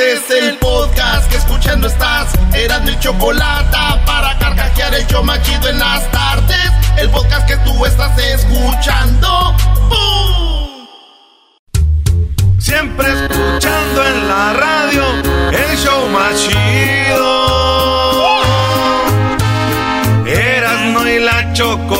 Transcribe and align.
Este 0.00 0.12
es 0.14 0.30
el 0.44 0.56
podcast 0.56 1.30
que 1.30 1.36
escuchando 1.36 1.86
estás. 1.86 2.32
Eran 2.54 2.86
mi 2.86 2.98
chocolate 3.00 3.76
para 4.06 4.38
carcajear 4.38 4.94
el 4.94 5.06
yo 5.08 5.22
machido 5.22 5.68
en 5.68 5.78
las 5.78 6.10
tardes. 6.10 6.72
El 6.96 7.10
podcast 7.10 7.46
que 7.46 7.58
tú 7.58 7.84
estás 7.84 8.16
escuchando. 8.16 9.54
¡Bum! 9.90 10.86
Siempre 12.58 13.08
escuchando 13.08 14.06
en 14.06 14.26
la 14.26 14.52
radio 14.54 15.04
el 15.52 15.76
show 15.76 16.08
machido. 16.08 17.50
Erasmo 20.24 21.06
y 21.06 21.18
la 21.18 21.52
chocolata 21.52 21.99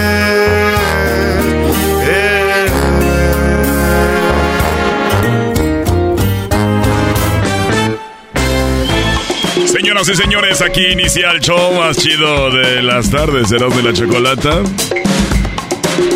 Señoras 9.71 10.09
y 10.09 10.15
señores, 10.15 10.61
aquí 10.61 10.85
inicia 10.87 11.31
el 11.31 11.39
show 11.39 11.73
más 11.79 11.95
chido 11.95 12.51
de 12.51 12.83
las 12.83 13.09
tardes, 13.09 13.47
serás 13.47 13.73
de 13.73 13.81
la 13.81 13.93
chocolata. 13.93 14.63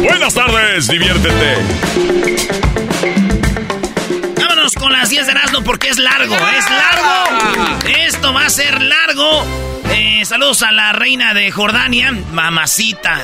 Buenas 0.03 0.33
tardes, 0.33 0.89
diviértete. 0.89 1.55
Vámonos 4.37 4.73
con 4.73 4.91
las 4.91 5.09
10 5.09 5.25
de 5.25 5.31
Erasmo 5.31 5.63
porque 5.63 5.87
es 5.87 5.97
largo, 5.97 6.35
es 6.35 6.69
largo. 6.69 7.87
Esto 8.05 8.33
va 8.33 8.45
a 8.45 8.49
ser 8.49 8.81
largo. 8.81 9.45
Eh, 9.89 10.25
saludos 10.25 10.61
a 10.61 10.73
la 10.73 10.91
reina 10.91 11.33
de 11.33 11.49
Jordania, 11.49 12.11
mamacita. 12.11 13.21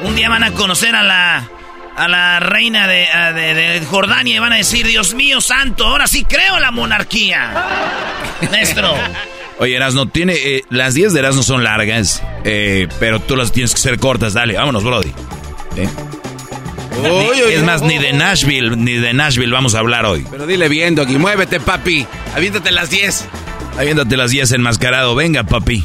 Un 0.00 0.16
día 0.16 0.30
van 0.30 0.42
a 0.42 0.52
conocer 0.52 0.96
a 0.96 1.02
la 1.02 1.50
a 1.96 2.08
la 2.08 2.40
reina 2.40 2.86
de, 2.86 3.82
Jordania 3.90 4.36
y 4.36 4.38
van 4.38 4.52
a 4.54 4.56
decir, 4.56 4.86
Dios 4.86 5.14
mío 5.14 5.42
santo, 5.42 5.86
ahora 5.86 6.06
sí 6.06 6.24
creo 6.24 6.56
en 6.56 6.62
la 6.62 6.70
monarquía. 6.70 7.52
Maestro. 8.50 8.94
Oye, 9.58 9.74
Erasno, 9.74 10.06
tiene, 10.06 10.34
eh, 10.34 10.64
las 10.68 10.94
10 10.94 11.14
de 11.14 11.20
Erasno 11.20 11.42
son 11.42 11.64
largas, 11.64 12.22
eh, 12.44 12.88
pero 13.00 13.20
tú 13.20 13.36
las 13.36 13.52
tienes 13.52 13.72
que 13.74 13.80
ser 13.80 13.98
cortas. 13.98 14.34
Dale, 14.34 14.54
vámonos, 14.54 14.84
Brody. 14.84 15.12
es 17.50 17.62
más, 17.62 17.80
ni 17.82 17.98
de 17.98 18.12
Nashville, 18.12 18.76
ni 18.76 18.92
de 18.94 19.14
Nashville 19.14 19.52
vamos 19.52 19.74
a 19.74 19.78
hablar 19.78 20.04
hoy. 20.04 20.26
Pero 20.30 20.46
dile 20.46 20.68
bien, 20.68 20.94
Doggy, 20.94 21.16
muévete, 21.16 21.58
papi. 21.60 22.06
Aviéntate 22.34 22.70
las 22.70 22.90
10. 22.90 23.24
Aviéntate 23.78 24.16
las 24.16 24.30
10 24.30 24.52
enmascarado. 24.52 25.14
Venga, 25.14 25.44
papi. 25.44 25.84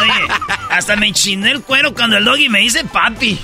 Oye, 0.00 0.28
hasta 0.70 0.94
me 0.96 1.12
chiné 1.12 1.50
el 1.50 1.62
cuero 1.62 1.92
cuando 1.94 2.16
el 2.16 2.24
doggy 2.24 2.48
me 2.48 2.60
dice 2.60 2.84
papi. 2.84 3.38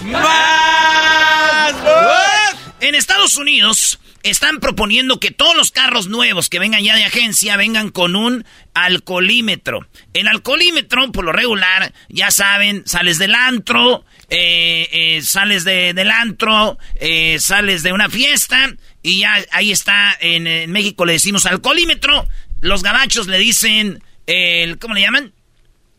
En 2.81 2.95
Estados 2.95 3.37
Unidos 3.37 3.99
están 4.23 4.61
proponiendo 4.61 5.21
que 5.21 5.31
todos 5.31 5.57
los 5.57 5.71
carros 5.71 6.09
nuevos 6.09 6.49
que 6.49 6.59
vengan 6.59 6.83
ya 6.83 6.97
de 6.97 7.05
agencia 7.05 7.57
vengan 7.57 7.91
con 7.91 8.17
un 8.17 8.45
alcoholímetro. 8.75 9.87
El 10.13 10.29
alcoholímetro, 10.29 11.13
por 11.13 11.25
lo 11.25 11.33
regular, 11.33 11.93
ya 12.09 12.31
saben, 12.31 12.83
sales 12.87 13.19
del 13.19 13.35
antro, 13.35 14.05
eh, 14.29 14.89
eh, 14.93 15.23
sales 15.23 15.65
de, 15.65 15.95
del 15.95 16.11
antro, 16.11 16.79
eh, 16.97 17.39
sales 17.39 17.83
de 17.83 17.93
una 17.93 18.11
fiesta 18.11 18.75
y 19.03 19.21
ya 19.21 19.37
ahí 19.53 19.73
está, 19.73 20.17
en, 20.21 20.47
en 20.47 20.73
México 20.73 21.05
le 21.05 21.15
decimos 21.15 21.47
alcoholímetro, 21.47 22.27
los 22.61 22.83
gabachos 22.83 23.29
le 23.29 23.39
dicen, 23.39 24.03
el, 24.27 24.79
¿cómo 24.79 24.95
le 24.95 25.03
llaman? 25.03 25.33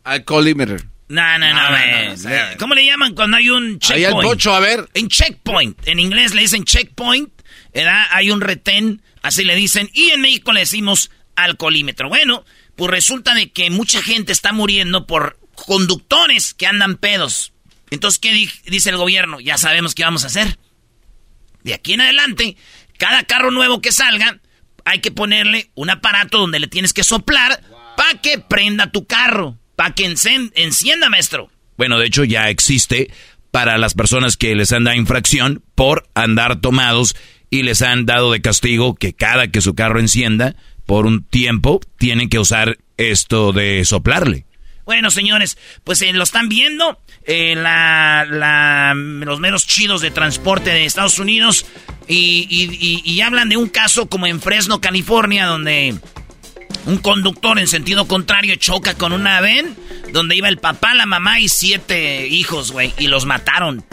Alcoholímetro. 0.03 0.77
No, 1.09 1.39
no, 1.39 1.53
no, 1.53 2.57
¿Cómo 2.59 2.75
le 2.75 2.85
llaman 2.85 3.15
cuando 3.15 3.37
hay 3.37 3.49
un 3.49 3.79
checkpoint? 3.79 4.05
Ahí 4.07 4.13
al 4.13 4.21
pocho, 4.21 4.53
a 4.53 4.59
ver. 4.59 4.89
En 4.93 5.07
checkpoint. 5.07 5.87
En 5.87 5.99
inglés 5.99 6.33
le 6.33 6.41
dicen 6.41 6.65
checkpoint. 6.65 7.31
Hay 7.85 8.31
un 8.31 8.41
retén, 8.41 9.01
así 9.21 9.43
le 9.43 9.55
dicen. 9.55 9.89
Y 9.93 10.09
en 10.09 10.21
México 10.21 10.53
le 10.53 10.61
decimos 10.61 11.11
alcoholímetro. 11.35 12.09
Bueno, 12.09 12.45
pues 12.75 12.91
resulta 12.91 13.33
de 13.33 13.51
que 13.51 13.69
mucha 13.69 14.01
gente 14.01 14.31
está 14.31 14.53
muriendo 14.53 15.05
por 15.05 15.39
conductores 15.53 16.53
que 16.53 16.67
andan 16.67 16.97
pedos. 16.97 17.53
Entonces, 17.89 18.19
¿qué 18.19 18.49
dice 18.65 18.89
el 18.89 18.97
gobierno? 18.97 19.39
Ya 19.39 19.57
sabemos 19.57 19.95
qué 19.95 20.03
vamos 20.03 20.23
a 20.23 20.27
hacer. 20.27 20.57
De 21.63 21.73
aquí 21.73 21.93
en 21.93 22.01
adelante, 22.01 22.57
cada 22.97 23.23
carro 23.23 23.51
nuevo 23.51 23.81
que 23.81 23.91
salga, 23.91 24.39
hay 24.85 24.99
que 24.99 25.11
ponerle 25.11 25.69
un 25.75 25.89
aparato 25.89 26.37
donde 26.37 26.59
le 26.59 26.67
tienes 26.67 26.93
que 26.93 27.03
soplar 27.03 27.61
para 27.95 28.21
que 28.21 28.39
prenda 28.39 28.91
tu 28.91 29.05
carro. 29.05 29.57
Para 29.75 29.93
que 29.93 30.05
encienda, 30.05 31.09
maestro. 31.09 31.51
Bueno, 31.77 31.99
de 31.99 32.07
hecho 32.07 32.23
ya 32.23 32.49
existe 32.49 33.11
para 33.51 33.77
las 33.77 33.93
personas 33.93 34.37
que 34.37 34.55
les 34.55 34.71
han 34.71 34.83
dado 34.83 34.97
infracción 34.97 35.63
por 35.75 36.09
andar 36.15 36.61
tomados 36.61 37.15
y 37.49 37.63
les 37.63 37.81
han 37.81 38.05
dado 38.05 38.31
de 38.31 38.41
castigo 38.41 38.95
que 38.95 39.13
cada 39.13 39.49
que 39.49 39.61
su 39.61 39.75
carro 39.75 39.99
encienda 39.99 40.55
por 40.85 41.05
un 41.05 41.23
tiempo 41.23 41.81
tienen 41.97 42.29
que 42.29 42.39
usar 42.39 42.77
esto 42.97 43.51
de 43.51 43.83
soplarle. 43.85 44.45
Bueno, 44.85 45.11
señores, 45.11 45.57
pues 45.83 46.01
eh, 46.01 46.13
lo 46.13 46.23
están 46.23 46.47
viendo. 46.47 46.97
Eh, 47.25 47.55
los 47.57 49.39
meros 49.41 49.67
chidos 49.67 49.99
de 49.99 50.11
transporte 50.11 50.69
de 50.69 50.85
Estados 50.85 51.19
Unidos. 51.19 51.65
Y, 52.07 53.03
y, 53.03 53.19
hablan 53.19 53.49
de 53.49 53.57
un 53.57 53.67
caso 53.67 54.07
como 54.07 54.27
en 54.27 54.39
Fresno, 54.39 54.79
California, 54.79 55.45
donde 55.45 55.93
un 56.85 56.97
conductor 56.99 57.59
en 57.59 57.67
sentido 57.67 58.07
contrario 58.07 58.55
choca 58.55 58.93
con 58.93 59.11
una 59.11 59.41
ven 59.41 59.75
donde 60.13 60.37
iba 60.37 60.47
el 60.47 60.57
papá, 60.57 60.93
la 60.93 61.05
mamá 61.05 61.41
y 61.41 61.49
siete 61.49 62.27
hijos, 62.29 62.71
güey, 62.71 62.93
y 62.97 63.07
los 63.07 63.25
mataron. 63.25 63.83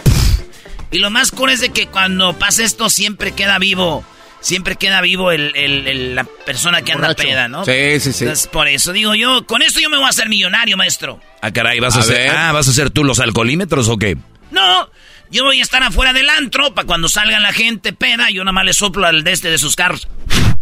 Y 0.94 1.00
lo 1.00 1.11
más 1.11 1.32
cool 1.32 1.50
es 1.50 1.58
de 1.58 1.70
que 1.70 1.88
cuando 1.88 2.38
pasa 2.38 2.62
esto 2.62 2.88
siempre 2.88 3.32
queda 3.32 3.58
vivo, 3.58 4.05
siempre 4.41 4.76
queda 4.76 5.00
vivo 5.00 5.32
el, 5.32 6.14
la 6.14 6.23
persona 6.23 6.82
que 6.82 6.93
anda 6.93 7.12
peda, 7.14 7.49
¿no? 7.49 7.64
Sí, 7.64 7.99
sí, 7.99 8.12
sí. 8.12 8.26
por 8.52 8.69
eso 8.69 8.93
digo 8.93 9.17
yo, 9.17 9.44
con 9.44 9.62
esto 9.62 9.81
yo 9.81 9.91
me 9.91 9.96
voy 9.96 10.06
a 10.06 10.11
hacer 10.11 10.29
millonario, 10.29 10.76
maestro. 10.76 11.19
Ah, 11.43 11.50
caray, 11.50 11.81
¿vas 11.81 11.96
a, 11.96 11.99
hacer, 11.99 12.31
ah, 12.31 12.52
¿vas 12.52 12.69
a 12.69 12.70
hacer 12.70 12.91
tú 12.91 13.02
los 13.02 13.19
alcoholímetros 13.19 13.88
o 13.88 13.96
qué? 13.96 14.17
No, 14.52 14.88
yo 15.32 15.43
voy 15.43 15.58
a 15.58 15.62
estar 15.62 15.82
afuera 15.82 16.12
del 16.12 16.31
antro 16.31 16.73
para 16.76 16.87
cuando 16.87 17.08
salga 17.08 17.41
la 17.41 17.52
gente 17.52 17.93
peda, 17.93 18.31
yo 18.31 18.44
nada 18.44 18.52
más 18.52 18.64
le 18.64 18.73
soplo 18.73 19.05
al 19.05 19.25
de 19.25 19.32
este 19.32 19.50
de 19.50 19.58
sus 19.58 19.75
carros. 19.75 20.06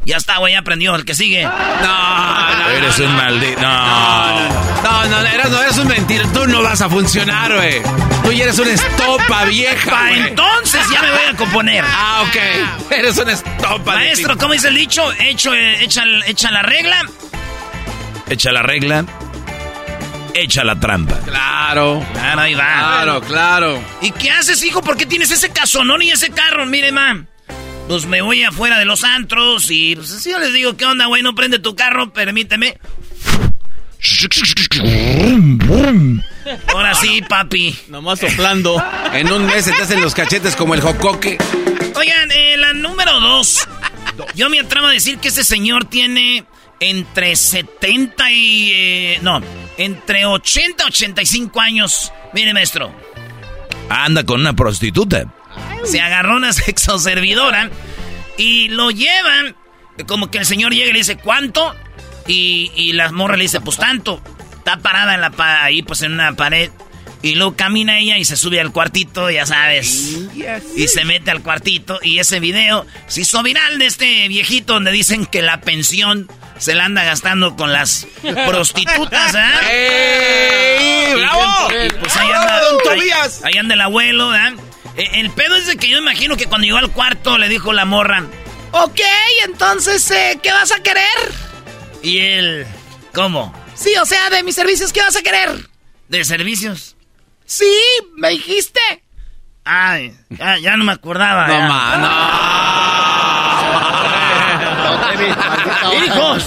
Ya 0.04 0.16
está, 0.16 0.38
güey, 0.38 0.52
ya 0.54 0.60
aprendió. 0.60 0.94
El 0.96 1.04
que 1.04 1.14
sigue. 1.14 1.44
No, 1.44 1.50
no. 2.56 2.68
Eres 2.70 2.98
un 2.98 3.14
maldito. 3.16 3.60
No. 3.60 4.48
No, 4.82 5.06
no, 5.06 5.20
eres, 5.20 5.50
no, 5.50 5.62
eres 5.62 5.78
un 5.78 5.86
mentira. 5.88 6.24
Tú 6.32 6.46
no 6.48 6.62
vas 6.62 6.80
a 6.80 6.88
funcionar, 6.88 7.54
güey. 7.54 7.80
Tú 8.24 8.32
ya 8.32 8.44
eres 8.44 8.58
una 8.58 8.72
estopa 8.72 9.44
vieja. 9.48 9.90
Pa 9.90 10.10
entonces 10.12 10.84
ya 10.90 11.02
me 11.02 11.10
voy 11.10 11.20
a 11.32 11.36
componer. 11.36 11.84
Ah, 11.86 12.24
ok. 12.26 12.90
Eres 12.92 13.16
una 13.18 13.32
estopa. 13.32 13.94
Maestro, 13.94 14.36
¿cómo 14.36 14.52
dice 14.54 14.68
el 14.68 14.74
dicho? 14.74 15.12
Hecho, 15.20 15.54
eh, 15.54 15.84
echa, 15.84 16.02
echa 16.26 16.50
la 16.50 16.62
regla. 16.62 17.06
Echa 18.28 18.50
la 18.52 18.62
regla. 18.62 19.04
Echa 20.34 20.64
la 20.64 20.80
trampa. 20.80 21.18
Claro. 21.20 22.04
Claro, 22.12 22.40
ahí 22.40 22.54
va. 22.54 22.64
Claro, 22.64 23.20
claro. 23.20 23.84
¿Y 24.00 24.10
qué 24.12 24.30
haces, 24.30 24.62
hijo? 24.64 24.82
¿Por 24.82 24.96
qué 24.96 25.06
tienes 25.06 25.30
ese 25.30 25.50
casonón 25.50 26.02
y 26.02 26.10
ese 26.10 26.30
carro? 26.30 26.66
Mire, 26.66 26.90
mam 26.90 27.26
pues 27.92 28.06
me 28.06 28.22
voy 28.22 28.42
afuera 28.42 28.78
de 28.78 28.86
los 28.86 29.04
antros 29.04 29.70
y 29.70 29.94
pues 29.96 30.08
si 30.08 30.30
yo 30.30 30.38
les 30.38 30.54
digo, 30.54 30.78
¿qué 30.78 30.86
onda, 30.86 31.04
güey? 31.04 31.22
No 31.22 31.34
prende 31.34 31.58
tu 31.58 31.76
carro, 31.76 32.10
permíteme. 32.10 32.78
Ahora 36.68 36.94
sí, 36.94 37.20
papi. 37.28 37.78
Nomás 37.88 38.20
soplando. 38.20 38.82
En 39.12 39.30
un 39.30 39.44
mes 39.44 39.66
se 39.66 39.72
te 39.72 39.82
hacen 39.82 40.00
los 40.00 40.14
cachetes 40.14 40.56
como 40.56 40.72
el 40.72 40.80
jocoque. 40.80 41.36
Oigan, 41.94 42.30
eh, 42.30 42.56
la 42.56 42.72
número 42.72 43.20
dos. 43.20 43.68
Yo 44.34 44.48
me 44.48 44.60
atrevo 44.60 44.86
a 44.86 44.92
decir 44.92 45.18
que 45.18 45.28
ese 45.28 45.44
señor 45.44 45.84
tiene 45.84 46.46
entre 46.80 47.36
70 47.36 48.30
y... 48.32 48.70
Eh, 48.72 49.18
no, 49.20 49.42
entre 49.76 50.24
80 50.24 50.84
y 50.84 50.86
85 50.86 51.60
años. 51.60 52.10
Mire, 52.32 52.54
maestro. 52.54 52.90
Anda 53.90 54.24
con 54.24 54.40
una 54.40 54.54
prostituta 54.54 55.26
se 55.84 56.00
agarró 56.00 56.36
una 56.36 56.52
sexoservidora 56.52 57.70
y 58.36 58.68
lo 58.68 58.90
llevan. 58.90 59.56
Como 60.06 60.30
que 60.30 60.38
el 60.38 60.46
señor 60.46 60.72
llega 60.72 60.90
y 60.90 60.92
le 60.92 60.98
dice, 61.00 61.16
¿cuánto? 61.16 61.74
Y, 62.26 62.72
y 62.74 62.92
la 62.92 63.10
morra 63.12 63.36
le 63.36 63.44
dice, 63.44 63.60
pues 63.60 63.76
tanto. 63.76 64.22
Está 64.56 64.78
parada 64.78 65.14
en 65.14 65.20
la 65.20 65.32
ahí, 65.64 65.82
pues 65.82 66.02
en 66.02 66.12
una 66.12 66.34
pared. 66.34 66.70
Y 67.22 67.36
luego 67.36 67.54
camina 67.54 67.98
ella 67.98 68.18
y 68.18 68.24
se 68.24 68.36
sube 68.36 68.60
al 68.60 68.72
cuartito, 68.72 69.30
ya 69.30 69.46
sabes. 69.46 70.18
Y 70.76 70.88
se 70.88 71.04
mete 71.04 71.30
al 71.30 71.42
cuartito. 71.42 72.00
Y 72.02 72.18
ese 72.18 72.40
video 72.40 72.84
se 73.06 73.20
hizo 73.20 73.42
viral 73.44 73.78
de 73.78 73.86
este 73.86 74.26
viejito 74.28 74.74
donde 74.74 74.90
dicen 74.90 75.26
que 75.26 75.40
la 75.40 75.60
pensión 75.60 76.28
se 76.58 76.74
la 76.74 76.84
anda 76.84 77.04
gastando 77.04 77.56
con 77.56 77.72
las 77.72 78.08
prostitutas, 78.46 79.36
¿eh? 79.36 81.14
¡Bravo! 81.16 81.68
pues 82.00 82.16
ahí 82.16 82.28
anda, 82.28 82.60
ahí 83.44 83.58
anda 83.58 83.74
el 83.74 83.80
abuelo, 83.80 84.34
¿eh? 84.34 84.54
Eh, 84.96 85.20
el 85.20 85.30
pedo 85.30 85.56
es 85.56 85.66
de 85.66 85.76
que 85.76 85.88
yo 85.88 85.98
imagino 85.98 86.36
que 86.36 86.46
cuando 86.46 86.66
llegó 86.66 86.78
al 86.78 86.92
cuarto 86.92 87.38
le 87.38 87.48
dijo 87.48 87.72
la 87.72 87.84
morra, 87.84 88.24
ok, 88.72 89.00
entonces, 89.44 90.10
eh, 90.10 90.38
¿qué 90.42 90.52
vas 90.52 90.72
a 90.72 90.82
querer? 90.82 91.04
Y 92.02 92.18
él, 92.18 92.66
¿cómo? 93.14 93.54
Sí, 93.74 93.92
o 94.00 94.06
sea, 94.06 94.30
de 94.30 94.42
mis 94.42 94.54
servicios, 94.54 94.92
¿qué 94.92 95.00
vas 95.00 95.16
a 95.16 95.22
querer? 95.22 95.68
¿De 96.08 96.24
servicios? 96.24 96.96
Sí, 97.46 97.72
me 98.16 98.30
dijiste. 98.30 98.80
Ay, 99.64 100.12
ya, 100.60 100.76
no 100.76 100.84
me 100.84 100.92
acordaba. 100.92 101.46
No, 101.46 101.60
ma, 101.60 101.96
no. 101.98 102.08
Hijos, 106.04 106.44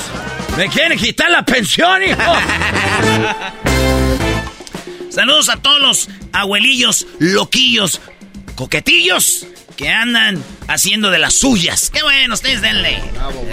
me 0.58 0.68
quieren 0.70 1.00
quitar 1.00 1.32
la 1.32 1.46
pensión, 1.46 2.04
hijo. 2.04 2.20
Saludos 5.10 5.50
a 5.50 5.58
todos 5.58 5.80
los 5.80 6.10
abuelillos, 6.34 7.08
loquillos, 7.20 8.02
coquetillos 8.56 9.48
que 9.76 9.90
andan 9.90 10.42
haciendo 10.68 11.12
de 11.12 11.20
las 11.20 11.36
suyas. 11.36 11.90
Qué 11.94 12.02
bueno, 12.02 12.34
ustedes 12.34 12.62
denle. 12.62 13.02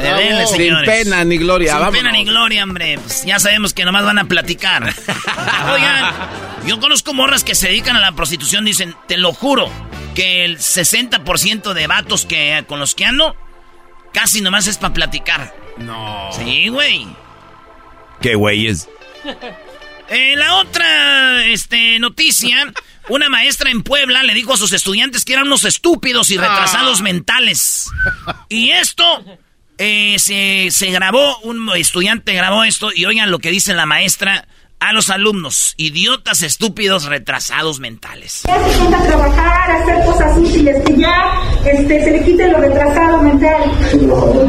denle 0.00 0.46
Sin 0.46 0.74
pena 0.84 1.24
ni 1.24 1.38
gloria. 1.38 1.78
Sin 1.78 1.92
pena 1.92 2.12
ni 2.12 2.24
gloria, 2.24 2.62
hombre. 2.62 2.98
Pues 2.98 3.24
ya 3.24 3.38
sabemos 3.38 3.74
que 3.74 3.84
nomás 3.84 4.04
van 4.04 4.18
a 4.18 4.24
platicar. 4.24 4.84
Oigan, 5.72 6.14
yo 6.66 6.80
conozco 6.80 7.12
morras 7.12 7.44
que 7.44 7.54
se 7.54 7.68
dedican 7.68 7.96
a 7.96 8.00
la 8.00 8.12
prostitución. 8.12 8.64
Dicen, 8.64 8.94
te 9.08 9.16
lo 9.16 9.32
juro, 9.32 9.68
que 10.14 10.44
el 10.44 10.58
60% 10.58 11.72
de 11.72 11.86
vatos 11.86 12.24
que, 12.24 12.64
con 12.68 12.78
los 12.78 12.94
que 12.94 13.04
ando, 13.04 13.36
casi 14.12 14.40
nomás 14.40 14.66
es 14.66 14.78
para 14.78 14.94
platicar. 14.94 15.54
No. 15.78 16.30
Sí, 16.32 16.68
güey. 16.68 17.06
¿Qué 18.20 18.36
güeyes? 18.36 18.88
Eh, 20.08 20.34
la 20.36 20.56
otra 20.56 21.44
este, 21.46 21.98
noticia 21.98 22.72
una 23.08 23.28
maestra 23.28 23.70
en 23.70 23.82
Puebla 23.82 24.22
le 24.22 24.34
dijo 24.34 24.54
a 24.54 24.56
sus 24.56 24.72
estudiantes 24.72 25.24
que 25.24 25.32
eran 25.32 25.46
unos 25.46 25.64
estúpidos 25.64 26.30
y 26.30 26.36
retrasados 26.36 27.00
ah. 27.00 27.02
mentales. 27.02 27.86
Y 28.48 28.70
esto 28.70 29.04
eh, 29.78 30.16
se, 30.18 30.68
se 30.70 30.90
grabó, 30.90 31.38
un 31.38 31.70
estudiante 31.74 32.34
grabó 32.34 32.64
esto 32.64 32.90
y 32.94 33.06
oigan 33.06 33.30
lo 33.30 33.38
que 33.38 33.50
dice 33.50 33.72
la 33.72 33.86
maestra 33.86 34.46
a 34.82 34.92
los 34.92 35.10
alumnos, 35.10 35.74
idiotas, 35.76 36.42
estúpidos, 36.42 37.04
retrasados 37.04 37.78
mentales. 37.78 38.42
Ya 38.48 38.68
se 38.68 38.78
ponga 38.78 38.98
a 38.98 39.06
trabajar, 39.06 39.70
a 39.70 39.76
hacer 39.76 40.04
cosas 40.04 40.36
útiles, 40.36 40.76
que 40.84 40.96
ya 40.96 41.40
este, 41.64 42.04
se 42.04 42.10
le 42.10 42.24
quite 42.24 42.48
lo 42.48 42.58
retrasado 42.58 43.22
mental. 43.22 43.62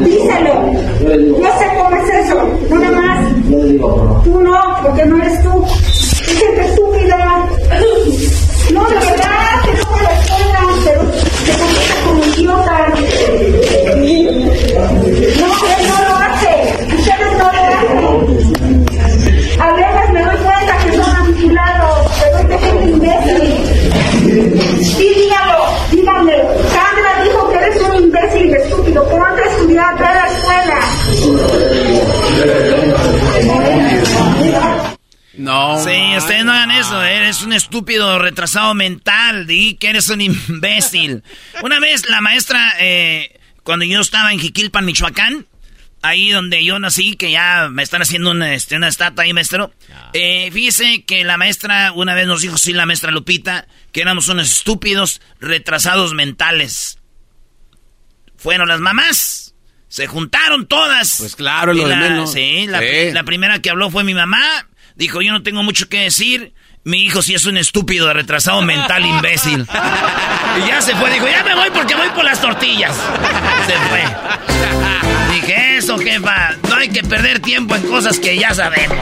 Díselo. 0.00 0.72
Yo 1.40 1.58
sé 1.58 1.68
cómo 1.76 1.96
es 1.96 2.26
eso. 2.26 2.58
No 2.68 2.78
nada 2.80 3.00
más. 3.00 3.34
Tú 4.24 4.40
no, 4.40 4.78
porque 4.82 5.06
no 5.06 5.22
eres 5.22 5.40
tú. 5.44 5.64
Es 5.86 6.38
gente 6.38 6.66
estúpida. 6.66 7.48
No, 8.74 8.82
de 8.88 8.94
verdad, 8.96 9.62
que 9.64 9.72
no 9.72 9.84
me 9.92 10.02
lo 10.02 10.10
escuelan, 10.10 10.66
pero 10.84 11.02
se 11.44 11.52
comporta 11.58 11.94
como 12.04 12.24
idiota. 12.24 12.78
No, 15.38 15.48
él 15.70 15.82
no 15.86 15.96
lo 16.02 16.12
hace. 16.16 16.52
Ustedes 16.96 17.32
no 17.38 17.46
lo 17.52 17.58
hacen. 17.62 17.94
A 19.60 19.62
veces 19.74 20.06
me 20.12 20.20
doy 20.24 20.38
cuenta 20.38 20.76
que 20.78 20.90
son 20.96 21.08
manipulados, 21.12 22.10
pero 22.20 22.36
es 22.38 22.48
de 22.48 22.58
gente 22.58 22.84
imbécil. 22.90 23.44
Sí, 24.82 25.08
dígalo, 25.14 25.58
díganme. 25.92 26.36
Sandra 26.72 27.10
dijo 27.22 27.40
que 27.50 27.56
eres 27.56 27.80
un 27.80 27.94
imbécil 28.02 28.54
estúpido. 28.56 29.02
A 29.24 29.40
estudiar, 29.40 29.96
ve 29.98 30.04
a 30.04 30.14
la 30.14 30.26
escuela. 30.26 30.78
No. 35.36 35.82
Sí, 35.82 36.16
ustedes 36.16 36.44
no 36.44 36.52
hagan 36.52 36.70
eso. 36.70 37.02
Eres 37.02 37.42
un 37.42 37.52
estúpido 37.52 38.18
retrasado 38.18 38.74
mental. 38.74 39.46
Di 39.46 39.74
que 39.74 39.90
eres 39.90 40.08
un 40.08 40.20
imbécil. 40.20 41.22
Una 41.62 41.80
vez 41.80 42.08
la 42.08 42.20
maestra, 42.20 42.74
eh, 42.78 43.40
cuando 43.62 43.84
yo 43.84 44.00
estaba 44.00 44.32
en 44.32 44.38
Jiquilpan, 44.38 44.84
Michoacán, 44.84 45.46
ahí 46.02 46.30
donde 46.30 46.64
yo 46.64 46.78
nací, 46.78 47.16
que 47.16 47.30
ya 47.30 47.68
me 47.70 47.82
están 47.82 48.02
haciendo 48.02 48.30
una, 48.30 48.54
este, 48.54 48.76
una 48.76 48.88
estatua 48.88 49.24
ahí, 49.24 49.32
maestro. 49.32 49.72
Eh, 50.12 50.50
fíjese 50.52 51.04
que 51.04 51.24
la 51.24 51.36
maestra 51.36 51.92
una 51.92 52.14
vez 52.14 52.26
nos 52.26 52.42
dijo, 52.42 52.58
sí, 52.58 52.72
la 52.72 52.86
maestra 52.86 53.10
Lupita, 53.10 53.66
que 53.90 54.02
éramos 54.02 54.28
unos 54.28 54.50
estúpidos 54.50 55.20
retrasados 55.40 56.14
mentales. 56.14 56.98
Fueron 58.36 58.68
las 58.68 58.80
mamás. 58.80 59.54
Se 59.88 60.06
juntaron 60.06 60.66
todas. 60.66 61.16
Pues 61.18 61.36
claro, 61.36 61.72
lo 61.72 61.86
de 61.88 61.96
menos. 61.96 62.32
Sí, 62.32 62.66
la 62.66 63.22
primera 63.24 63.60
que 63.60 63.70
habló 63.70 63.90
fue 63.90 64.04
mi 64.04 64.12
mamá. 64.12 64.66
Dijo, 64.94 65.20
yo 65.22 65.32
no 65.32 65.42
tengo 65.42 65.62
mucho 65.62 65.88
que 65.88 66.00
decir. 66.00 66.54
Mi 66.84 67.02
hijo 67.02 67.22
sí 67.22 67.34
es 67.34 67.46
un 67.46 67.56
estúpido, 67.56 68.12
retrasado 68.12 68.60
mental, 68.62 69.04
imbécil. 69.04 69.66
Y 70.56 70.68
ya 70.68 70.80
se 70.80 70.94
fue, 70.94 71.10
dijo, 71.10 71.26
ya 71.26 71.42
me 71.42 71.52
voy 71.56 71.68
porque 71.70 71.96
voy 71.96 72.08
por 72.10 72.24
las 72.24 72.40
tortillas. 72.40 72.94
Se 73.66 73.72
fue. 73.88 74.04
Dije, 75.34 75.78
eso, 75.78 75.98
jefa, 75.98 76.54
no 76.68 76.76
hay 76.76 76.90
que 76.90 77.02
perder 77.02 77.40
tiempo 77.40 77.74
en 77.74 77.82
cosas 77.88 78.20
que 78.20 78.38
ya 78.38 78.54
sabemos. 78.54 78.96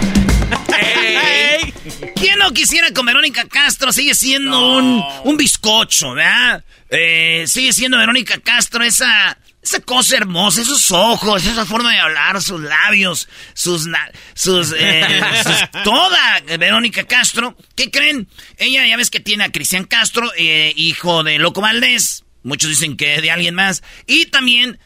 ¿Quién 2.17 2.39
no 2.39 2.53
quisiera 2.53 2.91
con 2.93 3.05
Verónica 3.05 3.47
Castro? 3.49 3.93
Sigue 3.93 4.15
siendo 4.15 4.77
un, 4.77 5.05
un 5.25 5.37
bizcocho, 5.37 6.15
¿verdad? 6.15 6.65
Eh, 6.89 7.45
sigue 7.47 7.73
siendo 7.75 7.99
Verónica 7.99 8.39
Castro 8.39 8.83
esa 8.83 9.37
esa 9.63 9.81
cosa 9.81 10.17
hermosa, 10.17 10.61
esos 10.61 10.91
ojos, 10.91 11.47
esa 11.47 11.65
forma 11.65 11.93
de 11.93 12.01
hablar, 12.01 12.43
sus 12.43 12.61
labios, 12.61 13.29
sus... 13.55 13.89
sus, 14.35 14.75
eh, 14.77 15.21
toda 15.85 16.41
Verónica 16.59 17.05
Castro. 17.05 17.57
¿Qué 17.77 17.91
creen? 17.91 18.29
Ella 18.59 18.87
ya 18.87 18.97
ves 18.97 19.11
que 19.11 19.21
tiene 19.21 19.45
a 19.45 19.53
Cristian 19.53 19.85
Castro, 19.85 20.31
eh, 20.37 20.73
hijo 20.77 21.23
de 21.23 21.39
Loco 21.39 21.61
Valdés. 21.61 22.25
Muchos 22.43 22.71
dicen 22.71 22.97
que 22.97 23.21
de 23.21 23.31
alguien 23.31 23.55
más. 23.55 23.85
Y 24.09 24.27
también 24.27 24.81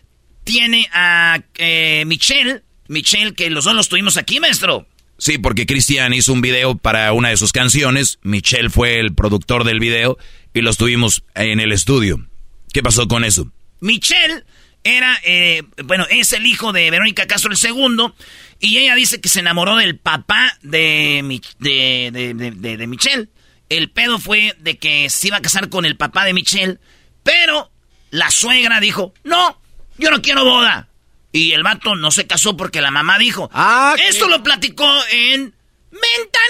tiene 0.44 0.88
a 0.92 1.40
eh, 1.56 2.04
Michelle. 2.06 2.62
Michelle, 2.88 3.34
que 3.34 3.48
los 3.48 3.64
dos 3.64 3.74
los 3.74 3.88
tuvimos 3.88 4.18
aquí, 4.18 4.40
maestro. 4.40 4.86
Sí, 5.18 5.38
porque 5.38 5.64
Cristian 5.64 6.12
hizo 6.12 6.34
un 6.34 6.42
video 6.42 6.76
para 6.76 7.12
una 7.14 7.30
de 7.30 7.38
sus 7.38 7.52
canciones. 7.52 8.18
Michelle 8.22 8.68
fue 8.68 9.00
el 9.00 9.14
productor 9.14 9.64
del 9.64 9.80
video 9.80 10.18
y 10.52 10.60
los 10.60 10.76
tuvimos 10.76 11.24
en 11.34 11.60
el 11.60 11.72
estudio. 11.72 12.28
¿Qué 12.74 12.82
pasó 12.82 13.08
con 13.08 13.24
eso? 13.24 13.50
Michelle 13.80 14.44
era, 14.86 15.18
eh, 15.24 15.64
bueno, 15.84 16.06
es 16.08 16.32
el 16.32 16.46
hijo 16.46 16.72
de 16.72 16.90
Verónica 16.90 17.26
Castro 17.26 17.50
el 17.50 17.56
segundo. 17.56 18.14
Y 18.60 18.78
ella 18.78 18.94
dice 18.94 19.20
que 19.20 19.28
se 19.28 19.40
enamoró 19.40 19.76
del 19.76 19.98
papá 19.98 20.56
de, 20.62 21.40
de, 21.58 22.54
de, 22.54 22.86
Michelle. 22.86 23.28
El 23.68 23.90
pedo 23.90 24.18
fue 24.18 24.54
de 24.60 24.78
que 24.78 25.10
se 25.10 25.26
iba 25.28 25.38
a 25.38 25.42
casar 25.42 25.68
con 25.68 25.84
el 25.84 25.96
papá 25.96 26.24
de 26.24 26.32
Michelle. 26.32 26.78
Pero 27.22 27.70
la 28.10 28.30
suegra 28.30 28.80
dijo, 28.80 29.12
no, 29.24 29.60
yo 29.98 30.10
no 30.10 30.22
quiero 30.22 30.44
boda. 30.44 30.88
Y 31.32 31.52
el 31.52 31.64
vato 31.64 31.96
no 31.96 32.10
se 32.10 32.26
casó 32.26 32.56
porque 32.56 32.80
la 32.80 32.90
mamá 32.90 33.18
dijo. 33.18 33.50
Ah, 33.52 33.94
Esto 33.98 34.28
lo 34.28 34.42
platicó 34.42 34.88
en 35.10 35.52
Mentaneando. 35.90 36.44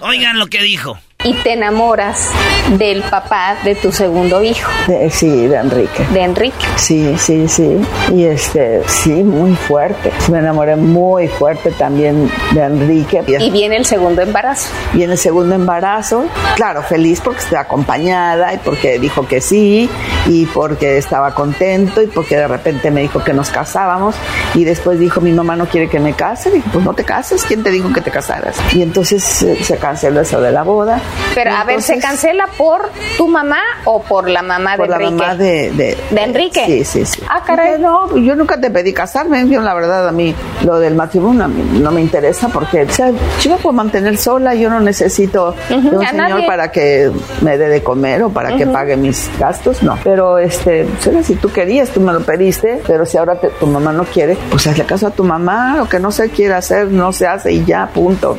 Oigan 0.06 0.38
lo 0.38 0.48
que 0.48 0.62
dijo 0.62 0.98
y 1.24 1.34
te 1.34 1.54
enamoras 1.54 2.30
del 2.78 3.02
papá 3.02 3.56
de 3.64 3.74
tu 3.74 3.90
segundo 3.90 4.40
hijo. 4.40 4.70
sí, 5.10 5.48
de 5.48 5.56
Enrique. 5.56 6.06
De 6.12 6.20
Enrique. 6.22 6.64
Sí, 6.76 7.16
sí, 7.18 7.48
sí. 7.48 7.76
Y 8.14 8.24
este, 8.24 8.82
sí, 8.86 9.24
muy 9.24 9.56
fuerte. 9.56 10.12
Me 10.30 10.38
enamoré 10.38 10.76
muy 10.76 11.26
fuerte 11.26 11.72
también 11.72 12.30
de 12.52 12.62
Enrique. 12.62 13.24
Y 13.40 13.50
viene 13.50 13.76
el 13.78 13.84
segundo 13.84 14.22
embarazo. 14.22 14.70
Viene 14.92 15.14
el 15.14 15.18
segundo 15.18 15.56
embarazo. 15.56 16.24
Claro, 16.54 16.84
feliz 16.84 17.20
porque 17.20 17.40
estoy 17.40 17.58
acompañada 17.58 18.54
y 18.54 18.58
porque 18.58 19.00
dijo 19.00 19.26
que 19.26 19.40
sí 19.40 19.90
y 20.26 20.46
porque 20.46 20.98
estaba 20.98 21.34
contento 21.34 22.00
y 22.00 22.06
porque 22.06 22.36
de 22.36 22.46
repente 22.46 22.92
me 22.92 23.00
dijo 23.00 23.24
que 23.24 23.32
nos 23.32 23.50
casábamos 23.50 24.14
y 24.54 24.62
después 24.62 25.00
dijo 25.00 25.20
mi 25.20 25.32
mamá 25.32 25.56
no 25.56 25.66
quiere 25.66 25.88
que 25.88 25.98
me 25.98 26.12
case. 26.12 26.52
Dije, 26.52 26.68
pues 26.72 26.84
no 26.84 26.94
te 26.94 27.02
cases, 27.02 27.44
¿quién 27.44 27.64
te 27.64 27.70
dijo 27.70 27.92
que 27.92 28.02
te 28.02 28.12
casaras? 28.12 28.56
Y 28.72 28.82
entonces 28.82 29.42
eh, 29.42 29.58
se 29.64 29.78
canceló 29.78 30.20
eso 30.20 30.40
de 30.40 30.52
la 30.52 30.62
boda 30.62 31.02
pero 31.34 31.52
a 31.52 31.64
ver, 31.64 31.82
¿se 31.82 31.98
cancela 31.98 32.46
por 32.56 32.90
tu 33.16 33.28
mamá 33.28 33.60
o 33.84 34.02
por 34.02 34.28
la 34.28 34.42
mamá 34.42 34.76
de 34.76 34.84
Enrique? 34.84 35.04
Por 35.04 35.04
la 35.04 35.10
mamá 35.10 35.34
de, 35.36 35.70
de, 36.10 36.22
Enrique. 36.22 36.64
Sí, 36.66 36.84
sí, 36.84 37.06
sí. 37.06 37.22
Ah, 37.28 37.42
caray. 37.44 37.78
No, 37.78 38.16
yo 38.16 38.34
nunca 38.34 38.60
te 38.60 38.70
pedí 38.70 38.92
casarme. 38.92 39.48
Yo, 39.48 39.60
la 39.60 39.74
verdad, 39.74 40.08
a 40.08 40.12
mí 40.12 40.34
lo 40.64 40.78
del 40.78 40.94
matrimonio 40.94 41.48
no 41.48 41.90
me 41.92 42.00
interesa 42.00 42.48
porque, 42.48 42.82
o 42.82 42.90
sea, 42.90 43.12
yo 43.40 43.50
me 43.50 43.56
puedo 43.58 43.72
mantener 43.72 44.16
sola. 44.16 44.54
Yo 44.54 44.68
no 44.70 44.80
necesito 44.80 45.54
de 45.68 45.76
un 45.76 46.06
señor 46.06 46.46
para 46.46 46.72
que 46.72 47.10
me 47.42 47.56
dé 47.56 47.68
de 47.68 47.82
comer 47.82 48.22
o 48.24 48.30
para 48.30 48.56
que 48.56 48.66
pague 48.66 48.96
mis 48.96 49.30
gastos. 49.38 49.82
No. 49.82 49.98
Pero, 50.02 50.38
este, 50.38 50.86
si 51.22 51.36
tú 51.36 51.52
querías, 51.52 51.90
tú 51.90 52.00
me 52.00 52.12
lo 52.12 52.20
pediste. 52.20 52.82
Pero 52.86 53.06
si 53.06 53.16
ahora 53.16 53.36
tu 53.36 53.66
mamá 53.66 53.92
no 53.92 54.04
quiere, 54.04 54.36
pues 54.50 54.66
hazle 54.66 54.84
caso 54.84 55.06
a 55.06 55.10
tu 55.10 55.24
mamá. 55.24 55.76
Lo 55.76 55.88
que 55.88 55.98
no 55.98 56.10
se 56.10 56.30
quiere 56.30 56.54
hacer, 56.54 56.88
no 56.88 57.12
se 57.12 57.26
hace 57.26 57.52
y 57.52 57.64
ya, 57.64 57.86
punto. 57.86 58.36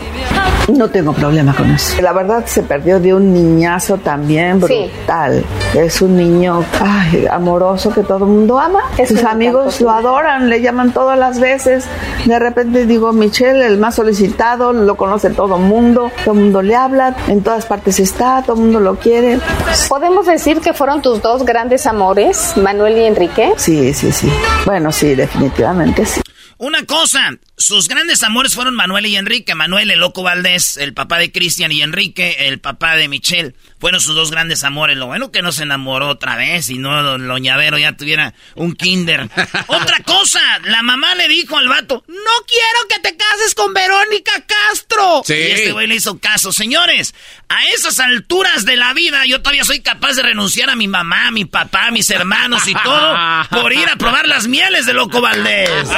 No 0.68 0.90
tengo 0.90 1.14
problema 1.14 1.56
con 1.56 1.72
eso. 1.72 2.02
La 2.02 2.14
verdad, 2.14 2.44
se 2.60 2.68
perdió 2.68 3.00
de 3.00 3.14
un 3.14 3.34
niñazo 3.34 4.00
también 4.00 4.60
brutal. 4.60 5.46
Es 5.74 6.02
un 6.02 6.18
niño 6.18 6.66
ay, 6.82 7.26
amoroso 7.32 7.90
que 7.90 8.04
todo 8.04 8.26
el 8.26 8.32
mundo 8.32 8.60
ama. 8.60 8.82
Sus 9.08 9.24
amigos 9.24 9.80
lo 9.80 9.92
adoran, 9.92 10.50
le 10.50 10.62
llaman 10.62 10.92
todas 10.92 11.18
las 11.18 11.40
veces. 11.40 11.86
De 12.26 12.38
repente 12.38 12.86
digo, 12.86 13.14
Michelle, 13.14 13.66
el 13.66 13.78
más 13.78 13.96
solicitado, 13.96 14.74
lo 14.74 14.98
conoce 14.98 15.30
todo 15.30 15.56
el 15.56 15.62
mundo, 15.62 16.12
todo 16.26 16.34
el 16.34 16.42
mundo 16.42 16.62
le 16.62 16.76
habla, 16.76 17.16
en 17.30 17.42
todas 17.44 17.66
partes 17.66 17.98
está, 18.02 18.44
todo 18.46 18.58
el 18.58 18.64
mundo 18.64 18.82
lo 18.82 18.96
quiere. 18.96 19.40
¿Podemos 19.88 20.26
decir 20.26 20.60
que 20.60 20.74
fueron 20.74 21.02
tus 21.02 21.22
dos 21.22 21.46
grandes 21.46 21.86
amores, 21.86 22.58
Manuel 22.58 22.98
y 22.98 23.04
Enrique? 23.06 23.54
Sí, 23.56 23.94
sí, 23.94 24.12
sí. 24.12 24.30
Bueno, 24.66 24.92
sí, 24.92 25.16
definitivamente 25.16 26.06
sí. 26.06 26.20
Una 26.58 26.86
cosa, 26.86 27.22
sus 27.60 27.90
grandes 27.90 28.24
amores 28.24 28.56
fueron 28.56 28.74
Manuel 28.74 29.06
y 29.06 29.18
Enrique. 29.18 29.54
Manuel, 29.54 29.92
el 29.92 30.00
loco 30.00 30.24
Valdés, 30.24 30.78
el 30.78 30.94
papá 30.94 31.18
de 31.20 31.32
Cristian 31.32 31.74
y 31.74 31.82
Enrique, 31.82 32.48
el 32.48 32.60
papá 32.60 32.96
de 32.96 33.10
Michelle. 33.10 33.54
Fueron 33.80 34.00
sus 34.00 34.16
dos 34.16 34.32
grandes 34.32 34.64
amores. 34.64 34.96
Lo 34.96 35.08
bueno 35.08 35.32
que 35.32 35.42
no 35.42 35.52
se 35.52 35.64
enamoró 35.64 36.08
otra 36.08 36.38
vez 36.38 36.70
y 36.70 36.78
no 36.78 37.18
Loñavero 37.18 37.78
ya 37.78 37.98
tuviera 37.98 38.34
un 38.56 38.74
kinder. 38.76 39.30
Otra 39.68 40.00
cosa, 40.04 40.40
la 40.64 40.82
mamá 40.84 41.16
le 41.16 41.28
dijo 41.28 41.58
al 41.58 41.68
vato, 41.68 42.04
no 42.08 42.46
quiero 42.48 42.88
que 42.90 43.00
te 43.00 43.18
cases 43.18 43.54
con 43.56 43.74
Verónica 43.74 44.32
Castro. 44.46 45.22
Sí. 45.26 45.34
Y 45.34 45.52
este 45.52 45.72
güey 45.74 45.88
le 45.88 45.96
hizo 45.96 46.18
caso. 46.18 46.52
Señores, 46.52 47.14
a 47.50 47.66
esas 47.68 48.00
alturas 48.00 48.66
de 48.66 48.78
la 48.78 48.94
vida 48.94 49.26
yo 49.26 49.42
todavía 49.42 49.66
soy 49.66 49.82
capaz 49.82 50.14
de 50.16 50.24
renunciar 50.24 50.70
a 50.70 50.76
mi 50.76 50.88
mamá, 50.88 51.28
a 51.28 51.32
mi 51.32 51.46
papá, 51.46 51.88
a 51.88 51.92
mis 51.92 52.10
hermanos 52.10 52.68
y 52.68 52.74
todo 52.74 53.18
por 53.50 53.74
ir 53.74 53.88
a 53.90 53.98
probar 53.98 54.28
las 54.28 54.48
mieles 54.48 54.86
de 54.86 54.94
Loco 54.94 55.20
Valdés. 55.22 55.90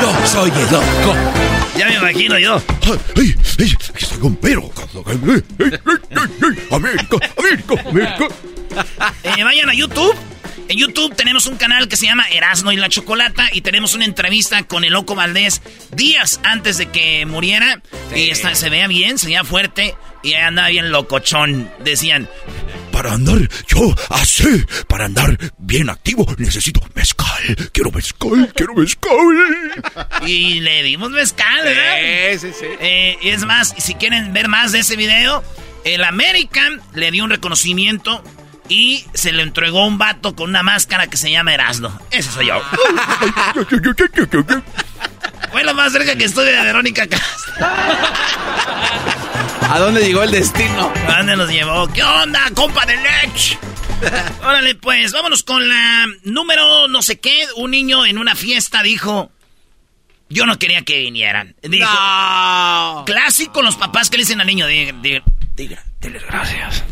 Yo 0.00 0.26
soy 0.26 0.50
el 0.50 0.70
loco. 0.70 1.14
Ya 1.76 1.86
me 1.88 1.94
imagino 1.94 2.38
yo. 2.38 2.62
¡Ay, 3.16 3.34
ay, 3.58 3.74
aquí 3.90 4.04
estoy 4.04 4.18
con 4.18 4.36
pero! 4.36 4.70
¡América, 6.70 7.16
América, 7.36 7.74
América! 7.88 8.28
Eh, 9.22 9.44
vayan 9.44 9.70
a 9.70 9.74
YouTube. 9.74 10.14
En 10.68 10.76
YouTube 10.76 11.14
tenemos 11.16 11.46
un 11.46 11.56
canal 11.56 11.88
que 11.88 11.96
se 11.96 12.04
llama 12.04 12.28
Erasno 12.28 12.72
y 12.72 12.76
la 12.76 12.90
Chocolata 12.90 13.48
y 13.52 13.62
tenemos 13.62 13.94
una 13.94 14.04
entrevista 14.04 14.64
con 14.64 14.84
el 14.84 14.92
Loco 14.92 15.14
Valdés 15.14 15.62
días 15.92 16.40
antes 16.42 16.76
de 16.76 16.86
que 16.86 17.24
muriera. 17.24 17.80
Y 18.14 18.30
está, 18.30 18.54
se 18.54 18.68
veía 18.68 18.86
bien, 18.86 19.18
se 19.18 19.26
veía 19.26 19.44
fuerte 19.44 19.96
y 20.22 20.34
andaba 20.34 20.68
bien 20.68 20.90
locochón. 20.90 21.70
Decían, 21.80 22.28
para 22.92 23.12
andar 23.12 23.48
yo 23.66 23.94
así, 24.10 24.64
para 24.88 25.04
andar 25.04 25.38
bien 25.58 25.88
activo, 25.88 26.26
necesito 26.36 26.80
mezcal. 26.94 27.56
Quiero 27.72 27.90
mezcal, 27.92 28.52
quiero 28.54 28.74
mezcal. 28.74 29.12
Y 30.26 30.60
le 30.60 30.82
dimos 30.82 31.10
mezcal, 31.10 31.64
¿verdad? 31.64 32.32
Sí, 32.32 32.38
sí, 32.38 32.52
sí. 32.58 32.66
Eh, 32.80 33.18
es 33.22 33.44
más, 33.44 33.74
si 33.78 33.94
quieren 33.94 34.32
ver 34.32 34.48
más 34.48 34.72
de 34.72 34.80
ese 34.80 34.96
video, 34.96 35.44
el 35.84 36.02
American 36.04 36.80
le 36.94 37.10
dio 37.10 37.24
un 37.24 37.30
reconocimiento 37.30 38.22
y 38.68 39.04
se 39.14 39.32
le 39.32 39.42
entregó 39.42 39.86
un 39.86 39.98
vato 39.98 40.34
con 40.34 40.50
una 40.50 40.62
máscara 40.62 41.06
que 41.06 41.16
se 41.16 41.30
llama 41.30 41.54
Erasmo. 41.54 41.98
Ese 42.10 42.30
soy 42.30 42.48
yo. 42.48 42.60
Fue 45.50 45.64
lo 45.64 45.74
más 45.74 45.92
cerca 45.92 46.16
que 46.16 46.24
estoy 46.24 46.46
de 46.46 46.52
Verónica 46.62 47.06
Castro. 47.06 47.54
¿A 49.62 49.78
dónde 49.78 50.04
llegó 50.04 50.22
el 50.22 50.30
destino? 50.30 50.92
¿A 51.08 51.18
dónde 51.18 51.36
nos 51.36 51.50
llevó? 51.50 51.86
¿Qué 51.88 52.02
onda, 52.02 52.50
compa 52.54 52.86
de 52.86 52.96
Lech? 52.96 53.58
Órale, 54.42 54.74
pues, 54.74 55.12
vámonos 55.12 55.42
con 55.42 55.68
la 55.68 56.06
número 56.24 56.88
no 56.88 57.02
sé 57.02 57.18
qué. 57.18 57.46
Un 57.56 57.72
niño 57.72 58.06
en 58.06 58.18
una 58.18 58.34
fiesta 58.34 58.82
dijo... 58.82 59.30
Yo 60.30 60.44
no 60.44 60.58
quería 60.58 60.82
que 60.82 61.00
vinieran. 61.00 61.56
Dijo, 61.62 61.88
Clásico 63.06 63.62
los 63.62 63.76
papás 63.76 64.10
que 64.10 64.18
le 64.18 64.24
dicen 64.24 64.42
al 64.42 64.46
niño. 64.46 64.66
Diga, 64.66 64.92
diga, 65.00 65.22
diga, 65.56 65.82
gracias. 66.28 66.84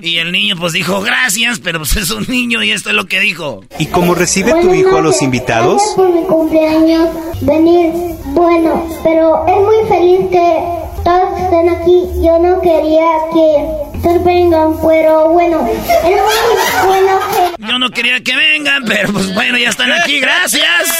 Y 0.00 0.18
el 0.18 0.32
niño 0.32 0.54
pues 0.58 0.72
dijo 0.72 1.00
gracias, 1.00 1.58
pero 1.60 1.78
pues 1.80 1.96
es 1.96 2.10
un 2.10 2.24
niño 2.28 2.62
y 2.62 2.70
esto 2.70 2.90
es 2.90 2.94
lo 2.94 3.06
que 3.06 3.20
dijo. 3.20 3.62
¿Y 3.78 3.86
cómo 3.86 4.14
recibe 4.14 4.52
tu 4.60 4.72
hijo 4.72 4.96
a 4.96 5.00
los 5.00 5.22
invitados? 5.22 5.82
por 5.96 6.12
mi 6.12 6.22
cumpleaños 6.22 7.08
venir, 7.40 7.92
bueno, 8.26 8.86
pero 9.02 9.44
es 9.46 9.56
muy 9.56 9.88
feliz 9.88 10.20
que 10.30 10.58
todos 11.04 11.40
estén 11.40 11.68
aquí. 11.68 12.04
Yo 12.22 12.38
no 12.38 12.60
quería 12.60 13.06
que 13.32 13.87
vengan, 14.24 14.76
pero 14.80 15.30
bueno, 15.30 15.66
es 15.68 15.82
muy 15.82 16.86
bueno 16.86 17.20
que... 17.30 17.66
Yo 17.66 17.78
no 17.78 17.90
quería 17.90 18.22
que 18.22 18.36
vengan, 18.36 18.84
pero 18.84 19.12
pues 19.12 19.34
bueno, 19.34 19.58
ya 19.58 19.70
están 19.70 19.92
aquí, 19.92 20.20
gracias. 20.20 20.98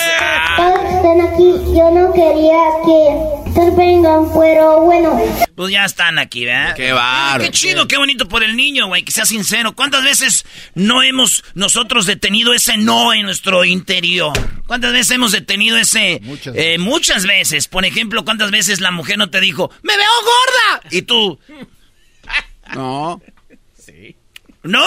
Todos 0.56 0.94
están 0.94 1.20
aquí, 1.20 1.54
yo 1.76 1.90
no 1.90 2.12
quería 2.12 2.58
que 2.84 3.70
vengan, 3.76 4.30
pero 4.32 4.82
bueno. 4.82 5.20
Pues 5.54 5.72
ya 5.72 5.84
están 5.84 6.18
aquí, 6.18 6.44
¿verdad? 6.44 6.74
Qué 6.74 6.92
barro. 6.92 7.42
Qué 7.42 7.50
chido, 7.50 7.88
qué 7.88 7.96
bonito 7.96 8.28
por 8.28 8.42
el 8.42 8.56
niño, 8.56 8.86
güey, 8.86 9.02
que 9.02 9.12
sea 9.12 9.24
sincero. 9.24 9.74
¿Cuántas 9.74 10.04
veces 10.04 10.44
no 10.74 11.02
hemos 11.02 11.44
nosotros 11.54 12.06
detenido 12.06 12.52
ese 12.54 12.76
no 12.76 13.12
en 13.12 13.22
nuestro 13.22 13.64
interior? 13.64 14.32
¿Cuántas 14.66 14.92
veces 14.92 15.12
hemos 15.12 15.32
detenido 15.32 15.76
ese... 15.76 16.20
Muchas, 16.22 16.54
eh, 16.56 16.78
muchas 16.78 17.26
veces. 17.26 17.68
Por 17.68 17.84
ejemplo, 17.84 18.24
¿cuántas 18.24 18.50
veces 18.50 18.80
la 18.80 18.90
mujer 18.90 19.18
no 19.18 19.30
te 19.30 19.40
dijo, 19.40 19.70
me 19.82 19.96
veo 19.96 20.06
gorda? 20.22 20.88
Y 20.90 21.02
tú... 21.02 21.38
No. 22.74 23.20
Sí. 23.78 24.16
¡No! 24.62 24.86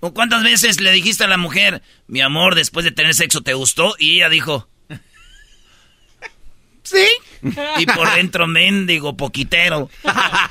¿O 0.00 0.14
cuántas 0.14 0.42
veces 0.42 0.80
le 0.80 0.92
dijiste 0.92 1.24
a 1.24 1.28
la 1.28 1.36
mujer, 1.36 1.82
mi 2.06 2.20
amor, 2.22 2.54
después 2.54 2.84
de 2.84 2.90
tener 2.90 3.14
sexo, 3.14 3.42
¿te 3.42 3.52
gustó? 3.52 3.94
Y 3.98 4.16
ella 4.16 4.30
dijo, 4.30 4.66
¿sí? 6.82 7.06
Y 7.78 7.86
por 7.86 8.12
dentro, 8.14 8.46
mendigo, 8.46 9.16
poquitero. 9.16 9.90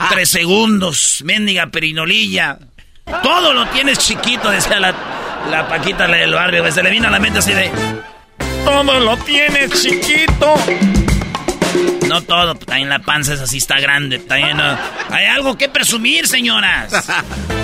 Tres 0.09 0.29
segundos, 0.29 1.23
mendiga 1.25 1.67
perinolilla. 1.67 2.59
Todo 3.23 3.53
lo 3.53 3.67
tienes 3.69 3.97
chiquito, 3.97 4.51
decía 4.51 4.79
la, 4.79 4.93
la 5.49 5.67
Paquita 5.67 6.07
del 6.07 6.33
barrio. 6.33 6.71
Se 6.71 6.83
le 6.83 6.91
vino 6.91 7.07
a 7.07 7.11
la 7.11 7.19
mente 7.19 7.39
así 7.39 7.53
de, 7.53 7.71
todo 8.63 8.99
lo 8.99 9.17
tienes 9.17 9.81
chiquito. 9.81 10.55
No 12.09 12.23
todo, 12.23 12.55
también 12.55 12.89
la 12.89 12.97
panza 12.97 13.35
es 13.35 13.39
así, 13.39 13.57
está 13.57 13.79
grande. 13.79 14.17
También 14.17 14.59
hay 14.59 15.25
algo 15.27 15.55
que 15.57 15.69
presumir, 15.69 16.27
señoras. 16.27 17.07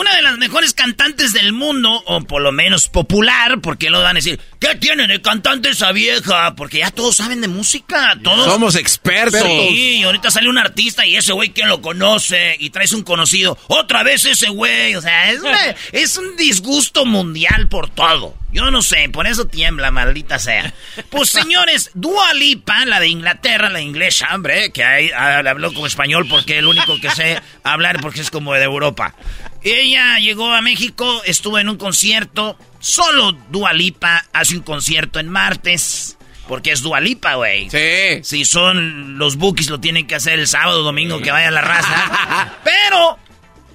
Una 0.00 0.16
de 0.16 0.22
las 0.22 0.38
mejores 0.38 0.72
cantantes 0.72 1.34
del 1.34 1.52
mundo, 1.52 2.02
o 2.06 2.22
por 2.22 2.40
lo 2.40 2.52
menos 2.52 2.88
popular, 2.88 3.60
porque 3.60 3.90
lo 3.90 4.00
van 4.00 4.16
a 4.16 4.20
decir, 4.20 4.40
¿qué 4.58 4.74
tiene 4.76 5.06
de 5.06 5.20
cantante 5.20 5.68
esa 5.68 5.92
vieja? 5.92 6.54
Porque 6.54 6.78
ya 6.78 6.90
todos 6.90 7.16
saben 7.16 7.42
de 7.42 7.48
música, 7.48 8.18
todos. 8.24 8.46
Somos 8.46 8.76
expertos. 8.76 9.42
Sí, 9.42 9.96
y 9.98 10.02
ahorita 10.04 10.30
sale 10.30 10.48
un 10.48 10.56
artista 10.56 11.04
y 11.04 11.16
ese 11.16 11.34
güey, 11.34 11.50
¿quién 11.50 11.68
lo 11.68 11.82
conoce? 11.82 12.56
Y 12.58 12.70
traes 12.70 12.92
un 12.92 13.02
conocido, 13.02 13.58
otra 13.66 14.02
vez 14.02 14.24
ese 14.24 14.48
güey. 14.48 14.94
O 14.94 15.02
sea, 15.02 15.32
es, 15.32 15.42
es 15.92 16.16
un 16.16 16.34
disgusto 16.34 17.04
mundial 17.04 17.68
por 17.68 17.90
todo. 17.90 18.40
Yo 18.52 18.70
no 18.70 18.82
sé, 18.82 19.08
por 19.08 19.26
eso 19.26 19.46
tiembla, 19.46 19.90
maldita 19.90 20.38
sea. 20.38 20.74
Pues 21.10 21.28
señores, 21.30 21.90
Dua 21.94 22.34
Lipa, 22.34 22.84
la 22.84 23.00
de 23.00 23.08
Inglaterra, 23.08 23.68
la 23.68 23.80
inglesa, 23.80 24.34
hombre, 24.34 24.72
que 24.72 24.82
ahí 24.82 25.10
ah, 25.14 25.38
habló 25.38 25.72
como 25.72 25.86
español 25.86 26.26
porque 26.28 26.54
es 26.54 26.58
el 26.60 26.66
único 26.66 26.98
que 27.00 27.10
sé 27.10 27.40
hablar 27.62 28.00
porque 28.00 28.20
es 28.20 28.30
como 28.30 28.54
de 28.54 28.64
Europa. 28.64 29.14
Ella 29.62 30.18
llegó 30.18 30.52
a 30.52 30.62
México, 30.62 31.22
estuvo 31.24 31.58
en 31.58 31.68
un 31.68 31.76
concierto, 31.76 32.56
solo 32.78 33.32
Dua 33.50 33.72
Lipa 33.72 34.24
hace 34.32 34.56
un 34.56 34.62
concierto 34.62 35.20
en 35.20 35.28
martes. 35.28 36.16
Porque 36.48 36.72
es 36.72 36.82
Dualipa, 36.82 37.34
güey. 37.34 37.70
Sí. 37.70 38.24
Si 38.24 38.44
son 38.44 39.18
los 39.18 39.36
bookies, 39.36 39.70
lo 39.70 39.78
tienen 39.78 40.08
que 40.08 40.16
hacer 40.16 40.40
el 40.40 40.48
sábado, 40.48 40.82
domingo, 40.82 41.20
que 41.20 41.30
vaya 41.30 41.48
la 41.52 41.60
raza. 41.60 42.58
Pero 42.64 43.18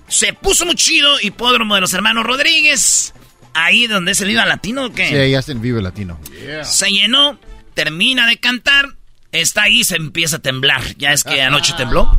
se 0.09 0.33
puso 0.33 0.65
muy 0.65 0.75
chido. 0.75 1.17
Hipódromo 1.21 1.75
de 1.75 1.81
los 1.81 1.93
hermanos 1.93 2.25
Rodríguez. 2.25 3.13
Ahí 3.53 3.87
donde 3.87 4.11
es 4.11 4.19
el 4.19 4.27
Viva 4.27 4.45
Latino, 4.45 4.87
¿o 4.87 4.93
qué? 4.93 5.07
Sí, 5.07 5.15
ahí 5.15 5.33
el 5.33 5.59
Viva 5.59 5.81
Latino. 5.81 6.19
Se 6.63 6.91
llenó, 6.91 7.39
termina 7.73 8.27
de 8.27 8.35
cantar. 8.37 8.89
Está 9.31 9.63
ahí, 9.63 9.85
se 9.85 9.95
empieza 9.95 10.37
a 10.37 10.39
temblar. 10.39 10.81
Ya 10.97 11.13
es 11.13 11.23
que 11.23 11.41
anoche 11.41 11.73
tembló. 11.77 12.11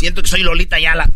Siento 0.00 0.22
que 0.22 0.28
soy 0.28 0.42
Lolita 0.42 0.80
Yala. 0.80 1.10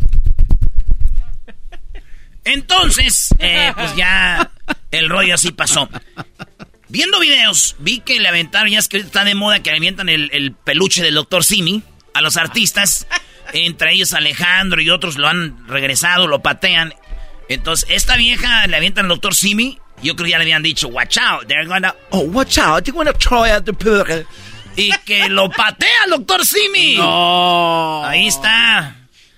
Entonces, 2.43 3.33
eh, 3.39 3.73
pues 3.75 3.95
ya 3.95 4.51
el 4.91 5.09
rollo 5.09 5.33
así 5.33 5.51
pasó. 5.51 5.89
Viendo 6.87 7.19
videos, 7.19 7.75
vi 7.79 8.01
que 8.01 8.19
le 8.19 8.27
aventaron, 8.27 8.69
ya 8.69 8.77
es 8.77 8.87
que 8.87 8.97
está 8.97 9.25
de 9.25 9.33
moda 9.33 9.63
que 9.63 9.71
avientan 9.71 10.07
el, 10.07 10.55
peluche 10.63 11.01
del 11.01 11.15
doctor 11.15 11.43
Simi 11.43 11.81
a 12.13 12.21
los 12.21 12.37
artistas. 12.37 13.07
Entre 13.53 13.91
ellos 13.91 14.13
Alejandro 14.13 14.79
y 14.79 14.91
otros 14.91 15.17
lo 15.17 15.27
han 15.27 15.67
regresado, 15.67 16.27
lo 16.27 16.43
patean. 16.43 16.93
Entonces, 17.49 17.89
esta 17.89 18.17
vieja 18.17 18.67
le 18.67 18.77
avientan 18.77 19.05
al 19.05 19.09
doctor 19.09 19.33
Simi. 19.33 19.79
Yo 20.03 20.15
creo 20.15 20.25
que 20.25 20.31
ya 20.31 20.37
le 20.37 20.43
habían 20.43 20.61
dicho, 20.61 20.89
watch 20.89 21.17
out, 21.17 21.47
they're 21.47 21.65
gonna, 21.65 21.95
oh, 22.11 22.19
watch 22.19 22.59
out, 22.59 22.83
they're 22.83 22.93
gonna 22.95 23.13
try 23.13 23.49
out 23.49 23.65
the 23.65 23.73
Y 24.75 24.91
que 25.05 25.29
lo 25.29 25.49
patea 25.49 26.03
al 26.03 26.09
doctor 26.11 26.45
Simi. 26.45 26.97
No. 26.97 28.05
Ahí 28.05 28.27
está. 28.27 28.95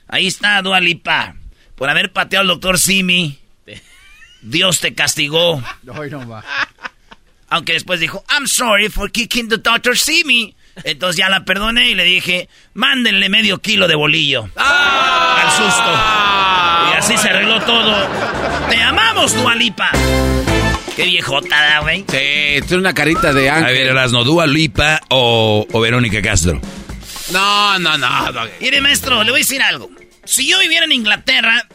Ahí 0.07 0.27
está 0.27 0.61
Dualipa 0.61 1.35
por 1.75 1.89
haber 1.89 2.11
pateado 2.11 2.41
al 2.41 2.47
doctor 2.47 2.79
Simi. 2.79 3.39
Dios 4.41 4.79
te 4.79 4.93
castigó. 4.93 5.61
Aunque 7.49 7.73
después 7.73 7.99
dijo, 7.99 8.23
I'm 8.29 8.47
sorry 8.47 8.89
for 8.89 9.11
kicking 9.11 9.49
the 9.49 9.57
doctor 9.57 9.97
Simi. 9.97 10.55
Entonces 10.83 11.17
ya 11.17 11.29
la 11.29 11.43
perdoné 11.43 11.89
y 11.89 11.95
le 11.95 12.03
dije, 12.03 12.49
mándenle 12.73 13.29
medio 13.29 13.59
kilo 13.59 13.87
de 13.87 13.95
bolillo. 13.95 14.49
¡Ah! 14.57 15.41
Al 15.43 15.51
susto. 15.51 16.91
Y 16.91 16.97
así 16.97 17.17
se 17.17 17.29
arregló 17.29 17.61
todo. 17.61 17.95
Te 18.69 18.81
amamos, 18.81 19.33
Dualipa. 19.33 19.91
Qué 20.97 21.05
viejota, 21.05 21.81
güey. 21.81 21.99
Sí, 22.09 22.65
tiene 22.67 22.77
una 22.77 22.93
carita 22.95 23.31
de 23.31 23.51
ángel. 23.51 23.65
A 23.65 23.71
ver, 23.71 23.87
Erasno, 23.87 24.23
¿Dualipa 24.23 24.99
o, 25.09 25.67
o 25.71 25.79
Verónica 25.79 26.23
Castro? 26.23 26.59
No, 27.31 27.77
no, 27.77 27.99
no. 27.99 28.31
no. 28.31 28.41
Mire, 28.59 28.81
maestro, 28.81 29.23
le 29.23 29.29
voy 29.29 29.41
a 29.41 29.43
decir 29.43 29.61
algo. 29.61 29.91
Si 30.25 30.49
yo 30.49 30.57
viviera 30.57 30.85
en 30.85 30.91
Inglaterra, 30.93 31.67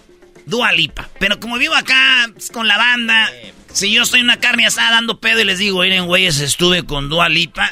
Dua 0.45 0.73
Lipa. 0.73 1.09
Pero 1.21 1.39
como 1.39 1.57
vivo 1.57 1.77
acá 1.77 2.29
pues, 2.33 2.51
con 2.51 2.67
la 2.67 2.77
banda, 2.77 3.31
si 3.73 3.93
yo 3.93 4.03
estoy 4.03 4.21
en 4.21 4.27
una 4.27 4.41
carne 4.41 4.67
asada 4.67 4.91
dando 4.91 5.21
pedo 5.21 5.39
y 5.39 5.45
les 5.45 5.61
digo, 5.61 5.83
miren, 5.83 6.07
güeyes, 6.07 6.41
estuve 6.41 6.85
con 6.85 7.09
Dua 7.09 7.29
Lipa, 7.29 7.71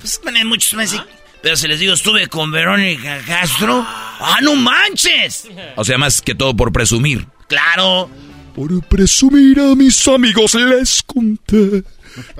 pues 0.00 0.20
muchos 0.44 0.74
me 0.74 0.82
dicen, 0.82 1.02
pero 1.42 1.56
si 1.56 1.68
les 1.68 1.78
digo, 1.78 1.94
estuve 1.94 2.26
con 2.26 2.50
Verónica 2.50 3.20
Castro, 3.24 3.86
¡ah, 3.86 4.38
no 4.42 4.56
manches! 4.56 5.48
O 5.76 5.84
sea, 5.84 5.96
más 5.96 6.20
que 6.20 6.34
todo 6.34 6.56
por 6.56 6.72
presumir. 6.72 7.24
Claro. 7.46 8.10
Por 8.58 8.82
presumir 8.88 9.60
a 9.60 9.76
mis 9.76 10.08
amigos 10.08 10.54
les 10.54 11.00
conté 11.02 11.84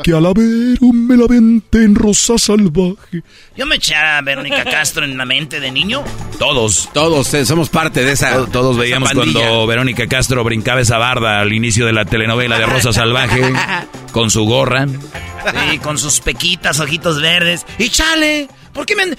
que 0.03 0.13
al 0.13 0.27
haber 0.27 0.79
un 0.81 1.07
me 1.07 1.17
la 1.17 1.27
en 1.29 1.95
rosa 1.95 2.39
salvaje. 2.39 3.23
Yo 3.57 3.67
me 3.67 3.77
eché 3.77 3.95
a 3.95 4.21
Verónica 4.23 4.65
Castro 4.65 5.05
en 5.05 5.17
la 5.17 5.25
mente 5.25 5.61
de 5.61 5.71
niño. 5.71 6.03
Todos. 6.39 6.89
Todos 6.93 7.33
eh, 7.35 7.45
somos 7.45 7.69
parte 7.69 8.05
de 8.05 8.13
esa. 8.13 8.47
Todos, 8.47 8.77
veíamos 8.77 9.13
cuando 9.13 9.67
Verónica 9.67 10.07
Castro 10.07 10.43
brincaba 10.45 10.81
esa 10.81 10.99
barda 10.99 11.41
al 11.41 11.53
inicio 11.53 11.87
de 11.87 11.93
la 11.93 12.05
telenovela 12.05 12.59
de 12.59 12.67
Rosa 12.67 12.93
Salvaje 12.93 13.43
con 14.13 14.31
su 14.31 14.45
gorra. 14.45 14.87
Sí, 14.87 15.79
con 15.79 15.99
sus 15.99 16.21
pequitas, 16.21 16.81
ojitos 16.81 17.21
verdes. 17.21 17.65
Y 17.79 17.89
chale, 17.91 18.49
¿por 18.73 18.87
qué, 18.87 18.97
me, 18.97 19.17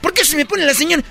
por, 0.00 0.12
qué 0.12 0.24
se 0.24 0.36
me 0.36 0.46
pone 0.46 0.64
la 0.64 0.74
señora? 0.74 1.02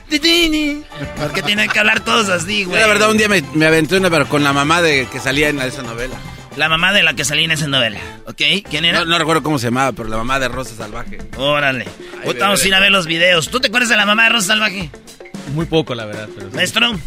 ¿Por 1.17 1.33
qué 1.33 1.41
tienen 1.41 1.69
que 1.69 1.79
hablar 1.79 2.03
todos 2.03 2.29
así, 2.29 2.63
güey? 2.63 2.79
la 2.79 2.87
verdad, 2.87 3.09
un 3.09 3.17
día 3.17 3.27
me, 3.27 3.43
me 3.53 3.65
aventé 3.65 3.97
una, 3.97 4.09
pero 4.09 4.27
con 4.29 4.43
la 4.43 4.53
mamá 4.53 4.81
de 4.81 5.07
que 5.11 5.19
salía 5.19 5.49
en 5.49 5.59
esa 5.61 5.81
novela. 5.81 6.15
La 6.55 6.69
mamá 6.69 6.93
de 6.93 7.03
la 7.03 7.13
que 7.13 7.25
salía 7.25 7.45
en 7.45 7.51
esa 7.51 7.67
novela, 7.67 7.99
¿ok? 8.27 8.41
¿Quién 8.69 8.85
era? 8.85 9.03
No, 9.03 9.17
recuerdo 9.17 9.43
cómo 9.43 9.59
se 9.59 9.67
llamaba, 9.67 9.91
pero 9.91 10.07
la 10.07 10.17
mamá 10.17 10.39
de 10.39 10.47
Rosa 10.47 10.73
Salvaje. 10.75 11.17
Órale. 11.37 11.85
Ahorita 12.23 12.45
vamos 12.45 12.63
a 12.63 12.67
ir 12.67 12.75
a 12.75 12.79
ver 12.79 12.91
los 12.91 13.07
videos. 13.07 13.49
¿Tú 13.49 13.59
te 13.59 13.67
acuerdas 13.67 13.89
de 13.89 13.97
la 13.97 14.05
mamá 14.05 14.23
de 14.23 14.29
Rosa 14.29 14.47
Salvaje? 14.47 14.89
Muy 15.53 15.65
poco, 15.65 15.95
la 15.95 16.05
verdad. 16.05 16.29
¿Maestro? 16.53 16.97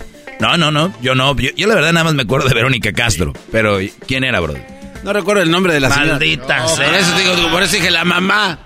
No, 0.40 0.56
no, 0.56 0.70
no. 0.70 0.92
Yo 1.00 1.14
no. 1.14 1.34
Yo, 1.36 1.66
la 1.66 1.74
verdad 1.74 1.92
nada 1.92 2.04
más 2.04 2.14
me 2.14 2.22
acuerdo 2.22 2.48
de 2.48 2.54
Verónica 2.54 2.92
Castro. 2.92 3.32
Pero, 3.50 3.78
¿quién 4.06 4.24
era, 4.24 4.40
bro? 4.40 4.54
No 5.02 5.12
recuerdo 5.12 5.42
el 5.42 5.50
nombre 5.50 5.72
de 5.72 5.80
la 5.80 5.90
señora. 5.90 6.12
Maldita 6.12 6.66
Por 6.66 6.94
eso 6.94 7.16
digo, 7.16 7.50
por 7.50 7.62
eso 7.62 7.76
dije 7.76 7.90
la 7.90 8.04
mamá. 8.04 8.58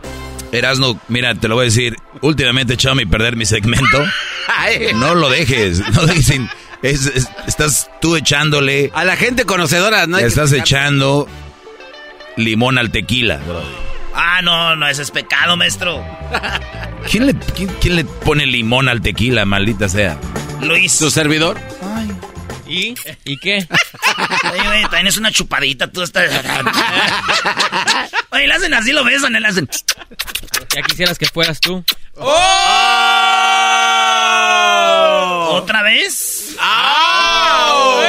Erasno, 0.50 1.00
mira, 1.08 1.34
te 1.34 1.48
lo 1.48 1.54
voy 1.54 1.62
a 1.62 1.66
decir. 1.66 1.96
Últimamente 2.20 2.72
he 2.72 2.74
echado 2.74 2.96
a 3.00 3.10
perder 3.10 3.36
mi 3.36 3.46
segmento. 3.46 4.04
no 4.96 5.14
lo 5.14 5.30
dejes. 5.30 5.80
No 5.94 6.06
dejes 6.06 6.26
sin 6.26 6.48
estás 6.82 7.90
tú 8.00 8.16
echándole. 8.16 8.90
A 8.94 9.04
la 9.04 9.16
gente 9.16 9.44
conocedora, 9.44 10.06
¿no? 10.06 10.18
estás 10.18 10.52
echando 10.52 11.28
limón 12.36 12.78
al 12.78 12.90
tequila, 12.90 13.40
Ah, 14.14 14.40
no, 14.42 14.76
no, 14.76 14.86
ese 14.88 15.00
es 15.02 15.10
pecado, 15.10 15.56
maestro. 15.56 16.04
¿Quién 17.10 17.26
le, 17.26 17.34
quién, 17.80 17.96
le 17.96 18.04
pone 18.04 18.44
limón 18.44 18.88
al 18.88 19.00
tequila, 19.00 19.46
maldita 19.46 19.88
sea? 19.88 20.18
Luis. 20.60 20.92
¿Su 20.92 21.10
servidor? 21.10 21.58
Ay. 21.82 22.10
¿Y? 22.66 22.94
¿Y 23.24 23.38
qué? 23.38 23.66
Oye, 24.52 24.86
tienes 24.90 25.16
una 25.16 25.32
chupadita, 25.32 25.90
tú 25.90 26.02
estás... 26.02 26.30
Oye, 28.30 28.46
le 28.46 28.54
hacen 28.54 28.74
así, 28.74 28.92
lo 28.92 29.02
besan, 29.04 29.32
le 29.32 29.48
hacen... 29.48 29.66
Ya 30.74 30.82
quisieras 30.82 31.18
que 31.18 31.26
fueras 31.26 31.58
tú. 31.60 31.82
¡Oh! 32.16 32.32
¿Otra 35.52 35.82
vez? 35.82 36.56
¡Ah! 36.58 38.02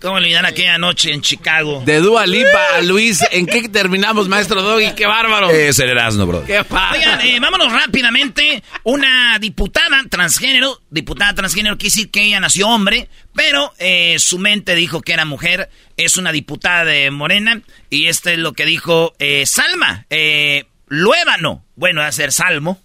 ¿Cómo 0.00 0.14
olvidar 0.14 0.46
aquella 0.46 0.78
noche 0.78 1.12
en 1.12 1.22
Chicago? 1.22 1.82
De 1.84 2.00
Dua 2.00 2.26
Lipa 2.26 2.76
a 2.76 2.82
Luis, 2.82 3.24
¿en 3.30 3.46
qué 3.46 3.68
terminamos, 3.68 4.28
maestro 4.28 4.62
Doggy? 4.62 4.92
¡Qué 4.92 5.06
bárbaro! 5.06 5.50
Es 5.50 5.78
el 5.78 5.90
Erasmo, 5.90 6.26
bro. 6.26 6.44
¡Qué 6.44 6.58
Oigan, 6.60 7.20
eh, 7.22 7.40
vámonos 7.40 7.72
rápidamente. 7.72 8.62
Una 8.84 9.38
diputada 9.40 10.02
transgénero, 10.08 10.80
diputada 10.90 11.34
transgénero 11.34 11.76
quiere 11.78 11.92
decir 11.94 12.10
que 12.10 12.22
ella 12.22 12.40
nació 12.40 12.68
hombre, 12.68 13.08
pero 13.34 13.72
eh, 13.78 14.16
su 14.18 14.38
mente 14.38 14.74
dijo 14.74 15.02
que 15.02 15.12
era 15.12 15.24
mujer. 15.24 15.70
Es 15.96 16.16
una 16.16 16.32
diputada 16.32 16.84
de 16.84 17.10
Morena 17.10 17.62
y 17.90 18.06
este 18.06 18.34
es 18.34 18.38
lo 18.38 18.52
que 18.52 18.66
dijo 18.66 19.14
eh, 19.18 19.46
Salma. 19.46 20.06
Eh, 20.10 20.66
Luébano, 20.88 21.64
bueno, 21.76 22.00
va 22.00 22.06
a 22.06 22.12
ser 22.12 22.32
Salmo, 22.32 22.80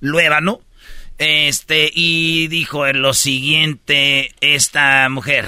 Luébano, 0.00 0.60
este, 1.18 1.90
y 1.92 2.48
dijo 2.48 2.86
lo 2.86 3.14
siguiente 3.14 4.34
esta 4.40 5.08
mujer. 5.08 5.46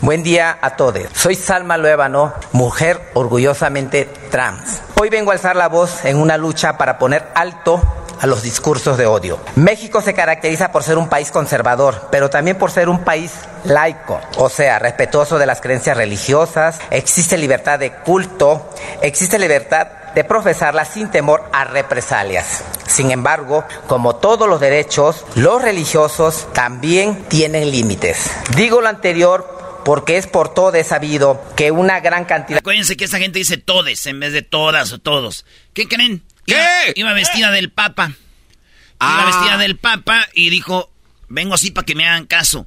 Buen 0.00 0.22
día 0.22 0.58
a 0.60 0.76
todos. 0.76 1.04
Soy 1.14 1.34
Salma 1.34 1.78
Luébano, 1.78 2.34
mujer 2.52 3.00
orgullosamente 3.14 4.04
trans. 4.30 4.82
Hoy 5.00 5.08
vengo 5.08 5.30
a 5.30 5.34
alzar 5.34 5.56
la 5.56 5.68
voz 5.68 6.04
en 6.04 6.18
una 6.18 6.36
lucha 6.36 6.76
para 6.76 6.98
poner 6.98 7.24
alto 7.34 7.80
a 8.20 8.26
los 8.26 8.42
discursos 8.42 8.98
de 8.98 9.06
odio. 9.06 9.40
México 9.56 10.00
se 10.00 10.14
caracteriza 10.14 10.72
por 10.72 10.82
ser 10.82 10.98
un 10.98 11.08
país 11.08 11.30
conservador, 11.30 12.08
pero 12.10 12.30
también 12.30 12.58
por 12.58 12.70
ser 12.70 12.88
un 12.88 13.02
país 13.02 13.32
laico, 13.64 14.20
o 14.36 14.48
sea, 14.48 14.78
respetuoso 14.78 15.38
de 15.38 15.46
las 15.46 15.60
creencias 15.60 15.96
religiosas, 15.96 16.80
existe 16.90 17.38
libertad 17.38 17.78
de 17.78 17.92
culto, 17.92 18.70
existe 19.00 19.38
libertad 19.38 19.88
de 20.14 20.24
profesarla 20.24 20.84
sin 20.84 21.10
temor 21.10 21.48
a 21.52 21.64
represalias. 21.64 22.64
Sin 22.86 23.10
embargo, 23.10 23.64
como 23.86 24.16
todos 24.16 24.48
los 24.48 24.60
derechos, 24.60 25.24
los 25.34 25.60
religiosos 25.62 26.48
también 26.52 27.24
tienen 27.28 27.70
límites. 27.70 28.30
Digo 28.56 28.80
lo 28.80 28.88
anterior 28.88 29.82
porque 29.84 30.16
es 30.16 30.26
por 30.26 30.52
todo 30.52 30.72
sabido 30.82 31.42
que 31.56 31.70
una 31.70 32.00
gran 32.00 32.24
cantidad... 32.24 32.58
Acuérdense 32.58 32.96
que 32.96 33.04
esa 33.04 33.18
gente 33.18 33.38
dice 33.38 33.58
todes 33.58 34.06
en 34.06 34.18
vez 34.18 34.32
de 34.32 34.42
todas 34.42 34.92
o 34.92 34.98
todos. 34.98 35.44
¿Qué 35.72 35.86
creen? 35.86 36.22
¿Qué? 36.46 36.92
Iba, 36.94 37.12
vestida 37.12 37.50
del 37.50 37.70
Papa. 37.70 38.08
Iba 38.08 39.22
ah. 39.22 39.26
vestida 39.26 39.58
del 39.58 39.76
Papa 39.76 40.26
y 40.32 40.50
dijo, 40.50 40.90
vengo 41.28 41.54
así 41.54 41.70
para 41.70 41.84
que 41.84 41.94
me 41.94 42.06
hagan 42.06 42.26
caso. 42.26 42.66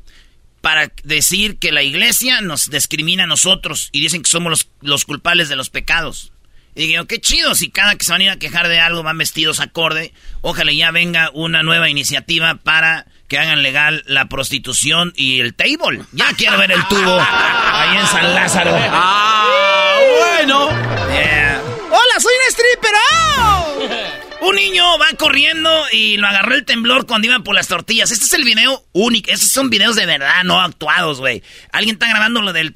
Para 0.62 0.92
decir 1.04 1.60
que 1.60 1.72
la 1.72 1.84
iglesia 1.84 2.42
nos 2.42 2.70
discrimina 2.70 3.24
a 3.24 3.28
nosotros 3.28 3.90
y 3.92 4.02
dicen 4.02 4.22
que 4.22 4.30
somos 4.30 4.50
los, 4.50 4.70
los 4.82 5.06
culpables 5.06 5.50
de 5.50 5.56
los 5.56 5.70
pecados. 5.70 6.32
Y 6.78 6.86
digo, 6.86 7.06
qué 7.06 7.20
chido, 7.20 7.56
si 7.56 7.72
cada 7.72 7.96
que 7.96 8.06
se 8.06 8.12
van 8.12 8.22
a 8.22 8.26
ir 8.26 8.30
a 8.30 8.38
quejar 8.38 8.68
de 8.68 8.80
algo 8.80 9.02
van 9.02 9.18
vestidos 9.18 9.60
acorde, 9.60 10.14
ojalá 10.42 10.72
ya 10.72 10.92
venga 10.92 11.32
una 11.34 11.64
nueva 11.64 11.90
iniciativa 11.90 12.54
para 12.54 13.08
que 13.28 13.40
hagan 13.40 13.64
legal 13.64 14.04
la 14.06 14.30
prostitución 14.30 15.12
y 15.16 15.40
el 15.40 15.56
table. 15.56 16.04
Ya 16.12 16.32
quiero 16.34 16.56
ver 16.60 16.72
el 16.72 16.88
tubo 16.88 17.20
ahí 17.20 17.98
en 17.98 18.06
San 18.06 18.36
Lázaro. 18.36 18.78
Ah, 18.92 19.98
bueno. 20.20 20.66
Hola, 20.68 22.20
soy 22.20 22.34
un 22.34 22.52
stripper. 22.52 22.92
¡Oh! 23.40 24.48
Un 24.48 24.56
niño 24.56 25.00
va 25.00 25.08
corriendo 25.18 25.86
y 25.92 26.18
lo 26.18 26.28
agarró 26.28 26.54
el 26.54 26.64
temblor 26.64 27.08
cuando 27.08 27.26
iban 27.26 27.44
por 27.44 27.56
las 27.56 27.68
tortillas. 27.68 28.12
Este 28.12 28.26
es 28.26 28.34
el 28.34 28.44
video 28.44 28.86
único. 28.94 29.32
Estos 29.32 29.50
son 29.50 29.72
videos 29.72 29.96
de 29.96 30.06
verdad, 30.06 30.44
no 30.44 30.62
actuados, 30.62 31.22
güey. 31.22 31.42
Alguien 31.72 31.96
está 31.96 32.08
grabando 32.08 32.44
lo 32.44 32.54
del 32.54 32.72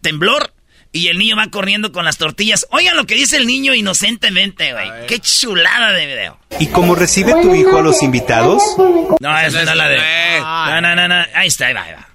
temblor 0.00 0.52
y 0.98 1.08
el 1.08 1.16
niño 1.16 1.36
va 1.36 1.46
corriendo 1.46 1.92
con 1.92 2.04
las 2.04 2.18
tortillas. 2.18 2.66
Oigan 2.70 2.96
lo 2.96 3.06
que 3.06 3.14
dice 3.14 3.36
el 3.36 3.46
niño 3.46 3.72
inocentemente, 3.72 4.72
güey. 4.72 4.90
Qué 5.06 5.20
chulada 5.20 5.92
de 5.92 6.06
video. 6.06 6.36
¿Y 6.58 6.66
cómo 6.66 6.96
recibe 6.96 7.34
tu 7.40 7.54
hijo 7.54 7.78
a 7.78 7.82
los 7.82 8.02
invitados? 8.02 8.60
No, 9.20 9.38
esa 9.38 9.64
no 9.64 9.70
es 9.70 9.76
la 9.76 9.88
de. 9.88 10.00
No, 10.40 10.80
no, 10.80 10.96
no, 10.96 11.06
no. 11.06 11.14
Ahí 11.34 11.46
está, 11.46 11.66
ahí 11.66 11.74
va, 11.74 11.82
ahí 11.82 11.92
va. 11.92 12.08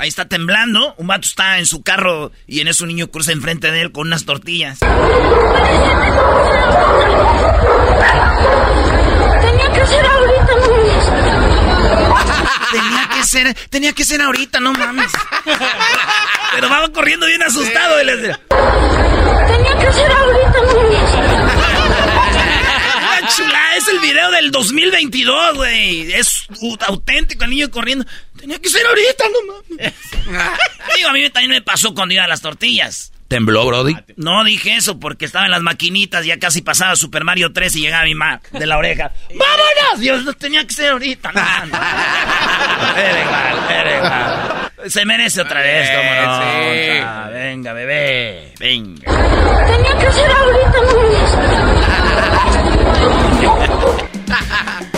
Ahí 0.00 0.08
está 0.08 0.26
temblando. 0.26 0.94
Un 0.98 1.08
vato 1.08 1.26
está 1.26 1.58
en 1.58 1.66
su 1.66 1.82
carro 1.82 2.30
y 2.46 2.60
en 2.60 2.68
eso 2.68 2.84
un 2.84 2.88
niño 2.88 3.08
cruza 3.08 3.32
enfrente 3.32 3.72
de 3.72 3.80
él 3.80 3.90
con 3.90 4.06
unas 4.06 4.24
tortillas. 4.24 4.78
Tenía 4.78 5.02
que 9.72 9.86
ser 9.86 10.06
ahorita, 10.06 10.52
no 11.40 11.45
Tenía 12.72 13.08
que 13.14 13.24
ser, 13.24 13.54
tenía 13.70 13.92
que 13.92 14.04
ser 14.04 14.22
ahorita, 14.22 14.60
no 14.60 14.72
mames. 14.72 15.12
Pero 16.52 16.68
va 16.68 16.88
corriendo 16.92 17.26
bien 17.26 17.42
asustado. 17.42 18.02
Y 18.02 18.06
Tenía 18.06 19.78
que 19.78 19.92
ser 19.92 20.10
ahorita, 20.12 20.58
chula, 23.34 23.76
es 23.76 23.88
el 23.88 23.98
video 24.00 24.30
del 24.30 24.50
2022, 24.50 25.56
güey. 25.56 26.12
Es 26.12 26.46
auténtico 26.86 27.44
el 27.44 27.50
niño 27.50 27.70
corriendo. 27.70 28.04
Tenía 28.38 28.58
que 28.58 28.68
ser 28.68 28.86
ahorita, 28.86 29.24
no 29.28 29.54
mames. 29.54 29.94
Digo, 30.96 31.08
a 31.08 31.12
mí 31.12 31.30
también 31.30 31.50
me 31.50 31.62
pasó 31.62 31.94
cuando 31.94 32.14
iba 32.14 32.24
a 32.24 32.28
las 32.28 32.40
tortillas. 32.40 33.12
¿Tembló, 33.28 33.66
Brody? 33.66 33.96
No 34.16 34.44
dije 34.44 34.76
eso 34.76 35.00
porque 35.00 35.24
estaba 35.24 35.46
en 35.46 35.50
las 35.50 35.60
maquinitas, 35.62 36.24
ya 36.24 36.38
casi 36.38 36.62
pasaba 36.62 36.94
Super 36.94 37.24
Mario 37.24 37.52
3 37.52 37.74
y 37.76 37.80
llegaba 37.80 38.04
mi 38.04 38.14
mamá 38.14 38.40
de 38.52 38.66
la 38.66 38.78
oreja. 38.78 39.10
¡Vámonos! 39.30 39.98
Dios, 40.00 40.22
no 40.24 40.32
tenía 40.34 40.64
que 40.64 40.74
ser 40.74 40.90
ahorita. 40.92 41.32
No, 41.32 41.40
Se 44.86 45.04
merece 45.04 45.40
otra 45.40 45.60
vez, 45.62 45.90
cómo 45.90 46.14
no. 46.14 46.42
Sí. 46.42 47.00
venga, 47.32 47.72
bebé, 47.72 48.52
venga. 48.60 49.02
Tenía 49.66 49.98
que 49.98 50.12
ser 50.12 50.30
ahorita, 50.30 50.78
Bueno, 53.56 53.96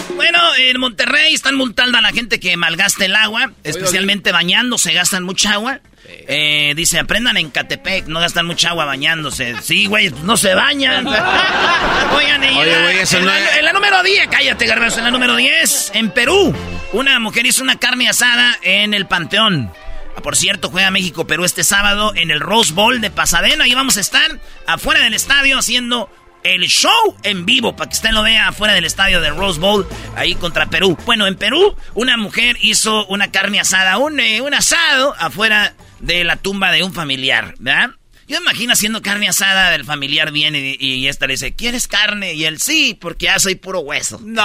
en 0.58 0.80
Monterrey 0.80 1.34
están 1.34 1.54
multando 1.54 1.98
a 1.98 2.00
la 2.00 2.10
gente 2.10 2.40
que 2.40 2.56
malgasta 2.56 3.04
el 3.04 3.14
agua, 3.14 3.52
especialmente 3.64 4.32
bañándose, 4.32 4.92
gastan 4.92 5.22
mucha 5.24 5.52
agua. 5.52 5.80
Eh, 6.10 6.72
dice, 6.74 6.98
aprendan 6.98 7.36
en 7.36 7.50
Catepec, 7.50 8.06
no 8.06 8.20
gastan 8.20 8.46
mucha 8.46 8.70
agua 8.70 8.84
bañándose. 8.84 9.56
Sí, 9.62 9.86
güey, 9.86 10.10
no 10.24 10.36
se 10.36 10.54
bañan. 10.54 11.06
Oigan, 12.16 12.44
y 12.44 12.56
Oye, 12.56 13.02
en, 13.12 13.26
la, 13.26 13.58
en, 13.58 13.64
la, 13.64 13.72
número 13.72 14.02
10, 14.02 14.28
cállate, 14.28 14.66
garbanzo, 14.66 14.98
en 14.98 15.04
la 15.04 15.10
número 15.10 15.36
10, 15.36 15.92
en 15.94 16.10
Perú, 16.10 16.54
una 16.92 17.18
mujer 17.18 17.46
hizo 17.46 17.62
una 17.62 17.78
carne 17.78 18.08
asada 18.08 18.58
en 18.62 18.94
el 18.94 19.06
Panteón. 19.06 19.70
Ah, 20.16 20.20
por 20.22 20.36
cierto, 20.36 20.70
juega 20.70 20.90
México-Perú 20.90 21.44
este 21.44 21.62
sábado 21.62 22.12
en 22.16 22.30
el 22.30 22.40
Rose 22.40 22.72
Bowl 22.72 23.00
de 23.00 23.10
Pasadena. 23.10 23.64
Ahí 23.64 23.74
vamos 23.74 23.98
a 23.98 24.00
estar 24.00 24.40
afuera 24.66 25.00
del 25.00 25.14
estadio 25.14 25.58
haciendo 25.58 26.10
el 26.42 26.66
show 26.66 27.16
en 27.22 27.44
vivo 27.46 27.76
para 27.76 27.90
que 27.90 27.96
usted 27.96 28.10
lo 28.10 28.22
vea 28.22 28.48
afuera 28.48 28.74
del 28.74 28.84
estadio 28.84 29.20
de 29.20 29.30
Rose 29.30 29.60
Bowl, 29.60 29.86
ahí 30.16 30.34
contra 30.34 30.66
Perú. 30.66 30.96
Bueno, 31.04 31.26
en 31.26 31.36
Perú, 31.36 31.76
una 31.94 32.16
mujer 32.16 32.56
hizo 32.60 33.06
una 33.06 33.30
carne 33.30 33.60
asada, 33.60 33.98
un, 33.98 34.20
eh, 34.20 34.40
un 34.40 34.54
asado 34.54 35.14
afuera 35.18 35.74
de 36.00 36.24
la 36.24 36.36
tumba 36.36 36.72
de 36.72 36.82
un 36.82 36.92
familiar, 36.92 37.54
¿verdad? 37.58 37.90
Yo 38.28 38.36
imagino 38.36 38.74
haciendo 38.74 39.00
carne 39.00 39.26
asada 39.26 39.70
del 39.70 39.86
familiar 39.86 40.32
viene 40.32 40.76
y, 40.78 41.06
esta 41.08 41.26
le 41.26 41.32
dice, 41.32 41.54
¿quieres 41.54 41.88
carne? 41.88 42.34
Y 42.34 42.44
él, 42.44 42.60
sí, 42.60 42.96
porque 43.00 43.24
ya 43.24 43.38
soy 43.38 43.54
puro 43.54 43.80
hueso. 43.80 44.20
No. 44.22 44.42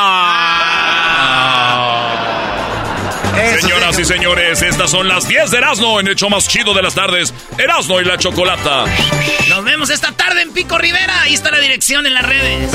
Señoras 3.34 3.98
y 4.00 4.06
señores, 4.06 4.62
estas 4.62 4.92
son 4.92 5.08
las 5.08 5.28
10 5.28 5.52
de 5.52 5.58
Erasmo 5.58 6.00
en 6.00 6.08
el 6.08 6.16
show 6.16 6.30
más 6.30 6.48
chido 6.48 6.74
de 6.74 6.82
las 6.82 6.94
tardes. 6.94 7.34
Erasmo 7.58 8.00
y 8.00 8.06
la 8.06 8.18
Chocolata. 8.18 8.86
Nos 9.50 9.64
vemos 9.64 9.90
esta 9.90 10.12
tarde 10.12 10.42
en 10.42 10.52
Pico 10.54 10.78
Rivera. 10.78 11.22
Ahí 11.22 11.34
está 11.34 11.52
la 11.52 11.60
dirección 11.60 12.06
en 12.06 12.14
las 12.14 12.26
redes. 12.26 12.72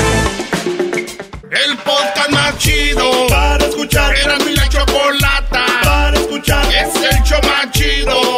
El 1.51 1.77
podcast 1.77 2.29
más 2.31 2.57
chido 2.57 3.27
para 3.27 3.65
escuchar. 3.65 4.15
Erasmo 4.15 4.49
y 4.49 4.55
la 4.55 4.69
Chocolata 4.69 5.65
para 5.83 6.17
escuchar. 6.17 6.65
Es 6.73 6.95
el 6.95 7.23
show 7.23 7.39
más 7.43 7.71
chido 7.71 8.37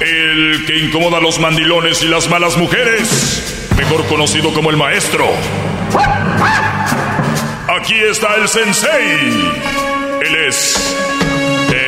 El 0.00 0.64
que 0.66 0.78
incomoda 0.78 1.18
a 1.18 1.20
los 1.20 1.38
mandilones 1.38 2.02
y 2.02 2.08
las 2.08 2.28
malas 2.28 2.56
mujeres, 2.56 3.68
mejor 3.76 4.06
conocido 4.06 4.52
como 4.54 4.70
el 4.70 4.76
maestro. 4.76 5.26
Aquí 7.68 7.94
está 7.94 8.34
el 8.36 8.48
sensei. 8.48 9.60
Él 10.22 10.36
es 10.48 10.96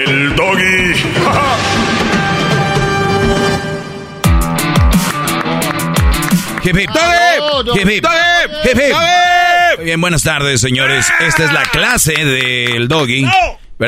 el 0.06 0.34
doggy. 0.36 0.94
Bien, 9.82 10.00
buenas 10.00 10.22
tardes, 10.22 10.60
señores. 10.60 11.12
Esta 11.20 11.44
es 11.44 11.52
la 11.52 11.62
clase 11.64 12.12
del 12.12 12.86
doggy. 12.88 13.26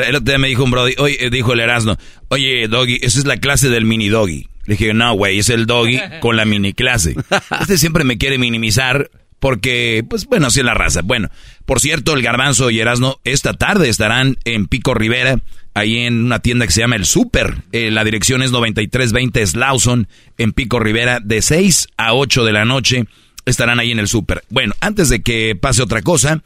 El 0.03 0.15
otro 0.15 0.25
día 0.25 0.37
me 0.37 0.47
dijo 0.47 0.63
un 0.63 0.71
brody, 0.71 0.93
oye, 0.97 1.17
eh, 1.19 1.29
dijo 1.29 1.53
el 1.53 1.59
Erasmo, 1.59 1.97
oye, 2.29 2.67
Doggy, 2.67 2.99
esa 3.01 3.19
es 3.19 3.25
la 3.25 3.37
clase 3.37 3.69
del 3.69 3.85
mini 3.85 4.09
Doggy. 4.09 4.49
Le 4.65 4.75
dije, 4.75 4.93
no, 4.93 5.13
güey, 5.13 5.39
es 5.39 5.49
el 5.49 5.65
Doggy 5.65 5.99
con 6.21 6.35
la 6.35 6.45
mini 6.45 6.73
clase. 6.73 7.15
Este 7.61 7.77
siempre 7.77 8.03
me 8.03 8.17
quiere 8.17 8.37
minimizar 8.37 9.09
porque, 9.39 10.03
pues 10.09 10.25
bueno, 10.25 10.47
así 10.47 10.59
es 10.61 10.65
la 10.65 10.73
raza. 10.73 11.01
Bueno, 11.03 11.29
Por 11.65 11.79
cierto, 11.79 12.13
el 12.13 12.23
Garbanzo 12.23 12.71
y 12.71 12.79
Erasno 12.79 13.19
esta 13.23 13.53
tarde 13.53 13.89
estarán 13.89 14.37
en 14.43 14.67
Pico 14.67 14.93
Rivera, 14.93 15.39
ahí 15.73 15.99
en 15.99 16.25
una 16.25 16.39
tienda 16.39 16.65
que 16.65 16.73
se 16.73 16.81
llama 16.81 16.95
El 16.95 17.05
Super. 17.05 17.57
Eh, 17.71 17.91
la 17.91 18.03
dirección 18.03 18.41
es 18.41 18.51
9320 18.51 19.45
Slauson, 19.45 20.07
en 20.37 20.51
Pico 20.51 20.79
Rivera, 20.79 21.19
de 21.19 21.41
6 21.41 21.89
a 21.97 22.13
8 22.15 22.43
de 22.43 22.53
la 22.53 22.65
noche. 22.65 23.05
Estarán 23.45 23.79
ahí 23.79 23.91
en 23.91 23.99
el 23.99 24.07
Super. 24.07 24.43
Bueno, 24.49 24.73
antes 24.79 25.09
de 25.09 25.21
que 25.21 25.55
pase 25.55 25.83
otra 25.83 26.01
cosa, 26.01 26.41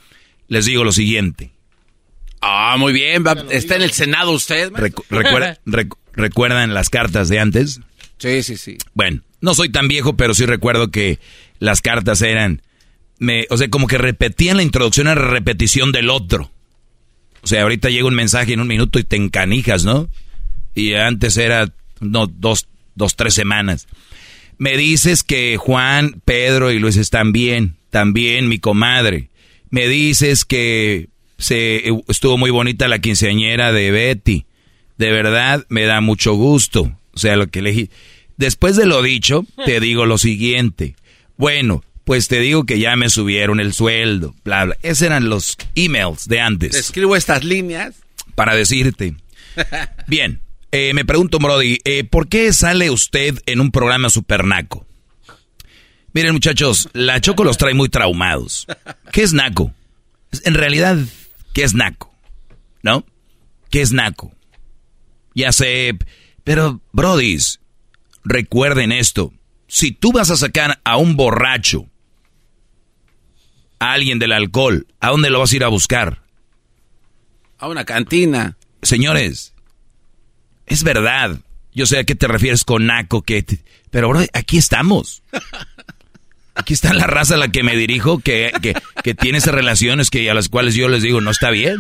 les 0.50 0.66
digo 0.66 0.84
lo 0.84 0.92
siguiente. 0.92 1.52
Ah, 2.42 2.76
muy 2.78 2.94
bien. 2.94 3.24
está 3.50 3.76
en 3.76 3.82
el 3.82 3.92
Senado 3.92 4.32
usted. 4.32 4.72
¿Recuerdan 6.14 6.74
las 6.74 6.90
cartas 6.90 7.30
de 7.30 7.40
antes? 7.40 7.82
Sí, 8.18 8.44
sí, 8.44 8.58
sí. 8.58 8.78
Bueno, 8.94 9.22
no 9.42 9.54
soy 9.54 9.70
tan 9.70 9.88
viejo, 9.88 10.16
pero 10.18 10.34
sí 10.34 10.46
recuerdo 10.46 10.92
que 10.92 11.20
las 11.60 11.82
cartas 11.82 12.22
eran 12.22 12.62
me, 13.20 13.46
o 13.50 13.58
sea, 13.58 13.70
como 13.70 13.88
que 13.88 13.98
repetían 13.98 14.58
la 14.58 14.64
introducción 14.64 15.08
a 15.08 15.16
repetición 15.16 15.92
del 15.92 16.10
otro. 16.10 16.52
O 17.42 17.48
sea, 17.48 17.62
ahorita 17.62 17.90
llega 17.90 18.08
un 18.08 18.16
mensaje 18.16 18.54
en 18.54 18.62
un 18.62 18.68
minuto 18.68 18.98
y 18.98 19.04
te 19.04 19.18
encanijas, 19.18 19.86
¿no? 19.86 20.10
Y 20.74 20.94
antes 20.94 21.38
era, 21.38 21.72
no, 22.00 22.28
dos, 22.28 22.68
dos, 22.96 23.16
tres 23.16 23.34
semanas. 23.34 23.88
Me 24.58 24.76
dices 24.78 25.24
que 25.24 25.58
Juan, 25.58 26.22
Pedro 26.26 26.72
y 26.72 26.80
Luis 26.80 26.98
están 26.98 27.32
bien. 27.32 27.76
También 27.90 28.48
mi 28.48 28.60
comadre. 28.60 29.30
Me 29.70 29.88
dices 29.88 30.46
que 30.46 31.10
se, 31.40 31.84
estuvo 32.08 32.38
muy 32.38 32.52
bonita 32.52 32.88
la 32.88 33.00
quinceañera 33.00 33.72
de 33.72 33.90
Betty. 33.90 34.46
De 34.98 35.12
verdad, 35.12 35.66
me 35.70 35.86
da 35.86 36.02
mucho 36.02 36.34
gusto. 36.34 36.96
O 37.14 37.18
sea, 37.18 37.38
lo 37.38 37.48
que 37.48 37.60
elegí. 37.60 37.90
Después 38.38 38.76
de 38.76 38.86
lo 38.86 39.02
dicho, 39.02 39.46
te 39.66 39.80
digo 39.80 40.06
lo 40.06 40.18
siguiente. 40.18 40.96
Bueno, 41.38 41.84
pues 42.04 42.28
te 42.28 42.40
digo 42.40 42.66
que 42.66 42.80
ya 42.80 42.96
me 42.96 43.10
subieron 43.10 43.60
el 43.60 43.74
sueldo, 43.74 44.36
bla, 44.44 44.66
bla. 44.66 44.78
Esos 44.84 45.04
eran 45.04 45.30
los 45.30 45.58
emails 45.76 46.28
de 46.28 46.42
antes. 46.42 46.76
escribo 46.76 47.16
estas 47.16 47.44
líneas. 47.44 47.96
Para 48.36 48.56
decirte. 48.56 49.16
Bien, 50.08 50.42
eh, 50.72 50.94
me 50.94 51.06
pregunto, 51.06 51.40
Brody, 51.40 51.80
eh, 51.84 52.04
¿por 52.04 52.28
qué 52.28 52.54
sale 52.54 52.90
usted 52.90 53.40
en 53.46 53.60
un 53.60 53.72
programa 53.72 54.10
supernaco? 54.10 54.86
Miren, 56.14 56.34
muchachos, 56.34 56.90
la 56.94 57.22
Choco 57.22 57.44
los 57.44 57.58
trae 57.58 57.74
muy 57.74 57.90
traumados. 57.90 58.68
¿Qué 59.12 59.22
es 59.22 59.34
naco? 59.34 59.74
En 60.44 60.54
realidad, 60.54 60.98
¿qué 61.54 61.64
es 61.64 61.74
naco? 61.74 62.14
¿No? 62.84 63.06
¿Qué 63.70 63.82
es 63.82 63.92
naco? 63.92 64.32
Ya 65.36 65.52
sé, 65.52 65.98
pero, 66.44 66.82
Brodis, 66.92 67.60
recuerden 68.24 68.92
esto. 68.92 69.34
Si 69.68 69.92
tú 69.92 70.12
vas 70.12 70.32
a 70.32 70.36
sacar 70.36 70.82
a 70.84 70.98
un 70.98 71.16
borracho 71.16 71.88
a 73.80 73.94
alguien 73.94 74.20
del 74.20 74.32
alcohol, 74.32 74.88
¿a 75.00 75.10
dónde 75.10 75.30
lo 75.30 75.40
vas 75.40 75.54
a 75.54 75.56
ir 75.56 75.64
a 75.64 75.68
buscar? 75.68 76.24
A 77.60 77.68
una 77.68 77.86
cantina. 77.86 78.58
Señores, 78.82 79.54
es 80.66 80.84
verdad. 80.84 81.40
Yo 81.74 81.86
sé 81.86 82.00
a 82.00 82.04
qué 82.04 82.16
te 82.16 82.28
refieres 82.28 82.64
con 82.64 82.88
naco, 82.88 83.22
que 83.22 83.46
pero 83.92 84.10
bro, 84.10 84.22
aquí 84.34 84.58
estamos. 84.58 85.24
Aquí 86.60 86.74
está 86.74 86.94
la 86.94 87.08
raza 87.08 87.36
a 87.36 87.38
la 87.38 87.48
que 87.48 87.64
me 87.64 87.78
dirijo, 87.78 88.20
que, 88.20 88.52
que, 89.04 89.16
tiene 89.16 89.38
esas 89.38 89.56
relaciones 89.56 90.10
que 90.10 90.30
a 90.30 90.34
las 90.34 90.50
cuales 90.50 90.76
yo 90.76 90.90
les 90.90 91.02
digo, 91.02 91.22
no 91.22 91.32
está 91.32 91.52
bien. 91.52 91.78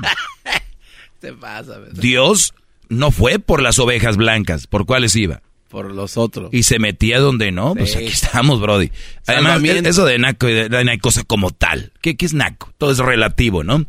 Dios 1.93 2.53
no 2.87 3.11
fue 3.11 3.39
por 3.39 3.61
las 3.61 3.77
ovejas 3.77 4.15
blancas, 4.15 4.67
¿por 4.67 4.85
cuáles 4.85 5.15
iba? 5.15 5.41
por 5.69 5.93
los 5.93 6.17
otros. 6.17 6.49
Y 6.51 6.63
se 6.63 6.79
metía 6.79 7.19
donde 7.19 7.51
no, 7.51 7.75
pues 7.75 7.95
aquí 7.95 8.07
estamos, 8.07 8.59
Brody. 8.59 8.89
Además, 9.27 9.61
eso 9.63 10.03
de 10.05 10.17
naco, 10.17 10.47
no 10.47 10.77
hay 10.77 10.97
cosa 10.97 11.23
como 11.23 11.51
tal. 11.51 11.91
¿Qué, 12.01 12.17
¿Qué 12.17 12.25
es 12.25 12.33
naco? 12.33 12.73
Todo 12.77 12.91
es 12.91 12.97
relativo, 12.97 13.63
¿no? 13.63 13.85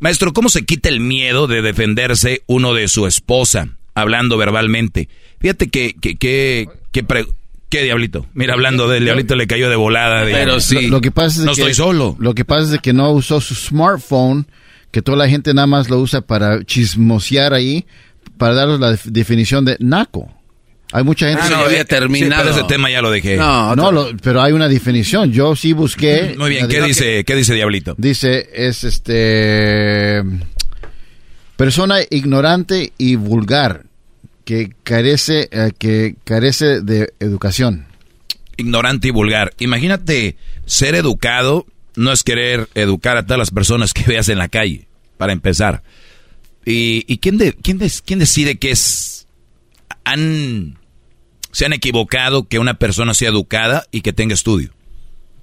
Maestro, 0.00 0.32
¿cómo 0.32 0.48
se 0.48 0.64
quita 0.64 0.88
el 0.88 0.98
miedo 0.98 1.46
de 1.46 1.62
defenderse 1.62 2.42
uno 2.46 2.74
de 2.74 2.88
su 2.88 3.06
esposa, 3.06 3.68
hablando 3.94 4.36
verbalmente? 4.36 5.08
Fíjate 5.38 5.68
que, 5.68 5.94
que, 5.94 6.16
que, 6.16 6.66
que 6.90 7.04
¿Qué 7.72 7.82
diablito? 7.82 8.26
Mira, 8.34 8.52
hablando 8.52 8.86
del 8.86 9.04
diablito 9.04 9.34
le 9.34 9.46
cayó 9.46 9.70
de 9.70 9.76
volada. 9.76 10.24
Pero 10.26 10.60
sí. 10.60 10.88
Lo, 10.88 11.00
que 11.00 11.10
pasa 11.10 11.40
es 11.40 11.46
no 11.46 11.52
estoy 11.52 11.72
solo. 11.72 12.16
Lo 12.18 12.34
que 12.34 12.44
pasa 12.44 12.74
es 12.74 12.82
que 12.82 12.92
no 12.92 13.10
usó 13.12 13.40
su 13.40 13.54
smartphone, 13.54 14.46
que 14.90 15.00
toda 15.00 15.16
la 15.16 15.26
gente 15.26 15.54
nada 15.54 15.66
más 15.66 15.88
lo 15.88 15.98
usa 15.98 16.20
para 16.20 16.62
chismosear 16.64 17.54
ahí, 17.54 17.86
para 18.36 18.52
darles 18.52 18.78
la 18.78 18.94
definición 19.06 19.64
de 19.64 19.78
naco. 19.80 20.30
Hay 20.92 21.02
mucha 21.02 21.28
gente 21.28 21.44
ah, 21.44 21.48
que 21.48 21.54
no, 21.54 21.60
había 21.62 21.86
terminado. 21.86 22.42
pero 22.42 22.54
ese 22.54 22.68
tema 22.68 22.90
ya 22.90 23.00
lo 23.00 23.10
dejé. 23.10 23.38
No, 23.38 23.74
no 23.74 24.04
pero 24.22 24.42
hay 24.42 24.52
una 24.52 24.68
definición. 24.68 25.32
Yo 25.32 25.56
sí 25.56 25.72
busqué. 25.72 26.34
Muy 26.36 26.50
bien, 26.50 26.68
¿qué 26.68 26.82
dice, 26.82 27.24
¿qué 27.24 27.34
dice 27.34 27.54
Diablito? 27.54 27.94
Dice, 27.96 28.50
es 28.52 28.84
este. 28.84 30.22
Persona 31.56 32.00
ignorante 32.10 32.92
y 32.98 33.16
vulgar 33.16 33.84
que 34.44 34.74
carece, 34.82 35.48
eh, 35.50 35.72
que 35.78 36.16
carece 36.24 36.80
de 36.80 37.12
educación. 37.20 37.86
Ignorante 38.56 39.08
y 39.08 39.10
vulgar. 39.10 39.52
Imagínate 39.58 40.36
ser 40.66 40.94
educado, 40.94 41.66
no 41.96 42.12
es 42.12 42.22
querer 42.22 42.68
educar 42.74 43.16
a 43.16 43.24
todas 43.24 43.38
las 43.38 43.50
personas 43.50 43.92
que 43.92 44.04
veas 44.04 44.28
en 44.28 44.38
la 44.38 44.48
calle, 44.48 44.86
para 45.16 45.32
empezar. 45.32 45.82
¿Y, 46.64 47.18
quién, 47.18 47.38
de, 47.38 47.54
quién, 47.54 47.80
quién 48.04 48.18
decide 48.20 48.56
que 48.56 48.70
es 48.70 49.26
han 50.04 50.78
se 51.52 51.66
han 51.66 51.72
equivocado 51.74 52.48
que 52.48 52.58
una 52.58 52.74
persona 52.74 53.14
sea 53.14 53.28
educada 53.28 53.84
y 53.92 54.00
que 54.00 54.12
tenga 54.12 54.34
estudio. 54.34 54.70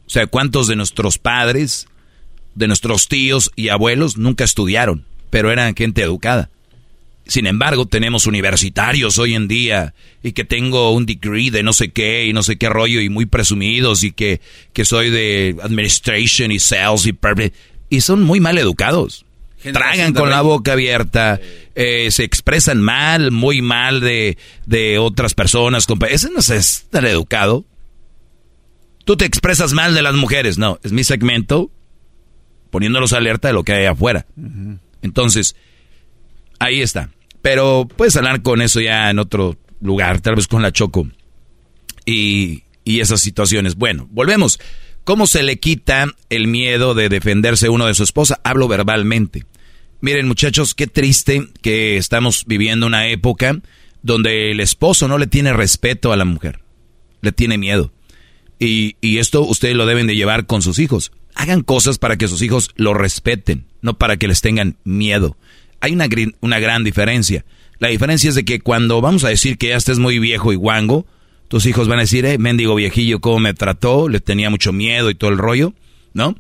O 0.08 0.10
sea, 0.10 0.26
¿cuántos 0.26 0.68
de 0.68 0.76
nuestros 0.76 1.20
padres, 1.20 1.88
de 2.56 2.68
nuestros 2.68 3.08
tíos 3.08 3.52
y 3.56 3.70
abuelos 3.70 4.18
nunca 4.18 4.44
estudiaron, 4.44 5.06
pero 5.30 5.52
eran 5.52 5.76
gente 5.76 6.02
educada? 6.02 6.50
Sin 7.30 7.48
embargo, 7.48 7.86
tenemos 7.86 8.28
universitarios 8.28 9.18
hoy 9.18 9.36
en 9.36 9.48
día 9.48 9.94
y 10.22 10.34
que 10.34 10.44
tengo 10.44 10.92
un 10.92 11.06
degree 11.06 11.52
de 11.52 11.64
no 11.64 11.72
sé 11.74 11.92
qué 11.92 12.26
y 12.26 12.34
no 12.34 12.44
sé 12.44 12.58
qué 12.58 12.70
rollo 12.70 13.00
y 13.00 13.10
muy 13.10 13.26
presumidos 13.26 14.04
y 14.04 14.12
que, 14.12 14.42
que 14.74 14.84
soy 14.84 15.10
de 15.10 15.56
administration 15.64 16.52
y 16.52 16.60
sales 16.60 17.08
y 17.08 17.16
y 17.92 18.02
son 18.02 18.24
muy 18.24 18.40
mal 18.40 18.58
educados 18.58 19.26
tragan 19.74 20.14
con 20.14 20.30
la 20.30 20.42
boca 20.42 20.74
abierta, 20.74 21.40
eh, 21.76 22.12
se 22.12 22.24
expresan 22.24 22.82
mal, 22.82 23.32
muy 23.32 23.62
mal 23.62 24.00
de, 24.00 24.38
otras 25.00 25.34
personas. 25.34 25.86
Ese 26.10 26.30
no 26.32 26.40
es 26.40 26.50
estar 26.50 27.06
educado. 27.06 27.66
Tú 29.06 29.18
te 29.18 29.26
expresas 29.26 29.74
mal 29.74 29.94
de 29.94 30.02
las 30.02 30.16
mujeres, 30.16 30.58
no, 30.58 30.80
es 30.84 30.92
mi 30.92 31.04
segmento 31.04 31.72
poniéndolos 32.70 33.14
alerta 33.14 33.48
de 33.48 33.56
lo 33.56 33.64
que 33.64 33.74
hay 33.74 33.86
afuera. 33.86 34.28
Entonces, 35.02 35.56
ahí 36.60 36.82
está. 36.82 37.10
Pero 37.42 37.88
puedes 37.96 38.16
hablar 38.16 38.42
con 38.42 38.62
eso 38.62 38.82
ya 38.82 39.10
en 39.10 39.20
otro 39.20 39.58
lugar, 39.82 40.22
tal 40.22 40.36
vez 40.36 40.48
con 40.48 40.62
la 40.62 40.72
Choco. 40.72 41.08
Y, 42.06 42.64
y 42.84 43.00
esas 43.00 43.22
situaciones. 43.22 43.76
Bueno, 43.76 44.08
volvemos. 44.12 44.60
¿Cómo 45.04 45.26
se 45.26 45.44
le 45.44 45.60
quita 45.60 46.08
el 46.30 46.48
miedo 46.48 46.94
de 46.94 47.10
defenderse 47.10 47.70
uno 47.70 47.86
de 47.86 47.96
su 47.96 48.04
esposa? 48.04 48.40
Hablo 48.44 48.68
verbalmente. 48.68 49.46
Miren 50.02 50.28
muchachos, 50.28 50.76
qué 50.76 50.88
triste 50.88 51.48
que 51.62 51.98
estamos 51.98 52.46
viviendo 52.46 52.88
una 52.88 53.08
época 53.08 53.60
donde 54.02 54.52
el 54.52 54.60
esposo 54.60 55.08
no 55.08 55.18
le 55.18 55.28
tiene 55.28 55.52
respeto 55.52 56.14
a 56.14 56.18
la 56.18 56.26
mujer, 56.26 56.60
le 57.22 57.32
tiene 57.32 57.58
miedo. 57.58 57.92
Y, 58.60 58.96
esto 59.02 59.42
ustedes 59.42 59.76
lo 59.76 59.86
deben 59.86 60.08
de 60.08 60.16
llevar 60.16 60.46
con 60.46 60.62
sus 60.62 60.80
hijos. 60.80 61.12
Hagan 61.34 61.64
cosas 61.64 61.98
para 61.98 62.18
que 62.18 62.28
sus 62.28 62.42
hijos 62.42 62.72
lo 62.76 62.94
respeten, 62.94 63.66
no 63.82 63.98
para 63.98 64.18
que 64.18 64.28
les 64.28 64.42
tengan 64.42 64.78
miedo. 64.84 65.38
Hay 65.82 65.94
una, 65.94 66.08
una 66.42 66.60
gran 66.60 66.84
diferencia. 66.84 67.46
La 67.80 67.88
diferencia 67.88 68.30
es 68.30 68.36
de 68.36 68.46
que 68.46 68.60
cuando 68.60 69.02
vamos 69.02 69.24
a 69.24 69.30
decir 69.30 69.58
que 69.58 69.70
ya 69.70 69.78
estés 69.78 70.00
muy 70.00 70.20
viejo 70.20 70.52
y 70.52 70.56
guango, 70.56 71.06
tus 71.48 71.66
hijos 71.66 71.88
van 71.88 72.00
a 72.00 72.04
decir, 72.04 72.26
eh, 72.26 72.38
mendigo 72.38 72.76
viejillo, 72.76 73.22
cómo 73.22 73.40
me 73.40 73.54
trató, 73.54 74.08
le 74.10 74.20
tenía 74.20 74.50
mucho 74.50 74.72
miedo 74.72 75.10
y 75.10 75.16
todo 75.16 75.32
el 75.32 75.38
rollo, 75.38 75.74
¿no? 76.14 76.36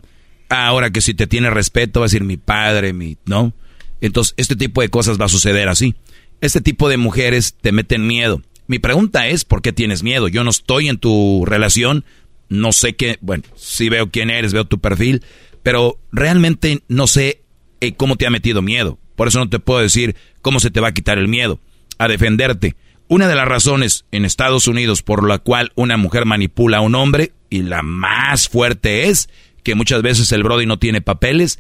Ahora 0.49 0.91
que 0.91 1.02
si 1.02 1.13
te 1.13 1.28
tiene 1.28 1.49
respeto, 1.49 1.99
va 1.99 2.06
a 2.06 2.08
decir 2.08 2.23
mi 2.23 2.38
padre, 2.38 2.93
mi, 2.93 3.17
¿no? 3.25 3.54
Entonces, 4.02 4.34
este 4.38 4.56
tipo 4.56 4.82
de 4.82 4.89
cosas 4.89 5.19
va 5.19 5.25
a 5.25 5.30
suceder 5.30 5.67
así. 5.67 5.95
Este 6.41 6.62
tipo 6.62 6.89
de 6.89 6.97
mujeres 6.97 7.56
te 7.60 7.71
meten 7.71 8.08
miedo. 8.08 8.41
Mi 8.67 8.80
pregunta 8.80 9.28
es, 9.28 9.45
¿por 9.45 9.62
qué 9.62 9.73
tienes 9.73 10.04
miedo? 10.04 10.28
Yo 10.28 10.43
no 10.43 10.52
estoy 10.52 10.89
en 10.89 10.99
tu 10.99 11.43
relación, 11.45 12.06
no 12.49 12.71
sé 12.71 12.95
qué, 12.95 13.17
bueno, 13.21 13.43
sí 13.56 13.89
veo 13.89 14.10
quién 14.10 14.30
eres, 14.30 14.54
veo 14.54 14.65
tu 14.65 14.80
perfil, 14.80 15.23
pero 15.63 15.99
realmente 16.12 16.84
no 16.88 17.08
sé 17.08 17.41
eh, 17.82 17.93
cómo 17.93 18.15
te 18.15 18.28
ha 18.28 18.30
metido 18.30 18.62
miedo. 18.62 18.99
Por 19.19 19.27
eso 19.27 19.39
no 19.39 19.49
te 19.49 19.60
puedo 19.60 19.82
decir 19.82 20.15
cómo 20.41 20.62
se 20.62 20.71
te 20.71 20.79
va 20.79 20.88
a 20.88 20.93
quitar 20.93 21.17
el 21.17 21.27
miedo 21.27 21.60
a 21.97 22.08
defenderte. 22.08 22.77
Una 23.10 23.27
de 23.27 23.36
las 23.36 23.49
razones 23.49 24.05
en 24.13 24.23
Estados 24.23 24.65
Unidos 24.65 25.01
por 25.03 25.27
la 25.27 25.39
cual 25.39 25.73
una 25.75 25.97
mujer 25.97 26.23
manipula 26.23 26.77
a 26.77 26.82
un 26.82 26.95
hombre, 26.95 27.34
y 27.49 27.63
la 27.63 27.82
más 27.82 28.47
fuerte 28.47 29.10
es 29.10 29.27
que 29.62 29.75
muchas 29.75 30.03
veces 30.03 30.32
el 30.32 30.43
Brody 30.43 30.65
no 30.65 30.79
tiene 30.79 31.01
papeles, 31.01 31.60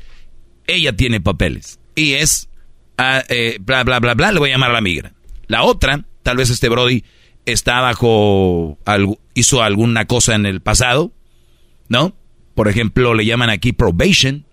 ella 0.67 0.95
tiene 0.95 1.19
papeles. 1.19 1.81
Y 1.95 2.13
es, 2.13 2.47
ah, 2.97 3.23
eh, 3.27 3.57
bla, 3.59 3.83
bla, 3.83 3.99
bla, 3.99 4.13
bla, 4.13 4.31
le 4.31 4.39
voy 4.39 4.51
a 4.51 4.53
llamar 4.53 4.69
a 4.69 4.75
la 4.75 4.81
migra. 4.81 5.11
La 5.47 5.63
otra, 5.63 6.05
tal 6.23 6.37
vez 6.37 6.49
este 6.49 6.69
Brody 6.69 7.03
está 7.45 7.81
bajo, 7.81 8.79
algo, 8.85 9.19
hizo 9.33 9.61
alguna 9.61 10.05
cosa 10.05 10.33
en 10.33 10.45
el 10.45 10.61
pasado, 10.61 11.11
¿no? 11.89 12.15
Por 12.55 12.69
ejemplo, 12.69 13.13
le 13.13 13.25
llaman 13.25 13.49
aquí 13.49 13.73
probation. 13.73 14.45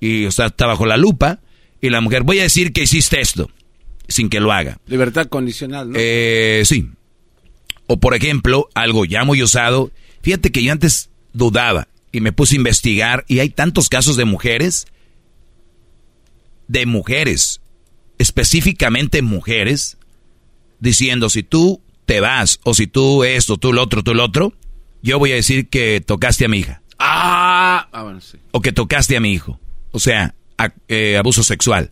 y 0.00 0.26
está 0.26 0.66
bajo 0.66 0.84
la 0.84 0.98
lupa 0.98 1.40
y 1.80 1.88
la 1.90 2.00
mujer, 2.00 2.22
voy 2.22 2.40
a 2.40 2.44
decir 2.44 2.72
que 2.72 2.82
hiciste 2.82 3.20
esto, 3.20 3.50
sin 4.08 4.28
que 4.28 4.40
lo 4.40 4.52
haga. 4.52 4.78
Libertad 4.86 5.26
condicional, 5.26 5.90
¿no? 5.90 5.98
Eh, 5.98 6.62
sí. 6.64 6.88
O 7.86 7.98
por 7.98 8.14
ejemplo, 8.14 8.68
algo 8.74 9.04
ya 9.04 9.24
muy 9.24 9.42
usado, 9.42 9.90
fíjate 10.22 10.52
que 10.52 10.62
yo 10.62 10.72
antes 10.72 11.10
dudaba 11.32 11.88
y 12.12 12.20
me 12.20 12.32
puse 12.32 12.54
a 12.54 12.58
investigar 12.58 13.24
y 13.28 13.40
hay 13.40 13.50
tantos 13.50 13.88
casos 13.88 14.16
de 14.16 14.24
mujeres, 14.24 14.86
de 16.68 16.86
mujeres, 16.86 17.60
específicamente 18.18 19.22
mujeres, 19.22 19.96
diciendo 20.78 21.30
si 21.30 21.42
tú 21.42 21.80
te 22.06 22.20
vas 22.20 22.60
o 22.64 22.74
si 22.74 22.86
tú 22.86 23.24
esto, 23.24 23.56
tú 23.56 23.72
lo 23.72 23.82
otro, 23.82 24.02
tú 24.02 24.14
lo 24.14 24.24
otro, 24.24 24.52
yo 25.02 25.18
voy 25.18 25.32
a 25.32 25.36
decir 25.36 25.68
que 25.68 26.00
tocaste 26.00 26.44
a 26.44 26.48
mi 26.48 26.58
hija. 26.58 26.82
Ah, 26.98 27.88
ah 27.92 28.02
bueno, 28.02 28.20
sí. 28.20 28.38
O 28.50 28.60
que 28.60 28.72
tocaste 28.72 29.16
a 29.16 29.20
mi 29.20 29.32
hijo. 29.32 29.58
O 29.92 29.98
sea, 29.98 30.34
eh, 30.88 31.16
abuso 31.16 31.42
sexual 31.42 31.90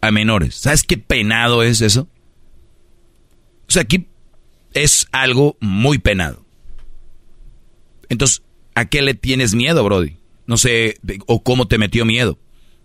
a 0.00 0.10
menores. 0.10 0.54
¿Sabes 0.54 0.82
qué 0.82 0.98
penado 0.98 1.62
es 1.62 1.80
eso? 1.80 2.08
O 3.68 3.72
sea, 3.72 3.82
aquí 3.82 4.06
es 4.74 5.08
algo 5.12 5.56
muy 5.60 5.98
penado. 5.98 6.44
Entonces, 8.08 8.42
¿a 8.74 8.84
qué 8.84 9.02
le 9.02 9.14
tienes 9.14 9.54
miedo, 9.54 9.82
Brody? 9.84 10.18
No 10.46 10.58
sé, 10.58 10.98
o 11.26 11.42
cómo 11.42 11.66
te 11.68 11.78
metió 11.78 12.04
miedo. 12.04 12.38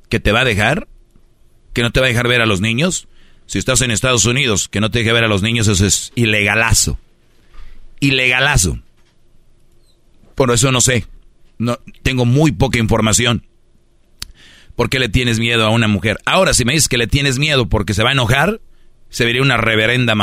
¿Que 0.07 0.19
te 0.19 0.31
va 0.31 0.41
a 0.41 0.45
dejar? 0.45 0.87
¿Que 1.73 1.81
no 1.81 1.91
te 1.91 1.99
va 1.99 2.05
a 2.05 2.09
dejar 2.09 2.27
ver 2.27 2.41
a 2.41 2.45
los 2.45 2.61
niños? 2.61 3.07
Si 3.45 3.57
estás 3.57 3.81
en 3.81 3.91
Estados 3.91 4.25
Unidos, 4.25 4.69
que 4.69 4.79
no 4.79 4.89
te 4.91 4.99
deje 4.99 5.11
ver 5.11 5.23
a 5.23 5.27
los 5.27 5.41
niños, 5.41 5.67
eso 5.67 5.85
es 5.85 6.11
ilegalazo. 6.15 6.97
Ilegalazo. 7.99 8.79
Por 10.35 10.51
eso 10.51 10.71
no 10.71 10.81
sé. 10.81 11.05
No, 11.57 11.77
tengo 12.01 12.25
muy 12.25 12.51
poca 12.51 12.79
información. 12.79 13.48
¿Por 14.79 14.89
qué 14.89 14.97
le 14.97 15.09
tienes 15.09 15.39
miedo 15.39 15.65
a 15.65 15.71
una 15.71 15.89
mujer? 15.89 16.19
Ahora, 16.23 16.53
si 16.53 16.63
me 16.63 16.71
dices 16.71 16.87
que 16.87 16.97
le 16.97 17.05
tienes 17.05 17.37
miedo 17.37 17.67
porque 17.67 17.93
se 17.93 18.01
va 18.01 18.11
a 18.11 18.13
enojar, 18.13 18.61
se 19.09 19.25
vería 19.25 19.41
una 19.41 19.57
reverenda, 19.57 20.15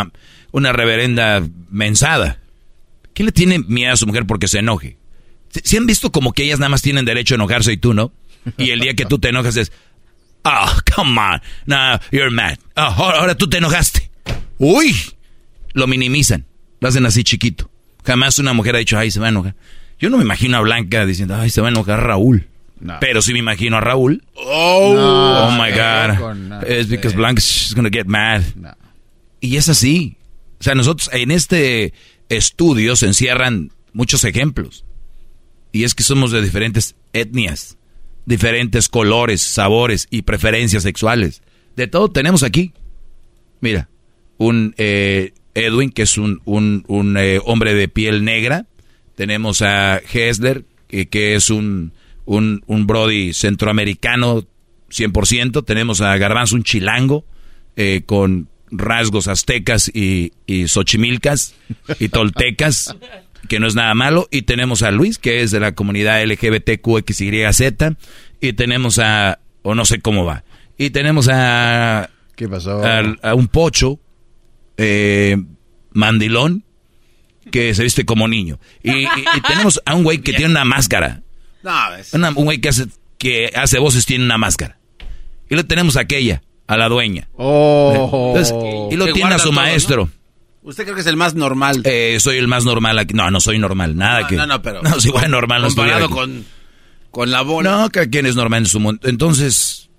una 0.50 0.72
reverenda 0.72 1.46
mensada. 1.68 2.40
¿Quién 3.12 3.26
le 3.26 3.32
tiene 3.32 3.58
miedo 3.58 3.92
a 3.92 3.96
su 3.98 4.06
mujer 4.06 4.24
porque 4.26 4.48
se 4.48 4.60
enoje? 4.60 4.96
¿Si 5.50 5.76
han 5.76 5.84
visto 5.84 6.10
como 6.10 6.32
que 6.32 6.44
ellas 6.44 6.58
nada 6.58 6.70
más 6.70 6.80
tienen 6.80 7.04
derecho 7.04 7.34
a 7.34 7.36
enojarse 7.36 7.70
y 7.70 7.76
tú 7.76 7.92
no? 7.92 8.14
Y 8.56 8.70
el 8.70 8.80
día 8.80 8.94
que 8.94 9.04
tú 9.04 9.18
te 9.18 9.28
enojas 9.28 9.58
es, 9.58 9.72
ah, 10.42 10.74
oh, 10.74 10.80
come 10.96 11.20
on, 11.20 11.42
no, 11.66 12.00
you're 12.10 12.30
mad. 12.30 12.56
Oh, 12.76 12.80
ahora 12.80 13.36
tú 13.36 13.50
te 13.50 13.58
enojaste. 13.58 14.10
Uy, 14.56 14.96
lo 15.74 15.86
minimizan, 15.86 16.46
lo 16.80 16.88
hacen 16.88 17.04
así 17.04 17.24
chiquito. 17.24 17.70
Jamás 18.06 18.38
una 18.38 18.54
mujer 18.54 18.76
ha 18.76 18.78
dicho, 18.78 18.96
ay, 18.96 19.10
se 19.10 19.20
va 19.20 19.26
a 19.26 19.28
enojar. 19.28 19.54
Yo 19.98 20.08
no 20.08 20.16
me 20.16 20.24
imagino 20.24 20.56
a 20.56 20.60
Blanca 20.60 21.04
diciendo, 21.04 21.36
ay, 21.36 21.50
se 21.50 21.60
va 21.60 21.68
a 21.68 21.72
enojar 21.72 22.02
Raúl. 22.02 22.48
Pero 23.00 23.22
si 23.22 23.32
me 23.32 23.38
imagino 23.38 23.76
a 23.76 23.80
Raúl. 23.80 24.22
Oh, 24.34 24.94
oh 24.96 25.50
my 25.52 25.70
God. 25.70 26.64
Es 26.64 26.88
because 26.88 27.16
Blanca's 27.16 27.72
gonna 27.74 27.90
get 27.90 28.06
mad. 28.06 28.42
Y 29.40 29.56
es 29.56 29.68
así. 29.68 30.16
O 30.60 30.64
sea, 30.64 30.74
nosotros 30.74 31.10
en 31.12 31.30
este 31.30 31.92
estudio 32.28 32.96
se 32.96 33.06
encierran 33.06 33.72
muchos 33.92 34.24
ejemplos. 34.24 34.84
Y 35.72 35.84
es 35.84 35.94
que 35.94 36.02
somos 36.02 36.32
de 36.32 36.42
diferentes 36.42 36.96
etnias, 37.12 37.76
diferentes 38.24 38.88
colores, 38.88 39.42
sabores 39.42 40.06
y 40.10 40.22
preferencias 40.22 40.82
sexuales. 40.82 41.42
De 41.76 41.86
todo 41.86 42.10
tenemos 42.10 42.42
aquí. 42.42 42.72
Mira, 43.60 43.88
un 44.38 44.74
eh, 44.78 45.32
Edwin, 45.54 45.90
que 45.90 46.02
es 46.02 46.18
un, 46.18 46.40
un, 46.44 46.84
un 46.88 47.16
eh, 47.16 47.40
hombre 47.44 47.74
de 47.74 47.88
piel 47.88 48.24
negra. 48.24 48.66
Tenemos 49.14 49.62
a 49.62 49.98
Hessler, 49.98 50.64
que 50.88 51.34
es 51.34 51.50
un 51.50 51.92
un, 52.26 52.62
un 52.66 52.86
Brody 52.86 53.32
centroamericano 53.32 54.46
100%. 54.90 55.64
Tenemos 55.64 56.00
a 56.00 56.16
Garbanzo, 56.18 56.56
un 56.56 56.62
chilango, 56.62 57.24
eh, 57.76 58.02
con 58.04 58.48
rasgos 58.70 59.28
aztecas 59.28 59.88
y, 59.94 60.32
y 60.46 60.68
xochimilcas 60.68 61.54
y 62.00 62.08
toltecas, 62.08 62.96
que 63.48 63.60
no 63.60 63.66
es 63.66 63.74
nada 63.74 63.94
malo. 63.94 64.28
Y 64.30 64.42
tenemos 64.42 64.82
a 64.82 64.90
Luis, 64.90 65.18
que 65.18 65.42
es 65.42 65.50
de 65.50 65.60
la 65.60 65.74
comunidad 65.74 66.22
LGBTQXYZ. 66.24 67.60
Y 68.40 68.52
tenemos 68.52 68.98
a, 68.98 69.38
o 69.62 69.74
no 69.74 69.84
sé 69.84 70.00
cómo 70.00 70.24
va. 70.24 70.44
Y 70.76 70.90
tenemos 70.90 71.28
a... 71.32 72.10
¿Qué 72.34 72.48
pasó? 72.48 72.82
A, 72.84 73.34
un 73.34 73.48
pocho, 73.48 73.98
eh, 74.76 75.38
mandilón, 75.92 76.64
que 77.50 77.72
se 77.74 77.82
viste 77.82 78.04
como 78.04 78.28
niño. 78.28 78.58
Y, 78.82 79.04
y 79.04 79.40
tenemos 79.48 79.80
a 79.86 79.94
un 79.94 80.04
güey 80.04 80.18
que 80.18 80.32
tiene 80.34 80.50
una 80.50 80.66
máscara 80.66 81.22
un 81.62 82.44
güey 82.44 82.60
que 82.60 82.68
hace, 82.68 82.86
que 83.18 83.50
hace 83.54 83.78
voces 83.78 84.06
tiene 84.06 84.24
una 84.24 84.38
máscara. 84.38 84.78
Y 85.48 85.54
lo 85.54 85.64
tenemos 85.66 85.96
aquella, 85.96 86.42
a 86.66 86.76
la 86.76 86.88
dueña. 86.88 87.28
Oh. 87.36 88.34
y 88.90 88.96
lo 88.96 89.12
tiene 89.12 89.34
a 89.34 89.38
su 89.38 89.52
maestro. 89.52 90.08
¿Usted 90.62 90.82
cree 90.82 90.96
que 90.96 91.00
es 91.02 91.06
el 91.06 91.16
más 91.16 91.36
normal? 91.36 91.80
Eh, 91.84 92.18
soy 92.18 92.38
el 92.38 92.48
más 92.48 92.64
normal 92.64 92.98
aquí. 92.98 93.14
No, 93.14 93.30
no 93.30 93.40
soy 93.40 93.56
normal, 93.58 93.96
nada 93.96 94.26
que... 94.26 94.34
No, 94.34 94.46
no, 94.48 94.62
pero... 94.62 94.82
No, 94.82 95.00
soy 95.00 95.10
igual 95.10 95.30
normal, 95.30 95.62
no 95.62 95.82
aquí. 95.82 96.12
con, 96.12 96.44
con 97.12 97.30
la 97.30 97.42
bola. 97.42 97.70
No, 97.70 97.88
que 97.90 98.10
quien 98.10 98.26
es 98.26 98.34
normal 98.34 98.62
en 98.62 98.66
su 98.66 98.80
mundo. 98.80 99.08
Entonces, 99.08 99.90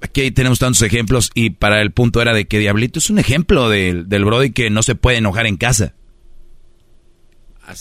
aquí 0.00 0.30
tenemos 0.30 0.60
tantos 0.60 0.82
ejemplos 0.82 1.32
y 1.34 1.50
para 1.50 1.82
el 1.82 1.90
punto 1.90 2.22
era 2.22 2.32
de 2.32 2.46
que 2.46 2.60
Diablito 2.60 3.00
es 3.00 3.10
un 3.10 3.18
ejemplo 3.18 3.68
del, 3.68 4.08
del 4.08 4.24
Brody 4.24 4.52
que 4.52 4.70
no 4.70 4.84
se 4.84 4.94
puede 4.94 5.16
enojar 5.18 5.46
en 5.46 5.56
casa. 5.56 5.94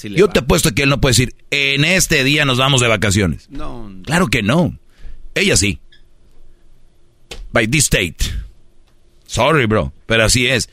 Yo 0.04 0.30
te 0.30 0.40
apuesto 0.40 0.74
que 0.74 0.84
él 0.84 0.90
no 0.90 1.00
puede 1.00 1.12
decir, 1.12 1.36
en 1.52 1.86
este 1.86 2.24
día 2.24 2.46
nos 2.46 2.58
vamos 2.58 2.82
de 2.82 2.88
vacaciones. 2.88 3.50
No. 3.50 3.92
Claro 4.04 4.28
que 4.28 4.44
no. 4.44 4.78
Ella 5.34 5.56
sí. 5.56 5.80
By 7.52 7.68
this 7.68 7.86
state. 7.86 8.18
Sorry, 9.26 9.66
bro. 9.66 9.94
Pero 10.06 10.26
así 10.26 10.48
es. 10.48 10.70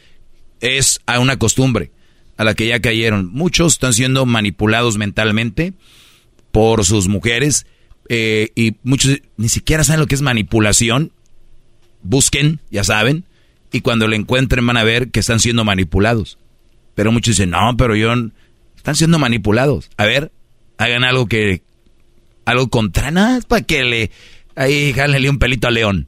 Es 0.61 1.01
a 1.07 1.21
una 1.21 1.39
costumbre 1.39 1.93
a 2.37 2.45
la 2.45 2.55
que 2.55 2.67
ya 2.67 2.81
cayeron. 2.81 3.31
Muchos 3.33 3.75
están 3.75 3.93
siendo 3.93 4.27
manipulados 4.27 4.99
mentalmente 4.99 5.75
por 6.51 6.85
sus 6.85 7.09
mujeres 7.09 7.67
eh, 8.09 8.51
y 8.55 8.77
muchos 8.83 9.21
ni 9.37 9.49
siquiera 9.49 9.85
saben 9.85 10.01
lo 10.01 10.07
que 10.07 10.15
es 10.15 10.23
manipulación. 10.23 11.13
Busquen, 12.03 12.61
ya 12.71 12.85
saben, 12.85 13.25
y 13.73 13.81
cuando 13.81 14.09
lo 14.09 14.15
encuentren 14.15 14.67
van 14.67 14.77
a 14.77 14.85
ver 14.85 15.11
que 15.11 15.21
están 15.21 15.41
siendo 15.41 15.65
manipulados. 15.65 16.39
Pero 16.95 17.13
muchos 17.13 17.37
dicen, 17.37 17.51
no, 17.51 17.77
pero 17.77 17.97
yo 17.97 18.15
están 18.85 18.97
siendo 18.97 19.19
manipulados. 19.19 19.89
A 19.97 20.05
ver, 20.05 20.31
hagan 20.77 21.05
algo 21.05 21.27
que. 21.27 21.63
Algo 22.45 22.69
contra 22.69 23.11
nada, 23.11 23.41
para 23.49 23.63
que 23.63 23.83
le. 23.83 24.11
Ahí, 24.57 24.93
jálenle 24.93 25.31
un 25.31 25.39
pelito 25.39 25.69
a 25.69 25.71
León. 25.71 26.07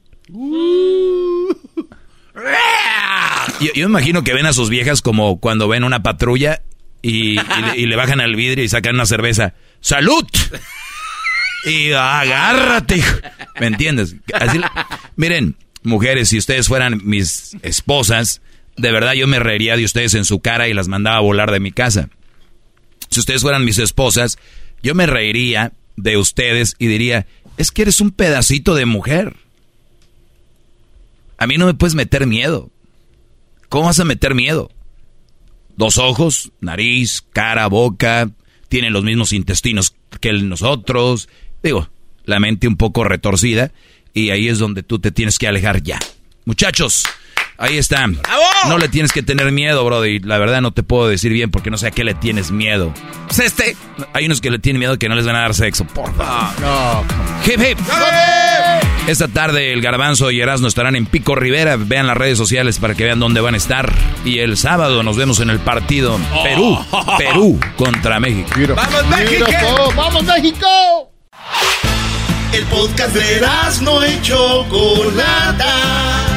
Yo, 3.59 3.71
me 3.73 3.81
imagino 3.81 4.23
que 4.23 4.35
ven 4.35 4.45
a 4.45 4.53
sus 4.53 4.69
viejas 4.69 5.01
como 5.01 5.39
cuando 5.39 5.67
ven 5.67 5.83
una 5.83 6.03
patrulla 6.03 6.61
y, 7.01 7.39
le, 7.83 7.95
bajan 7.95 8.21
al 8.21 8.35
vidrio 8.35 8.63
y 8.63 8.69
sacan 8.69 8.93
una 8.93 9.07
cerveza. 9.07 9.55
¡Salud! 9.81 10.27
Y 11.65 11.93
agárrate. 11.93 13.03
¿Me 13.59 13.65
entiendes? 13.65 14.17
miren, 15.15 15.55
mujeres, 15.81 16.29
si 16.29 16.37
ustedes 16.37 16.67
fueran 16.67 17.01
mis 17.03 17.57
esposas, 17.63 18.43
de 18.77 18.91
verdad 18.91 19.13
yo 19.13 19.25
me 19.25 19.39
reiría 19.39 19.75
de 19.75 19.83
ustedes 19.83 20.13
en 20.13 20.25
su 20.25 20.41
cara 20.41 20.67
y 20.67 20.75
las 20.75 20.87
mandaba 20.87 21.17
a 21.17 21.21
volar 21.21 21.49
de 21.49 21.59
mi 21.59 21.71
casa 21.71 22.09
si 23.09 23.19
ustedes 23.19 23.41
fueran 23.41 23.65
mis 23.65 23.77
esposas, 23.77 24.37
yo 24.83 24.95
me 24.95 25.05
reiría 25.05 25.73
de 25.95 26.17
ustedes 26.17 26.75
y 26.79 26.87
diría, 26.87 27.27
es 27.57 27.71
que 27.71 27.81
eres 27.83 28.01
un 28.01 28.11
pedacito 28.11 28.75
de 28.75 28.85
mujer. 28.85 29.35
A 31.37 31.47
mí 31.47 31.57
no 31.57 31.65
me 31.65 31.73
puedes 31.73 31.95
meter 31.95 32.25
miedo. 32.27 32.69
¿Cómo 33.69 33.85
vas 33.85 33.99
a 33.99 34.05
meter 34.05 34.33
miedo? 34.33 34.71
Dos 35.75 35.97
ojos, 35.97 36.51
nariz, 36.61 37.23
cara, 37.33 37.67
boca, 37.67 38.31
tienen 38.69 38.93
los 38.93 39.03
mismos 39.03 39.33
intestinos 39.33 39.95
que 40.19 40.33
nosotros. 40.33 41.29
Digo, 41.61 41.89
la 42.25 42.39
mente 42.39 42.67
un 42.67 42.77
poco 42.77 43.03
retorcida 43.03 43.71
y 44.13 44.29
ahí 44.31 44.47
es 44.47 44.59
donde 44.59 44.83
tú 44.83 44.99
te 44.99 45.11
tienes 45.11 45.37
que 45.37 45.47
alejar 45.47 45.83
ya. 45.83 45.99
Muchachos, 46.45 47.03
Ahí 47.57 47.77
está. 47.77 48.05
No 48.67 48.77
le 48.77 48.87
tienes 48.87 49.11
que 49.11 49.23
tener 49.23 49.51
miedo, 49.51 49.83
Brody. 49.83 50.19
La 50.19 50.37
verdad 50.37 50.61
no 50.61 50.71
te 50.71 50.83
puedo 50.83 51.07
decir 51.07 51.33
bien 51.33 51.49
porque 51.49 51.71
no 51.71 51.77
sé 51.77 51.87
a 51.87 51.91
qué 51.91 52.03
le 52.03 52.13
tienes 52.13 52.51
miedo. 52.51 52.93
Pues 53.27 53.39
este. 53.39 53.75
Hay 54.13 54.25
unos 54.25 54.41
que 54.41 54.51
le 54.51 54.59
tienen 54.59 54.79
miedo 54.79 54.99
que 54.99 55.09
no 55.09 55.15
les 55.15 55.25
van 55.25 55.35
a 55.35 55.39
dar 55.39 55.55
sexo. 55.55 55.85
Por 55.85 56.15
favor. 56.15 56.61
No. 56.61 57.03
Hip 57.45 57.59
hip. 57.59 57.79
Esta 59.07 59.27
tarde 59.27 59.73
el 59.73 59.81
Garbanzo 59.81 60.29
y 60.31 60.39
Erasmo 60.39 60.67
estarán 60.67 60.95
en 60.95 61.07
Pico 61.07 61.33
Rivera. 61.33 61.77
Vean 61.77 62.05
las 62.05 62.17
redes 62.17 62.37
sociales 62.37 62.77
para 62.77 62.93
que 62.93 63.05
vean 63.05 63.19
dónde 63.19 63.41
van 63.41 63.55
a 63.55 63.57
estar. 63.57 63.91
Y 64.23 64.39
el 64.39 64.57
sábado 64.57 65.01
nos 65.01 65.17
vemos 65.17 65.39
en 65.39 65.49
el 65.49 65.59
partido 65.59 66.19
Perú. 66.43 66.77
Perú 67.17 67.59
contra 67.75 68.19
México. 68.19 68.51
¡Vamos 68.75 69.07
México! 69.07 69.93
¡Vamos 69.95 70.23
México! 70.23 70.67
El 72.53 72.63
podcast 72.65 73.15
de 73.15 73.37
Erasmo 73.37 73.99
y 74.05 74.21
Chocolata 74.21 76.36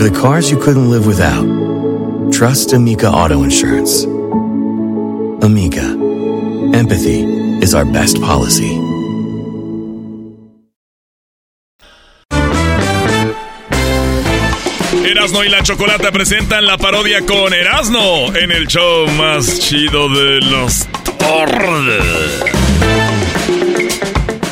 For 0.00 0.08
the 0.08 0.18
cars 0.18 0.50
you 0.50 0.56
couldn't 0.56 0.88
live 0.88 1.06
without, 1.06 1.44
trust 2.32 2.72
Amica 2.72 3.06
Auto 3.06 3.42
Insurance. 3.42 4.04
Amica. 5.44 5.84
Empathy 6.72 7.20
is 7.62 7.74
our 7.74 7.84
best 7.84 8.18
policy. 8.22 8.80
Erasno 15.04 15.44
y 15.44 15.50
la 15.50 15.62
Chocolata 15.62 16.10
presentan 16.12 16.64
la 16.64 16.78
parodia 16.78 17.20
con 17.26 17.52
Erasno 17.52 18.34
en 18.34 18.52
el 18.52 18.68
show 18.68 19.06
más 19.18 19.58
chido 19.58 20.08
de 20.08 20.40
los 20.40 20.88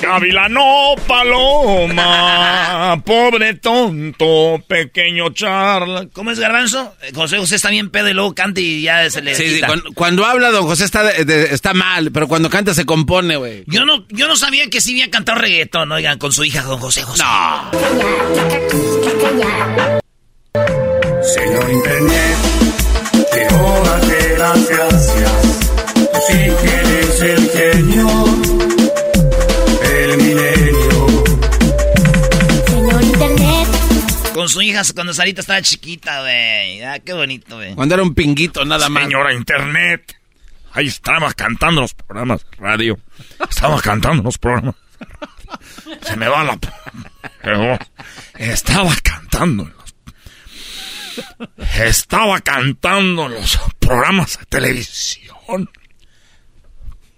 tardes. 0.08 0.20
Gavilano 0.32 0.94
Paloma, 1.06 3.02
pobre 3.06 3.54
tonto, 3.54 4.62
pequeño 4.66 5.30
charla. 5.30 6.06
¿Cómo 6.12 6.30
es 6.30 6.38
Garbanzo? 6.38 6.94
Eh, 7.02 7.12
José 7.14 7.38
José 7.38 7.56
está 7.56 7.70
bien 7.70 7.90
pedo 7.90 8.08
y 8.08 8.14
luego 8.14 8.34
canta 8.34 8.60
y 8.60 8.82
ya 8.82 9.08
se 9.10 9.20
le 9.22 9.34
Sí, 9.34 9.60
cuando, 9.66 9.92
cuando 9.94 10.24
habla 10.26 10.50
don 10.50 10.64
José 10.66 10.84
está, 10.84 11.02
de- 11.04 11.24
de- 11.24 11.54
está 11.54 11.74
mal, 11.74 12.10
pero 12.12 12.28
cuando 12.28 12.50
canta 12.50 12.74
se 12.74 12.84
compone, 12.86 13.36
güey. 13.36 13.64
Yo 13.66 13.84
no, 13.84 14.06
yo 14.08 14.26
no 14.28 14.36
sabía 14.36 14.68
que 14.70 14.80
sí 14.80 14.92
había 14.92 15.10
cantado 15.10 15.38
reggaetón, 15.38 15.90
oigan, 15.92 16.18
con 16.18 16.32
su 16.32 16.44
hija 16.44 16.62
don 16.62 16.78
José 16.80 17.02
José. 17.02 17.22
No. 17.22 17.70
Señor 21.22 21.70
Internet, 21.70 22.36
quiero 23.32 23.77
Con 34.48 34.52
su 34.54 34.62
hija 34.62 34.80
cuando 34.94 35.12
Sarita 35.12 35.42
estaba 35.42 35.60
chiquita, 35.60 36.22
güey. 36.22 36.82
Ah, 36.82 36.98
qué 37.00 37.12
bonito, 37.12 37.56
güey. 37.56 37.74
Cuando 37.74 37.94
era 37.96 38.02
un 38.02 38.14
pinguito, 38.14 38.64
nada 38.64 38.88
más. 38.88 39.02
Señora 39.02 39.34
Internet. 39.34 40.16
Ahí 40.72 40.86
estaba 40.86 41.34
cantando 41.34 41.82
los 41.82 41.92
programas 41.92 42.46
de 42.50 42.56
radio. 42.56 42.98
Estaba 43.46 43.78
cantando 43.82 44.22
los 44.22 44.38
programas. 44.38 44.74
Se 46.00 46.16
me 46.16 46.28
va 46.28 46.44
la... 46.44 46.58
Pero 47.42 47.78
estaba 48.38 48.96
cantando. 49.02 49.64
en 49.64 49.74
los- 49.76 49.94
Estaba 51.78 52.40
cantando 52.40 53.26
en 53.26 53.34
los 53.34 53.58
programas 53.78 54.38
de 54.38 54.46
televisión. 54.46 55.70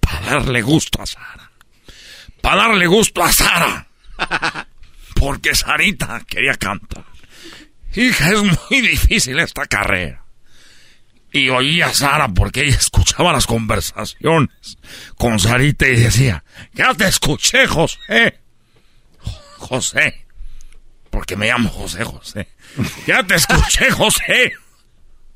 Para 0.01 0.21
darle 0.41 0.63
gusto 0.63 1.01
a 1.01 1.07
Sara. 1.07 1.53
Para 2.41 2.63
darle 2.63 2.89
gusto 2.89 3.23
a 3.23 3.31
Sara. 3.33 3.87
Porque 5.15 5.55
Sarita 5.55 6.23
quería 6.27 6.55
cantar. 6.57 7.05
Hija, 7.95 8.31
es 8.31 8.43
muy 8.43 8.81
difícil 8.81 9.39
esta 9.39 9.67
carrera. 9.67 10.25
Y 11.33 11.49
oía 11.49 11.87
a 11.87 11.95
Sara 11.95 12.29
porque 12.29 12.63
ella 12.63 12.77
escuchaba 12.77 13.33
las 13.33 13.47
conversaciones 13.47 14.79
con 15.17 15.39
Sarita 15.39 15.87
y 15.87 15.97
decía, 15.97 16.45
ya 16.73 16.93
te 16.95 17.07
escuché, 17.07 17.67
José. 17.67 18.41
José. 19.59 20.27
Porque 21.11 21.37
me 21.37 21.49
llamo 21.49 21.69
José 21.69 22.05
José. 22.05 22.49
Ya 23.07 23.23
te 23.23 23.37
escuché, 23.37 23.91
José. 23.91 24.53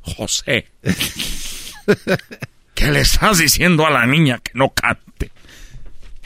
José. 0.00 0.68
¿Qué 2.74 2.90
le 2.90 3.00
estás 3.00 3.38
diciendo 3.38 3.86
a 3.86 3.90
la 3.90 4.06
niña 4.06 4.38
que 4.38 4.52
no 4.54 4.70
cante? 4.70 5.30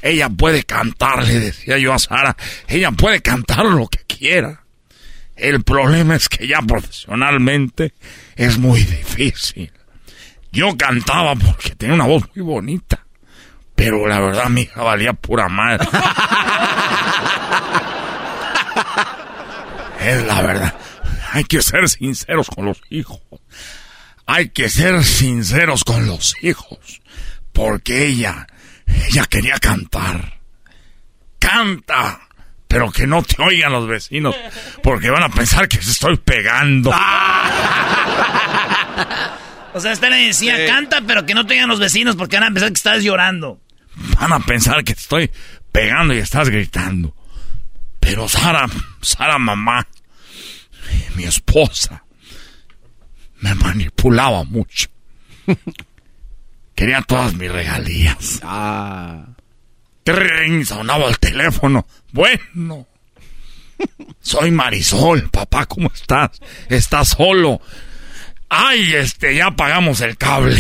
Ella 0.01 0.29
puede 0.29 0.65
cantar, 0.65 1.27
le 1.27 1.41
decía 1.41 1.79
yo 1.79 1.93
a 1.93 1.99
Sara. 1.99 2.37
Ella 2.69 2.91
puede 2.93 3.21
cantar 3.21 3.67
lo 3.67 3.89
que 3.89 3.99
quiera. 4.07 4.63
El 5.39 5.63
problema 5.63 6.17
es 6.17 6.29
que 6.29 6.47
ya 6.49 6.61
profesionalmente 6.61 7.95
es 8.35 8.59
muy 8.59 8.83
difícil. 8.83 9.73
Yo 10.51 10.77
cantaba 10.77 11.37
porque 11.37 11.77
tenía 11.77 11.95
una 11.95 12.07
voz 12.07 12.25
muy 12.35 12.45
bonita. 12.45 13.07
Pero 13.77 14.09
la 14.09 14.19
verdad 14.19 14.49
mi 14.49 14.63
hija 14.63 14.83
valía 14.83 15.13
pura 15.13 15.49
madre. 15.49 15.87
es 20.01 20.27
la 20.27 20.43
verdad. 20.43 20.75
Hay 21.33 21.45
que 21.45 21.63
ser 21.63 21.89
sinceros 21.89 22.49
con 22.49 22.65
los 22.65 22.83
hijos. 22.91 23.21
Hay 24.27 24.49
que 24.49 24.69
ser 24.69 25.05
sinceros 25.05 25.85
con 25.85 26.07
los 26.07 26.35
hijos. 26.43 27.01
Porque 27.53 28.09
ella, 28.09 28.49
ella 29.09 29.27
quería 29.27 29.59
cantar. 29.59 30.41
Canta. 31.39 32.28
Pero 32.69 32.93
que 32.93 33.07
no 33.07 33.23
te 33.23 33.43
oigan 33.43 33.73
los 33.73 33.89
vecinos. 33.89 34.37
Porque 34.83 35.11
van 35.11 35.23
a 35.23 35.31
pensar 35.31 35.69
que 35.69 35.81
se 35.83 35.91
estoy 35.91 36.17
pegando. 36.19 36.93
O 39.75 39.81
sea, 39.81 39.93
usted 39.93 40.11
le 40.11 40.17
decía, 40.17 40.67
canta, 40.67 41.03
pero 41.07 41.25
que 41.25 41.35
no 41.35 41.47
te 41.47 41.55
oigan 41.55 41.69
los 41.69 41.79
vecinos 41.79 42.17
porque 42.17 42.37
van 42.37 42.51
a 42.51 42.53
pensar 42.53 42.69
que 42.71 42.75
estás 42.75 43.05
llorando. 43.05 43.61
Van 44.19 44.33
a 44.33 44.41
pensar 44.41 44.83
que 44.83 44.93
estoy 44.93 45.31
pegando 45.71 46.15
y 46.15 46.19
estás 46.19 46.49
gritando. 46.49 47.15
Pero 48.01 48.29
Sara, 48.29 48.67
Sara 49.03 49.39
mamá, 49.39 49.87
mi 51.15 51.25
esposa, 51.25 52.03
me 53.41 53.55
manipulaba 53.55 54.43
mucho. 54.43 54.89
Quería 56.75 57.03
todas 57.03 57.35
mis 57.35 57.51
regalías. 57.51 58.41
Ah. 58.43 59.27
Trin, 60.15 60.65
sonaba 60.65 61.09
el 61.09 61.19
teléfono. 61.19 61.87
Bueno. 62.13 62.87
Soy 64.21 64.51
Marisol, 64.51 65.29
papá, 65.31 65.67
¿cómo 65.67 65.91
estás? 65.95 66.31
¿Estás 66.69 67.09
solo? 67.11 67.61
Ay, 68.49 68.95
este, 68.95 69.37
ya 69.37 69.51
pagamos 69.51 70.01
el 70.01 70.17
cable. 70.17 70.59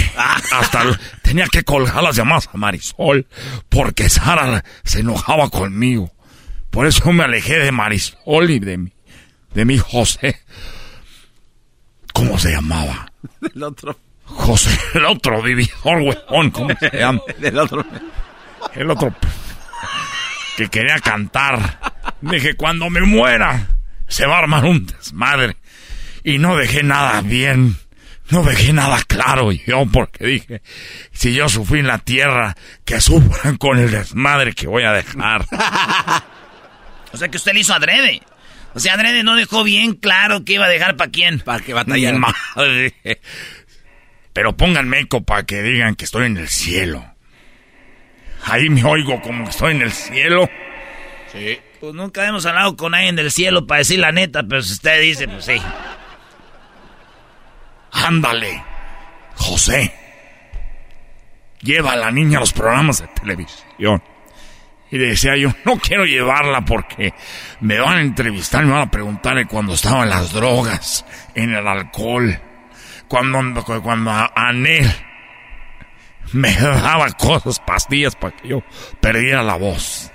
Hasta 0.52 0.82
el- 0.82 0.98
tenía 1.22 1.46
que 1.50 1.62
colgar 1.64 2.02
las 2.02 2.16
llamadas 2.16 2.48
a 2.52 2.58
Marisol 2.58 3.26
porque 3.70 4.10
Sara 4.10 4.62
se 4.84 5.00
enojaba 5.00 5.48
conmigo. 5.48 6.12
Por 6.70 6.86
eso 6.86 7.10
me 7.12 7.24
alejé 7.24 7.58
de 7.58 7.72
Marisol 7.72 8.50
y 8.50 8.58
de 8.58 8.76
mi, 8.76 8.92
de 9.54 9.64
mi 9.64 9.78
José. 9.78 10.40
¿Cómo 12.12 12.38
se 12.38 12.50
llamaba? 12.52 13.10
El 13.54 13.62
otro. 13.62 13.98
José, 14.24 14.78
el 14.94 15.06
otro 15.06 15.40
vividor, 15.42 16.02
huevón, 16.02 16.50
¿cómo 16.50 16.68
se 16.78 16.90
llama? 16.98 17.22
El 17.40 17.58
otro. 17.58 17.84
El 18.74 18.90
otro 18.90 19.14
que 20.56 20.68
quería 20.68 20.98
cantar. 20.98 21.78
Dije, 22.20 22.54
cuando 22.54 22.90
me 22.90 23.00
muera, 23.02 23.68
se 24.08 24.26
va 24.26 24.36
a 24.36 24.38
armar 24.40 24.64
un 24.64 24.86
desmadre. 24.86 25.56
Y 26.24 26.38
no 26.38 26.56
dejé 26.56 26.82
nada 26.82 27.20
bien. 27.20 27.76
No 28.30 28.42
dejé 28.42 28.72
nada 28.72 29.00
claro 29.06 29.52
yo, 29.52 29.86
porque 29.86 30.26
dije, 30.26 30.62
si 31.12 31.32
yo 31.32 31.48
sufrí 31.48 31.80
en 31.80 31.86
la 31.86 31.98
tierra, 31.98 32.54
que 32.84 33.00
sufran 33.00 33.56
con 33.56 33.78
el 33.78 33.90
desmadre 33.90 34.52
que 34.52 34.66
voy 34.66 34.84
a 34.84 34.92
dejar. 34.92 35.46
O 37.10 37.16
sea, 37.16 37.28
que 37.28 37.38
usted 37.38 37.54
le 37.54 37.60
hizo 37.60 37.72
adrede. 37.72 38.20
O 38.74 38.80
sea, 38.80 38.92
adrede 38.92 39.22
no 39.22 39.34
dejó 39.34 39.64
bien 39.64 39.94
claro 39.94 40.44
que 40.44 40.52
iba 40.52 40.66
a 40.66 40.68
dejar 40.68 40.96
para 40.96 41.10
quién. 41.10 41.40
Para 41.40 41.64
que 41.64 41.74
Mi 41.74 42.12
madre. 42.12 42.94
Pero 44.34 44.56
pónganme 44.56 45.00
eco 45.00 45.24
para 45.24 45.44
que 45.44 45.62
digan 45.62 45.94
que 45.94 46.04
estoy 46.04 46.26
en 46.26 46.36
el 46.36 46.48
cielo. 46.48 47.14
Ahí 48.50 48.68
me 48.68 48.84
oigo 48.84 49.20
como 49.20 49.44
que 49.44 49.50
estoy 49.50 49.74
en 49.74 49.82
el 49.82 49.92
cielo. 49.92 50.48
Sí. 51.32 51.58
Pues 51.80 51.94
nunca 51.94 52.26
hemos 52.26 52.46
hablado 52.46 52.76
con 52.76 52.94
alguien 52.94 53.16
del 53.16 53.30
cielo 53.30 53.66
para 53.66 53.78
decir 53.78 54.00
la 54.00 54.10
neta, 54.10 54.42
pero 54.42 54.62
si 54.62 54.72
usted 54.72 55.00
dice, 55.00 55.28
pues 55.28 55.44
sí. 55.44 55.60
Ándale, 57.92 58.62
José. 59.34 59.92
Lleva 61.60 61.92
a 61.92 61.96
la 61.96 62.10
niña 62.10 62.38
a 62.38 62.40
los 62.40 62.52
programas 62.52 63.00
de 63.00 63.08
televisión. 63.08 64.02
Y 64.90 64.96
decía 64.96 65.36
yo, 65.36 65.50
no 65.64 65.76
quiero 65.76 66.06
llevarla 66.06 66.62
porque 66.64 67.12
me 67.60 67.78
van 67.78 67.98
a 67.98 68.00
entrevistar, 68.00 68.64
me 68.64 68.72
van 68.72 68.88
a 68.88 68.90
preguntar 68.90 69.46
cuando 69.46 69.74
estaba 69.74 70.04
en 70.04 70.10
las 70.10 70.32
drogas, 70.32 71.04
en 71.34 71.54
el 71.54 71.66
alcohol, 71.66 72.40
cuando, 73.06 73.62
cuando 73.82 74.10
Anel 74.34 74.90
me 76.32 76.52
daba 76.54 77.10
cosas, 77.12 77.60
pastillas 77.60 78.14
para 78.16 78.36
que 78.36 78.48
yo 78.48 78.62
perdiera 79.00 79.42
la 79.42 79.56
voz. 79.56 80.10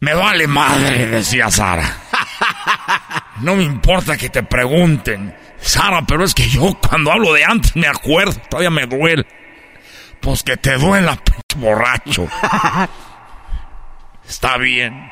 Me 0.00 0.14
vale 0.14 0.46
madre, 0.46 1.06
decía 1.06 1.50
Sara. 1.50 1.96
No 3.40 3.56
me 3.56 3.62
importa 3.62 4.18
que 4.18 4.28
te 4.28 4.42
pregunten. 4.42 5.34
Sara, 5.58 6.02
pero 6.02 6.24
es 6.24 6.34
que 6.34 6.46
yo 6.46 6.76
cuando 6.86 7.10
hablo 7.10 7.32
de 7.32 7.42
antes 7.42 7.74
me 7.74 7.86
acuerdo, 7.86 8.38
todavía 8.50 8.68
me 8.68 8.86
duele. 8.86 9.26
Pues 10.20 10.42
que 10.42 10.58
te 10.58 10.76
duela, 10.76 11.18
borracho. 11.56 12.28
Está 14.28 14.58
bien. 14.58 15.10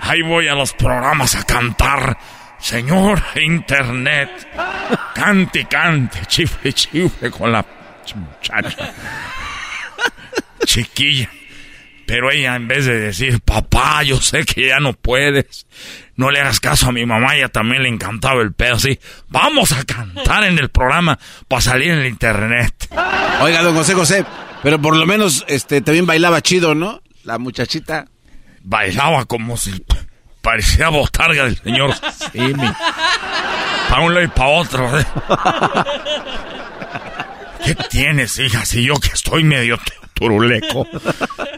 Ahí 0.00 0.22
voy 0.22 0.48
a 0.48 0.54
los 0.54 0.72
programas 0.72 1.34
a 1.34 1.44
cantar. 1.44 2.16
Señor 2.60 3.22
Internet, 3.36 4.48
cante, 5.14 5.64
cante, 5.66 6.20
chifle, 6.26 6.72
chifle 6.72 7.30
con 7.30 7.52
la 7.52 7.64
muchacha. 8.14 8.92
Chiquilla. 10.64 11.30
Pero 12.06 12.30
ella, 12.30 12.56
en 12.56 12.66
vez 12.66 12.86
de 12.86 12.98
decir, 12.98 13.40
papá, 13.40 14.02
yo 14.02 14.18
sé 14.18 14.44
que 14.44 14.68
ya 14.68 14.80
no 14.80 14.94
puedes, 14.94 15.66
no 16.16 16.30
le 16.30 16.40
hagas 16.40 16.58
caso 16.58 16.88
a 16.88 16.92
mi 16.92 17.04
mamá, 17.04 17.36
ella 17.36 17.50
también 17.50 17.82
le 17.82 17.90
encantaba 17.90 18.40
el 18.40 18.54
pedo, 18.54 18.76
así, 18.76 18.98
vamos 19.28 19.72
a 19.72 19.84
cantar 19.84 20.44
en 20.44 20.58
el 20.58 20.70
programa 20.70 21.18
para 21.48 21.60
salir 21.60 21.90
en 21.90 21.98
el 21.98 22.06
internet. 22.06 22.88
Oiga, 23.42 23.62
don 23.62 23.74
José 23.74 23.92
José, 23.92 24.24
pero 24.62 24.80
por 24.80 24.96
lo 24.96 25.04
menos 25.04 25.44
este 25.48 25.82
también 25.82 26.06
bailaba 26.06 26.40
chido, 26.40 26.74
¿no? 26.74 27.02
La 27.24 27.36
muchachita. 27.36 28.06
Bailaba 28.62 29.26
como 29.26 29.58
si 29.58 29.84
parecía 30.48 30.88
botarga 30.88 31.44
del 31.44 31.58
señor 31.58 31.94
Simi. 32.32 32.72
Para 33.90 34.00
un 34.00 34.14
lado 34.14 34.24
y 34.24 34.28
para 34.28 34.48
otro. 34.48 34.98
¿eh? 34.98 35.04
¿Qué 37.66 37.74
tienes, 37.74 38.38
hija? 38.38 38.64
Si 38.64 38.82
yo 38.82 38.94
que 38.94 39.08
estoy 39.08 39.44
medio 39.44 39.78
turuleco. 40.14 40.86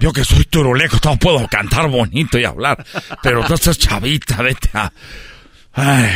Yo 0.01 0.12
que 0.12 0.24
soy 0.24 0.45
turuleco, 0.45 0.99
no 1.05 1.16
puedo 1.18 1.47
cantar 1.47 1.88
bonito 1.88 2.36
y 2.36 2.45
hablar. 2.45 2.84
Pero 3.22 3.45
tú 3.45 3.55
estás 3.55 3.78
chavita, 3.78 4.43
vete 4.43 4.70
a... 4.74 4.93
Ay, 5.72 6.11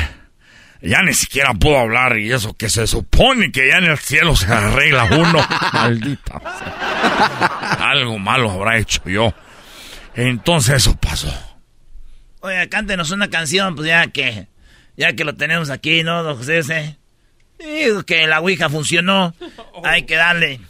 ya 0.82 1.00
ni 1.02 1.14
siquiera 1.14 1.54
puedo 1.54 1.78
hablar 1.78 2.18
y 2.18 2.32
eso 2.32 2.54
que 2.54 2.68
se 2.68 2.88
supone 2.88 3.52
que 3.52 3.68
ya 3.68 3.78
en 3.78 3.84
el 3.84 3.98
cielo 3.98 4.34
se 4.34 4.52
arregla 4.52 5.04
uno. 5.12 5.46
Maldita. 5.72 6.40
Algo 7.78 8.18
malo 8.18 8.50
habrá 8.50 8.78
hecho 8.78 9.00
yo. 9.06 9.32
Entonces 10.16 10.74
eso 10.74 10.96
pasó. 10.96 11.53
Oiga, 12.44 12.68
cántenos 12.68 13.10
una 13.10 13.30
canción, 13.30 13.74
pues 13.74 13.88
ya 13.88 14.06
que... 14.08 14.48
Ya 14.98 15.14
que 15.14 15.24
lo 15.24 15.34
tenemos 15.34 15.70
aquí, 15.70 16.02
¿no, 16.02 16.22
don 16.22 16.36
José? 16.36 16.98
Digo 17.58 18.02
que 18.02 18.26
la 18.26 18.40
Ouija 18.40 18.68
funcionó. 18.68 19.34
Hay 19.82 20.02
que 20.02 20.16
darle. 20.16 20.60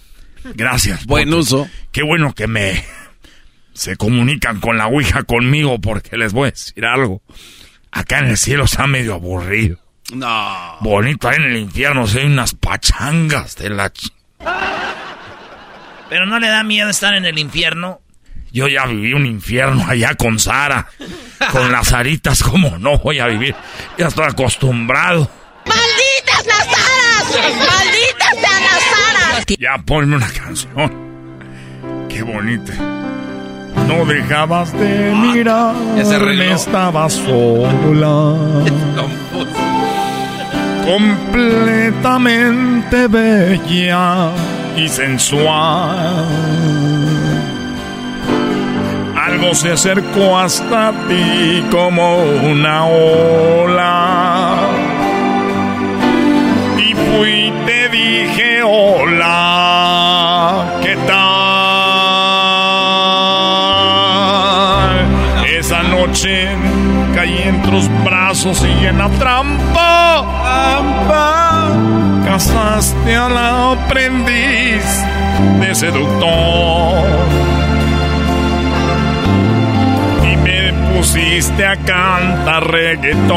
Gracias. 0.54 1.04
Buen 1.04 1.34
uso. 1.34 1.68
Qué 1.90 2.04
bueno 2.04 2.32
que 2.32 2.46
me 2.46 2.84
se 3.72 3.96
comunican 3.96 4.60
con 4.60 4.78
la 4.78 4.86
Ouija 4.86 5.24
conmigo 5.24 5.80
porque 5.80 6.16
les 6.16 6.32
voy 6.32 6.46
a 6.46 6.50
decir 6.52 6.84
algo. 6.84 7.22
Acá 7.90 8.20
en 8.20 8.26
el 8.26 8.38
cielo 8.38 8.66
está 8.66 8.86
medio 8.86 9.14
aburrido. 9.14 9.80
No. 10.14 10.76
Bonito, 10.80 11.28
ahí 11.28 11.38
en 11.38 11.42
el 11.42 11.56
infierno 11.56 12.06
se 12.06 12.20
hay 12.20 12.26
unas 12.26 12.54
pachangas 12.54 13.56
de 13.56 13.70
la... 13.70 13.92
Pero 16.08 16.24
no 16.26 16.38
le 16.38 16.46
da 16.46 16.62
miedo 16.62 16.88
estar 16.88 17.14
en 17.14 17.24
el 17.24 17.36
infierno. 17.36 18.00
Yo 18.54 18.66
ya 18.68 18.86
viví 18.86 19.12
un 19.12 19.26
infierno 19.26 19.84
allá 19.84 20.14
con 20.14 20.38
Sara. 20.38 20.86
Con 21.50 21.72
las 21.72 21.92
aritas, 21.92 22.40
¿cómo 22.40 22.78
no 22.78 22.98
voy 22.98 23.18
a 23.18 23.26
vivir? 23.26 23.52
Ya 23.98 24.06
estoy 24.06 24.26
acostumbrado. 24.26 25.28
¡Malditas 25.66 26.46
las 26.46 26.68
aras! 26.68 27.32
¡Malditas 27.58 28.30
sean 28.30 28.62
las 28.62 28.84
aras! 29.32 29.44
Ya 29.58 29.76
ponme 29.84 30.14
una 30.14 30.28
canción. 30.28 30.92
Qué 32.08 32.22
bonita. 32.22 32.74
No 33.88 34.04
dejabas 34.04 34.72
de 34.72 35.10
mirar. 35.10 35.74
Me 35.74 36.52
estaba 36.52 37.10
sola. 37.10 38.36
Completamente 40.84 43.08
bella 43.08 44.30
y 44.76 44.88
sensual. 44.88 46.83
Se 49.52 49.70
acercó 49.70 50.38
hasta 50.38 50.92
ti 51.08 51.64
como 51.70 52.16
una 52.16 52.86
ola. 52.86 54.56
Y 56.76 56.94
fui 56.94 57.46
y 57.46 57.52
te 57.64 57.88
dije 57.90 58.62
hola, 58.64 59.30
¿qué 60.82 60.96
tal? 61.06 61.14
Esa 65.46 65.82
noche 65.84 66.48
caí 67.14 67.42
en 67.44 67.62
tus 67.62 67.88
brazos 68.02 68.64
y 68.64 68.86
en 68.86 68.98
la 68.98 69.08
trampa, 69.10 70.24
trampa, 70.42 71.68
casaste 72.26 73.14
al 73.14 73.38
aprendiz 73.38 74.84
de 75.60 75.74
seductor. 75.74 77.43
Pusiste 81.04 81.66
a 81.66 81.76
cantar 81.76 82.70
reggaetón. 82.70 83.28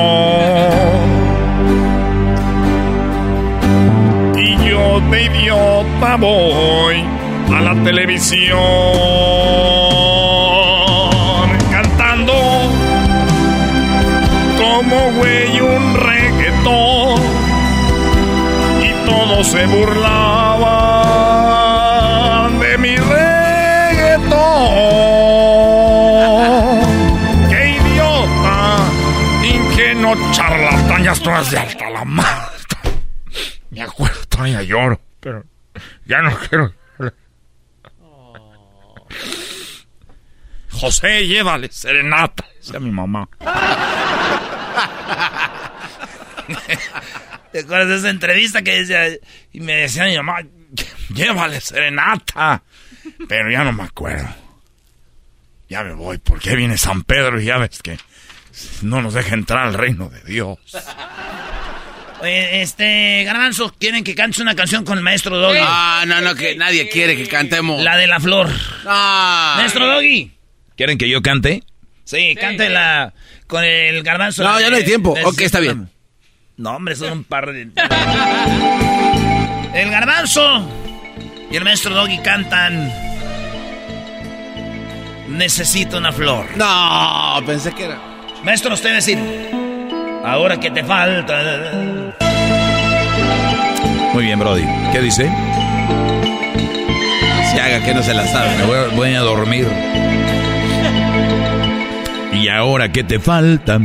Y 4.38 4.70
yo 4.70 5.02
de 5.12 5.24
idiota 5.26 6.16
voy 6.16 7.04
a 7.54 7.62
la 7.62 7.76
televisión 7.84 8.58
cantando 11.70 12.34
como 14.58 15.12
güey 15.18 15.60
un 15.60 15.94
reggaetón 15.96 17.22
y 18.82 19.10
todos 19.10 19.46
se 19.46 19.66
burlaban 19.66 20.37
de 31.44 31.58
alta 31.58 31.90
la. 31.90 32.04
Me 33.70 33.82
acuerdo, 33.82 34.26
todavía 34.26 34.64
lloro, 34.64 35.00
pero 35.20 35.46
ya 36.06 36.22
no 36.22 36.38
quiero. 36.38 36.74
José, 40.72 41.28
llévale 41.28 41.70
serenata, 41.72 42.46
decía 42.58 42.80
mi 42.80 42.92
mamá. 42.92 43.28
¿Te 47.52 47.60
acuerdas 47.60 47.88
de 47.90 47.98
esa 47.98 48.10
entrevista 48.10 48.62
que 48.62 48.80
decía? 48.82 49.08
Y 49.54 49.60
me 49.60 49.76
decía 49.76 50.06
mi 50.06 50.16
mamá, 50.18 50.42
Llévale 51.10 51.62
serenata. 51.62 52.64
Pero 53.28 53.52
ya 53.52 53.64
no 53.64 53.72
me 53.72 53.84
acuerdo. 53.84 54.28
Ya 55.70 55.84
me 55.84 55.94
voy, 55.94 56.18
porque 56.18 56.56
viene 56.56 56.78
San 56.78 57.04
Pedro 57.04 57.42
y 57.42 57.46
ya 57.46 57.58
ves 57.58 57.82
que 57.82 57.98
no 58.82 59.02
nos 59.02 59.14
deja 59.14 59.36
entrar 59.36 59.68
al 59.68 59.74
reino 59.74 60.10
de 60.10 60.22
Dios. 60.22 60.58
Oye, 62.22 62.62
este, 62.64 63.24
Garbanzo, 63.26 63.74
¿quieren 63.80 64.04
que 64.04 64.16
cantes 64.16 64.40
una 64.40 64.56
canción 64.56 64.84
con 64.84 64.98
el 64.98 65.04
maestro 65.04 65.38
Doggy? 65.38 65.60
Ah, 65.62 66.04
no, 66.08 66.20
no, 66.22 66.34
que 66.36 66.56
nadie 66.56 66.90
quiere 66.90 67.16
que 67.16 67.28
cantemos. 67.28 67.84
La 67.84 67.96
de 67.96 68.08
la 68.08 68.20
flor. 68.20 68.50
Ah. 68.88 69.56
Maestro 69.58 69.86
Doggy. 69.88 70.32
¿Quieren 70.76 70.98
que 70.98 71.10
yo 71.10 71.22
cante? 71.22 71.64
Sí, 72.06 72.36
cántela 72.40 73.14
con 73.48 73.64
el 73.64 74.02
garbanzo. 74.02 74.44
No, 74.44 74.60
ya 74.60 74.70
no 74.70 74.78
hay 74.78 74.86
tiempo. 74.86 75.14
De- 75.14 75.26
Ok, 75.26 75.42
está 75.42 75.60
bien. 75.60 75.90
No, 76.56 76.72
hombre, 76.76 76.96
son 76.96 77.12
un 77.12 77.24
par 77.24 77.52
de... 77.52 77.70
El 79.76 79.92
garbanzo 79.92 80.68
y 81.52 81.56
el 81.56 81.64
maestro 81.64 81.94
Doggy 81.94 82.18
cantan... 82.24 82.92
Necesito 85.30 85.98
una 85.98 86.12
flor. 86.12 86.48
No, 86.58 87.40
pensé 87.46 87.72
que 87.74 87.84
era. 87.86 88.00
Maestro, 88.48 88.74
usted 88.76 88.94
decir... 88.94 89.20
Ahora 90.24 90.58
que 90.58 90.72
te 90.72 90.82
falta... 90.82 92.14
Muy 94.14 94.24
bien, 94.24 94.40
Brody. 94.40 94.64
¿Qué 94.94 95.02
dice? 95.02 95.30
Se 97.52 97.60
haga 97.60 97.84
que 97.84 97.94
no 97.94 98.02
se 98.02 98.14
la 98.14 98.26
sabe. 98.26 98.56
Me 98.56 98.64
voy 98.64 98.78
a, 98.78 98.96
voy 98.96 99.14
a 99.16 99.20
dormir. 99.20 99.68
¿Y 102.32 102.48
ahora 102.48 102.90
qué 102.90 103.04
te 103.04 103.20
falta? 103.20 103.82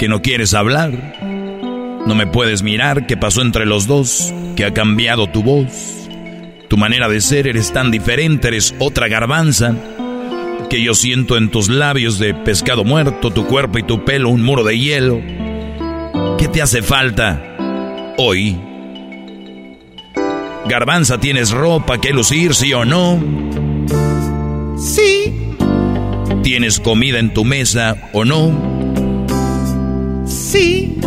¿Que 0.00 0.08
no 0.08 0.20
quieres 0.20 0.52
hablar? 0.52 0.90
¿No 1.20 2.16
me 2.16 2.26
puedes 2.26 2.64
mirar? 2.64 3.06
¿Qué 3.06 3.16
pasó 3.16 3.42
entre 3.42 3.66
los 3.66 3.86
dos? 3.86 4.34
¿Que 4.56 4.64
ha 4.64 4.74
cambiado 4.74 5.28
tu 5.28 5.44
voz? 5.44 6.08
Tu 6.66 6.76
manera 6.76 7.08
de 7.08 7.20
ser 7.20 7.46
eres 7.46 7.72
tan 7.72 7.92
diferente, 7.92 8.48
eres 8.48 8.74
otra 8.80 9.06
garbanza 9.06 9.76
que 10.68 10.82
yo 10.82 10.94
siento 10.94 11.36
en 11.36 11.50
tus 11.50 11.68
labios 11.68 12.18
de 12.18 12.34
pescado 12.34 12.84
muerto, 12.84 13.30
tu 13.30 13.46
cuerpo 13.46 13.78
y 13.78 13.82
tu 13.82 14.04
pelo 14.04 14.28
un 14.28 14.42
muro 14.42 14.64
de 14.64 14.78
hielo. 14.78 15.20
¿Qué 16.38 16.48
te 16.48 16.60
hace 16.60 16.82
falta 16.82 17.56
hoy? 18.18 18.56
Garbanza, 20.66 21.18
¿tienes 21.18 21.50
ropa 21.50 21.98
que 22.00 22.12
lucir, 22.12 22.54
sí 22.54 22.72
o 22.74 22.84
no? 22.84 23.18
Sí. 24.78 25.54
¿Tienes 26.42 26.80
comida 26.80 27.18
en 27.18 27.32
tu 27.32 27.44
mesa 27.44 27.96
o 28.12 28.24
no? 28.24 28.52
Sí. 30.26 30.98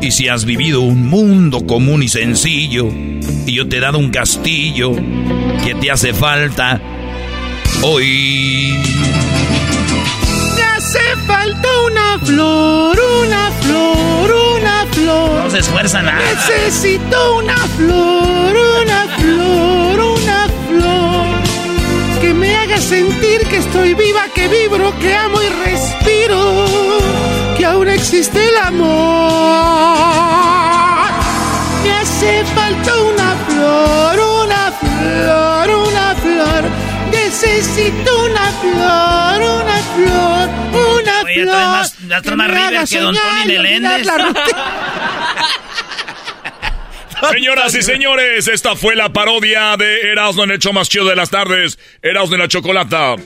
Y 0.00 0.12
si 0.12 0.28
has 0.28 0.46
vivido 0.46 0.80
un 0.80 1.06
mundo 1.06 1.66
común 1.66 2.02
y 2.02 2.08
sencillo, 2.08 2.88
y 3.46 3.52
yo 3.52 3.68
te 3.68 3.76
he 3.76 3.80
dado 3.80 3.98
un 3.98 4.10
castillo, 4.10 4.92
¿qué 5.64 5.74
te 5.74 5.90
hace 5.90 6.14
falta 6.14 6.80
hoy? 7.82 8.78
Hace 10.90 11.16
falta 11.24 11.68
una 11.86 12.18
flor, 12.18 12.98
una 12.98 13.52
flor, 13.60 14.34
una 14.58 14.86
flor. 14.90 15.44
No 15.44 15.48
se 15.48 15.58
esfuerza 15.58 16.02
nada. 16.02 16.18
Necesito 16.18 17.36
una 17.36 17.56
flor, 17.76 18.56
una 18.82 19.06
flor, 19.16 20.00
una 20.00 20.48
flor. 20.66 22.20
Que 22.20 22.34
me 22.34 22.56
haga 22.56 22.78
sentir 22.78 23.46
que 23.46 23.58
estoy 23.58 23.94
viva, 23.94 24.24
que 24.34 24.48
vibro, 24.48 24.92
que 24.98 25.14
amo 25.14 25.40
y 25.40 25.48
respiro. 25.64 26.66
Que 27.56 27.66
aún 27.66 27.88
existe 27.88 28.48
el 28.48 28.56
amor. 28.56 29.30
Me 31.84 31.92
hace 31.92 32.44
falta 32.46 33.00
una 33.00 33.36
flor, 33.46 34.18
una 34.44 34.72
flor, 34.72 35.70
una 35.86 36.14
flor. 36.16 36.64
Necesito 37.12 38.24
una 38.24 38.46
flor, 38.60 39.40
una 39.40 39.78
flor, 39.94 40.48
Oye, 41.30 41.44
ya 41.44 41.52
trae 41.52 41.66
más, 41.66 41.98
ya 42.08 42.22
trae 42.22 42.36
más 42.36 42.48
me 42.48 42.54
River 42.54 42.76
haga 42.76 42.86
que 42.86 42.98
Don 42.98 43.14
Tony 43.14 43.42
y 43.42 43.46
Meléndez. 43.46 44.06
Señoras 47.30 47.74
y 47.74 47.82
señores, 47.82 48.48
esta 48.48 48.74
fue 48.76 48.96
la 48.96 49.10
parodia 49.10 49.76
de 49.76 50.10
Erasmo 50.10 50.44
en 50.44 50.52
el 50.52 50.58
show 50.58 50.72
más 50.72 50.88
chido 50.88 51.04
de 51.04 51.14
las 51.14 51.28
tardes, 51.28 51.78
Erasmo 52.00 52.34
en 52.34 52.40
la 52.40 52.48
Chocolata. 52.48 53.16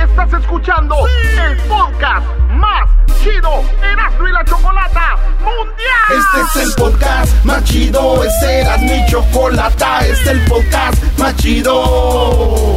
Estás 0.00 0.32
escuchando 0.40 0.94
el 1.08 1.56
podcast 1.62 2.24
más 2.50 2.88
chido 3.22 3.64
Erasmo 3.82 4.28
y 4.28 4.32
la 4.32 4.44
Chocolata 4.44 5.16
Mundial. 5.40 6.10
Este 6.10 6.60
es 6.60 6.68
el 6.68 6.74
podcast 6.74 7.44
más 7.44 7.64
chido, 7.64 8.22
este 8.22 8.60
era 8.60 8.78
mi 8.78 9.04
chocolata, 9.10 10.06
este 10.06 10.12
es 10.12 10.26
el 10.28 10.40
podcast 10.42 11.18
más 11.18 11.36
chido. 11.36 12.76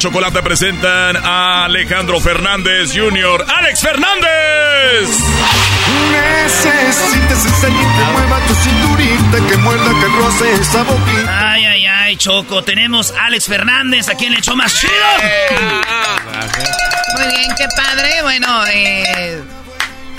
Chocolata 0.00 0.40
presentan 0.40 1.14
a 1.14 1.66
Alejandro 1.66 2.18
Fernández 2.20 2.90
Jr. 2.94 3.44
¡Alex 3.46 3.82
Fernández! 3.82 5.08
Necesitas 6.10 7.44
ese 7.44 7.66
que 7.66 7.72
mueva 7.72 8.40
tu 8.48 8.54
cinturita, 8.54 9.46
que 9.46 9.56
muerda, 9.58 9.90
que 10.00 10.06
roce 10.06 10.54
esa 10.54 10.84
boquita. 10.84 11.50
Ay, 11.50 11.64
ay, 11.66 11.84
ay, 11.84 12.16
Choco. 12.16 12.64
Tenemos 12.64 13.12
a 13.12 13.26
Alex 13.26 13.44
Fernández 13.44 14.08
aquí 14.08 14.24
en 14.24 14.32
el 14.32 14.40
show 14.40 14.56
más 14.56 14.74
chido. 14.74 14.94
Muy 17.18 17.36
bien, 17.36 17.50
qué 17.58 17.66
padre. 17.76 18.22
Bueno, 18.22 18.66
eh, 18.68 19.42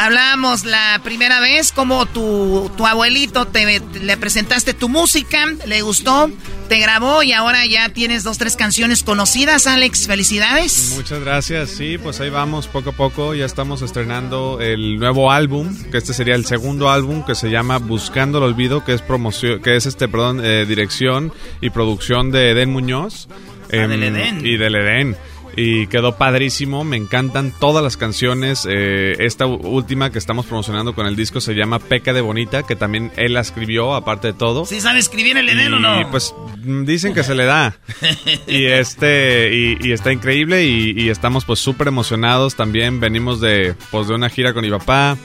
hablábamos 0.02 0.66
la 0.66 1.00
primera 1.04 1.40
vez 1.40 1.72
como 1.72 2.06
tu, 2.08 2.72
tu 2.76 2.88
abuelito 2.88 3.46
te, 3.46 3.80
le 3.80 4.18
presentaste 4.18 4.74
tu 4.74 4.90
música, 4.90 5.46
le 5.68 5.82
gustó, 5.84 6.32
te 6.70 6.80
grabó 6.80 7.22
y 7.22 7.34
ahora 7.34 7.66
ya 7.68 7.90
tienes 7.90 8.24
dos, 8.24 8.38
tres 8.38 8.56
canciones 8.56 9.04
conocidas, 9.04 9.68
Alex. 9.68 10.08
Felicidades. 10.08 10.94
Muchas 10.96 11.20
gracias, 11.20 11.70
sí, 11.70 11.98
pues 11.98 12.20
ahí 12.20 12.30
vamos 12.30 12.68
poco 12.68 12.90
a 12.90 12.94
poco, 12.94 13.36
ya 13.36 13.46
estamos 13.46 13.82
estrenando 13.84 14.60
el 14.60 14.98
nuevo 14.98 15.32
álbum, 15.32 15.76
que 15.92 16.00
este 16.00 16.14
sería 16.14 16.36
el 16.36 16.46
segundo 16.46 16.90
álbum 16.90 17.24
que 17.24 17.36
se 17.36 17.52
llama 17.52 17.78
Buscando 17.78 18.40
el 18.40 18.46
Olvido, 18.46 18.84
que 18.84 18.94
es 18.94 19.02
promoción, 19.02 19.62
que 19.62 19.76
es 19.76 19.86
este, 19.86 20.08
perdón, 20.08 20.42
eh, 20.44 20.66
dirección 20.68 21.32
y 21.62 21.70
producción 21.70 22.32
de 22.32 22.52
Eden 22.52 22.72
Muñoz. 22.72 23.28
Ah, 23.74 23.88
del 23.88 24.04
Em, 24.04 24.16
Edén. 24.16 24.46
Y 24.46 24.58
del 24.58 24.76
Edén. 24.76 25.18
Y 25.58 25.88
quedó 25.88 26.16
padrísimo, 26.18 26.84
me 26.86 26.96
encantan 26.96 27.52
todas 27.60 27.84
las 27.84 27.98
canciones. 27.98 28.66
eh, 28.70 29.16
esta 29.20 29.46
última 29.46 30.10
que 30.10 30.18
estamos 30.18 30.46
promocionando 30.46 30.96
con 30.96 31.06
el 31.08 31.16
disco 31.16 31.42
se 31.42 31.54
llama 31.56 31.80
Peca 31.80 32.14
de 32.14 32.22
Bonita, 32.22 32.64
que 32.64 32.76
también 32.78 33.12
él 33.18 33.34
la 33.34 33.42
escribió, 33.42 33.94
aparte 33.96 34.28
de 34.28 34.34
todo. 34.34 34.66
¿Sí 34.66 34.80
sabe 34.80 35.00
escribir 35.00 35.36
el 35.38 35.50
Edén 35.50 35.74
o 35.74 35.78
Y 35.80 35.82
no? 35.82 36.10
pues 36.10 36.34
mm, 36.64 36.86
dicen 36.86 37.14
que 37.14 37.24
se 37.24 37.36
le 37.36 37.46
da. 37.46 37.76
y 38.48 38.66
este 38.66 39.54
y, 39.54 39.78
y 39.88 39.92
está 39.92 40.14
increíble 40.14 40.66
y, 40.66 40.92
y 40.98 41.10
estamos 41.10 41.44
pues 41.46 41.60
súper 41.60 41.88
emocionados 41.90 42.56
también. 42.56 43.00
Venimos 43.02 43.42
de 43.42 43.76
pues 43.92 44.08
de 44.08 44.16
una 44.16 44.30
gira 44.30 44.54
con 44.54 44.64
mi 44.64 44.70
papá. 44.72 45.18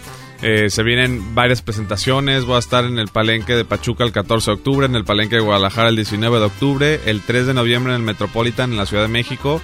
Eh, 0.42 0.68
se 0.68 0.82
vienen 0.82 1.34
varias 1.34 1.62
presentaciones. 1.62 2.44
Voy 2.44 2.56
a 2.56 2.58
estar 2.58 2.84
en 2.84 2.98
el 2.98 3.08
Palenque 3.08 3.54
de 3.54 3.64
Pachuca 3.64 4.04
el 4.04 4.12
14 4.12 4.50
de 4.50 4.54
octubre, 4.56 4.86
en 4.86 4.94
el 4.96 5.04
Palenque 5.04 5.36
de 5.36 5.40
Guadalajara 5.42 5.88
el 5.88 5.96
19 5.96 6.38
de 6.40 6.44
octubre, 6.44 7.00
el 7.06 7.22
3 7.22 7.46
de 7.46 7.54
noviembre 7.54 7.94
en 7.94 8.00
el 8.00 8.04
Metropolitan 8.04 8.72
en 8.72 8.76
la 8.76 8.84
Ciudad 8.86 9.04
de 9.04 9.08
México. 9.08 9.62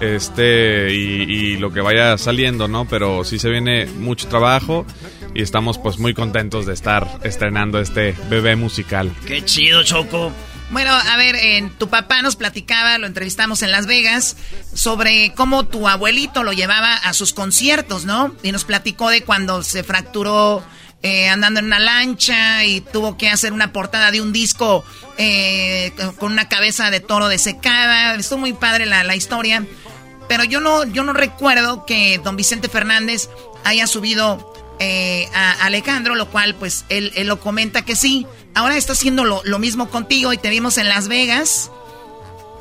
Este 0.00 0.92
y, 0.92 1.56
lo 1.56 1.72
que 1.72 1.80
vaya 1.80 2.16
saliendo, 2.18 2.68
¿no? 2.68 2.86
Pero 2.86 3.24
sí 3.24 3.38
se 3.38 3.48
viene 3.48 3.86
mucho 3.86 4.28
trabajo 4.28 4.86
y 5.34 5.42
estamos 5.42 5.78
pues 5.78 5.98
muy 5.98 6.14
contentos 6.14 6.66
de 6.66 6.74
estar 6.74 7.18
estrenando 7.24 7.80
este 7.80 8.14
bebé 8.30 8.54
musical. 8.56 9.12
Qué 9.26 9.44
chido, 9.44 9.82
Choco. 9.82 10.32
Bueno, 10.70 10.92
a 10.92 11.16
ver, 11.16 11.34
en 11.34 11.70
tu 11.70 11.88
papá 11.88 12.20
nos 12.20 12.36
platicaba, 12.36 12.98
lo 12.98 13.06
entrevistamos 13.06 13.62
en 13.62 13.70
Las 13.70 13.86
Vegas, 13.86 14.36
sobre 14.74 15.32
cómo 15.34 15.66
tu 15.66 15.88
abuelito 15.88 16.42
lo 16.42 16.52
llevaba 16.52 16.94
a 16.94 17.14
sus 17.14 17.32
conciertos, 17.32 18.04
¿no? 18.04 18.34
Y 18.42 18.52
nos 18.52 18.64
platicó 18.64 19.08
de 19.08 19.22
cuando 19.22 19.62
se 19.62 19.82
fracturó 19.82 20.62
eh, 21.02 21.28
andando 21.28 21.60
en 21.60 21.66
una 21.66 21.78
lancha 21.78 22.64
y 22.64 22.80
tuvo 22.80 23.16
que 23.16 23.30
hacer 23.30 23.52
una 23.52 23.72
portada 23.72 24.10
de 24.10 24.20
un 24.20 24.32
disco 24.32 24.84
eh, 25.16 25.92
con 26.18 26.32
una 26.32 26.48
cabeza 26.48 26.90
de 26.90 27.00
toro 27.00 27.28
desecada. 27.28 28.14
Estuvo 28.16 28.40
muy 28.40 28.52
padre 28.52 28.84
la, 28.84 29.04
la 29.04 29.16
historia. 29.16 29.64
Pero 30.28 30.44
yo 30.44 30.60
no, 30.60 30.84
yo 30.84 31.04
no 31.04 31.12
recuerdo 31.12 31.86
que 31.86 32.18
don 32.18 32.36
Vicente 32.36 32.68
Fernández 32.68 33.30
haya 33.64 33.86
subido 33.86 34.52
eh, 34.80 35.26
a 35.34 35.64
Alejandro, 35.64 36.14
lo 36.14 36.28
cual 36.30 36.54
pues 36.54 36.84
él, 36.88 37.12
lo 37.24 37.40
comenta 37.40 37.84
que 37.84 37.96
sí. 37.96 38.26
Ahora 38.54 38.76
está 38.76 38.92
haciendo 38.92 39.24
lo, 39.24 39.58
mismo 39.58 39.90
contigo 39.90 40.32
y 40.32 40.38
te 40.38 40.50
vimos 40.50 40.78
en 40.78 40.88
Las 40.88 41.08
Vegas. 41.08 41.70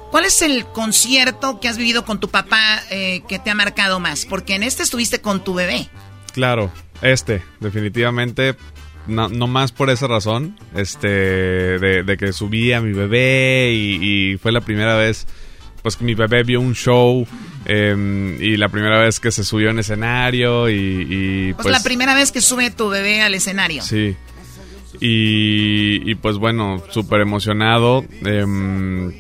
¿Cuál 0.10 0.26
es 0.26 0.42
el 0.42 0.66
concierto 0.66 1.60
que 1.60 1.68
has 1.68 1.78
vivido 1.78 2.06
con 2.06 2.20
tu 2.20 2.30
papá 2.30 2.82
eh, 2.90 3.22
que 3.28 3.40
te 3.40 3.52
ha 3.52 3.56
marcado 3.56 4.00
más? 4.00 4.26
Porque 4.26 4.56
en 4.56 4.64
este 4.64 4.82
estuviste 4.82 5.22
con 5.22 5.44
tu 5.44 5.54
bebé. 5.54 5.90
Claro, 6.34 6.72
este, 7.02 7.44
definitivamente, 7.60 8.56
no, 9.08 9.30
más 9.30 9.72
por 9.72 9.90
esa 9.90 10.08
razón, 10.08 10.58
este, 10.76 11.08
de, 11.08 12.04
de 12.04 12.18
que 12.18 12.32
subí 12.32 12.72
a 12.74 12.82
mi 12.82 12.94
bebé 12.94 13.74
y, 13.74 14.34
y 14.34 14.38
fue 14.38 14.52
la 14.52 14.62
primera 14.62 14.96
vez, 14.96 15.28
pues 15.82 15.98
que 15.98 16.06
mi 16.06 16.16
bebé 16.16 16.44
vio 16.44 16.62
un 16.62 16.74
show 16.74 17.28
em, 17.68 18.42
y 18.42 18.58
la 18.58 18.70
primera 18.70 19.00
vez 19.00 19.20
que 19.20 19.32
se 19.32 19.44
subió 19.44 19.70
en 19.70 19.80
escenario 19.80 20.70
y, 20.70 20.74
y, 21.10 21.54
Pues, 21.54 21.66
pues... 21.66 21.74
la 21.78 21.84
primera 21.84 22.16
vez 22.16 22.32
que 22.32 22.42
sube 22.42 22.72
tu 22.72 22.90
bebé 22.90 23.22
al 23.22 23.36
escenario. 23.36 23.84
Sí. 23.84 24.16
Y, 25.00 26.10
y 26.10 26.16
pues 26.16 26.38
bueno, 26.38 26.82
súper 26.90 27.22
emocionado. 27.22 28.04
Em, 28.26 29.14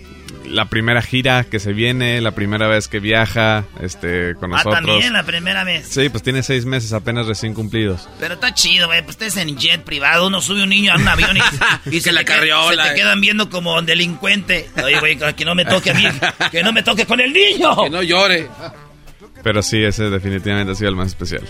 la 0.50 0.66
primera 0.66 1.02
gira 1.02 1.44
que 1.44 1.60
se 1.60 1.74
viene, 1.74 2.22
la 2.22 2.32
primera 2.32 2.68
vez 2.68 2.88
que 2.88 3.00
viaja 3.00 3.66
este, 3.82 4.36
con 4.36 4.54
Ah, 4.54 4.58
nosotros. 4.58 4.76
también 4.86 5.14
la 5.14 5.24
primera 5.24 5.64
vez. 5.64 5.88
Sí, 5.88 6.10
pues 6.10 6.24
tiene 6.24 6.44
seis 6.44 6.66
meses 6.66 6.94
apenas 6.94 7.28
recién 7.28 7.54
cumplidos. 7.54 8.08
Pero 8.20 8.36
está 8.36 8.54
chido, 8.54 8.88
güey. 8.88 9.02
Pues 9.02 9.12
ustedes 9.16 9.38
en 9.38 9.58
jet 9.58 9.84
privado, 9.84 10.28
uno 10.28 10.42
sube 10.42 10.64
un 10.64 10.70
niño 10.70 10.94
a 10.94 10.96
un 10.96 11.08
avión 11.08 11.38
y, 11.38 11.96
y 11.98 12.02
se, 12.02 12.12
la 12.12 12.24
carriola, 12.24 12.84
se 12.84 12.90
te 12.90 12.96
eh. 12.96 13.02
quedan 13.02 13.22
viendo 13.22 13.50
como 13.50 13.82
delincuente. 13.82 14.70
Oye, 14.84 15.00
güey, 15.00 15.18
que 15.36 15.46
no 15.46 15.56
me 15.56 15.66
toque 15.66 15.92
a 15.92 15.94
mí, 15.94 16.06
que 16.52 16.64
no 16.64 16.72
me 16.74 16.84
toque 16.84 17.06
con 17.06 17.20
el 17.20 17.34
niño. 17.34 17.84
Que 17.84 17.90
no 17.90 18.02
llore. 18.02 18.48
Pero 19.44 19.62
sí, 19.62 19.84
ese 19.84 20.10
definitivamente 20.10 20.72
ha 20.74 20.76
sido 20.76 20.90
el 20.90 20.96
más 20.96 21.08
especial. 21.08 21.44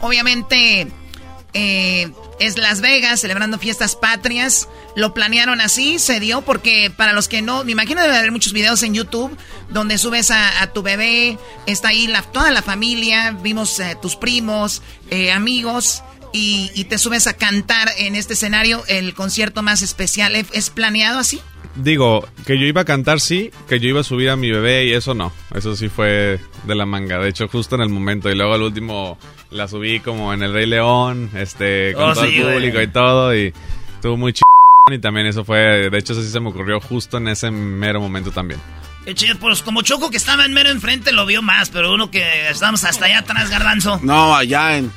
Obviamente 0.00 0.86
eh, 1.54 2.10
es 2.40 2.58
Las 2.58 2.80
Vegas 2.80 3.20
celebrando 3.20 3.58
fiestas 3.58 3.96
patrias. 3.96 4.68
Lo 4.96 5.14
planearon 5.14 5.60
así, 5.60 5.98
se 5.98 6.20
dio 6.20 6.42
porque 6.42 6.90
para 6.94 7.12
los 7.12 7.28
que 7.28 7.42
no, 7.42 7.64
me 7.64 7.72
imagino 7.72 8.02
debe 8.02 8.16
haber 8.16 8.32
muchos 8.32 8.52
videos 8.52 8.82
en 8.82 8.94
YouTube 8.94 9.36
donde 9.70 9.98
subes 9.98 10.30
a, 10.30 10.66
tu 10.72 10.82
bebé, 10.82 11.38
está 11.66 11.88
ahí 11.88 12.06
la, 12.06 12.22
toda 12.22 12.50
la 12.50 12.62
familia, 12.62 13.30
vimos 13.42 13.78
eh, 13.80 13.96
tus 14.00 14.16
primos, 14.16 14.82
eh, 15.10 15.30
amigos. 15.32 16.02
Y, 16.32 16.70
y 16.74 16.84
te 16.84 16.98
subes 16.98 17.26
a 17.26 17.32
cantar 17.32 17.90
en 17.96 18.14
este 18.14 18.34
escenario 18.34 18.84
el 18.88 19.14
concierto 19.14 19.62
más 19.62 19.80
especial. 19.80 20.36
¿Es- 20.36 20.46
¿Es 20.52 20.68
planeado 20.70 21.18
así? 21.18 21.40
Digo, 21.80 22.26
que 22.44 22.58
yo 22.58 22.66
iba 22.66 22.80
a 22.80 22.84
cantar 22.84 23.20
sí, 23.20 23.50
que 23.68 23.78
yo 23.78 23.88
iba 23.88 24.00
a 24.00 24.04
subir 24.04 24.30
a 24.30 24.36
mi 24.36 24.50
bebé 24.50 24.86
y 24.86 24.92
eso 24.92 25.14
no. 25.14 25.32
Eso 25.54 25.76
sí 25.76 25.88
fue 25.88 26.40
de 26.64 26.74
la 26.74 26.86
manga. 26.86 27.18
De 27.18 27.28
hecho, 27.28 27.46
justo 27.48 27.76
en 27.76 27.82
el 27.82 27.88
momento. 27.88 28.28
Y 28.30 28.34
luego 28.34 28.54
al 28.54 28.62
último 28.62 29.16
la 29.50 29.68
subí 29.68 30.00
como 30.00 30.34
en 30.34 30.42
el 30.42 30.52
Rey 30.52 30.66
León, 30.66 31.30
este, 31.34 31.92
con 31.94 32.10
Oh, 32.10 32.14
todo 32.14 32.24
sí, 32.26 32.36
el 32.36 32.42
güey. 32.42 32.54
público 32.54 32.82
y 32.82 32.88
todo. 32.88 33.34
Y 33.36 33.52
estuvo 33.94 34.16
muy 34.16 34.32
ch... 34.32 34.40
Y 34.90 34.98
también 34.98 35.26
eso 35.26 35.44
fue, 35.44 35.88
de 35.90 35.98
hecho, 35.98 36.14
eso 36.14 36.22
sí 36.22 36.30
se 36.30 36.40
me 36.40 36.48
ocurrió 36.48 36.80
justo 36.80 37.18
en 37.18 37.28
ese 37.28 37.50
mero 37.50 38.00
momento 38.00 38.30
también. 38.32 38.58
Qué 39.04 39.14
chido, 39.14 39.36
pues 39.38 39.62
como 39.62 39.82
Choco 39.82 40.10
que 40.10 40.16
estaba 40.16 40.44
en 40.46 40.52
mero 40.54 40.70
enfrente 40.70 41.12
lo 41.12 41.26
vio 41.26 41.42
más, 41.42 41.70
pero 41.70 41.92
uno 41.94 42.10
que 42.10 42.48
estábamos 42.50 42.84
hasta 42.84 43.04
allá 43.06 43.18
atrás, 43.18 43.50
Garbanzo. 43.50 44.00
No, 44.02 44.34
allá 44.34 44.78
en. 44.78 44.90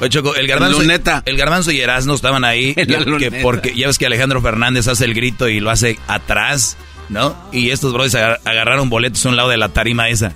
Oye, 0.00 0.08
Choco, 0.10 0.34
el 0.34 0.46
garbanzo, 0.46 0.80
luneta. 0.80 1.22
el 1.24 1.36
garbanzo 1.36 1.70
y 1.70 1.80
Erasmo 1.80 2.14
estaban 2.14 2.44
ahí. 2.44 2.74
Que 3.18 3.30
porque 3.42 3.74
ya 3.74 3.86
ves 3.86 3.98
que 3.98 4.06
Alejandro 4.06 4.42
Fernández 4.42 4.88
hace 4.88 5.04
el 5.04 5.14
grito 5.14 5.48
y 5.48 5.60
lo 5.60 5.70
hace 5.70 5.98
atrás, 6.08 6.76
¿no? 7.08 7.36
Y 7.52 7.70
estos 7.70 7.92
brothers 7.92 8.14
agar- 8.16 8.40
agarraron 8.44 8.90
boletos 8.90 9.24
a 9.24 9.28
un 9.28 9.36
lado 9.36 9.48
de 9.48 9.56
la 9.56 9.68
tarima 9.68 10.08
esa. 10.08 10.32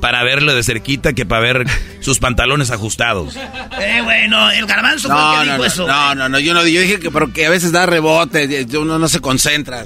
Para 0.00 0.22
verlo 0.22 0.54
de 0.54 0.62
cerquita 0.62 1.14
que 1.14 1.24
para 1.24 1.40
ver 1.40 1.64
sus 2.00 2.18
pantalones 2.18 2.70
ajustados. 2.70 3.36
Eh, 3.80 4.00
güey, 4.02 4.28
no, 4.28 4.50
el 4.52 4.66
Garbanzo 4.66 5.08
fue 5.08 5.16
el 5.16 5.22
No, 5.24 5.30
que 5.32 5.36
no, 5.36 5.42
dijo 5.44 5.58
no, 5.58 5.64
eso. 5.64 5.86
no, 5.88 6.14
no, 6.14 6.28
no, 6.28 6.38
yo 6.38 6.54
no, 6.54 6.64
yo 6.64 6.80
dije 6.80 7.00
que, 7.00 7.10
pero 7.10 7.32
que 7.32 7.44
a 7.46 7.50
veces 7.50 7.72
da 7.72 7.86
rebote, 7.86 8.64
uno 8.78 9.00
no 9.00 9.08
se 9.08 9.20
concentra. 9.20 9.84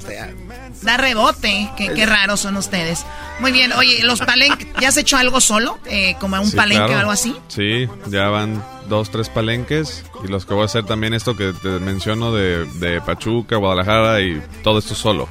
Da 0.83 0.97
rebote, 0.97 1.69
qué, 1.75 1.91
qué 1.93 2.05
raros 2.05 2.39
son 2.39 2.55
ustedes. 2.55 3.03
Muy 3.39 3.51
bien, 3.51 3.73
oye, 3.73 4.03
los 4.03 4.19
palenques, 4.19 4.67
¿ya 4.79 4.89
has 4.89 4.97
hecho 4.97 5.17
algo 5.17 5.41
solo? 5.41 5.79
Eh, 5.87 6.15
como 6.19 6.39
un 6.39 6.51
Sí, 6.51 6.55
palenque 6.55 6.85
claro. 6.85 6.93
o 6.97 6.99
algo 6.99 7.11
así. 7.11 7.35
Sí, 7.47 7.87
ya 8.09 8.27
van 8.29 8.63
dos, 8.89 9.09
tres 9.11 9.29
palenques. 9.29 10.03
Y 10.23 10.27
los 10.27 10.45
que 10.45 10.53
voy 10.53 10.63
a 10.63 10.65
hacer 10.65 10.83
también 10.85 11.13
esto 11.13 11.37
que 11.37 11.53
te 11.53 11.69
menciono 11.79 12.33
de, 12.33 12.65
de 12.65 12.99
Pachuca, 13.01 13.55
Guadalajara 13.55 14.19
y 14.21 14.41
todo 14.63 14.79
esto 14.79 14.95
solo. 14.95 15.29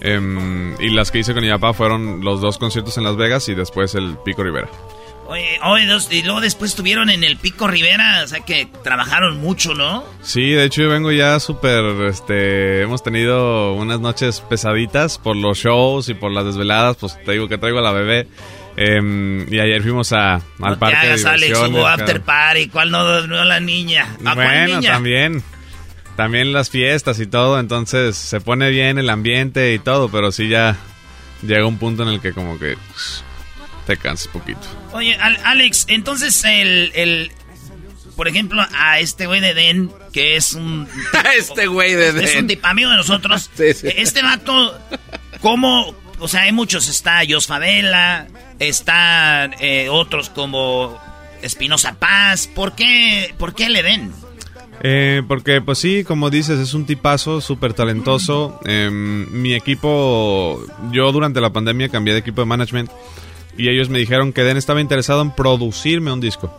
Em, 0.00 0.74
y 0.80 0.90
las 0.90 1.10
que 1.10 1.18
hice 1.20 1.32
con 1.32 1.42
mi 1.42 1.50
papá 1.50 1.72
fueron 1.72 2.22
los 2.22 2.40
dos 2.40 2.58
conciertos 2.58 2.98
en 2.98 3.04
Las 3.04 3.16
Vegas 3.16 3.48
y 3.48 3.54
después 3.54 3.94
el 3.94 4.18
Pico 4.24 4.42
Rivera. 4.42 4.68
Oye, 5.26 5.58
oye, 5.64 5.86
dos- 5.86 6.12
y 6.12 6.22
luego 6.22 6.42
después 6.42 6.72
estuvieron 6.72 7.08
en 7.08 7.24
el 7.24 7.38
Pico 7.38 7.66
Rivera, 7.66 8.20
o 8.22 8.26
sea 8.28 8.40
que 8.40 8.68
trabajaron 8.82 9.38
mucho, 9.40 9.72
¿no? 9.72 10.04
Sí, 10.20 10.50
de 10.50 10.64
hecho 10.64 10.82
yo 10.82 10.90
vengo 10.90 11.10
ya 11.12 11.40
súper, 11.40 11.82
este, 12.06 12.82
hemos 12.82 13.02
tenido 13.02 13.72
unas 13.72 14.00
noches 14.00 14.40
pesaditas 14.42 15.16
por 15.16 15.34
los 15.36 15.56
shows 15.56 16.10
y 16.10 16.14
por 16.14 16.30
las 16.30 16.44
desveladas, 16.44 16.98
pues 16.98 17.16
te 17.24 17.32
digo 17.32 17.48
que 17.48 17.56
traigo 17.56 17.78
a 17.78 17.82
la 17.82 17.92
bebé. 17.92 18.28
Em, 18.76 19.52
y 19.52 19.60
ayer 19.60 19.82
fuimos 19.82 20.12
a, 20.12 20.34
al 20.34 20.42
No 20.58 20.72
te 20.72 20.76
parque 20.78 21.06
de 21.06 21.12
hagas, 21.12 21.24
Alex, 21.26 21.42
diversiones. 21.42 21.70
hubo 21.78 21.86
after 21.86 22.20
party, 22.22 22.68
¿cuál 22.68 22.90
no 22.90 23.04
durmió 23.04 23.44
la 23.44 23.60
niña? 23.60 24.06
¿A 24.24 24.34
cuál 24.34 24.46
Bueno, 24.48 24.76
niña? 24.76 24.92
también. 24.92 25.42
También 26.16 26.52
las 26.52 26.70
fiestas 26.70 27.18
y 27.18 27.26
todo, 27.26 27.58
entonces 27.58 28.16
se 28.16 28.40
pone 28.40 28.70
bien 28.70 28.98
el 28.98 29.10
ambiente 29.10 29.74
y 29.74 29.80
todo, 29.80 30.08
pero 30.10 30.30
sí 30.30 30.48
ya 30.48 30.76
llega 31.42 31.66
un 31.66 31.78
punto 31.78 32.04
en 32.04 32.08
el 32.10 32.20
que 32.20 32.32
como 32.32 32.56
que 32.58 32.76
te 33.86 33.96
cansas 33.96 34.28
poquito. 34.28 34.60
Oye, 34.92 35.16
Al- 35.16 35.40
Alex, 35.44 35.86
entonces 35.88 36.44
el, 36.44 36.92
el, 36.94 37.32
por 38.14 38.28
ejemplo, 38.28 38.64
a 38.76 39.00
este 39.00 39.26
güey 39.26 39.40
de 39.40 39.54
Den, 39.54 39.90
que 40.12 40.36
es 40.36 40.54
un... 40.54 40.88
este 41.36 41.66
güey 41.66 41.94
de 41.94 42.10
Es 42.24 42.36
un 42.36 42.46
tipo 42.46 42.66
amigo 42.68 42.90
de 42.90 42.96
nosotros. 42.96 43.50
Sí, 43.56 43.72
sí. 43.74 43.88
Este 43.96 44.22
vato, 44.22 44.78
¿cómo? 45.40 45.96
O 46.20 46.28
sea, 46.28 46.42
hay 46.42 46.52
muchos, 46.52 46.88
está 46.88 47.22
Jos 47.28 47.48
Favela, 47.48 48.28
están 48.58 49.54
eh, 49.60 49.88
otros 49.90 50.30
como 50.30 50.98
Espinosa 51.42 51.94
Paz. 51.98 52.46
¿Por 52.46 52.72
qué, 52.74 53.34
por 53.38 53.54
qué 53.54 53.68
le 53.68 53.82
den? 53.82 54.12
Eh, 54.82 55.22
porque, 55.26 55.60
pues 55.60 55.78
sí, 55.78 56.04
como 56.04 56.30
dices, 56.30 56.58
es 56.58 56.74
un 56.74 56.84
tipazo 56.84 57.40
súper 57.40 57.74
talentoso. 57.74 58.60
Em, 58.64 59.30
mi 59.30 59.54
equipo, 59.54 60.60
yo 60.90 61.10
durante 61.12 61.40
la 61.40 61.50
pandemia 61.50 61.88
cambié 61.88 62.12
de 62.12 62.20
equipo 62.20 62.42
de 62.42 62.46
management 62.46 62.90
y 63.56 63.68
ellos 63.68 63.88
me 63.88 63.98
dijeron 63.98 64.32
que 64.32 64.42
Den 64.42 64.56
estaba 64.56 64.80
interesado 64.80 65.22
en 65.22 65.30
producirme 65.30 66.12
un 66.12 66.20
disco. 66.20 66.52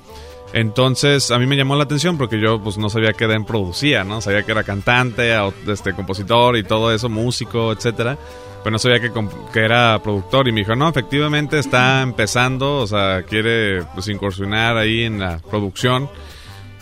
Entonces, 0.54 1.32
a 1.32 1.39
mí 1.39 1.48
me 1.48 1.58
llamó 1.58 1.76
la 1.76 1.84
atención 1.84 2.18
porque 2.18 2.39
yo 2.39 2.62
pues 2.64 2.78
no 2.78 2.89
sabía 2.89 3.14
que 3.14 3.28
Den 3.28 3.46
producía, 3.46 4.04
¿no? 4.04 4.22
Sabía 4.22 4.43
que 4.43 4.54
era 4.54 4.64
cantante, 4.64 5.36
este, 5.68 5.93
compositor 5.93 6.58
y 6.58 6.64
todo 6.64 6.93
eso, 6.93 7.10
músico, 7.10 7.74
etcétera. 7.74 8.18
Pero 8.66 8.72
no 8.72 8.80
sabía 8.80 8.99
que, 8.99 9.11
que 9.53 9.59
era 9.59 10.01
productor 10.01 10.47
y 10.47 10.51
me 10.51 10.61
dijo, 10.61 10.76
no, 10.76 10.89
efectivamente 10.89 11.59
está 11.59 12.01
empezando, 12.01 12.78
o 12.78 12.88
sea, 12.88 13.22
quiere 13.22 13.84
pues 13.93 14.07
incursionar 14.07 14.76
ahí 14.76 15.03
en 15.03 15.20
la 15.20 15.38
producción. 15.38 16.09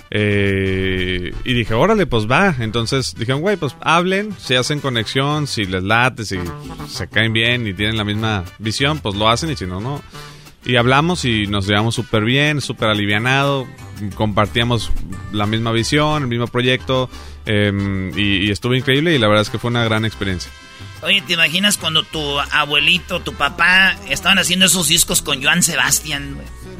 Eh, 0.10 1.34
y 1.44 1.54
dije, 1.54 1.74
órale, 1.74 2.06
pues 2.06 2.26
va. 2.26 2.56
Entonces 2.62 3.16
dijeron, 3.18 3.42
güey, 3.42 3.58
pues 3.58 3.76
hablen, 3.82 4.34
si 4.38 4.56
hacen 4.56 4.80
conexión, 4.80 5.46
si 5.46 5.66
les 5.66 5.84
late, 5.84 6.24
si 6.24 6.40
se 6.88 7.10
caen 7.10 7.34
bien 7.34 7.68
y 7.68 7.74
tienen 7.74 7.98
la 7.98 8.06
misma 8.06 8.46
visión, 8.60 9.00
pues 9.00 9.16
lo 9.16 9.28
hacen 9.28 9.52
y 9.52 9.58
si 9.58 9.66
no, 9.66 9.82
no. 9.82 10.02
Y 10.64 10.78
hablamos 10.78 11.26
y 11.26 11.48
nos 11.48 11.68
llevamos 11.68 11.96
súper 11.96 12.24
bien, 12.24 12.62
súper 12.62 12.88
alivianado, 12.88 13.68
compartíamos 14.16 14.90
la 15.34 15.48
misma 15.48 15.74
visión, 15.74 16.24
el 16.24 16.30
mismo 16.30 16.48
proyecto 16.48 17.10
eh, 17.46 18.10
y, 18.16 18.48
y 18.48 18.52
estuvo 18.52 18.74
increíble 18.74 19.14
y 19.14 19.20
la 19.20 19.28
verdad 19.28 19.42
es 19.42 19.50
que 19.50 19.60
fue 19.60 19.70
una 19.70 19.84
gran 19.84 20.06
experiencia. 20.06 20.50
Oye, 21.04 21.22
¿te 21.22 21.34
imaginas 21.34 21.78
cuando 21.78 22.04
tu 22.04 22.40
abuelito, 22.40 23.20
tu 23.20 23.34
papá 23.34 23.98
estaban 24.08 24.38
haciendo 24.40 24.66
esos 24.68 24.88
discos 24.88 25.22
con 25.22 25.44
Joan 25.44 25.62
Sebastián? 25.62 26.38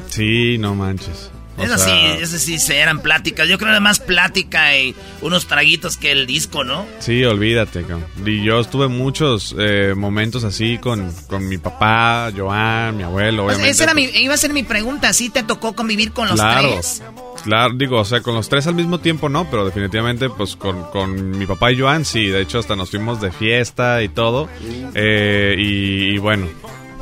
Sí, 0.08 0.56
no 0.58 0.74
manches. 0.74 1.30
Eso 1.58 1.78
sea, 1.78 1.86
sí, 2.16 2.22
eso 2.22 2.38
sí 2.38 2.58
se 2.58 2.78
eran 2.78 3.00
pláticas. 3.00 3.48
Yo 3.48 3.58
creo 3.58 3.68
que 3.68 3.72
era 3.72 3.80
más 3.80 4.00
plática 4.00 4.76
y 4.76 4.94
unos 5.22 5.46
traguitos 5.46 5.96
que 5.96 6.10
el 6.12 6.26
disco, 6.26 6.64
¿no? 6.64 6.86
Sí, 6.98 7.24
olvídate. 7.24 7.82
cabrón. 7.82 8.06
Y 8.26 8.42
yo 8.42 8.60
estuve 8.60 8.88
muchos 8.88 9.54
eh, 9.58 9.94
momentos 9.96 10.42
así 10.44 10.78
con, 10.78 11.12
con 11.28 11.48
mi 11.48 11.58
papá, 11.58 12.30
Joan, 12.36 12.96
mi 12.96 13.02
abuelo, 13.04 13.44
Pues 13.44 13.56
obviamente. 13.56 13.70
esa 13.70 13.84
era 13.84 13.94
mi, 13.94 14.04
iba 14.04 14.34
a 14.34 14.38
ser 14.38 14.52
mi 14.52 14.62
pregunta. 14.64 15.12
¿Sí 15.12 15.30
te 15.30 15.42
tocó 15.42 15.74
convivir 15.74 16.12
con 16.12 16.26
los 16.28 16.36
claro, 16.40 16.70
tres? 16.72 17.02
claro, 17.44 17.74
digo, 17.76 18.00
o 18.00 18.04
sea, 18.04 18.20
con 18.20 18.34
los 18.34 18.48
tres 18.48 18.66
al 18.66 18.74
mismo 18.74 18.98
tiempo 19.00 19.28
no, 19.28 19.48
pero 19.50 19.64
definitivamente 19.64 20.30
pues 20.30 20.56
con, 20.56 20.82
con 20.90 21.30
mi 21.38 21.46
papá 21.46 21.70
y 21.72 21.78
Joan 21.78 22.04
sí, 22.04 22.26
de 22.28 22.40
hecho 22.40 22.58
hasta 22.58 22.74
nos 22.76 22.90
fuimos 22.90 23.20
de 23.20 23.30
fiesta 23.30 24.02
y 24.02 24.08
todo. 24.08 24.48
Eh, 24.94 25.54
y, 25.58 26.14
y 26.14 26.18
bueno, 26.18 26.48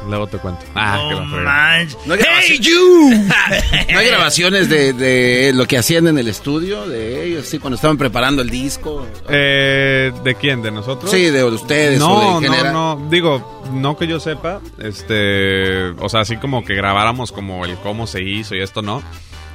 luego 0.08 0.26
te 0.26 0.38
cuento. 0.38 0.60
Ah, 0.74 0.98
que 1.10 1.16
fregada. 1.34 1.84
No 2.06 2.14
hay, 2.14 2.20
grabación- 2.20 3.28
¿No 3.92 3.98
hay 3.98 4.06
grabaciones 4.06 4.68
de, 4.68 4.92
de 4.92 5.52
lo 5.54 5.66
que 5.66 5.78
hacían 5.78 6.06
en 6.06 6.18
el 6.18 6.28
estudio 6.28 6.86
de 6.88 7.26
ellos, 7.26 7.46
sí, 7.46 7.58
cuando 7.58 7.76
estaban 7.76 7.96
preparando 7.98 8.42
el 8.42 8.50
disco. 8.50 9.06
Eh, 9.28 10.12
¿De 10.24 10.34
quién? 10.34 10.62
¿De 10.62 10.70
nosotros? 10.70 11.10
Sí, 11.10 11.24
de 11.30 11.44
ustedes 11.44 11.98
No, 11.98 12.36
o 12.36 12.40
de 12.40 12.48
no, 12.48 12.96
no. 12.96 13.08
Digo, 13.10 13.62
no 13.72 13.96
que 13.96 14.06
yo 14.06 14.20
sepa. 14.20 14.60
Este. 14.78 15.90
O 15.98 16.08
sea, 16.08 16.20
así 16.20 16.36
como 16.36 16.64
que 16.64 16.74
grabáramos 16.74 17.32
como 17.32 17.64
el 17.64 17.76
cómo 17.76 18.06
se 18.06 18.22
hizo 18.22 18.54
y 18.54 18.60
esto 18.60 18.82
no. 18.82 19.02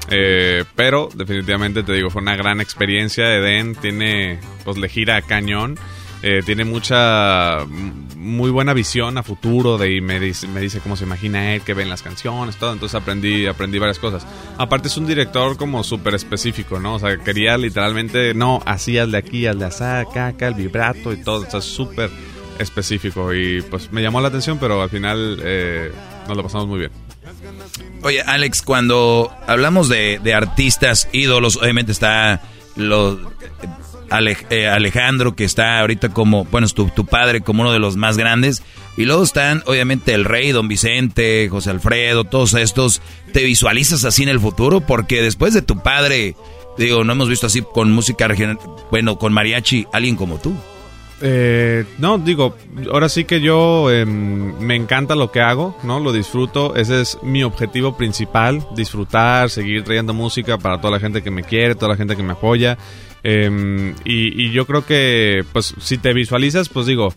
Eh, 0.09 0.63
pero 0.75 1.09
definitivamente 1.13 1.83
te 1.83 1.91
digo, 1.93 2.09
fue 2.09 2.21
una 2.21 2.35
gran 2.35 2.61
experiencia. 2.61 3.25
Eden 3.35 3.75
tiene, 3.75 4.39
pues 4.63 4.77
le 4.77 4.87
gira 4.89 5.17
a 5.17 5.21
cañón. 5.21 5.77
Eh, 6.23 6.41
tiene 6.45 6.65
mucha, 6.65 7.59
muy 8.17 8.49
buena 8.49 8.73
visión 8.73 9.17
a 9.17 9.23
futuro 9.23 9.77
de, 9.77 9.95
y 9.95 10.01
me 10.01 10.19
dice, 10.19 10.47
me 10.47 10.59
dice 10.59 10.79
cómo 10.79 10.95
se 10.95 11.03
imagina 11.03 11.53
él, 11.53 11.61
que 11.61 11.73
ven 11.73 11.89
las 11.89 12.01
canciones, 12.01 12.57
todo. 12.57 12.73
Entonces 12.73 12.99
aprendí, 12.99 13.45
aprendí 13.45 13.77
varias 13.77 13.99
cosas. 13.99 14.25
Aparte 14.57 14.87
es 14.87 14.97
un 14.97 15.05
director 15.05 15.55
como 15.55 15.83
súper 15.83 16.15
específico, 16.15 16.79
¿no? 16.79 16.95
O 16.95 16.99
sea, 16.99 17.17
quería 17.17 17.57
literalmente, 17.57 18.33
no, 18.33 18.61
así, 18.65 18.93
de 18.93 19.17
aquí, 19.17 19.45
al 19.45 19.59
de 19.59 19.65
acá, 19.65 20.27
acá, 20.27 20.47
el 20.47 20.55
vibrato 20.55 21.13
y 21.13 21.17
todo. 21.17 21.45
O 21.47 21.49
sea, 21.49 21.61
súper 21.61 22.09
específico. 22.57 23.33
Y 23.33 23.61
pues 23.61 23.91
me 23.91 24.01
llamó 24.01 24.19
la 24.19 24.29
atención, 24.29 24.57
pero 24.59 24.81
al 24.81 24.89
final 24.89 25.39
eh, 25.43 25.91
nos 26.27 26.35
lo 26.35 26.43
pasamos 26.43 26.67
muy 26.67 26.79
bien. 26.79 26.91
Oye, 28.03 28.21
Alex, 28.21 28.61
cuando 28.61 29.31
hablamos 29.45 29.89
de, 29.89 30.19
de 30.23 30.33
artistas 30.33 31.07
ídolos, 31.11 31.57
obviamente 31.57 31.91
está 31.91 32.41
lo, 32.75 33.19
Eh, 34.49 34.67
Alejandro, 34.67 35.35
que 35.35 35.43
está 35.43 35.79
ahorita 35.79 36.09
como, 36.09 36.45
bueno, 36.45 36.65
es 36.65 36.73
tu, 36.73 36.89
tu 36.89 37.05
padre 37.05 37.41
como 37.41 37.61
uno 37.61 37.71
de 37.71 37.79
los 37.79 37.95
más 37.95 38.17
grandes. 38.17 38.63
Y 38.95 39.05
luego 39.05 39.23
están, 39.23 39.63
obviamente, 39.65 40.13
el 40.13 40.25
rey, 40.25 40.51
don 40.51 40.67
Vicente, 40.67 41.47
José 41.49 41.69
Alfredo, 41.69 42.23
todos 42.23 42.53
estos. 42.53 43.01
¿Te 43.33 43.43
visualizas 43.43 44.05
así 44.05 44.23
en 44.23 44.29
el 44.29 44.39
futuro? 44.39 44.81
Porque 44.81 45.21
después 45.21 45.53
de 45.53 45.61
tu 45.61 45.83
padre, 45.83 46.35
digo, 46.77 47.03
no 47.03 47.13
hemos 47.13 47.29
visto 47.29 47.47
así 47.47 47.61
con 47.61 47.91
música 47.91 48.27
bueno, 48.89 49.17
con 49.17 49.33
mariachi, 49.33 49.85
alguien 49.93 50.15
como 50.15 50.39
tú. 50.39 50.55
Eh, 51.19 51.83
no, 51.97 52.19
digo, 52.19 52.55
ahora 52.91 53.09
sí 53.09 53.25
que 53.25 53.41
yo 53.41 53.91
em, 53.91 54.55
me 54.59 54.75
encanta 54.75 55.15
lo 55.15 55.31
que 55.31 55.41
hago, 55.41 55.75
¿no? 55.83 55.99
Lo 55.99 56.11
disfruto, 56.11 56.75
ese 56.75 57.01
es 57.01 57.17
mi 57.23 57.43
objetivo 57.43 57.97
principal, 57.97 58.65
disfrutar, 58.75 59.49
seguir 59.49 59.83
trayendo 59.83 60.13
música 60.13 60.59
para 60.59 60.79
toda 60.79 60.91
la 60.91 60.99
gente 60.99 61.23
que 61.23 61.31
me 61.31 61.43
quiere, 61.43 61.73
toda 61.73 61.89
la 61.89 61.97
gente 61.97 62.15
que 62.15 62.23
me 62.23 62.33
apoya. 62.33 62.77
Em, 63.29 63.93
y, 64.05 64.45
y 64.45 64.51
yo 64.51 64.65
creo 64.65 64.85
que, 64.85 65.43
pues, 65.51 65.75
si 65.79 65.97
te 65.97 66.13
visualizas, 66.13 66.69
pues 66.69 66.85
digo, 66.85 67.13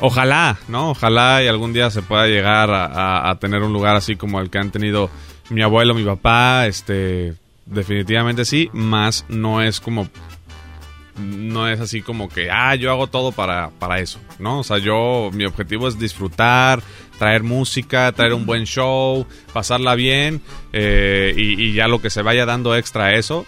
ojalá, 0.00 0.58
¿no? 0.66 0.90
Ojalá 0.90 1.44
y 1.44 1.46
algún 1.46 1.72
día 1.72 1.88
se 1.90 2.02
pueda 2.02 2.26
llegar 2.26 2.68
a 2.72 3.36
tener 3.38 3.62
un 3.62 3.72
lugar 3.72 3.94
así 3.94 4.16
como 4.16 4.40
el 4.40 4.50
que 4.50 4.58
han 4.58 4.72
tenido 4.72 5.08
mi 5.50 5.62
abuelo, 5.62 5.94
mi 5.94 6.04
papá, 6.04 6.66
este, 6.66 7.34
definitivamente 7.66 8.44
sí, 8.44 8.70
más 8.72 9.24
no 9.28 9.62
es 9.62 9.80
como 9.80 10.08
no 11.18 11.66
es 11.66 11.80
así 11.80 12.02
como 12.02 12.28
que, 12.28 12.50
ah, 12.50 12.74
yo 12.74 12.90
hago 12.90 13.06
todo 13.06 13.32
para, 13.32 13.70
para 13.78 14.00
eso, 14.00 14.20
¿no? 14.38 14.58
O 14.58 14.64
sea, 14.64 14.76
yo, 14.76 15.30
mi 15.32 15.46
objetivo 15.46 15.88
es 15.88 15.98
disfrutar, 15.98 16.82
traer 17.18 17.42
música, 17.42 18.12
traer 18.12 18.34
un 18.34 18.44
buen 18.44 18.64
show, 18.64 19.26
pasarla 19.54 19.94
bien, 19.94 20.42
eh, 20.74 21.32
y, 21.34 21.68
y 21.68 21.72
ya 21.72 21.88
lo 21.88 22.02
que 22.02 22.10
se 22.10 22.20
vaya 22.20 22.44
dando 22.44 22.76
extra 22.76 23.06
a 23.06 23.14
eso, 23.14 23.46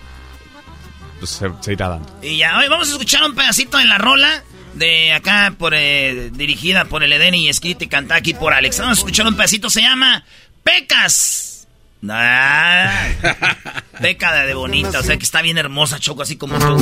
pues 1.19 1.31
se, 1.31 1.51
se 1.61 1.73
irá 1.73 1.89
dando. 1.89 2.09
Y 2.23 2.39
ya, 2.39 2.59
hoy 2.59 2.69
vamos 2.69 2.89
a 2.89 2.93
escuchar 2.93 3.25
un 3.25 3.35
pedacito 3.35 3.79
de 3.79 3.85
la 3.85 3.99
rola 3.99 4.43
de 4.75 5.13
acá, 5.13 5.55
por 5.59 5.75
eh, 5.75 6.31
dirigida 6.33 6.85
por 6.85 7.03
el 7.03 7.13
Edeni 7.13 7.47
y 7.47 7.49
escrita 7.49 7.85
y 7.85 7.89
cantada 7.89 8.19
aquí 8.19 8.35
por 8.35 8.53
Alex. 8.55 8.79
Vamos 8.79 8.99
a 8.99 9.01
escuchar 9.01 9.27
un 9.27 9.35
pedacito, 9.35 9.71
se 9.71 9.83
llama 9.83 10.25
Pecas. 10.63 11.67
Ah, 12.09 13.09
peca 14.01 14.33
de, 14.33 14.47
de 14.47 14.55
bonita, 14.55 15.01
o 15.01 15.03
sea 15.03 15.17
que 15.17 15.25
está 15.25 15.43
bien 15.43 15.59
hermosa, 15.59 15.99
Choco, 15.99 16.23
así 16.23 16.37
como 16.37 16.57
tú. 16.59 16.77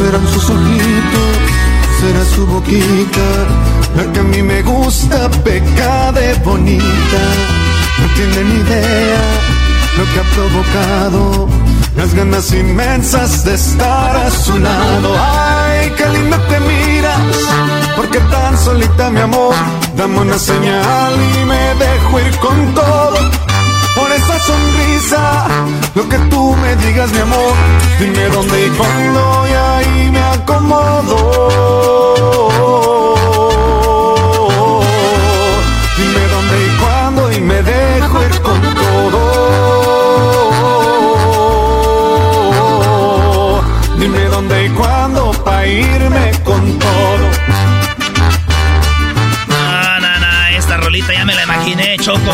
Serán 0.00 0.26
sus 0.28 0.48
ojitos, 0.48 1.32
será 2.00 2.24
su 2.34 2.46
boquita, 2.46 3.28
la 3.96 4.10
que 4.10 4.20
a 4.20 4.22
mí 4.22 4.42
me 4.42 4.62
gusta, 4.62 5.28
peca 5.44 6.10
de 6.12 6.34
bonita. 6.42 7.22
No 8.00 8.06
tienen 8.14 8.48
idea 8.62 9.22
lo 9.98 10.04
que 10.10 10.20
ha 10.20 10.26
provocado, 10.36 11.48
las 11.96 12.14
ganas 12.14 12.50
inmensas 12.52 13.44
de 13.44 13.54
estar 13.54 14.16
a 14.16 14.30
su 14.30 14.58
lado. 14.58 15.14
Ay, 15.18 15.92
qué 15.98 16.08
linda 16.08 16.38
te 16.48 16.58
miras, 16.60 17.20
porque 17.94 18.20
tan 18.20 18.56
solita 18.56 19.10
mi 19.10 19.20
amor, 19.20 19.54
dame 19.96 20.18
una 20.18 20.38
señal 20.38 21.12
y 21.40 21.44
me 21.44 21.74
dejo 21.84 22.20
ir 22.20 22.36
con 22.38 22.74
todo 22.74 23.49
por 24.00 24.12
esa 24.12 24.38
sonrisa. 24.40 25.46
Lo 25.94 26.08
que 26.08 26.18
tú 26.30 26.56
me 26.56 26.76
digas, 26.76 27.12
mi 27.12 27.18
amor, 27.18 27.54
dime 27.98 28.24
dónde 28.28 28.66
y 28.66 28.70
cuándo 28.70 29.46
y 29.48 29.52
ahí 29.52 30.10
me 30.10 30.22
acomodo. 30.36 31.16
Dime 35.98 36.22
dónde 36.34 36.56
y 36.66 36.70
cuándo 36.82 37.32
y 37.32 37.40
me 37.40 37.62
dejo 37.62 38.22
ir 38.24 38.40
con 38.42 38.60
todo. 38.82 39.22
Dime 43.98 44.24
dónde 44.24 44.64
y 44.64 44.68
cuándo 44.70 45.30
pa' 45.44 45.66
irme 45.66 46.32
con 46.44 46.78
todo. 46.78 47.30
Ya 51.08 51.24
me 51.24 51.34
la 51.34 51.42
imaginé, 51.42 51.96
Choco. 51.98 52.32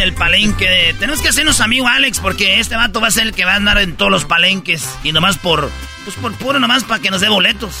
En 0.00 0.08
el 0.08 0.14
palenque. 0.14 0.66
de- 0.68 0.94
Tenemos 0.94 1.20
que 1.20 1.28
hacernos 1.28 1.60
amigo 1.60 1.86
Alex 1.86 2.20
porque 2.20 2.58
este 2.58 2.74
vato 2.74 3.00
va 3.02 3.08
a 3.08 3.10
ser 3.10 3.26
el 3.26 3.34
que 3.34 3.44
va 3.44 3.52
a 3.52 3.56
andar 3.56 3.76
en 3.78 3.96
todos 3.96 4.10
los 4.10 4.24
palenques. 4.24 4.88
Y 5.04 5.12
nomás 5.12 5.36
por, 5.36 5.70
pues 6.04 6.16
por 6.16 6.32
puro 6.36 6.58
nomás 6.58 6.84
para 6.84 7.02
que 7.02 7.10
nos 7.10 7.20
dé 7.20 7.28
boletos. 7.28 7.74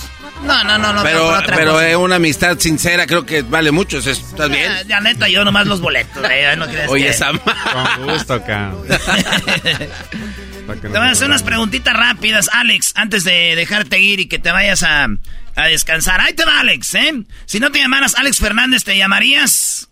No, 0.44 0.62
no, 0.64 0.78
no, 0.78 0.92
no. 0.92 1.02
Pero, 1.02 1.38
pero 1.46 1.72
cosa. 1.72 1.88
eh, 1.90 1.96
una 1.96 2.16
amistad 2.16 2.58
sincera 2.58 3.06
creo 3.06 3.24
que 3.24 3.40
vale 3.42 3.70
mucho. 3.70 3.98
¿es- 3.98 4.06
¿Estás 4.08 4.50
bien? 4.50 4.70
Ya, 4.70 4.82
ya, 4.82 5.00
neta, 5.00 5.28
yo 5.28 5.44
nomás 5.44 5.66
los 5.66 5.80
boletos. 5.80 6.22
eh, 6.30 6.54
no 6.58 6.66
crees 6.66 6.88
Oye, 6.90 7.04
que- 7.04 7.10
esa 7.10 7.30
Con 7.32 8.06
gusto, 8.06 8.42
cabrón. 8.44 8.84
Te 10.80 10.88
voy 10.88 10.98
a 10.98 11.10
hacer 11.10 11.26
unas 11.26 11.42
preguntitas 11.42 11.94
rápidas, 11.94 12.48
Alex, 12.52 12.92
antes 12.94 13.24
de 13.24 13.54
dejarte 13.56 13.98
ir 13.98 14.20
y 14.20 14.26
que 14.28 14.38
te 14.38 14.52
vayas 14.52 14.82
a, 14.84 15.08
a 15.56 15.66
descansar. 15.66 16.20
Ahí 16.20 16.32
te 16.34 16.44
va, 16.44 16.60
Alex, 16.60 16.94
¿eh? 16.94 17.24
Si 17.46 17.58
no 17.58 17.72
te 17.72 17.80
llamaras 17.80 18.14
Alex 18.14 18.38
Fernández, 18.38 18.84
¿te 18.84 18.96
llamarías? 18.96 19.88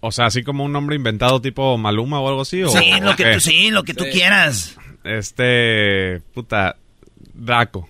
O 0.00 0.12
sea, 0.12 0.26
así 0.26 0.42
como 0.42 0.64
un 0.64 0.72
nombre 0.72 0.96
inventado 0.96 1.40
tipo 1.40 1.76
Maluma 1.78 2.20
o 2.20 2.28
algo 2.28 2.42
así. 2.42 2.62
¿o- 2.62 2.68
Sí, 2.70 2.92
o 2.92 3.00
lo 3.04 3.16
que 3.16 3.32
tú, 3.34 3.40
sí, 3.40 3.70
lo 3.70 3.82
que 3.84 3.94
tú 3.94 4.04
quieras. 4.12 4.76
Este, 5.04 6.20
puta, 6.34 6.76
Draco. 7.34 7.88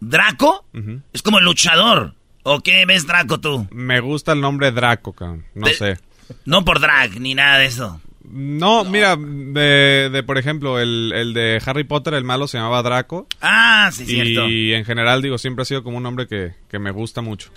¿Draco? 0.00 0.64
Es 1.12 1.22
como 1.22 1.38
el 1.38 1.44
luchador. 1.44 2.14
¿O 2.44 2.60
qué 2.60 2.86
ves 2.86 3.06
Draco 3.06 3.38
tú? 3.40 3.66
Me 3.72 4.00
gusta 4.00 4.32
el 4.32 4.40
nombre 4.40 4.70
Draco, 4.72 5.12
cabrón. 5.12 5.44
No 5.54 5.66
sé. 5.68 5.98
No 6.44 6.64
por 6.64 6.78
drag 6.80 7.20
ni 7.20 7.34
nada 7.34 7.58
de 7.58 7.66
eso. 7.66 8.00
No, 8.30 8.84
mira, 8.84 9.16
de, 9.16 10.10
de, 10.12 10.22
por 10.22 10.36
ejemplo, 10.36 10.78
el, 10.78 11.12
el 11.14 11.32
de 11.32 11.62
Harry 11.64 11.84
Potter, 11.84 12.12
el 12.14 12.24
malo, 12.24 12.46
se 12.46 12.58
llamaba 12.58 12.82
Draco. 12.82 13.26
Ah, 13.40 13.90
sí, 13.92 14.04
cierto. 14.04 14.46
Y 14.48 14.74
en 14.74 14.84
general, 14.84 15.22
digo, 15.22 15.38
siempre 15.38 15.62
ha 15.62 15.64
sido 15.64 15.82
como 15.82 15.96
un 15.96 16.02
nombre 16.02 16.26
que, 16.28 16.52
que 16.70 16.78
me 16.78 16.90
gusta 16.90 17.22
mucho. 17.22 17.50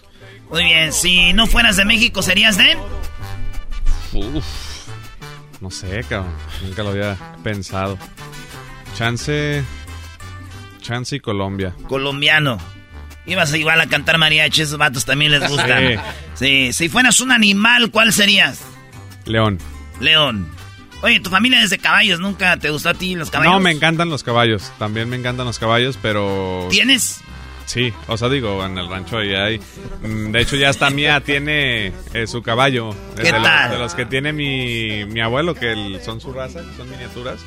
Muy 0.50 0.64
bien, 0.64 0.94
si 0.94 1.34
no 1.34 1.48
fueras 1.48 1.76
de 1.76 1.84
México, 1.86 2.22
¿serías 2.22 2.58
de? 2.58 2.78
Uf, 4.14 4.88
no 5.62 5.72
sé, 5.72 6.04
cabrón. 6.08 6.34
Nunca 6.64 6.84
lo 6.84 6.90
había 6.90 7.18
pensado. 7.44 7.98
Chance. 8.98 9.64
Chance 10.82 11.16
y 11.16 11.20
Colombia. 11.20 11.76
Colombiano. 11.88 12.58
Ibas 13.26 13.54
igual 13.54 13.80
a 13.80 13.88
cantar 13.88 14.18
mariachi, 14.18 14.64
esos 14.64 14.78
vatos 14.78 15.06
también 15.06 15.32
les 15.32 15.48
gustan. 15.48 16.02
Sí. 16.34 16.74
Si 16.74 16.90
fueras 16.90 17.20
un 17.20 17.32
animal, 17.32 17.92
¿cuál 17.92 18.12
serías? 18.12 18.62
León. 19.26 19.60
León. 20.00 20.50
Oye, 21.04 21.20
tu 21.20 21.30
familia 21.30 21.64
es 21.64 21.70
de 21.70 21.80
caballos, 21.80 22.20
¿nunca 22.20 22.58
te 22.58 22.70
gustó 22.70 22.90
a 22.90 22.94
ti 22.94 23.16
los 23.16 23.30
caballos? 23.32 23.54
No, 23.54 23.60
me 23.60 23.72
encantan 23.72 24.10
los 24.10 24.24
caballos. 24.24 24.72
También 24.78 25.10
me 25.10 25.16
encantan 25.16 25.46
los 25.46 25.58
caballos, 25.58 25.98
pero. 26.02 26.68
¿Tienes? 26.70 27.22
Sí, 27.66 27.94
o 28.08 28.18
sea, 28.18 28.28
digo, 28.28 28.66
en 28.66 28.78
el 28.78 28.90
rancho 28.90 29.18
ahí 29.20 29.34
hay. 29.34 29.60
mm, 30.04 30.32
De 30.32 30.42
hecho, 30.42 30.56
ya 30.58 30.70
hasta 30.70 30.90
mía 30.90 31.22
tiene 31.22 31.94
eh, 32.14 32.28
su 32.28 32.42
caballo. 32.42 32.94
¿Qué 33.16 33.24
de, 33.24 33.32
los- 33.32 33.44
tal? 33.44 33.72
de 33.72 33.78
los 33.80 33.94
que 33.96 34.06
tiene 34.06 34.34
mi, 34.34 35.06
mi 35.06 35.22
abuelo, 35.22 35.56
que 35.56 35.72
el- 35.72 36.02
son 36.02 36.20
su 36.20 36.34
raza, 36.34 36.60
que 36.60 36.76
son 36.76 36.90
miniaturas. 36.90 37.40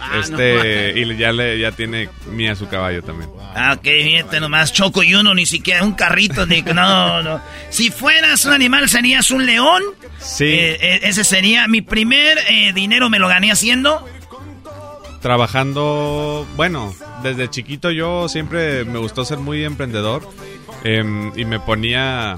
Ah, 0.00 0.18
este, 0.20 0.98
y 0.98 1.16
ya 1.16 1.32
le 1.32 1.58
ya 1.60 1.70
tiene 1.72 2.08
mía 2.26 2.56
su 2.56 2.66
caballo 2.68 3.02
también. 3.02 3.30
Ah, 3.54 3.74
ok, 3.76 3.82
fíjate 3.84 4.40
nomás, 4.40 4.72
Choco 4.72 5.02
y 5.02 5.14
uno, 5.14 5.32
ni 5.34 5.46
siquiera 5.46 5.84
un 5.84 5.92
carrito, 5.92 6.44
ni... 6.46 6.62
No, 6.62 7.22
no. 7.22 7.40
Si 7.70 7.90
fueras 7.90 8.44
un 8.44 8.52
animal, 8.52 8.88
¿serías 8.88 9.30
un 9.30 9.46
león? 9.46 9.82
Sí. 10.18 10.44
Eh, 10.44 10.78
eh, 10.80 11.00
ese 11.04 11.22
sería... 11.24 11.68
Mi 11.68 11.82
primer 11.82 12.38
eh, 12.48 12.72
dinero 12.72 13.10
me 13.10 13.18
lo 13.20 13.28
gané 13.28 13.52
haciendo... 13.52 14.04
Trabajando, 15.20 16.48
bueno, 16.56 16.92
desde 17.22 17.48
chiquito 17.50 17.90
yo 17.90 18.28
siempre 18.28 18.84
me 18.84 18.98
gustó 18.98 19.24
ser 19.24 19.38
muy 19.38 19.64
emprendedor 19.64 20.22
em, 20.84 21.32
y 21.38 21.44
me 21.44 21.60
ponía 21.60 22.36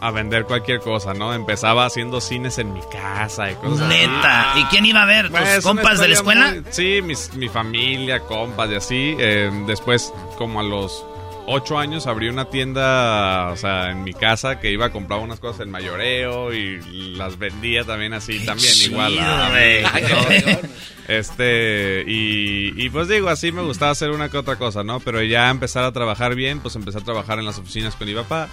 a 0.00 0.10
vender 0.10 0.44
cualquier 0.46 0.80
cosa, 0.80 1.14
¿no? 1.14 1.32
Empezaba 1.32 1.86
haciendo 1.86 2.20
cines 2.20 2.58
en 2.58 2.72
mi 2.72 2.80
casa 2.90 3.50
y 3.52 3.54
cosas 3.54 3.82
así. 3.82 3.88
Neta. 4.00 4.54
¿Y 4.56 4.64
quién 4.64 4.84
iba 4.84 5.02
a 5.02 5.06
ver? 5.06 5.28
¿Tus 5.30 5.38
Pues, 5.38 5.62
compas 5.62 6.00
de 6.00 6.08
la 6.08 6.14
escuela? 6.14 6.50
muy- 6.50 6.64
sí, 6.70 7.00
mis- 7.02 7.32
mi 7.34 7.48
familia, 7.48 8.18
compas 8.20 8.68
y 8.70 8.74
así. 8.74 9.16
Eh, 9.20 9.48
después, 9.66 10.12
como 10.38 10.58
a 10.58 10.64
los 10.64 11.04
ocho 11.46 11.78
años, 11.78 12.06
abrí 12.06 12.28
una 12.28 12.46
tienda, 12.46 13.48
o 13.50 13.56
sea, 13.56 13.90
en 13.90 14.04
mi 14.04 14.12
casa 14.14 14.60
que 14.60 14.70
iba 14.70 14.86
a 14.86 14.90
comprar 14.92 15.20
unas 15.20 15.40
cosas 15.40 15.62
en 15.62 15.70
mayoreo 15.70 16.52
y 16.54 16.80
las 17.16 17.38
vendía 17.38 17.84
también 17.84 18.12
así, 18.12 18.38
también 18.44 18.72
chido, 18.72 18.92
igual. 18.92 19.18
a- 19.18 19.48
güey. 19.50 19.84
a- 19.84 19.90
todo. 20.08 20.60
este, 21.08 22.04
y, 22.06 22.72
y 22.84 22.90
pues 22.90 23.08
digo, 23.08 23.28
así 23.28 23.52
me 23.52 23.62
gustaba 23.62 23.92
hacer 23.92 24.10
una 24.10 24.28
que 24.28 24.38
otra 24.38 24.56
cosa, 24.56 24.82
¿no? 24.84 25.00
Pero 25.00 25.22
ya 25.22 25.50
empezar 25.50 25.84
a 25.84 25.92
trabajar 25.92 26.34
bien, 26.34 26.60
pues 26.60 26.76
empecé 26.76 26.98
a 26.98 27.02
trabajar 27.02 27.38
en 27.38 27.44
las 27.44 27.58
oficinas 27.58 27.94
con 27.96 28.06
mi 28.08 28.14
papá 28.14 28.48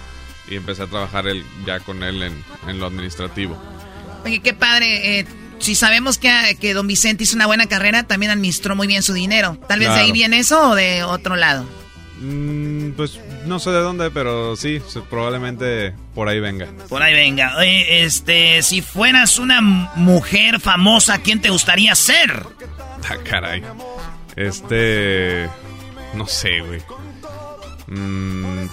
y 0.48 0.56
empecé 0.56 0.82
a 0.82 0.86
trabajar 0.86 1.26
él, 1.28 1.44
ya 1.66 1.80
con 1.80 2.02
él 2.02 2.22
en, 2.22 2.44
en 2.68 2.78
lo 2.80 2.86
administrativo. 2.86 3.56
Oye, 4.24 4.40
qué 4.40 4.52
padre. 4.52 5.20
eh, 5.20 5.26
si 5.58 5.74
sabemos 5.74 6.16
que, 6.18 6.56
que 6.60 6.72
don 6.74 6.86
Vicente 6.86 7.24
hizo 7.24 7.36
una 7.36 7.46
buena 7.46 7.66
carrera, 7.66 8.02
también 8.04 8.32
administró 8.32 8.74
muy 8.74 8.86
bien 8.86 9.02
su 9.02 9.12
dinero. 9.12 9.58
Tal 9.68 9.78
vez 9.80 9.88
de 9.88 9.94
ahí 10.00 10.10
viene 10.12 10.38
eso 10.38 10.70
o 10.70 10.74
de 10.74 11.02
otro 11.04 11.36
lado. 11.36 11.66
Mm, 12.20 12.90
pues 12.92 13.18
no 13.46 13.58
sé 13.58 13.70
de 13.70 13.80
dónde, 13.80 14.10
pero 14.10 14.54
sí, 14.54 14.80
probablemente 15.08 15.94
por 16.14 16.28
ahí 16.28 16.38
venga. 16.38 16.68
Por 16.88 17.02
ahí 17.02 17.14
venga. 17.14 17.56
Oye, 17.56 18.04
este, 18.04 18.62
si 18.62 18.82
fueras 18.82 19.38
una 19.38 19.60
mujer 19.62 20.60
famosa, 20.60 21.18
¿quién 21.18 21.40
te 21.40 21.50
gustaría 21.50 21.94
ser? 21.94 22.44
Ah, 23.08 23.16
caray. 23.24 23.62
Este. 24.36 25.48
No 26.12 26.26
sé, 26.26 26.60
güey. 26.60 26.82
Mm, 27.86 28.66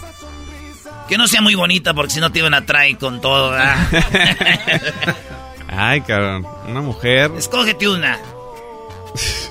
Que 1.08 1.18
no 1.18 1.28
sea 1.28 1.42
muy 1.42 1.56
bonita 1.56 1.94
porque 1.94 2.12
si 2.14 2.20
no 2.20 2.30
te 2.32 2.40
iban 2.40 2.54
a 2.54 2.66
traer 2.66 2.98
con 2.98 3.22
todo. 3.22 3.56
Ay, 5.70 6.02
cabrón. 6.02 6.46
Una 6.68 6.82
mujer. 6.82 7.32
Escógete 7.38 7.88
una. 7.88 8.20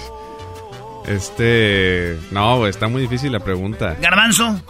Este. 1.07 2.19
No, 2.31 2.67
está 2.67 2.89
muy 2.89 3.03
difícil 3.03 3.33
la 3.33 3.41
pregunta. 3.41 3.97
Garbanzo. 4.01 4.61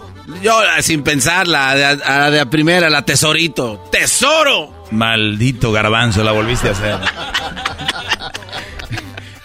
Yo, 0.42 0.60
sin 0.80 1.02
pensar, 1.02 1.46
la 1.46 1.74
de, 1.74 1.84
a 1.84 2.18
la 2.18 2.30
de 2.30 2.40
a 2.40 2.50
primera, 2.50 2.90
la 2.90 3.02
tesorito. 3.02 3.88
¡Tesoro! 3.90 4.86
Maldito 4.90 5.72
garbanzo, 5.72 6.22
la 6.24 6.32
volviste 6.32 6.68
a 6.68 6.72
hacer. 6.72 6.98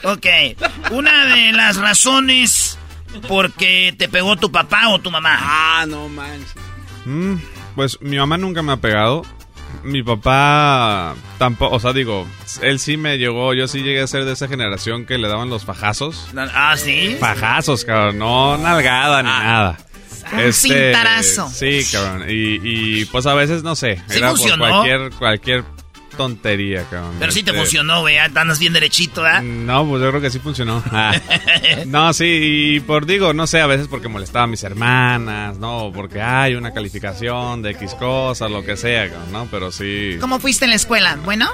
Ok. 0.03 0.25
Una 0.91 1.25
de 1.35 1.51
las 1.51 1.77
razones 1.77 2.77
por 3.27 3.51
qué 3.53 3.93
te 3.97 4.09
pegó 4.09 4.35
tu 4.35 4.51
papá 4.51 4.89
o 4.89 4.99
tu 4.99 5.11
mamá. 5.11 5.37
Ah, 5.39 5.85
no 5.87 6.09
manches. 6.09 6.55
Mm, 7.05 7.35
pues 7.75 7.99
mi 8.01 8.17
mamá 8.17 8.37
nunca 8.37 8.61
me 8.61 8.73
ha 8.73 8.77
pegado. 8.77 9.23
Mi 9.83 10.03
papá 10.03 11.15
tampoco, 11.37 11.75
o 11.75 11.79
sea, 11.79 11.93
digo, 11.93 12.27
él 12.61 12.79
sí 12.79 12.97
me 12.97 13.17
llegó, 13.17 13.53
yo 13.53 13.67
sí 13.67 13.81
llegué 13.81 14.01
a 14.01 14.07
ser 14.07 14.25
de 14.25 14.33
esa 14.33 14.47
generación 14.47 15.05
que 15.05 15.17
le 15.17 15.27
daban 15.27 15.49
los 15.49 15.65
fajazos. 15.65 16.29
Ah, 16.53 16.75
sí. 16.77 17.17
Fajazos, 17.19 17.83
cabrón, 17.85 18.19
no 18.19 18.57
nalgada 18.57 19.23
ni 19.23 19.29
nada. 19.29 19.77
Un 20.33 20.53
cintarazo. 20.53 21.49
Sí, 21.49 21.81
cabrón. 21.91 22.25
Y, 22.29 22.59
y, 23.01 23.05
pues 23.05 23.25
a 23.25 23.33
veces, 23.33 23.63
no 23.63 23.75
sé, 23.75 24.01
Sí 24.07 24.19
era 24.19 24.29
funcionó. 24.29 24.57
por 24.63 24.69
cualquier, 24.69 25.11
cualquier 25.17 25.63
tontería, 26.17 26.83
cabrón. 26.89 27.15
Pero 27.19 27.31
sí 27.31 27.43
te 27.43 27.51
Este, 27.51 27.61
funcionó, 27.61 28.01
güey. 28.01 28.17
Andas 28.17 28.59
bien 28.59 28.73
derechito, 28.73 29.21
¿verdad? 29.23 29.41
No, 29.41 29.87
pues 29.87 30.01
yo 30.01 30.09
creo 30.09 30.21
que 30.21 30.29
sí 30.29 30.39
funcionó. 30.39 30.81
Ah. 30.93 31.13
No, 31.85 32.11
sí, 32.13 32.25
y 32.75 32.79
por 32.81 33.05
digo, 33.05 33.33
no 33.33 33.47
sé, 33.47 33.61
a 33.61 33.65
veces 33.67 33.87
porque 33.87 34.07
molestaba 34.07 34.43
a 34.43 34.47
mis 34.47 34.63
hermanas, 34.63 35.57
¿no? 35.57 35.91
Porque 35.93 36.21
hay 36.21 36.55
una 36.55 36.73
calificación 36.73 37.61
de 37.61 37.71
X 37.71 37.95
cosas, 37.95 38.51
lo 38.51 38.63
que 38.63 38.75
sea, 38.77 39.09
cabrón, 39.09 39.31
¿no? 39.31 39.47
Pero 39.49 39.71
sí. 39.71 40.17
¿Cómo 40.19 40.39
fuiste 40.39 40.65
en 40.65 40.71
la 40.71 40.75
escuela? 40.75 41.17
¿Bueno? 41.23 41.49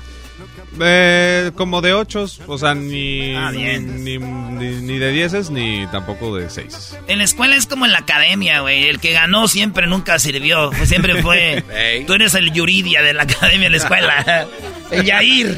Eh, 0.80 1.51
como 1.55 1.82
de 1.82 1.93
ochos, 1.93 2.41
o 2.47 2.57
sea, 2.57 2.75
ni, 2.75 3.36
Ah, 3.36 3.51
bien. 3.51 4.03
ni, 4.03 4.17
ni, 4.17 4.82
ni 4.82 4.97
de 4.97 5.11
dieces, 5.11 5.49
ni 5.49 5.86
tampoco 5.88 6.36
de 6.36 6.49
seis. 6.49 6.95
En 7.07 7.17
la 7.19 7.23
escuela 7.23 7.55
es 7.55 7.65
como 7.65 7.86
en 7.86 7.91
la 7.91 7.99
academia, 7.99 8.61
güey. 8.61 8.88
El 8.88 8.99
que 8.99 9.11
ganó 9.13 9.47
siempre 9.47 9.88
nunca 9.88 10.19
sirvió. 10.19 10.71
Siempre 10.86 11.21
fue. 11.21 11.63
Ey. 11.75 12.05
Tú 12.05 12.13
eres 12.13 12.34
el 12.36 12.51
Yuridia 12.51 13.01
de 13.01 13.13
la 13.13 13.23
academia 13.23 13.69
la 13.69 13.78
escuela. 13.78 14.47
El 14.91 15.03
Yair. 15.03 15.57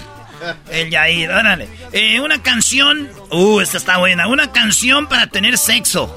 El 0.72 0.90
Yair, 0.90 1.30
órale. 1.30 1.68
Eh, 1.92 2.20
una 2.22 2.42
canción. 2.42 3.10
Uh, 3.30 3.60
esta 3.60 3.78
está 3.78 3.98
buena. 3.98 4.28
Una 4.28 4.52
canción 4.52 5.08
para 5.08 5.28
tener 5.28 5.58
sexo. 5.58 6.16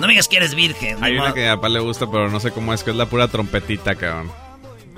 No 0.00 0.06
me 0.06 0.12
digas 0.14 0.26
que 0.28 0.36
eres 0.38 0.54
virgen. 0.54 0.96
Hay 1.02 1.12
una 1.14 1.24
modo. 1.24 1.34
que 1.34 1.48
a 1.48 1.56
papá 1.56 1.68
le 1.68 1.80
gusta, 1.80 2.06
pero 2.10 2.30
no 2.30 2.40
sé 2.40 2.50
cómo 2.50 2.72
es, 2.72 2.82
que 2.82 2.90
es 2.90 2.96
la 2.96 3.06
pura 3.06 3.28
trompetita, 3.28 3.94
cabrón. 3.94 4.30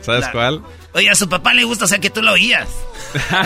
¿Sabes 0.05 0.22
La- 0.26 0.32
cuál? 0.32 0.62
Oye, 0.92 1.11
a 1.11 1.14
su 1.14 1.28
papá 1.28 1.52
le 1.55 1.64
gusta, 1.64 1.86
o 1.86 1.88
sea 1.88 1.98
que 1.98 2.11
tú 2.11 2.22
lo 2.22 2.32
oías. 2.32 2.68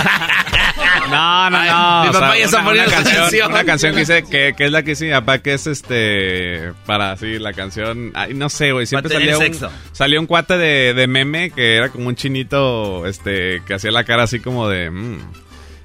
No, 1.10 1.50
no, 1.50 1.56
Ay, 1.58 1.70
no. 1.70 2.02
mi 2.02 2.08
o 2.08 2.12
papá 2.12 2.30
sea, 2.32 2.38
ya 2.38 2.44
está 2.44 2.64
poniendo 2.64 2.90
una 2.90 2.96
canción, 2.96 3.22
canción. 3.22 3.50
una 3.52 3.64
canción 3.64 3.92
que 3.94 4.00
dice 4.00 4.24
que, 4.24 4.54
que 4.56 4.64
es 4.66 4.72
la 4.72 4.82
que 4.82 4.90
dice 4.90 5.04
mi 5.06 5.10
papá 5.12 5.38
que 5.38 5.54
es 5.54 5.66
este 5.66 6.72
para 6.86 7.12
así 7.12 7.38
la 7.38 7.52
canción. 7.52 8.12
Ay, 8.14 8.34
no 8.34 8.48
sé, 8.48 8.72
güey. 8.72 8.86
Siempre 8.86 9.12
salía 9.12 9.38
un, 9.38 9.58
salió 9.92 10.20
un 10.20 10.26
cuate 10.26 10.58
de, 10.58 10.94
de 10.94 11.06
meme 11.06 11.50
que 11.50 11.76
era 11.76 11.88
como 11.88 12.08
un 12.08 12.16
chinito, 12.16 13.06
este, 13.06 13.62
que 13.66 13.74
hacía 13.74 13.90
la 13.90 14.04
cara 14.04 14.24
así 14.24 14.40
como 14.40 14.68
de. 14.68 14.90
mm. 14.90 15.18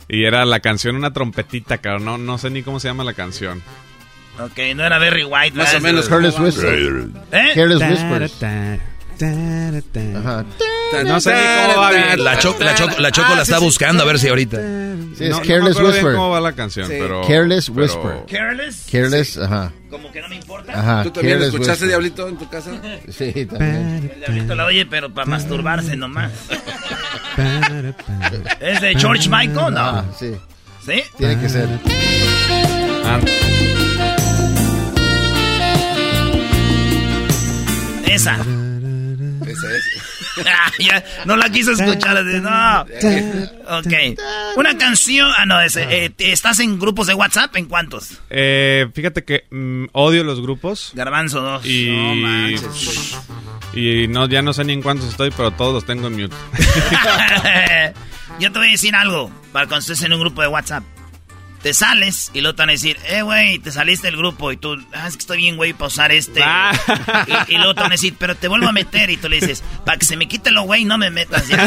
y 0.10 0.26
era 0.26 0.46
la 0.46 0.60
canción 0.60 0.96
una 0.96 1.14
trompetita, 1.14 1.78
cabrón. 1.78 2.06
No, 2.06 2.18
no 2.18 2.38
sé 2.38 2.50
ni 2.50 2.64
cómo 2.64 2.80
se 2.80 2.88
llama 2.90 3.04
la 3.04 3.14
canción. 3.14 3.62
Ok, 4.40 4.58
no 4.76 4.84
era 4.86 4.98
Barry 5.00 5.24
White. 5.26 5.56
Más 5.56 5.74
o 5.76 5.80
menos. 5.80 6.10
Careless 6.10 6.34
¿cómo 6.36 6.48
va? 6.48 6.50
Whisper. 6.50 7.08
¿Eh? 7.32 7.68
Whispers. 7.68 8.34
Ajá. 9.22 10.46
No 11.06 11.20
sé 11.22 11.34
ni 11.34 11.40
cómo 11.74 11.82
va 11.82 11.92
bien. 11.92 12.24
La, 12.24 12.38
Cho- 12.38 12.56
la, 12.60 12.76
Choco- 12.76 13.00
la 13.00 13.12
Choco 13.12 13.28
Ah, 13.32 13.36
la 13.36 13.42
está 13.42 13.56
sí, 13.56 13.60
sí. 13.60 13.66
buscando 13.66 14.04
a 14.04 14.06
ver 14.06 14.20
si 14.20 14.28
ahorita. 14.28 14.58
Sí, 15.18 15.26
es 15.26 15.30
no, 15.32 15.40
Careless 15.42 15.78
Whisper. 15.80 16.14
cómo 16.16 16.30
va 16.30 16.40
la 16.40 16.54
canción, 16.54 16.88
Sí. 16.88 16.96
pero. 17.00 17.22
Careless 17.22 17.70
pero- 17.70 17.82
Whisper. 17.84 18.26
Careless. 18.30 18.86
Careless, 18.92 19.38
ajá. 19.38 19.72
Como 19.90 20.12
que 20.12 20.22
no 20.22 20.30
me 20.30 20.36
importa. 20.36 20.74
Ajá. 20.78 21.04
¿Tú 21.04 21.12
también 21.12 21.42
escuchaste 21.42 21.72
Whisper. 21.72 21.88
Diablito 21.90 22.28
en 22.28 22.38
tu 22.38 22.50
casa? 22.50 22.72
Sí, 23.10 23.46
también. 23.46 24.12
El 24.14 24.20
diablito 24.20 24.56
la 24.56 24.66
oye, 24.66 24.86
pero 24.86 25.14
para 25.14 25.26
masturbarse 25.26 25.96
nomás. 25.96 26.32
¿Es 28.60 28.82
de 28.82 28.96
George 28.96 29.30
Michael? 29.30 29.74
No. 29.74 29.80
Ah, 29.80 30.06
sí. 30.20 30.34
¿Sí? 30.86 31.02
Tiene 31.18 31.40
que 31.40 31.50
ser. 31.50 31.68
Ah, 33.06 33.20
Esa. 38.08 38.38
Ese 39.54 39.78
es. 39.78 39.84
Ah, 40.48 40.72
ya, 40.80 41.04
no 41.26 41.36
la 41.38 41.50
quiso 41.50 41.72
escuchar. 41.72 42.18
así, 42.18 42.40
No. 42.42 42.86
Ok. 43.78 43.94
Una 44.58 44.78
canción. 44.78 45.32
Ah, 45.38 45.46
no, 45.46 45.62
eh, 45.62 46.12
¿estás 46.18 46.60
en 46.60 46.80
grupos 46.80 47.08
de 47.08 47.14
WhatsApp? 47.14 47.56
¿En 47.56 47.66
cuántos? 47.66 48.20
eh, 48.30 48.88
fíjate 48.94 49.24
que 49.24 49.46
mm, 49.52 49.86
odio 49.94 50.24
los 50.24 50.42
grupos. 50.42 50.92
Garbanzo 50.94 51.42
2. 51.42 51.66
Y, 51.66 51.90
No 51.90 52.16
manches. 52.16 53.16
y 53.74 54.08
no, 54.08 54.28
ya 54.28 54.42
no 54.42 54.54
sé 54.54 54.64
ni 54.66 54.74
en 54.74 54.82
cuántos 54.82 55.10
estoy, 55.10 55.32
pero 55.32 55.52
todos 55.52 55.74
los 55.74 55.86
tengo 55.86 56.08
en 56.08 56.14
mute. 56.22 56.36
Yo 58.40 58.52
te 58.52 58.60
voy 58.60 58.68
a 58.68 58.72
decir 58.72 58.96
algo 58.96 59.32
para 59.52 59.68
cuando 59.68 59.82
estés 59.82 60.02
en 60.04 60.14
un 60.14 60.20
grupo 60.20 60.42
de 60.42 60.48
WhatsApp. 60.48 60.84
Te 61.64 61.74
sales 61.74 62.30
y 62.34 62.42
luego 62.42 62.56
te 62.56 62.62
van 62.64 62.70
a 62.70 62.74
decir, 62.74 62.98
eh, 63.08 63.22
güey, 63.22 63.58
te 63.58 63.72
saliste 63.72 64.08
del 64.08 64.18
grupo 64.18 64.52
y 64.52 64.58
tú, 64.58 64.76
ah, 64.94 65.08
es 65.08 65.14
que 65.16 65.22
estoy 65.22 65.38
bien, 65.38 65.56
güey, 65.56 65.72
para 65.74 65.88
usar 65.88 66.12
este. 66.12 66.42
Ah. 66.44 66.74
Y, 67.48 67.54
y 67.54 67.58
luego 67.58 67.74
te 67.74 67.80
van 67.82 67.92
a 67.92 67.96
decir, 67.96 68.16
pero 68.20 68.36
te 68.36 68.50
vuelvo 68.50 68.68
a 68.68 68.74
meter 68.74 69.10
y 69.10 69.16
tú 69.18 69.30
le 69.30 69.40
dices, 69.40 69.64
para 69.86 69.98
que 69.98 70.06
se 70.06 70.18
me 70.18 70.28
quite 70.28 70.52
lo, 70.52 70.64
güey, 70.64 70.84
no 70.84 70.98
me 70.98 71.10
metas 71.10 71.48
ya. 71.48 71.58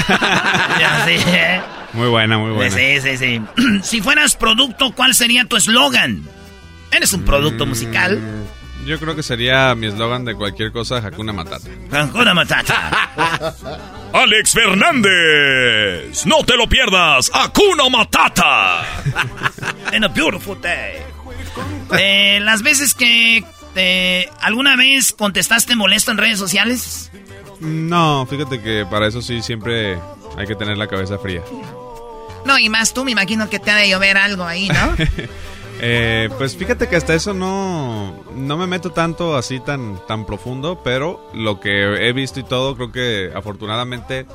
ya 0.78 1.04
sí, 1.06 1.14
¿eh? 1.28 1.60
Muy 1.94 2.08
buena, 2.08 2.36
muy 2.36 2.52
buena. 2.52 2.76
Sí, 2.76 3.00
sí, 3.00 3.16
sí. 3.16 3.40
si 3.82 4.02
fueras 4.02 4.36
producto, 4.36 4.92
¿cuál 4.92 5.14
sería 5.14 5.46
tu 5.46 5.56
eslogan? 5.56 6.22
Eres 6.92 7.12
un 7.14 7.24
producto 7.24 7.64
Mm. 7.64 7.68
musical. 7.70 8.20
Yo 8.86 9.00
creo 9.00 9.16
que 9.16 9.24
sería 9.24 9.74
mi 9.74 9.88
eslogan 9.88 10.24
de 10.24 10.36
cualquier 10.36 10.70
cosa, 10.70 10.98
Hakuna 10.98 11.32
Matata. 11.32 11.68
Hakuna 11.90 12.34
Matata. 12.34 13.10
Alex 14.12 14.52
Fernández. 14.52 16.24
No 16.24 16.44
te 16.44 16.56
lo 16.56 16.68
pierdas. 16.68 17.28
Hakuna 17.34 17.88
Matata. 17.90 18.84
En 19.90 20.04
a 20.04 20.08
beautiful 20.08 20.60
day. 20.60 20.98
Eh, 21.98 22.38
las 22.40 22.62
veces 22.62 22.94
que 22.94 23.44
eh, 23.74 24.30
alguna 24.40 24.76
vez 24.76 25.12
contestaste 25.12 25.74
molesto 25.74 26.12
en 26.12 26.18
redes 26.18 26.38
sociales. 26.38 27.10
No, 27.58 28.24
fíjate 28.30 28.62
que 28.62 28.86
para 28.88 29.08
eso 29.08 29.20
sí 29.20 29.42
siempre 29.42 29.98
hay 30.38 30.46
que 30.46 30.54
tener 30.54 30.78
la 30.78 30.86
cabeza 30.86 31.18
fría. 31.18 31.42
No, 32.44 32.56
y 32.56 32.68
más 32.68 32.94
tú, 32.94 33.04
me 33.04 33.10
imagino 33.10 33.50
que 33.50 33.58
te 33.58 33.72
ha 33.72 33.76
de 33.76 33.88
llover 33.88 34.16
algo 34.16 34.44
ahí, 34.44 34.68
¿no? 34.68 34.94
Eh, 35.80 36.30
pues 36.38 36.56
fíjate 36.56 36.88
que 36.88 36.96
hasta 36.96 37.14
eso 37.14 37.34
no, 37.34 38.24
no 38.34 38.56
me 38.56 38.66
meto 38.66 38.90
tanto 38.90 39.36
así 39.36 39.60
tan, 39.60 39.98
tan 40.06 40.24
profundo, 40.24 40.80
pero 40.82 41.30
lo 41.34 41.60
que 41.60 42.08
he 42.08 42.12
visto 42.12 42.40
y 42.40 42.44
todo, 42.44 42.76
creo 42.76 42.92
que 42.92 43.30
afortunadamente, 43.34 44.26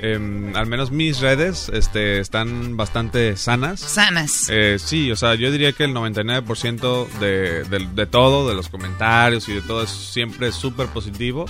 em, 0.00 0.54
al 0.54 0.66
menos 0.66 0.92
mis 0.92 1.20
redes 1.20 1.68
este, 1.72 2.20
están 2.20 2.76
bastante 2.76 3.36
sanas. 3.36 3.80
Sanas. 3.80 4.48
Eh, 4.50 4.76
sí, 4.78 5.10
o 5.10 5.16
sea, 5.16 5.34
yo 5.34 5.50
diría 5.50 5.72
que 5.72 5.84
el 5.84 5.94
99% 5.94 7.08
de, 7.18 7.64
de, 7.64 7.88
de 7.92 8.06
todo, 8.06 8.48
de 8.48 8.54
los 8.54 8.68
comentarios 8.68 9.48
y 9.48 9.54
de 9.54 9.62
todo 9.62 9.82
es 9.82 9.90
siempre 9.90 10.52
súper 10.52 10.86
positivo. 10.88 11.46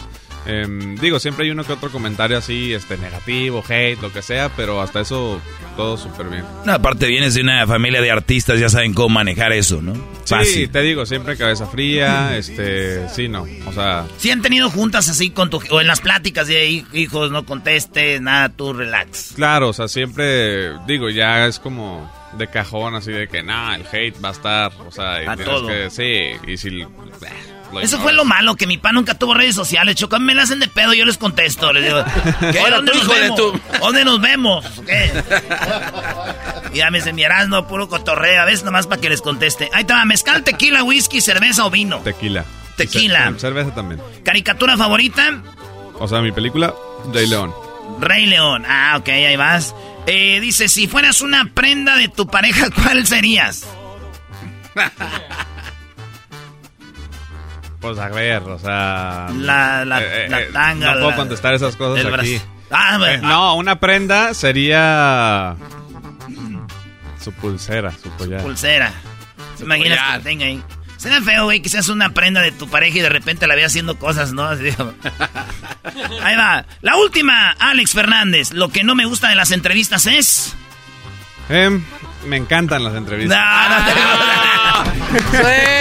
Em, 0.47 0.97
digo, 0.97 1.19
siempre 1.19 1.45
hay 1.47 1.51
uno 1.51 1.65
que 1.65 1.73
otro 1.73 1.91
comentario 1.91 2.37
así, 2.37 2.75
este, 2.75 2.99
negativo, 2.99 3.65
hate, 3.67 4.01
lo 4.03 4.13
que 4.13 4.21
sea, 4.23 4.51
pero 4.55 4.81
hasta 4.83 5.01
eso 5.01 5.41
todo 5.77 5.97
súper 5.97 6.29
bien. 6.29 6.45
No, 6.67 6.73
aparte 6.73 7.07
vienes 7.07 7.35
de 7.35 7.41
una 7.41 7.67
familia 7.67 8.01
de 8.03 8.11
artistas, 8.11 8.61
ya 8.61 8.69
saben 8.69 8.93
cómo 8.95 9.09
manejar 9.09 9.53
eso, 9.53 9.81
¿no? 9.81 9.95
Sí, 9.95 10.01
Fácil. 10.35 10.71
te 10.71 10.83
digo, 10.83 11.07
siempre 11.07 11.37
cabeza 11.37 11.67
fría, 11.67 12.37
este, 12.37 13.09
sí, 13.09 13.29
no, 13.29 13.47
o 13.67 13.73
sea, 13.73 14.07
Si 14.19 14.31
han 14.31 14.43
tenido 14.43 14.69
juntas 14.71 15.09
así 15.09 15.31
con 15.31 15.49
tu... 15.51 15.63
O 15.71 15.81
en 15.81 15.87
las 15.87 16.01
pláticas 16.01 16.47
de 16.47 16.69
"Hij- 16.69 16.87
hijos, 16.93 17.31
no 17.31 17.45
contestes, 17.47 18.21
nada, 18.21 18.49
tú 18.51 18.73
relax. 18.75 19.33
claro, 19.37 19.71
o 19.71 19.73
sea, 19.73 19.89
siempre, 19.89 20.73
digo, 20.87 21.09
ya 21.11 21.47
es 21.47 21.59
como 21.59 22.11
de 22.37 22.49
cajón, 22.49 22.95
así 22.97 23.13
de 23.13 23.29
que, 23.29 23.43
nah, 23.43 23.75
el 23.77 23.87
hate 23.91 24.17
va 24.23 24.29
a 24.31 24.33
estar, 24.33 24.73
o 24.87 24.91
sea, 24.91 25.23
y 25.23 25.27
A 25.27 25.37
todo. 25.37 25.69
que, 25.69 25.89
sí, 25.91 26.51
y 26.51 26.57
si... 26.57 26.83
eh, 26.83 26.87
Eso 27.83 27.99
fue 28.01 28.13
lo 28.13 28.25
malo, 28.25 28.55
que 28.57 28.67
mi 28.67 28.79
pa 28.79 28.93
nunca 28.93 29.15
tuvo 29.15 29.35
redes 29.35 29.55
sociales. 29.55 29.97
Choco, 29.97 30.19
me 30.21 30.35
la 30.35 30.43
hacen 30.43 30.61
de 30.61 30.69
pedo, 30.69 30.93
yo 30.95 31.05
les 31.05 31.19
contesto. 31.19 31.73
Les 31.73 31.85
digo, 31.85 32.05
¿qué? 32.53 32.59
Ahora 32.61 32.77
¿Dónde 32.77 32.93
nos 32.95 33.09
vemos? 33.09 33.37
tu- 33.39 33.61
¿Dónde 33.81 34.05
nos 34.05 34.21
vemos? 34.21 34.65
¿Qué? 34.87 35.11
Y 36.73 36.79
ya 36.79 36.91
me 36.91 36.99
dicen, 36.99 37.15
mi 37.17 37.23
no 37.49 37.67
puro 37.67 37.89
cotorreo. 37.89 38.43
A 38.43 38.45
veces 38.45 38.65
nomás 38.65 38.87
para 38.87 39.01
que 39.01 39.09
les 39.09 39.21
conteste. 39.23 39.71
Ahí 39.73 39.83
está, 39.83 40.05
mezcal, 40.05 40.43
tequila, 40.45 40.83
whisky, 40.83 41.21
cerveza 41.21 41.65
o 41.67 41.71
vino. 41.71 41.99
Tequila. 41.99 42.45
Tequila. 42.77 43.33
Ce- 43.35 43.41
cerveza 43.41 43.75
también. 43.75 44.01
¿Caricatura 44.25 44.77
favorita? 44.77 45.41
O 45.99 46.09
sea, 46.09 46.21
mi 46.21 46.33
película, 46.33 46.75
Rey 47.13 47.27
León. 47.29 47.53
Rey 48.01 48.27
León. 48.27 48.65
Ah, 48.69 48.97
ok, 48.99 49.09
ahí 49.11 49.37
vas. 49.37 49.75
Eh, 50.07 50.41
dice, 50.41 50.69
si 50.69 50.89
fueras 50.89 51.21
una 51.23 51.51
prenda 51.55 51.97
de 51.97 52.09
tu 52.09 52.27
pareja, 52.27 52.69
¿cuál 52.83 53.07
serías? 53.07 53.65
Pues 57.85 57.99
a 57.99 58.09
ver, 58.09 58.43
o 58.45 58.59
sea... 58.59 59.27
La- 59.37 59.85
la- 59.85 60.01
la 60.01 60.49
tanga, 60.55 60.87
No 60.87 60.93
puedo 60.95 61.11
la- 61.11 61.17
contestar 61.17 61.53
esas 61.53 61.77
cosas 61.77 62.03
el 62.03 62.15
aquí. 62.15 62.41
Ah, 62.71 62.99
Eh, 63.09 63.19
no, 63.23 63.57
una 63.57 63.79
prenda 63.79 64.33
sería... 64.33 65.55
Su 67.23 67.31
pulsera, 67.33 67.93
su 68.03 68.11
collar. 68.17 68.41
Pulsera. 68.43 68.91
¿Te 69.59 69.65
imaginas 69.65 69.99
que 69.99 70.13
la 70.17 70.21
tenga 70.21 70.47
ahí? 70.47 70.63
Sería 70.97 71.21
feo, 71.21 71.45
güey, 71.45 71.61
que 71.61 71.69
seas 71.69 71.89
una 71.91 72.15
prenda 72.15 72.41
de 72.41 72.53
tu 72.53 72.69
pareja 72.71 72.97
y 72.99 73.01
de 73.03 73.11
repente 73.11 73.47
la 73.47 73.55
veas 73.55 73.73
haciendo 73.73 73.99
cosas, 73.99 74.33
¿no? 74.33 74.49
Ahí 76.23 76.37
va. 76.37 76.65
La 76.81 76.97
última, 76.97 77.51
Alex 77.59 77.93
Fernández. 77.93 78.53
Lo 78.55 78.71
que 78.71 78.83
no 78.83 78.95
me 78.95 79.05
gusta 79.05 79.29
de 79.29 79.35
las 79.35 79.51
entrevistas 79.51 80.07
es... 80.07 80.55
Em, 81.51 81.85
me 82.27 82.39
encantan 82.39 82.83
las 82.83 82.95
entrevistas. 82.95 83.39
No, 83.39 83.69
no 83.79 83.85
te 83.85 85.33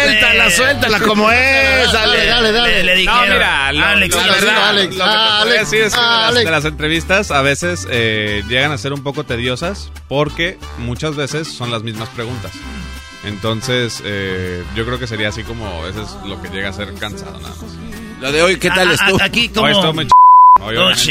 Suéltala, 0.04 0.51
suéltala 0.51 0.99
como 0.99 1.32
es. 1.32 1.91
Dale, 1.91 2.26
dale, 2.26 2.51
dale. 2.51 2.70
Le, 2.74 2.84
le 2.84 2.95
dijeron, 2.95 3.28
No, 3.28 3.34
mira, 3.34 3.72
lo, 3.74 3.86
Alex, 3.86 4.16
lo- 4.16 4.22
la 4.22 4.28
lo- 4.28 4.34
verdad. 4.34 4.74
lo 4.74 4.82
que 4.82 4.88
te 4.88 4.97
podría 5.43 5.60
decir 5.60 5.82
es 5.82 5.93
que 5.93 5.99
de 5.99 6.06
las- 6.06 6.28
Alex. 6.28 6.45
de 6.45 6.51
las 6.51 6.66
entrevistas 6.66 7.32
a 7.32 7.41
veces 7.41 7.88
eh, 7.89 8.43
llegan 8.47 8.72
a 8.72 8.78
ser 8.78 8.93
un 8.93 9.04
poco 9.04 9.24
tediosas 9.24 9.91
porque 10.08 10.58
muchas 10.80 11.16
veces 11.16 11.47
son 11.47 11.72
las 11.72 11.84
mismas 11.84 12.10
preguntas. 12.10 12.51
Entonces, 13.26 14.01
eh, 14.06 14.64
yo 14.76 14.86
creo 14.86 14.99
que 14.99 15.08
sería 15.08 15.30
así 15.30 15.43
como, 15.43 15.86
eso 15.88 16.01
es 16.01 16.28
lo 16.28 16.41
que 16.41 16.49
llega 16.49 16.70
a 16.70 16.74
ser 16.74 16.93
cansado 16.95 17.39
nada 17.39 17.56
más. 17.56 17.74
Lo 18.20 18.32
de 18.32 18.41
hoy, 18.41 18.58
¿qué 18.58 18.70
tal 18.70 18.89
Ah, 18.89 18.93
estuvo? 18.93 19.18
ah, 19.22 19.26
Aquí 19.26 19.49
como... 19.49 19.68
obviamente, 20.66 21.01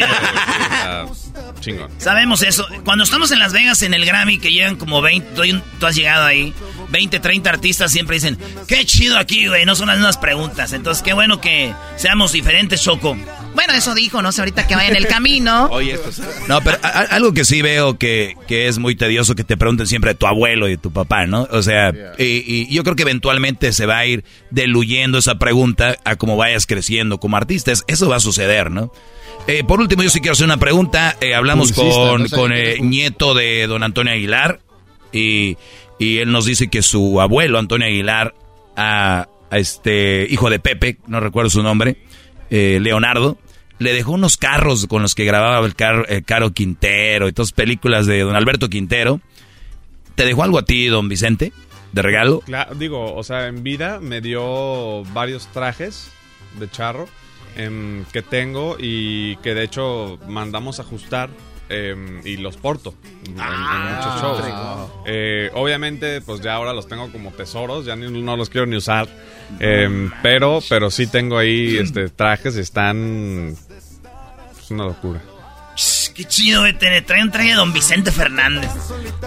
chingón. 1.61 1.91
Sabemos 1.99 2.43
eso. 2.43 2.67
Cuando 2.85 3.05
estamos 3.05 3.31
en 3.33 3.39
Las 3.39 3.53
Vegas 3.53 3.83
en 3.83 3.95
el 3.95 4.05
Grammy, 4.05 4.39
que 4.39 4.51
llegan 4.51 4.77
como 4.77 5.01
20, 5.01 5.35
tú, 5.35 5.43
tú 5.79 5.87
has 5.87 5.95
llegado 5.95 6.27
ahí, 6.27 6.53
20, 6.91 7.21
30 7.21 7.51
artistas 7.51 7.93
siempre 7.93 8.17
dicen, 8.17 8.39
qué 8.67 8.85
chido 8.85 9.19
aquí, 9.19 9.47
güey, 9.47 9.65
no 9.65 9.75
son 9.75 9.89
las 9.89 9.97
mismas 9.97 10.19
preguntas. 10.19 10.73
Entonces, 10.73 11.03
qué 11.03 11.13
bueno 11.13 11.41
que 11.41 11.73
seamos 11.97 12.33
diferentes, 12.33 12.83
Choco. 12.83 13.17
Bueno, 13.55 13.75
eso 13.75 13.95
dijo, 13.95 14.23
no 14.23 14.33
sé, 14.33 14.41
ahorita 14.41 14.67
que 14.67 14.75
vaya 14.75 14.89
en 14.89 14.97
el 14.97 15.07
camino. 15.07 15.67
Oye, 15.71 15.93
esto 15.93 16.09
es- 16.11 16.23
No, 16.49 16.61
pero 16.63 16.79
a- 16.83 16.89
algo 17.15 17.33
que 17.33 17.45
sí 17.45 17.63
veo 17.63 17.99
que, 17.99 18.35
que 18.49 18.67
es 18.69 18.79
muy 18.79 18.97
tedioso 18.97 19.35
que 19.35 19.45
te 19.45 19.57
pregunten 19.57 19.87
siempre 19.87 20.13
de 20.13 20.15
tu 20.15 20.27
abuelo 20.27 20.67
y 20.69 20.73
de 20.73 20.77
tu 20.79 20.91
papá, 20.93 21.27
¿no? 21.27 21.47
O 21.51 21.63
sea, 21.63 21.93
y, 22.19 22.25
y 22.47 22.75
yo 22.75 22.83
creo 22.85 22.97
que 22.97 23.03
eventualmente 23.03 23.73
se 23.73 23.87
va 23.87 23.99
a 23.99 24.07
ir 24.07 24.25
diluyendo 24.51 25.19
esa 25.19 25.37
pregunta 25.39 25.97
a 26.05 26.17
cómo 26.17 26.37
vayas 26.37 26.67
creciendo 26.67 27.19
como 27.19 27.37
artistas. 27.37 27.85
Eso 27.87 28.09
va 28.09 28.17
a 28.17 28.21
suceder, 28.21 28.71
¿no? 28.71 28.93
Eh, 29.47 29.65
por 29.65 29.81
último, 29.81 30.03
yo 30.03 30.11
sí 30.11 30.21
quiero 30.21 30.33
hacer 30.33 30.45
una 30.47 30.57
pregunta. 30.59 31.17
Eh, 31.21 31.35
hablamos 31.35 31.73
Publicista, 31.73 32.01
con, 32.09 32.23
no 32.23 32.29
sé 32.29 32.37
con 32.37 32.53
eh, 32.53 32.77
nieto 32.81 33.35
de 33.35 33.67
don 33.67 33.83
Antonio 33.83 34.13
Aguilar 34.13 34.61
y, 35.13 35.57
y 35.99 36.19
él 36.19 36.31
nos 36.33 36.47
dice 36.47 36.69
que 36.69 36.81
su 36.83 37.21
abuelo, 37.21 37.59
Antonio 37.59 37.87
Aguilar, 37.87 38.35
a, 38.77 39.29
a 39.51 39.59
este 39.59 40.27
hijo 40.31 40.49
de 40.49 40.59
Pepe, 40.61 40.99
no 41.07 41.21
recuerdo 41.21 41.51
su 41.51 41.63
nombre, 41.63 41.97
eh, 42.53 42.79
Leonardo, 42.81 43.39
le 43.79 43.93
dejó 43.95 44.13
unos 44.13 44.37
carros 44.37 44.87
con 44.87 45.03
los 45.03 45.15
que 45.17 45.25
grababa 45.25 45.67
el, 45.67 45.75
car- 45.75 46.07
el 46.09 46.23
Caro 46.25 46.53
Quintero 46.53 47.27
y 47.27 47.33
todas 47.33 47.51
películas 47.53 48.07
de 48.07 48.21
don 48.21 48.37
Alberto 48.37 48.69
Quintero. 48.69 49.21
¿Te 50.15 50.25
dejó 50.27 50.45
algo 50.45 50.59
a 50.59 50.65
ti, 50.65 50.87
don 50.87 51.09
Vicente, 51.09 51.53
de 51.93 52.03
regalo? 52.03 52.43
Digo, 52.77 53.15
o 53.15 53.23
sea, 53.25 53.49
en 53.49 53.63
vida 53.63 53.99
me 53.99 54.21
dio 54.21 55.03
varios 55.15 55.47
trajes 55.49 56.13
de 56.61 56.71
charro 56.71 57.09
em, 57.57 58.05
que 58.13 58.21
tengo 58.23 58.77
y 58.79 59.37
que 59.37 59.55
de 59.55 59.65
hecho 59.65 60.19
mandamos 60.29 60.79
ajustar 60.79 61.31
em, 61.73 62.21
y 62.27 62.37
los 62.37 62.57
porto 62.57 62.95
en, 63.27 63.33
en 63.33 63.97
muchos 63.97 64.21
shows. 64.21 64.39
Eh, 65.07 65.51
obviamente, 65.55 66.21
pues 66.21 66.41
ya 66.41 66.55
ahora 66.55 66.73
los 66.73 66.87
tengo 66.87 67.11
como 67.11 67.31
tesoros, 67.33 67.85
ya 67.87 67.97
ni- 67.97 68.23
no 68.23 68.37
los 68.37 68.49
quiero 68.51 68.67
ni 68.67 68.77
usar, 68.77 69.09
em, 69.59 70.11
pero, 70.23 70.61
pero 70.69 70.91
sí 70.91 71.07
tengo 71.07 71.39
ahí 71.39 71.77
este, 71.79 72.09
trajes, 72.11 72.57
están... 72.57 73.57
Es 74.59 74.71
una 74.71 74.85
locura. 74.85 75.21
Qué 76.15 76.25
chido, 76.27 76.61
güey, 76.61 76.75
te 76.77 77.01
trae 77.03 77.23
un 77.23 77.31
traje 77.31 77.49
de 77.51 77.55
don 77.55 77.73
Vicente 77.73 78.13
Fernández. 78.13 78.71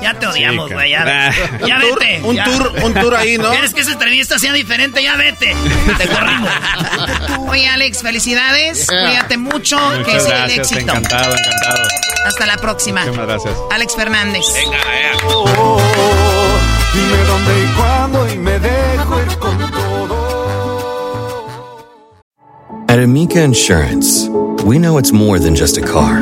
Ya 0.01 0.13
te 0.19 0.27
odiamos, 0.27 0.71
güey, 0.71 0.91
ya, 0.91 1.31
ya 1.65 1.79
vete. 1.79 2.21
un 2.23 2.36
ya. 2.36 2.43
tour- 2.45 2.73
un 2.83 2.93
tour 2.93 3.15
ahí, 3.15 3.38
¿no? 3.38 3.49
¿Quieres 3.51 3.73
que 3.73 3.81
esa 3.81 3.93
entrevista 3.93 4.38
sea 4.38 4.53
diferente? 4.53 5.01
Ya 5.01 5.15
vete. 5.15 5.55
Te 5.97 6.07
corrimos. 6.07 6.49
Oye, 7.47 7.67
Alex, 7.67 8.01
felicidades. 8.01 8.88
Yeah. 8.88 9.01
Cuídate 9.07 9.38
mucho. 9.38 9.77
que 10.05 10.11
Muchas 10.13 10.23
siga 10.23 10.36
el 10.45 10.53
gracias, 10.53 10.71
éxito. 10.71 10.79
encantado, 10.91 11.33
encantado. 11.36 11.88
Hasta 12.27 12.45
la 12.45 12.57
próxima. 12.57 13.01
Muchísimas 13.01 13.27
gracias. 13.27 13.53
Alex 13.71 13.95
Fernández. 13.95 14.45
Oh, 15.27 15.79
dime 16.93 17.17
dónde 17.25 17.63
y 17.63 17.67
cuándo 17.75 18.33
y 18.33 18.38
me 18.38 18.59
dejo 18.59 19.21
ir 19.21 19.38
con 19.39 19.71
todo. 19.71 20.25
At 22.88 22.99
Amica 22.99 23.41
Insurance, 23.43 24.29
we 24.63 24.77
know 24.77 24.97
it's 24.99 25.11
more 25.11 25.39
than 25.39 25.55
just 25.55 25.77
a 25.77 25.81
car. 25.81 26.21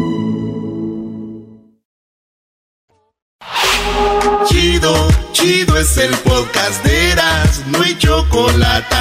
Chido 5.41 5.77
es 5.77 5.97
el 5.97 6.11
podcast 6.17 6.83
de 6.85 7.11
Eras, 7.11 7.63
no 7.67 7.81
hay 7.81 7.97
chocolate. 7.97 8.95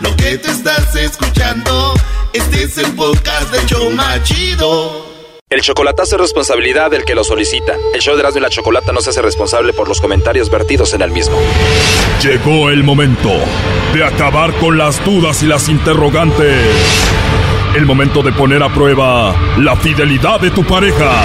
Lo 0.00 0.14
que 0.14 0.36
te 0.36 0.50
estás 0.50 0.94
escuchando, 0.94 1.94
este 2.34 2.64
es 2.64 2.76
el 2.78 2.92
podcast 2.92 3.50
de 3.50 3.64
Choma 3.66 4.22
Chido. 4.22 5.06
El 5.48 5.62
chocolatazo 5.62 6.16
es 6.16 6.20
responsabilidad 6.20 6.90
del 6.90 7.04
que 7.04 7.14
lo 7.14 7.24
solicita. 7.24 7.76
El 7.94 8.00
show 8.00 8.14
de 8.14 8.20
Erasmo 8.20 8.38
y 8.38 8.42
la 8.42 8.50
Chocolata 8.50 8.92
no 8.92 9.00
se 9.00 9.10
hace 9.10 9.22
responsable 9.22 9.72
por 9.72 9.88
los 9.88 10.00
comentarios 10.00 10.50
vertidos 10.50 10.92
en 10.94 11.02
el 11.02 11.10
mismo. 11.10 11.36
Llegó 12.22 12.70
el 12.70 12.84
momento 12.84 13.32
de 13.94 14.04
acabar 14.04 14.52
con 14.58 14.76
las 14.76 15.02
dudas 15.04 15.42
y 15.42 15.46
las 15.46 15.68
interrogantes. 15.68 16.56
El 17.74 17.86
momento 17.86 18.22
de 18.22 18.32
poner 18.32 18.62
a 18.62 18.72
prueba 18.72 19.34
la 19.58 19.76
fidelidad 19.76 20.40
de 20.40 20.50
tu 20.50 20.62
pareja. 20.62 21.24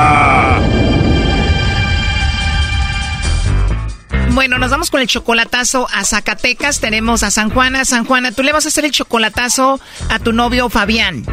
Bueno, 4.33 4.57
nos 4.57 4.71
vamos 4.71 4.89
con 4.89 5.01
el 5.01 5.07
chocolatazo 5.07 5.87
a 5.93 6.05
Zacatecas. 6.05 6.79
Tenemos 6.79 7.21
a 7.23 7.31
San 7.31 7.49
Juana. 7.49 7.83
San 7.83 8.05
Juana, 8.05 8.31
tú 8.31 8.43
le 8.43 8.53
vas 8.53 8.65
a 8.65 8.69
hacer 8.69 8.85
el 8.85 8.91
chocolatazo 8.91 9.79
a 10.09 10.19
tu 10.19 10.31
novio 10.31 10.69
Fabián. 10.69 11.25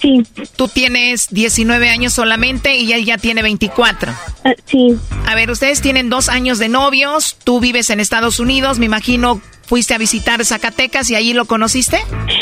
Sí. 0.00 0.22
Tú 0.56 0.66
tienes 0.68 1.28
19 1.30 1.90
años 1.90 2.14
solamente 2.14 2.76
y 2.76 2.92
él 2.92 3.04
ya 3.04 3.18
tiene 3.18 3.42
24. 3.42 4.12
Sí. 4.64 4.96
A 5.26 5.34
ver, 5.34 5.50
ustedes 5.50 5.82
tienen 5.82 6.08
dos 6.08 6.30
años 6.30 6.58
de 6.58 6.68
novios. 6.68 7.36
Tú 7.44 7.60
vives 7.60 7.90
en 7.90 8.00
Estados 8.00 8.40
Unidos. 8.40 8.78
Me 8.78 8.86
imagino 8.86 9.42
fuiste 9.68 9.92
a 9.92 9.98
visitar 9.98 10.42
Zacatecas 10.46 11.10
y 11.10 11.14
allí 11.14 11.34
lo 11.34 11.44
conociste. 11.44 11.98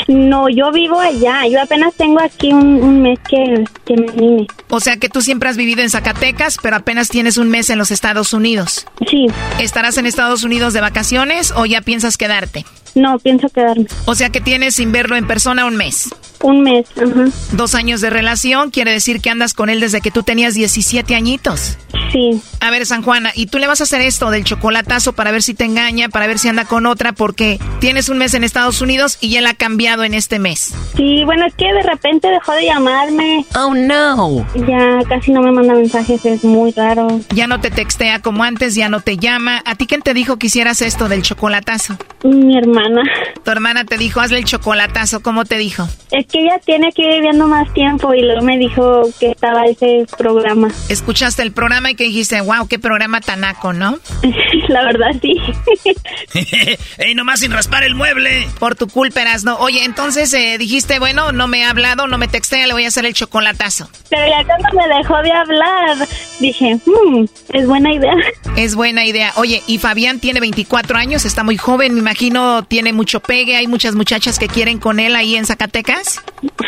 No, 0.07 0.47
yo 0.47 0.71
vivo 0.71 0.97
allá. 1.01 1.45
Yo 1.47 1.61
apenas 1.61 1.93
tengo 1.95 2.21
aquí 2.21 2.53
un, 2.53 2.81
un 2.81 3.01
mes 3.01 3.19
que, 3.27 3.65
que 3.85 3.97
me 3.97 4.11
vine. 4.13 4.47
O 4.69 4.79
sea 4.79 4.97
que 4.97 5.09
tú 5.09 5.21
siempre 5.21 5.49
has 5.49 5.57
vivido 5.57 5.81
en 5.81 5.89
Zacatecas, 5.89 6.57
pero 6.61 6.75
apenas 6.75 7.09
tienes 7.09 7.37
un 7.37 7.49
mes 7.49 7.69
en 7.69 7.77
los 7.77 7.91
Estados 7.91 8.33
Unidos. 8.33 8.85
Sí. 9.09 9.27
¿Estarás 9.59 9.97
en 9.97 10.05
Estados 10.05 10.43
Unidos 10.43 10.73
de 10.73 10.81
vacaciones 10.81 11.53
o 11.55 11.65
ya 11.65 11.81
piensas 11.81 12.17
quedarte? 12.17 12.65
No, 12.95 13.19
pienso 13.19 13.47
quedarme. 13.49 13.85
O 14.05 14.15
sea 14.15 14.29
que 14.29 14.41
tienes 14.41 14.75
sin 14.75 14.91
verlo 14.91 15.15
en 15.15 15.27
persona 15.27 15.65
un 15.65 15.75
mes. 15.75 16.09
Un 16.41 16.63
mes, 16.63 16.87
ajá. 16.97 17.25
Dos 17.51 17.75
años 17.75 18.01
de 18.01 18.09
relación, 18.09 18.71
quiere 18.71 18.91
decir 18.91 19.21
que 19.21 19.29
andas 19.29 19.53
con 19.53 19.69
él 19.69 19.79
desde 19.79 20.01
que 20.01 20.11
tú 20.11 20.23
tenías 20.23 20.53
17 20.53 21.15
añitos. 21.15 21.77
Sí. 22.11 22.41
A 22.59 22.71
ver, 22.71 22.85
San 22.85 23.03
Juana, 23.03 23.31
¿y 23.35 23.47
tú 23.47 23.57
le 23.59 23.67
vas 23.67 23.81
a 23.81 23.83
hacer 23.83 24.01
esto 24.01 24.29
del 24.31 24.43
chocolatazo 24.43 25.13
para 25.13 25.31
ver 25.31 25.43
si 25.43 25.53
te 25.53 25.65
engaña, 25.65 26.09
para 26.09 26.27
ver 26.27 26.39
si 26.39 26.47
anda 26.47 26.65
con 26.65 26.85
otra? 26.85 27.13
Porque 27.13 27.59
tienes 27.79 28.09
un 28.09 28.17
mes 28.17 28.33
en 28.33 28.43
Estados 28.43 28.81
Unidos 28.81 29.17
y 29.21 29.35
él 29.35 29.45
ha 29.45 29.53
cambiado 29.53 30.03
en 30.03 30.13
este 30.13 30.39
mes. 30.39 30.73
Sí, 30.95 31.23
bueno, 31.25 31.45
es 31.45 31.53
que 31.55 31.71
de 31.71 31.83
repente 31.83 32.29
dejó 32.29 32.53
de 32.53 32.65
llamarme. 32.65 33.45
Oh, 33.55 33.73
no. 33.73 34.47
Ya 34.67 34.99
casi 35.07 35.31
no 35.31 35.41
me 35.41 35.51
manda 35.51 35.73
mensajes, 35.73 36.25
es 36.25 36.43
muy 36.43 36.71
raro. 36.71 37.07
Ya 37.35 37.47
no 37.47 37.59
te 37.59 37.69
textea 37.69 38.21
como 38.21 38.43
antes, 38.43 38.75
ya 38.75 38.89
no 38.89 39.01
te 39.01 39.17
llama. 39.17 39.61
¿A 39.65 39.75
ti 39.75 39.85
quién 39.85 40.01
te 40.01 40.13
dijo 40.13 40.37
que 40.37 40.47
hicieras 40.47 40.81
esto 40.81 41.09
del 41.09 41.21
chocolatazo? 41.21 41.97
Mi 42.23 42.57
hermana. 42.57 43.03
Tu 43.43 43.51
hermana 43.51 43.85
te 43.85 43.97
dijo, 43.97 44.21
hazle 44.21 44.39
el 44.39 44.45
chocolatazo. 44.45 45.21
¿Cómo 45.21 45.45
te 45.45 45.57
dijo? 45.57 45.87
Es 46.11 46.25
que 46.27 46.39
ella 46.39 46.59
tiene 46.65 46.91
que 46.93 47.03
ir 47.03 47.15
viviendo 47.15 47.47
más 47.47 47.71
tiempo 47.73 48.13
y 48.13 48.21
luego 48.21 48.41
me 48.41 48.57
dijo 48.57 49.03
que 49.19 49.31
estaba 49.31 49.65
ese 49.65 50.05
programa. 50.17 50.69
Escuchaste 50.89 51.41
el 51.41 51.51
programa 51.51 51.91
y 51.91 51.95
que 51.95 52.05
dijiste, 52.05 52.39
wow, 52.41 52.67
qué 52.67 52.79
programa 52.79 53.21
tanaco, 53.21 53.73
¿no? 53.73 53.99
La 54.69 54.83
verdad, 54.85 55.11
sí. 55.21 55.35
¡Ey, 56.97 57.15
nomás 57.15 57.41
sin 57.41 57.51
raspar 57.51 57.83
el 57.83 57.95
mueble! 57.95 58.47
Por 58.59 58.75
tu 58.75 58.87
culpa, 58.87 59.17
no. 59.43 59.57
Oye, 59.57 59.83
entonces 59.83 60.33
eh, 60.33 60.57
dijiste, 60.57 60.99
bueno, 60.99 61.31
no 61.31 61.47
me 61.47 61.65
ha 61.65 61.71
hablado, 61.71 62.07
no 62.07 62.17
me 62.17 62.27
textea, 62.27 62.67
le 62.67 62.73
voy 62.73 62.85
a 62.85 62.87
hacer 62.87 63.05
el 63.05 63.13
chocolatazo. 63.13 63.89
Pero 64.09 64.27
ya 64.27 64.46
cuando 64.47 64.69
me 64.77 64.95
dejó 64.95 65.21
de 65.21 65.31
hablar, 65.31 66.07
dije, 66.39 66.79
hmm, 66.85 67.25
es 67.53 67.67
buena 67.67 67.93
idea. 67.93 68.15
Es 68.55 68.75
buena 68.75 69.05
idea. 69.05 69.33
Oye, 69.35 69.61
y 69.67 69.77
Fabián 69.77 70.19
tiene 70.19 70.39
24 70.39 70.97
años, 70.97 71.25
está 71.25 71.43
muy 71.43 71.57
joven, 71.57 71.93
me 71.93 71.99
imagino 71.99 72.63
tiene 72.63 72.93
mucho 72.93 73.19
pegue, 73.19 73.55
hay 73.55 73.67
muchas 73.67 73.95
muchachas 73.95 74.39
que 74.39 74.47
quieren 74.47 74.79
con 74.79 74.99
él 74.99 75.15
ahí 75.15 75.35
en 75.35 75.45
Zacatecas. 75.45 76.21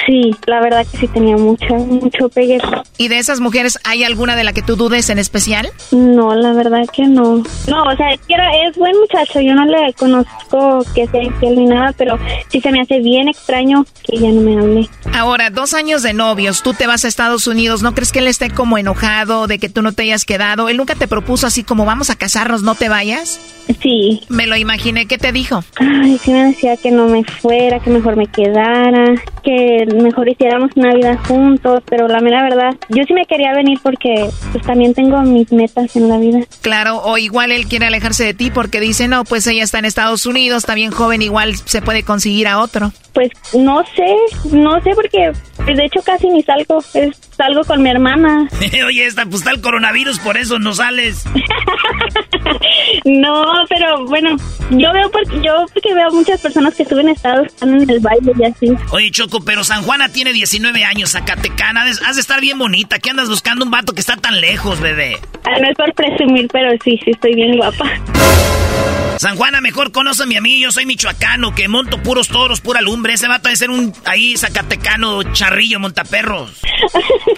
Sí, 0.06 0.32
la 0.48 0.62
verdad 0.62 0.86
que 0.92 0.98
sí 0.98 1.08
tenía 1.08 1.38
mucho, 1.38 1.76
mucho 1.76 2.30
pegue. 2.30 2.60
¿Y 2.98 3.08
de 3.08 3.20
esas 3.20 3.40
mujeres 3.40 3.78
hay 3.84 4.04
alguna 4.04 4.36
de 4.36 4.44
la 4.44 4.54
que 4.54 4.62
tú 4.62 4.76
dudes 4.76 5.10
en 5.10 5.20
especial? 5.20 5.70
No, 5.92 6.36
la 6.36 6.54
verdad 6.54 6.86
que 6.92 7.04
no. 7.04 7.44
No, 7.68 7.84
o 7.84 7.96
sea, 7.96 8.10
es, 8.10 8.20
que 8.22 8.34
era, 8.34 8.50
es 8.68 8.76
buen 8.76 8.98
muchacho, 9.00 9.40
yo 9.40 9.54
no 9.54 9.66
le 9.66 9.94
conozco 9.94 10.84
que 10.96 11.08
sea 11.08 11.22
infiel 11.22 11.56
ni 11.56 11.66
nada, 11.66 11.94
pero 11.98 12.18
sí 12.50 12.60
se 12.60 12.72
me 12.72 12.82
hace 12.82 13.00
bien 13.00 13.28
extraño 13.28 13.86
que 14.04 14.18
ya 14.18 14.30
no 14.30 14.42
me 14.42 14.58
hable. 14.60 14.90
Ahora, 15.14 15.50
dos 15.52 15.74
años 15.74 16.02
de 16.02 16.14
novios, 16.14 16.64
tú 16.64 16.74
te 16.74 16.88
vas 16.88 17.06
a 17.06 17.08
Estados 17.08 17.46
Unidos, 17.46 17.84
¿no 17.84 17.94
crees 17.94 18.12
que 18.12 18.20
él 18.20 18.28
esté 18.28 18.50
como 18.50 18.78
enojado 18.78 19.48
de 19.48 19.60
que 19.60 19.70
tú 19.70 19.82
no 19.82 19.92
te 19.92 20.04
hayas 20.04 20.26
quedado? 20.26 20.70
¿Él 20.70 20.78
nunca 20.78 20.96
te 20.96 21.08
propuso 21.08 21.46
así 21.46 21.64
como 21.64 21.86
vamos 21.86 22.10
a 22.10 22.16
casarnos, 22.16 22.64
no 22.64 22.76
te 22.76 22.90
vayas? 22.90 23.40
Sí. 23.82 24.22
Me 24.30 24.48
lo 24.48 24.56
imaginé, 24.56 25.06
¿qué 25.06 25.18
te 25.18 25.32
dijo? 25.32 25.64
Ay, 25.78 26.18
sí 26.18 26.32
me 26.32 26.46
decía 26.46 26.76
que 26.78 26.92
no 26.92 27.08
me 27.08 27.24
fuera, 27.24 27.80
que 27.80 27.92
mejor 27.92 28.16
me 28.16 28.28
quedara, 28.28 29.14
que 29.44 29.59
mejor 30.02 30.30
hiciéramos 30.30 30.72
una 30.76 30.94
vida 30.94 31.18
juntos, 31.28 31.84
pero 31.90 32.08
la 32.08 32.20
mera 32.20 32.44
verdad, 32.44 32.76
yo 32.90 33.04
sí 33.08 33.14
me 33.14 33.26
quería 33.26 33.54
venir 33.54 33.80
porque 33.82 34.30
pues 34.52 34.66
también 34.66 34.94
tengo 34.94 35.22
mis 35.22 35.52
metas 35.52 35.96
en 35.96 36.10
la 36.10 36.18
vida. 36.18 36.40
Claro, 36.62 37.02
o 37.04 37.18
igual 37.18 37.52
él 37.52 37.68
quiere 37.68 37.88
alejarse 37.88 38.24
de 38.26 38.34
ti 38.34 38.52
porque 38.52 38.80
dice, 38.80 39.08
no, 39.08 39.24
pues 39.24 39.48
ella 39.48 39.64
está 39.64 39.80
en 39.80 39.86
Estados 39.86 40.26
Unidos, 40.26 40.64
está 40.64 40.76
bien 40.76 40.92
joven, 40.92 41.22
igual 41.22 41.56
se 41.56 41.82
puede 41.82 42.04
conseguir 42.04 42.48
a 42.48 42.60
otro. 42.60 42.92
Pues 43.14 43.32
no 43.54 43.84
sé, 43.96 44.16
no 44.52 44.82
sé 44.82 44.92
porque 44.96 45.32
de 45.66 45.86
hecho 45.86 46.02
casi 46.04 46.30
ni 46.30 46.44
salgo, 46.44 46.80
es, 46.94 47.29
salgo 47.40 47.64
con 47.64 47.82
mi 47.82 47.90
hermana. 47.90 48.50
Oye, 48.86 49.06
está, 49.06 49.24
pues 49.24 49.38
está 49.38 49.52
el 49.52 49.62
coronavirus, 49.62 50.20
por 50.20 50.36
eso 50.36 50.60
no 50.60 50.74
sales. 50.74 51.24
no, 53.06 53.46
pero 53.70 54.06
bueno, 54.06 54.36
yo 54.72 54.92
veo 54.92 55.10
porque 55.10 55.42
yo 55.42 55.66
porque 55.74 55.94
veo 55.94 56.12
muchas 56.12 56.42
personas 56.42 56.76
que 56.76 56.84
suben 56.84 57.08
estados 57.08 57.48
están 57.48 57.82
en 57.82 57.90
el 57.90 58.00
baile 58.02 58.34
y 58.38 58.44
así. 58.44 58.68
Oye, 58.92 59.10
Choco, 59.12 59.40
pero 59.46 59.64
San 59.64 59.84
Juana 59.84 60.10
tiene 60.10 60.34
19 60.34 60.84
años, 60.84 61.12
Zacatecana, 61.12 61.84
has 61.84 62.16
de 62.16 62.22
estar 62.22 62.42
bien 62.42 62.60
bonita. 62.60 63.00
¿Qué 63.00 63.10
andas 63.10 63.30
buscando 63.30 63.64
un 63.64 63.72
vato 63.72 63.94
que 63.94 64.02
está 64.02 64.18
tan 64.18 64.42
lejos, 64.42 64.82
bebé? 64.82 65.18
Ah, 65.46 65.60
no 65.62 65.70
es 65.70 65.76
por 65.78 65.94
presumir, 65.94 66.48
pero 66.52 66.72
sí, 66.84 67.00
sí 67.06 67.12
estoy 67.12 67.36
bien 67.36 67.56
guapa. 67.56 67.90
San 69.20 69.36
Juana, 69.36 69.60
mejor 69.60 69.92
conóceme 69.92 70.38
a 70.38 70.42
mí, 70.42 70.62
yo 70.62 70.72
soy 70.72 70.86
michoacano, 70.86 71.54
que 71.54 71.68
monto 71.68 72.02
puros 72.02 72.30
toros, 72.30 72.62
pura 72.62 72.80
lumbre. 72.80 73.12
Ese 73.12 73.28
vato 73.28 73.50
debe 73.50 73.58
ser 73.58 73.70
un 73.70 73.94
ahí 74.06 74.38
zacatecano, 74.38 75.24
charrillo, 75.34 75.78
montaperros. 75.78 76.62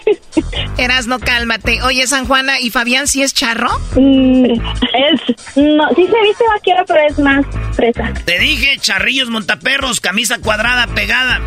Eras, 0.77 1.07
no 1.07 1.19
cálmate. 1.19 1.81
Oye, 1.83 2.05
San 2.07 2.25
Juana, 2.25 2.59
¿y 2.59 2.69
Fabián 2.69 3.07
sí 3.07 3.21
es 3.21 3.33
charro? 3.33 3.69
Mm, 3.95 4.45
es, 4.45 5.55
no, 5.55 5.89
sí 5.95 6.07
se 6.07 6.21
viste 6.21 6.43
vaquero, 6.53 6.83
pero 6.87 6.99
es 7.07 7.19
más 7.19 7.45
fresa. 7.73 8.13
Te 8.25 8.39
dije, 8.39 8.77
charrillos, 8.79 9.29
montaperros, 9.29 9.99
camisa 9.99 10.39
cuadrada, 10.39 10.87
pegada. 10.87 11.41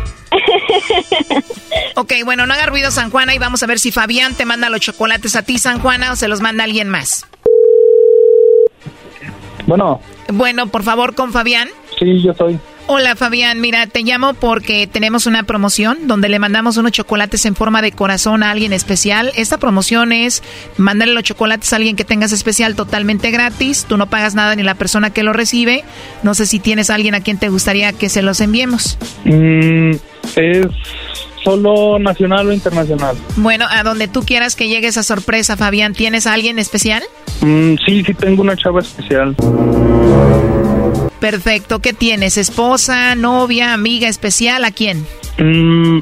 ok, 1.95 2.13
bueno, 2.23 2.45
no 2.45 2.53
haga 2.53 2.65
ruido 2.67 2.91
San 2.91 3.09
Juana 3.09 3.33
y 3.35 3.39
vamos 3.39 3.63
a 3.63 3.67
ver 3.67 3.79
si 3.79 3.91
Fabián 3.91 4.35
te 4.35 4.45
manda 4.45 4.69
los 4.69 4.81
chocolates 4.81 5.35
a 5.35 5.43
ti, 5.43 5.57
San 5.57 5.79
Juana, 5.79 6.11
o 6.11 6.15
se 6.15 6.27
los 6.27 6.41
manda 6.41 6.63
alguien 6.63 6.89
más. 6.89 7.25
Bueno. 9.65 10.01
Bueno, 10.31 10.67
por 10.67 10.83
favor, 10.83 11.15
con 11.15 11.31
Fabián. 11.31 11.69
Sí, 11.99 12.21
yo 12.21 12.33
soy. 12.33 12.59
Hola 12.87 13.15
Fabián, 13.15 13.61
mira, 13.61 13.87
te 13.87 14.03
llamo 14.03 14.35
porque 14.35 14.85
tenemos 14.85 15.25
una 15.25 15.41
promoción 15.41 16.07
donde 16.07 16.29
le 16.29 16.37
mandamos 16.37 16.77
unos 16.77 16.91
chocolates 16.91 17.47
en 17.47 17.55
forma 17.55 17.81
de 17.81 17.91
corazón 17.91 18.43
a 18.43 18.51
alguien 18.51 18.73
especial. 18.73 19.31
Esta 19.35 19.57
promoción 19.57 20.11
es 20.11 20.43
mandarle 20.77 21.15
los 21.15 21.23
chocolates 21.23 21.73
a 21.73 21.77
alguien 21.77 21.95
que 21.95 22.05
tengas 22.05 22.31
especial 22.31 22.75
totalmente 22.75 23.31
gratis. 23.31 23.85
Tú 23.89 23.97
no 23.97 24.07
pagas 24.07 24.35
nada 24.35 24.55
ni 24.55 24.61
la 24.61 24.75
persona 24.75 25.09
que 25.09 25.23
lo 25.23 25.33
recibe. 25.33 25.83
No 26.21 26.35
sé 26.35 26.45
si 26.45 26.59
tienes 26.59 26.91
a 26.91 26.95
alguien 26.95 27.15
a 27.15 27.21
quien 27.21 27.39
te 27.39 27.49
gustaría 27.49 27.91
que 27.91 28.07
se 28.07 28.21
los 28.21 28.39
enviemos. 28.39 28.99
Mm, 29.23 29.93
es 30.35 30.67
solo 31.43 31.97
nacional 31.97 32.49
o 32.49 32.53
internacional. 32.53 33.15
Bueno, 33.37 33.65
a 33.67 33.81
donde 33.81 34.07
tú 34.07 34.21
quieras 34.21 34.55
que 34.55 34.67
llegue 34.67 34.87
esa 34.87 35.01
sorpresa, 35.01 35.57
Fabián, 35.57 35.93
¿tienes 35.93 36.27
a 36.27 36.33
alguien 36.33 36.59
especial? 36.59 37.01
Mm, 37.41 37.77
sí, 37.83 38.03
sí 38.03 38.13
tengo 38.13 38.43
una 38.43 38.55
chava 38.55 38.81
especial. 38.81 39.35
Perfecto, 41.19 41.79
¿qué 41.79 41.93
tienes? 41.93 42.37
¿Esposa, 42.37 43.15
novia, 43.15 43.73
amiga 43.73 44.07
especial? 44.07 44.65
¿A 44.65 44.71
quién? 44.71 45.05
Mm, 45.37 45.99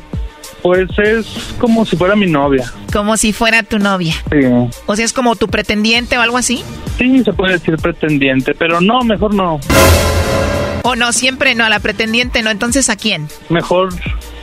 pues 0.62 0.90
es 0.98 1.54
como 1.60 1.86
si 1.86 1.96
fuera 1.96 2.16
mi 2.16 2.26
novia. 2.26 2.72
Como 2.92 3.18
si 3.18 3.34
fuera 3.34 3.64
tu 3.64 3.80
novia. 3.80 4.14
Sí. 4.32 4.40
O 4.86 4.96
sea, 4.96 5.06
es 5.06 5.14
como 5.14 5.36
tu 5.36 5.48
pretendiente 5.48 6.18
o 6.18 6.22
algo 6.22 6.38
así. 6.38 6.64
Sí, 6.98 7.24
se 7.24 7.34
puede 7.34 7.54
decir 7.54 7.76
pretendiente, 7.78 8.54
pero 8.54 8.82
no, 8.82 9.02
mejor 9.02 9.34
no. 9.34 9.60
O 10.84 10.96
no, 10.96 11.14
siempre 11.14 11.56
no, 11.56 11.66
a 11.66 11.70
la 11.70 11.80
pretendiente 11.80 12.42
no. 12.44 12.50
Entonces, 12.50 12.90
¿a 12.90 12.96
quién? 12.96 13.28
Mejor 13.50 13.94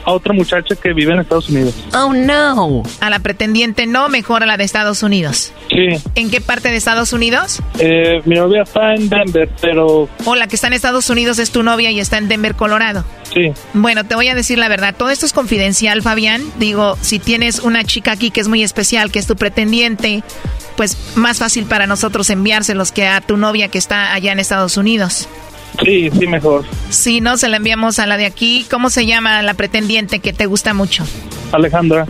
a 0.04 0.12
otra 0.12 0.32
muchacha 0.32 0.74
que 0.76 0.92
vive 0.92 1.12
en 1.12 1.20
Estados 1.20 1.48
Unidos. 1.48 1.74
Oh, 1.94 2.12
no. 2.12 2.82
A 3.00 3.10
la 3.10 3.18
pretendiente 3.18 3.86
no, 3.86 4.08
mejor 4.08 4.42
a 4.42 4.46
la 4.46 4.56
de 4.56 4.64
Estados 4.64 5.02
Unidos. 5.02 5.52
Sí. 5.70 6.02
¿En 6.14 6.30
qué 6.30 6.40
parte 6.40 6.70
de 6.70 6.76
Estados 6.76 7.12
Unidos? 7.12 7.60
Eh, 7.78 8.20
mi 8.24 8.36
novia 8.36 8.62
está 8.62 8.94
en 8.94 9.08
Denver, 9.08 9.48
pero... 9.60 10.08
O 10.24 10.34
la 10.34 10.46
que 10.46 10.56
está 10.56 10.66
en 10.66 10.72
Estados 10.74 11.08
Unidos 11.10 11.38
es 11.38 11.50
tu 11.50 11.62
novia 11.62 11.90
y 11.90 12.00
está 12.00 12.18
en 12.18 12.28
Denver, 12.28 12.54
Colorado. 12.54 13.04
Sí. 13.32 13.52
Bueno, 13.74 14.04
te 14.04 14.14
voy 14.14 14.28
a 14.28 14.34
decir 14.34 14.58
la 14.58 14.68
verdad. 14.68 14.94
Todo 14.96 15.10
esto 15.10 15.26
es 15.26 15.32
confidencial, 15.32 16.02
Fabián. 16.02 16.42
Digo, 16.58 16.96
si 17.00 17.18
tienes 17.18 17.60
una 17.60 17.84
chica 17.84 18.12
aquí 18.12 18.30
que 18.30 18.40
es 18.40 18.48
muy 18.48 18.62
especial, 18.62 19.12
que 19.12 19.18
es 19.18 19.26
tu 19.26 19.36
pretendiente, 19.36 20.24
pues 20.76 20.96
más 21.14 21.38
fácil 21.38 21.66
para 21.66 21.86
nosotros 21.86 22.30
enviárselos 22.30 22.90
que 22.90 23.06
a 23.06 23.20
tu 23.20 23.36
novia 23.36 23.68
que 23.68 23.78
está 23.78 24.12
allá 24.14 24.32
en 24.32 24.40
Estados 24.40 24.76
Unidos. 24.76 25.28
Sí, 25.84 26.10
sí, 26.10 26.26
mejor. 26.26 26.64
Sí, 26.90 27.20
no, 27.20 27.36
se 27.36 27.48
la 27.48 27.56
enviamos 27.56 27.98
a 27.98 28.06
la 28.06 28.16
de 28.16 28.26
aquí. 28.26 28.66
¿Cómo 28.70 28.90
se 28.90 29.06
llama 29.06 29.42
la 29.42 29.54
pretendiente 29.54 30.20
que 30.20 30.32
te 30.32 30.46
gusta 30.46 30.74
mucho? 30.74 31.04
Alejandra. 31.52 32.06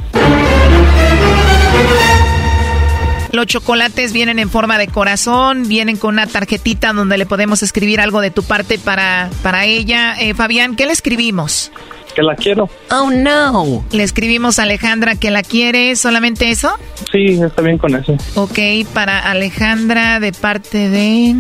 Los 3.33 3.47
chocolates 3.47 4.13
vienen 4.13 4.41
en 4.41 4.51
forma 4.51 4.77
de 4.77 4.89
corazón, 4.89 5.69
vienen 5.69 5.97
con 5.97 6.15
una 6.15 6.27
tarjetita 6.27 6.93
donde 6.93 7.17
le 7.17 7.27
podemos 7.27 7.63
escribir 7.63 8.01
algo 8.01 8.21
de 8.21 8.33
tu 8.33 8.43
parte 8.43 8.77
para, 8.79 9.31
para 9.43 9.67
ella. 9.67 10.15
Eh, 10.19 10.35
Fabián, 10.35 10.75
¿qué 10.75 10.87
le 10.87 10.93
escribimos? 10.93 11.71
Que 12.15 12.23
la 12.23 12.35
quiero. 12.35 12.69
Oh, 12.91 13.11
no. 13.11 13.85
Le 13.93 14.03
escribimos 14.03 14.59
a 14.59 14.65
Alejandra 14.65 15.15
que 15.15 15.31
la 15.31 15.45
quiere, 15.45 15.95
¿solamente 15.95 16.51
eso? 16.51 16.73
Sí, 17.13 17.41
está 17.41 17.63
bien 17.63 17.79
con 17.79 17.95
eso. 17.95 18.17
Ok, 18.35 18.59
para 18.93 19.21
Alejandra 19.21 20.19
de 20.19 20.33
parte 20.33 20.89
de... 20.89 21.37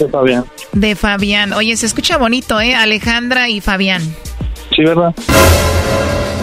De 0.00 0.08
Fabián. 0.08 0.44
De 0.72 0.96
Fabián. 0.96 1.52
Oye, 1.52 1.76
se 1.76 1.84
escucha 1.84 2.16
bonito, 2.16 2.58
¿eh? 2.60 2.74
Alejandra 2.74 3.50
y 3.50 3.60
Fabián. 3.60 4.02
Sí, 4.74 4.82
¿verdad? 4.82 5.14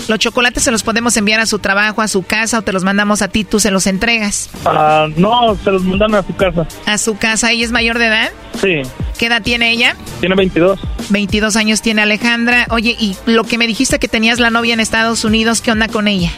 Los 0.07 0.19
chocolates 0.19 0.63
se 0.63 0.71
los 0.71 0.83
podemos 0.83 1.17
enviar 1.17 1.39
a 1.39 1.45
su 1.47 1.59
trabajo, 1.59 2.01
a 2.01 2.07
su 2.07 2.21
casa 2.21 2.59
o 2.59 2.61
te 2.61 2.71
los 2.71 2.83
mandamos 2.83 3.21
a 3.21 3.27
ti, 3.27 3.43
tú 3.43 3.59
se 3.59 3.71
los 3.71 3.87
entregas. 3.87 4.49
Ah, 4.63 5.07
no, 5.17 5.57
se 5.63 5.71
los 5.71 5.83
mandan 5.83 6.15
a 6.15 6.23
su 6.23 6.35
casa. 6.35 6.67
¿A 6.85 6.97
su 6.97 7.17
casa? 7.17 7.51
¿Ella 7.51 7.65
es 7.65 7.71
mayor 7.71 7.97
de 7.97 8.05
edad? 8.05 8.29
Sí. 8.61 8.83
¿Qué 9.17 9.25
edad 9.25 9.41
tiene 9.41 9.71
ella? 9.71 9.95
Tiene 10.19 10.35
22. 10.35 10.79
22 11.09 11.55
años 11.55 11.81
tiene 11.81 12.03
Alejandra. 12.03 12.67
Oye, 12.69 12.95
y 12.97 13.17
lo 13.25 13.43
que 13.43 13.57
me 13.57 13.65
dijiste 13.65 13.97
que 13.97 14.07
tenías 14.07 14.39
la 14.39 14.51
novia 14.51 14.75
en 14.75 14.79
Estados 14.79 15.25
Unidos, 15.25 15.61
¿qué 15.61 15.71
onda 15.71 15.87
con 15.87 16.07
ella? 16.07 16.31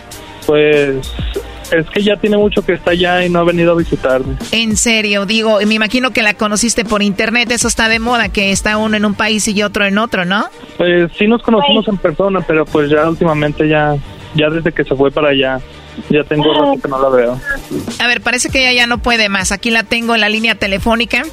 Pues 0.45 1.11
Es 1.71 1.89
que 1.89 2.01
ya 2.01 2.15
tiene 2.17 2.37
mucho 2.37 2.63
que 2.65 2.73
está 2.73 2.91
allá 2.91 3.25
y 3.25 3.29
no 3.29 3.39
ha 3.39 3.43
venido 3.43 3.73
a 3.73 3.75
visitarme. 3.75 4.35
En 4.51 4.75
serio, 4.75 5.25
digo, 5.25 5.59
me 5.65 5.75
imagino 5.75 6.11
que 6.11 6.21
la 6.21 6.33
conociste 6.33 6.85
por 6.85 7.01
internet, 7.03 7.51
eso 7.51 7.67
está 7.67 7.89
de 7.89 7.99
moda, 7.99 8.29
que 8.29 8.51
está 8.51 8.77
uno 8.77 8.97
en 8.97 9.05
un 9.05 9.13
país 9.13 9.47
y 9.47 9.61
otro 9.63 9.85
en 9.85 9.97
otro, 9.97 10.25
¿no? 10.25 10.45
Pues 10.77 11.11
sí 11.17 11.27
nos 11.27 11.41
conocimos 11.41 11.87
en 11.87 11.97
persona, 11.97 12.41
pero 12.41 12.65
pues 12.65 12.89
ya 12.89 13.07
últimamente 13.07 13.67
ya, 13.67 13.95
ya 14.35 14.49
desde 14.49 14.71
que 14.71 14.83
se 14.83 14.95
fue 14.95 15.11
para 15.11 15.29
allá, 15.29 15.59
ya 16.09 16.23
tengo 16.23 16.53
rato 16.53 16.75
que 16.81 16.87
no 16.87 17.01
la 17.01 17.09
veo. 17.09 17.39
A 17.99 18.07
ver, 18.07 18.21
parece 18.21 18.49
que 18.49 18.61
ella 18.61 18.73
ya 18.73 18.87
no 18.87 18.97
puede 18.99 19.29
más. 19.29 19.51
Aquí 19.51 19.69
la 19.71 19.83
tengo 19.83 20.15
en 20.15 20.21
la 20.21 20.29
línea 20.29 20.55
telefónica. 20.55 21.23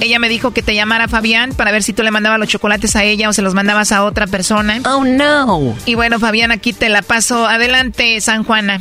Ella 0.00 0.18
me 0.18 0.28
dijo 0.28 0.52
que 0.52 0.62
te 0.62 0.74
llamara 0.74 1.08
Fabián 1.08 1.50
para 1.56 1.72
ver 1.72 1.82
si 1.82 1.92
tú 1.92 2.02
le 2.02 2.10
mandabas 2.10 2.38
los 2.38 2.48
chocolates 2.48 2.96
a 2.96 3.04
ella 3.04 3.28
o 3.28 3.32
se 3.32 3.42
los 3.42 3.54
mandabas 3.54 3.92
a 3.92 4.04
otra 4.04 4.26
persona. 4.26 4.78
Oh, 4.86 5.04
no. 5.04 5.74
Y 5.84 5.94
bueno, 5.94 6.18
Fabián, 6.18 6.50
aquí 6.52 6.72
te 6.72 6.88
la 6.88 7.02
paso. 7.02 7.46
Adelante, 7.46 8.20
San 8.20 8.44
Juana. 8.44 8.80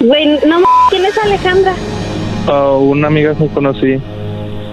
Güey, 0.00 0.26
no 0.46 0.56
m- 0.58 0.66
¿quién 0.90 1.04
es 1.06 1.16
Alejandra? 1.18 1.74
A 2.48 2.72
una 2.72 3.06
amiga 3.08 3.34
que 3.34 3.46
conocí. 3.48 3.98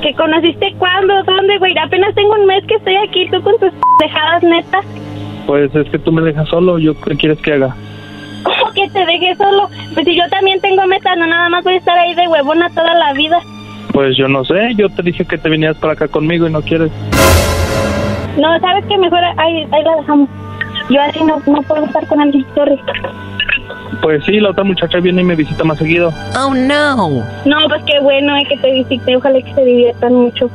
¿Que 0.01 0.13
conociste 0.15 0.73
cuándo? 0.77 1.13
¿Dónde, 1.25 1.57
güey? 1.59 1.73
Apenas 1.77 2.13
tengo 2.15 2.33
un 2.33 2.45
mes 2.45 2.63
que 2.67 2.75
estoy 2.75 2.95
aquí, 3.07 3.29
tú 3.31 3.41
con 3.43 3.57
tus 3.59 3.71
dejadas 4.01 4.43
netas. 4.43 4.85
Pues 5.45 5.73
es 5.75 5.89
que 5.89 5.99
tú 5.99 6.11
me 6.11 6.21
dejas 6.21 6.47
solo, 6.49 6.77
¿yo 6.79 6.99
qué 6.99 7.15
quieres 7.15 7.37
que 7.39 7.53
haga? 7.53 7.75
¿Cómo 8.69 8.73
que 8.73 8.89
te 8.91 9.05
dejé 9.05 9.35
solo? 9.35 9.69
Pues 9.93 10.05
si 10.05 10.15
yo 10.15 10.27
también 10.29 10.59
tengo 10.61 10.85
metas, 10.85 11.17
no 11.17 11.25
nada 11.25 11.49
más 11.49 11.63
voy 11.63 11.75
a 11.75 11.77
estar 11.77 11.97
ahí 11.97 12.13
de 12.13 12.27
huevona 12.27 12.69
toda 12.69 12.93
la 12.93 13.13
vida. 13.13 13.39
Pues 13.91 14.15
yo 14.15 14.27
no 14.27 14.45
sé, 14.45 14.73
yo 14.75 14.89
te 14.89 15.01
dije 15.01 15.25
que 15.25 15.37
te 15.37 15.49
vinieras 15.49 15.77
para 15.77 15.93
acá 15.93 16.07
conmigo 16.07 16.47
y 16.47 16.51
no 16.51 16.61
quieres. 16.61 16.91
No, 18.37 18.59
¿sabes 18.59 18.85
qué? 18.87 18.97
Mejor 18.97 19.19
ahí, 19.37 19.67
ahí 19.71 19.83
la 19.83 19.95
dejamos. 19.97 20.29
Yo 20.89 21.01
así 21.01 21.23
no, 21.23 21.41
no 21.47 21.61
puedo 21.63 21.85
estar 21.85 22.05
con 22.07 22.21
alguien, 22.21 22.45
sorry. 22.53 22.79
Pues 24.01 24.23
sí, 24.25 24.39
la 24.39 24.51
otra 24.51 24.63
muchacha 24.63 24.99
viene 24.99 25.21
y 25.21 25.25
me 25.25 25.35
visita 25.35 25.63
más 25.63 25.79
seguido. 25.79 26.13
Oh, 26.37 26.53
no. 26.53 27.23
No, 27.45 27.57
pues 27.67 27.83
qué 27.85 27.99
bueno 28.01 28.35
eh, 28.37 28.45
que 28.47 28.57
te 28.57 28.71
visite. 28.71 29.15
Ojalá 29.15 29.41
que 29.41 29.53
se 29.53 29.65
diviertan 29.65 30.13
mucho. 30.13 30.49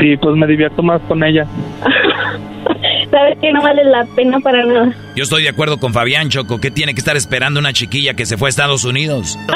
Sí, 0.00 0.16
pues 0.16 0.36
me 0.36 0.46
divierto 0.46 0.82
más 0.82 1.00
con 1.02 1.22
ella. 1.22 1.46
Sabes 3.10 3.38
que 3.40 3.52
no 3.52 3.62
vale 3.62 3.84
la 3.84 4.04
pena 4.16 4.38
para 4.40 4.64
nada. 4.64 4.94
Yo 5.16 5.24
estoy 5.24 5.42
de 5.42 5.48
acuerdo 5.48 5.78
con 5.78 5.92
Fabián 5.92 6.28
Choco. 6.28 6.60
¿Qué 6.60 6.70
tiene 6.70 6.94
que 6.94 7.00
estar 7.00 7.16
esperando 7.16 7.58
una 7.58 7.72
chiquilla 7.72 8.14
que 8.14 8.26
se 8.26 8.36
fue 8.36 8.48
a 8.48 8.50
Estados 8.50 8.84
Unidos? 8.84 9.38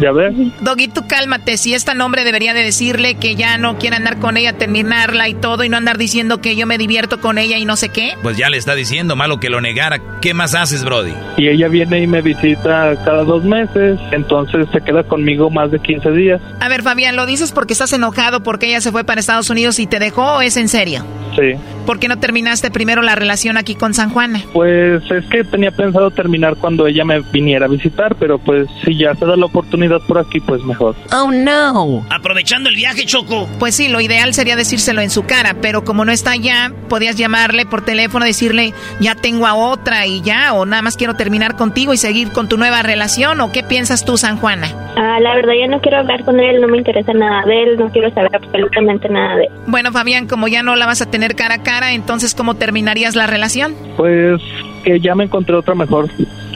Ya 0.00 0.12
ves. 0.12 0.32
Doggy, 0.60 0.88
tú 0.88 1.06
cálmate. 1.06 1.58
Si 1.58 1.74
es 1.74 1.84
tan 1.84 2.00
hombre, 2.00 2.24
debería 2.24 2.54
de 2.54 2.62
decirle 2.62 3.16
que 3.16 3.34
ya 3.34 3.58
no 3.58 3.76
quiere 3.76 3.96
andar 3.96 4.18
con 4.18 4.38
ella, 4.38 4.54
terminarla 4.54 5.28
y 5.28 5.34
todo, 5.34 5.62
y 5.62 5.68
no 5.68 5.76
andar 5.76 5.98
diciendo 5.98 6.40
que 6.40 6.56
yo 6.56 6.66
me 6.66 6.78
divierto 6.78 7.20
con 7.20 7.36
ella 7.36 7.58
y 7.58 7.66
no 7.66 7.76
sé 7.76 7.90
qué. 7.90 8.14
Pues 8.22 8.38
ya 8.38 8.48
le 8.48 8.56
está 8.56 8.74
diciendo, 8.74 9.14
malo 9.14 9.40
que 9.40 9.50
lo 9.50 9.60
negara. 9.60 10.00
¿Qué 10.22 10.32
más 10.32 10.54
haces, 10.54 10.84
Brody? 10.84 11.12
Y 11.36 11.48
ella 11.48 11.68
viene 11.68 12.02
y 12.02 12.06
me 12.06 12.22
visita 12.22 12.96
cada 13.04 13.24
dos 13.24 13.44
meses, 13.44 14.00
entonces 14.12 14.66
se 14.72 14.80
queda 14.80 15.02
conmigo 15.02 15.50
más 15.50 15.70
de 15.70 15.78
15 15.78 16.10
días. 16.12 16.40
A 16.60 16.68
ver, 16.70 16.82
Fabián, 16.82 17.14
¿lo 17.14 17.26
dices 17.26 17.52
porque 17.52 17.74
estás 17.74 17.92
enojado 17.92 18.42
porque 18.42 18.68
ella 18.68 18.80
se 18.80 18.92
fue 18.92 19.04
para 19.04 19.20
Estados 19.20 19.50
Unidos 19.50 19.78
y 19.80 19.86
te 19.86 19.98
dejó 19.98 20.36
o 20.36 20.40
es 20.40 20.56
en 20.56 20.68
serio? 20.68 21.04
Sí. 21.36 21.54
¿Por 21.90 21.98
qué 21.98 22.06
no 22.06 22.20
terminaste 22.20 22.70
primero 22.70 23.02
la 23.02 23.16
relación 23.16 23.56
aquí 23.56 23.74
con 23.74 23.94
San 23.94 24.10
Juana? 24.10 24.40
Pues 24.52 25.02
es 25.10 25.24
que 25.24 25.42
tenía 25.42 25.72
pensado 25.72 26.12
terminar 26.12 26.54
cuando 26.54 26.86
ella 26.86 27.04
me 27.04 27.18
viniera 27.18 27.66
a 27.66 27.68
visitar, 27.68 28.14
pero 28.14 28.38
pues 28.38 28.68
si 28.84 28.96
ya 28.96 29.12
se 29.16 29.26
da 29.26 29.34
la 29.34 29.46
oportunidad 29.46 30.00
por 30.06 30.18
aquí, 30.18 30.38
pues 30.38 30.62
mejor. 30.62 30.94
Oh, 31.12 31.32
no. 31.32 32.06
Aprovechando 32.08 32.68
el 32.68 32.76
viaje, 32.76 33.06
Choco. 33.06 33.48
Pues 33.58 33.74
sí, 33.74 33.88
lo 33.88 34.00
ideal 34.00 34.34
sería 34.34 34.54
decírselo 34.54 35.00
en 35.00 35.10
su 35.10 35.24
cara, 35.24 35.56
pero 35.60 35.82
como 35.82 36.04
no 36.04 36.12
está 36.12 36.30
allá, 36.30 36.72
podías 36.88 37.16
llamarle 37.16 37.66
por 37.66 37.84
teléfono, 37.84 38.24
decirle, 38.24 38.72
ya 39.00 39.16
tengo 39.16 39.48
a 39.48 39.54
otra 39.54 40.06
y 40.06 40.20
ya, 40.20 40.52
o 40.52 40.66
nada 40.66 40.82
más 40.82 40.96
quiero 40.96 41.14
terminar 41.14 41.56
contigo 41.56 41.92
y 41.92 41.96
seguir 41.96 42.30
con 42.30 42.48
tu 42.48 42.56
nueva 42.56 42.82
relación, 42.82 43.40
o 43.40 43.50
qué 43.50 43.64
piensas 43.64 44.04
tú, 44.04 44.16
San 44.16 44.36
Juana? 44.36 44.68
Ah, 44.96 45.18
la 45.18 45.34
verdad, 45.34 45.54
yo 45.60 45.66
no 45.66 45.80
quiero 45.80 45.98
hablar 45.98 46.24
con 46.24 46.38
él, 46.38 46.60
no 46.60 46.68
me 46.68 46.78
interesa 46.78 47.12
nada 47.14 47.42
de 47.46 47.62
él, 47.64 47.78
no 47.78 47.90
quiero 47.90 48.14
saber 48.14 48.30
absolutamente 48.36 49.08
nada 49.08 49.36
de 49.36 49.44
él. 49.46 49.50
Bueno, 49.66 49.90
Fabián, 49.90 50.28
como 50.28 50.46
ya 50.46 50.62
no 50.62 50.76
la 50.76 50.86
vas 50.86 51.02
a 51.02 51.10
tener 51.10 51.34
cara 51.34 51.56
a 51.56 51.62
cara, 51.64 51.79
entonces, 51.82 52.34
¿cómo 52.34 52.54
terminarías 52.54 53.16
la 53.16 53.26
relación? 53.26 53.74
Pues 53.96 54.40
que 54.84 55.00
ya 55.00 55.14
me 55.14 55.24
encontré 55.24 55.54
otra 55.56 55.74
mejor, 55.74 56.08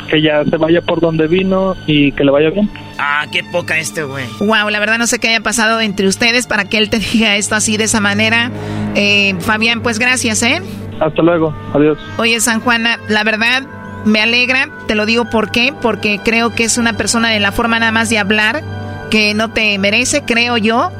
que 0.08 0.22
ya 0.22 0.44
se 0.44 0.56
vaya 0.56 0.80
por 0.80 1.00
donde 1.00 1.26
vino 1.26 1.74
y 1.86 2.12
que 2.12 2.24
le 2.24 2.30
vaya 2.30 2.50
bien. 2.50 2.70
Ah, 2.98 3.26
qué 3.30 3.42
poca 3.44 3.78
este, 3.78 4.04
güey. 4.04 4.24
Wow, 4.40 4.70
la 4.70 4.78
verdad 4.78 4.98
no 4.98 5.06
sé 5.06 5.18
qué 5.18 5.28
haya 5.28 5.40
pasado 5.40 5.80
entre 5.80 6.06
ustedes 6.06 6.46
para 6.46 6.64
que 6.64 6.78
él 6.78 6.90
te 6.90 6.98
diga 7.12 7.36
esto 7.36 7.54
así 7.54 7.76
de 7.76 7.84
esa 7.84 8.00
manera. 8.00 8.50
Eh, 8.94 9.34
Fabián, 9.40 9.82
pues 9.82 9.98
gracias, 9.98 10.42
¿eh? 10.42 10.62
Hasta 11.00 11.22
luego, 11.22 11.54
adiós. 11.74 11.98
Oye, 12.18 12.40
San 12.40 12.60
Juana, 12.60 12.98
la 13.08 13.24
verdad 13.24 13.64
me 14.04 14.20
alegra, 14.20 14.68
te 14.86 14.94
lo 14.94 15.06
digo 15.06 15.24
por 15.24 15.50
qué, 15.50 15.74
porque 15.80 16.20
creo 16.22 16.54
que 16.54 16.64
es 16.64 16.78
una 16.78 16.92
persona 16.92 17.30
de 17.30 17.40
la 17.40 17.52
forma 17.52 17.78
nada 17.78 17.92
más 17.92 18.10
de 18.10 18.18
hablar 18.18 18.62
que 19.10 19.34
no 19.34 19.50
te 19.50 19.78
merece, 19.78 20.22
creo 20.24 20.56
yo, 20.56 20.90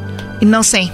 no 0.41 0.63
sé. 0.63 0.91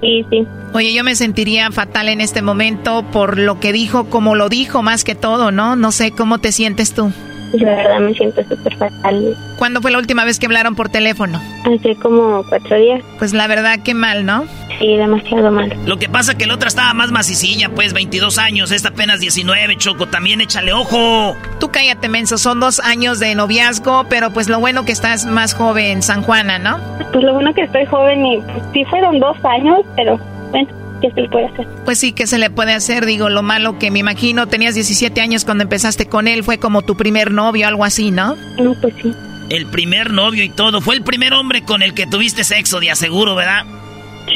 Sí, 0.00 0.26
sí. 0.30 0.46
Oye, 0.72 0.92
yo 0.92 1.04
me 1.04 1.14
sentiría 1.14 1.70
fatal 1.70 2.08
en 2.08 2.20
este 2.20 2.42
momento 2.42 3.04
por 3.12 3.38
lo 3.38 3.60
que 3.60 3.72
dijo, 3.72 4.04
como 4.06 4.34
lo 4.34 4.48
dijo 4.48 4.82
más 4.82 5.04
que 5.04 5.14
todo, 5.14 5.50
¿no? 5.50 5.76
No 5.76 5.92
sé 5.92 6.10
cómo 6.10 6.38
te 6.38 6.52
sientes 6.52 6.92
tú. 6.92 7.12
La 7.52 7.76
verdad 7.76 8.00
me 8.00 8.12
siento 8.14 8.42
súper 8.42 8.76
fatal. 8.76 9.36
¿Cuándo 9.58 9.80
fue 9.80 9.90
la 9.90 9.98
última 9.98 10.24
vez 10.24 10.38
que 10.38 10.46
hablaron 10.46 10.74
por 10.74 10.88
teléfono? 10.88 11.40
Hace 11.64 11.94
como 11.96 12.44
cuatro 12.48 12.78
días. 12.78 13.02
Pues 13.18 13.32
la 13.32 13.46
verdad, 13.46 13.78
qué 13.84 13.94
mal, 13.94 14.26
¿no? 14.26 14.44
Sí, 14.78 14.96
demasiado 14.96 15.50
mal. 15.50 15.74
Lo 15.86 15.98
que 15.98 16.08
pasa 16.08 16.36
que 16.36 16.46
la 16.46 16.54
otra 16.54 16.68
estaba 16.68 16.92
más 16.92 17.10
macicilla, 17.10 17.70
pues 17.70 17.92
22 17.92 18.38
años, 18.38 18.72
esta 18.72 18.88
apenas 18.88 19.20
19, 19.20 19.76
Choco, 19.76 20.06
también 20.06 20.40
échale 20.40 20.72
ojo. 20.72 21.36
Tú 21.60 21.70
cállate, 21.70 22.08
menso, 22.08 22.36
son 22.38 22.60
dos 22.60 22.80
años 22.80 23.18
de 23.18 23.34
noviazgo, 23.34 24.04
pero 24.08 24.32
pues 24.32 24.48
lo 24.48 24.60
bueno 24.60 24.84
que 24.84 24.92
estás 24.92 25.24
más 25.24 25.54
joven, 25.54 26.02
San 26.02 26.22
Juana, 26.22 26.58
¿no? 26.58 26.78
Pues 27.12 27.24
lo 27.24 27.34
bueno 27.34 27.54
que 27.54 27.62
estoy 27.62 27.86
joven 27.86 28.24
y 28.26 28.40
pues, 28.42 28.62
sí 28.72 28.84
fueron 28.84 29.18
dos 29.18 29.36
años, 29.44 29.80
pero 29.96 30.18
bueno, 30.50 30.68
¿qué 31.00 31.10
se 31.10 31.22
le 31.22 31.28
puede 31.28 31.46
hacer? 31.46 31.66
Pues 31.84 31.98
sí, 31.98 32.12
¿qué 32.12 32.26
se 32.26 32.38
le 32.38 32.50
puede 32.50 32.74
hacer? 32.74 33.06
Digo, 33.06 33.30
lo 33.30 33.42
malo 33.42 33.78
que 33.78 33.90
me 33.90 34.00
imagino, 34.00 34.46
tenías 34.46 34.74
17 34.74 35.20
años 35.20 35.44
cuando 35.44 35.62
empezaste 35.62 36.06
con 36.06 36.28
él, 36.28 36.44
fue 36.44 36.58
como 36.58 36.82
tu 36.82 36.96
primer 36.96 37.30
novio, 37.30 37.66
algo 37.66 37.84
así, 37.84 38.10
¿no? 38.10 38.36
No, 38.58 38.74
pues 38.80 38.94
sí. 39.02 39.12
El 39.48 39.66
primer 39.66 40.10
novio 40.10 40.42
y 40.42 40.48
todo. 40.48 40.80
Fue 40.80 40.96
el 40.96 41.02
primer 41.02 41.32
hombre 41.32 41.62
con 41.62 41.82
el 41.82 41.94
que 41.94 42.06
tuviste 42.06 42.42
sexo, 42.42 42.80
de 42.80 42.90
aseguro, 42.90 43.36
¿verdad? 43.36 43.64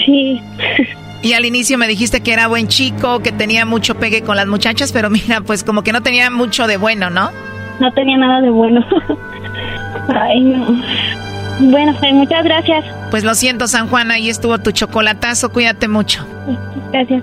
Sí. 0.05 0.41
Y 1.23 1.35
al 1.35 1.45
inicio 1.45 1.77
me 1.77 1.87
dijiste 1.87 2.23
que 2.23 2.33
era 2.33 2.47
buen 2.47 2.67
chico, 2.69 3.21
que 3.21 3.31
tenía 3.31 3.67
mucho 3.67 3.95
pegue 3.97 4.23
con 4.23 4.37
las 4.37 4.47
muchachas, 4.47 4.91
pero 4.93 5.11
mira, 5.11 5.43
pues 5.43 5.65
como 5.65 5.83
que 5.83 5.93
no 5.93 6.03
tenía 6.03 6.31
mucho 6.31 6.67
de 6.67 6.77
bueno, 6.77 7.11
¿no? 7.11 7.31
No 7.79 7.93
tenía 7.93 8.17
nada 8.17 8.41
de 8.41 8.51
bueno. 8.51 8.85
Ay, 10.09 10.41
no. 10.41 10.83
Bueno, 11.61 11.95
pues, 12.01 12.13
muchas 12.15 12.43
gracias. 12.45 12.85
Pues 13.11 13.23
lo 13.23 13.35
siento, 13.35 13.67
San 13.69 13.89
Juan, 13.89 14.11
ahí 14.11 14.31
estuvo 14.31 14.59
tu 14.59 14.71
chocolatazo, 14.71 15.53
cuídate 15.53 15.89
mucho. 15.89 16.27
Gracias. 16.91 17.23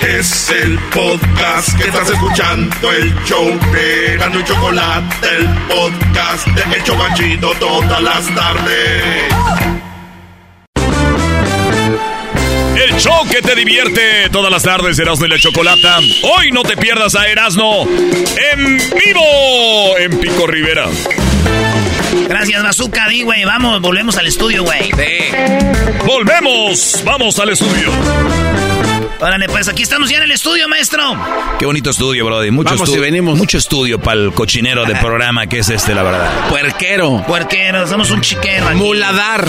Es 0.00 0.50
el 0.50 0.78
podcast 0.94 1.76
que 1.76 1.84
estás 1.88 2.08
escuchando, 2.08 2.90
el 2.90 3.14
show 3.24 3.46
de 3.72 4.14
Erasmo 4.14 4.40
y 4.40 4.44
Chocolate, 4.44 5.28
el 5.36 5.46
podcast 5.68 6.46
de 6.48 6.76
El 6.76 6.84
Chobachito 6.84 7.52
todas 7.60 8.02
las 8.02 8.34
tardes. 8.34 9.02
El 12.76 12.96
show 12.96 13.28
que 13.30 13.42
te 13.42 13.54
divierte 13.54 14.30
todas 14.32 14.50
las 14.50 14.62
tardes, 14.62 14.98
Erasmo 14.98 15.26
y 15.26 15.28
la 15.28 15.38
Chocolata. 15.38 15.98
Hoy 16.22 16.50
no 16.50 16.62
te 16.62 16.76
pierdas 16.78 17.14
a 17.14 17.28
Erasmo 17.28 17.86
en 17.86 18.78
vivo 18.78 19.98
en 19.98 20.18
Pico 20.18 20.46
Rivera. 20.46 20.86
Gracias, 22.26 22.62
Bazooka, 22.62 23.08
di, 23.08 23.22
güey. 23.22 23.44
Vamos, 23.44 23.82
volvemos 23.82 24.16
al 24.16 24.26
estudio, 24.26 24.64
güey. 24.64 24.90
Volvemos, 26.06 27.02
vamos 27.04 27.38
al 27.38 27.50
estudio. 27.50 27.90
Órale, 29.20 29.46
pues 29.48 29.68
aquí 29.68 29.82
estamos 29.82 30.08
ya 30.08 30.16
en 30.16 30.22
el 30.24 30.30
estudio, 30.30 30.66
maestro. 30.66 31.02
Qué 31.58 31.66
bonito 31.66 31.90
estudio, 31.90 32.24
Brody. 32.24 32.50
Mucho 32.50 32.70
Vamos 32.70 32.80
y 32.80 32.92
estudio. 32.92 33.02
venimos. 33.02 33.36
Mucho 33.38 33.58
estudio 33.58 34.00
para 34.00 34.18
el 34.18 34.32
cochinero 34.32 34.84
de 34.86 34.94
programa 34.96 35.46
que 35.46 35.58
es 35.58 35.68
este, 35.68 35.94
la 35.94 36.02
verdad. 36.02 36.48
Puerquero. 36.48 37.22
Puerquero, 37.26 37.86
somos 37.86 38.10
un 38.10 38.22
chiquero 38.22 38.68
aquí. 38.68 38.78
Muladar. 38.78 39.46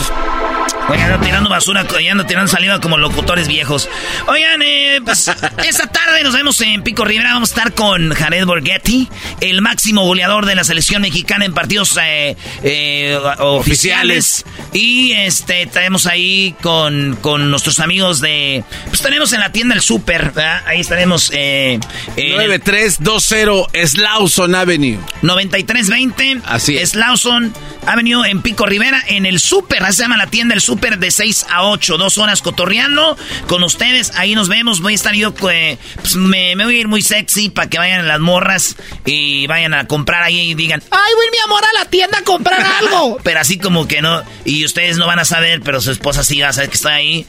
Oye, 0.91 1.01
ando 1.03 1.25
tirando 1.25 1.49
basura, 1.49 1.87
ya 2.03 2.11
ando 2.11 2.25
tirando 2.25 2.51
saliva 2.51 2.81
como 2.81 2.97
locutores 2.97 3.47
viejos. 3.47 3.87
Oigan, 4.27 4.61
eh, 4.61 4.99
pues 5.05 5.31
esta 5.65 5.87
tarde 5.87 6.21
nos 6.21 6.33
vemos 6.33 6.59
en 6.59 6.83
Pico 6.83 7.05
Rivera. 7.05 7.33
Vamos 7.33 7.51
a 7.51 7.53
estar 7.53 7.73
con 7.73 8.13
Jared 8.13 8.45
Borghetti, 8.45 9.07
el 9.39 9.61
máximo 9.61 10.03
goleador 10.03 10.45
de 10.45 10.53
la 10.55 10.65
selección 10.65 11.01
mexicana 11.01 11.45
en 11.45 11.53
partidos 11.53 11.97
eh, 12.01 12.35
eh, 12.63 13.17
oficiales. 13.39 14.43
Y 14.73 15.13
este, 15.13 15.61
estaremos 15.61 16.07
ahí 16.07 16.55
con, 16.61 17.17
con 17.21 17.49
nuestros 17.49 17.79
amigos 17.79 18.19
de. 18.19 18.65
Pues 18.87 18.95
estaremos 18.95 19.31
en 19.31 19.39
la 19.39 19.53
tienda 19.53 19.75
El 19.75 19.81
Super, 19.81 20.31
¿verdad? 20.31 20.61
Ahí 20.65 20.81
estaremos. 20.81 21.31
Eh, 21.33 21.79
en 22.17 22.31
el- 22.31 22.37
9320 22.49 23.87
Slauson 23.87 24.55
Avenue. 24.55 24.99
9320. 25.21 26.41
Así 26.43 26.75
es. 26.77 26.89
Slauson 26.89 27.53
Avenue 27.87 28.25
en 28.29 28.41
Pico 28.41 28.65
Rivera, 28.65 29.01
en 29.07 29.25
el 29.25 29.39
Super. 29.39 29.83
Así 29.83 29.97
se 29.97 30.03
llama 30.03 30.17
la 30.17 30.27
tienda 30.27 30.53
El 30.53 30.59
Super 30.61 30.80
de 30.89 31.11
6 31.11 31.45
a 31.49 31.63
8. 31.67 31.97
Dos 31.97 32.17
horas 32.17 32.41
cotorreando 32.41 33.17
con 33.47 33.63
ustedes. 33.63 34.11
Ahí 34.15 34.35
nos 34.35 34.49
vemos. 34.49 34.81
Voy 34.81 34.93
a 34.93 34.95
estar 34.95 35.13
yo, 35.13 35.33
eh, 35.51 35.77
pues 35.95 36.15
me, 36.15 36.55
me 36.55 36.65
voy 36.65 36.77
a 36.77 36.79
ir 36.79 36.87
muy 36.87 37.01
sexy 37.01 37.49
para 37.49 37.69
que 37.69 37.77
vayan 37.77 38.07
las 38.07 38.19
morras 38.19 38.75
y 39.05 39.47
vayan 39.47 39.73
a 39.73 39.87
comprar 39.87 40.23
ahí 40.23 40.51
y 40.51 40.55
digan, 40.55 40.81
¡Ay, 40.91 41.13
voy 41.15 41.25
mi 41.31 41.37
amor 41.45 41.63
a 41.63 41.79
la 41.79 41.85
tienda 41.89 42.17
a 42.19 42.23
comprar 42.23 42.61
algo! 42.79 43.19
pero 43.23 43.39
así 43.39 43.59
como 43.59 43.87
que 43.87 44.01
no. 44.01 44.23
Y 44.43 44.65
ustedes 44.65 44.97
no 44.97 45.07
van 45.07 45.19
a 45.19 45.25
saber, 45.25 45.61
pero 45.61 45.79
su 45.81 45.91
esposa 45.91 46.23
sí 46.23 46.41
va 46.41 46.49
a 46.49 46.53
saber 46.53 46.69
que 46.69 46.75
está 46.75 46.93
ahí. 46.93 47.25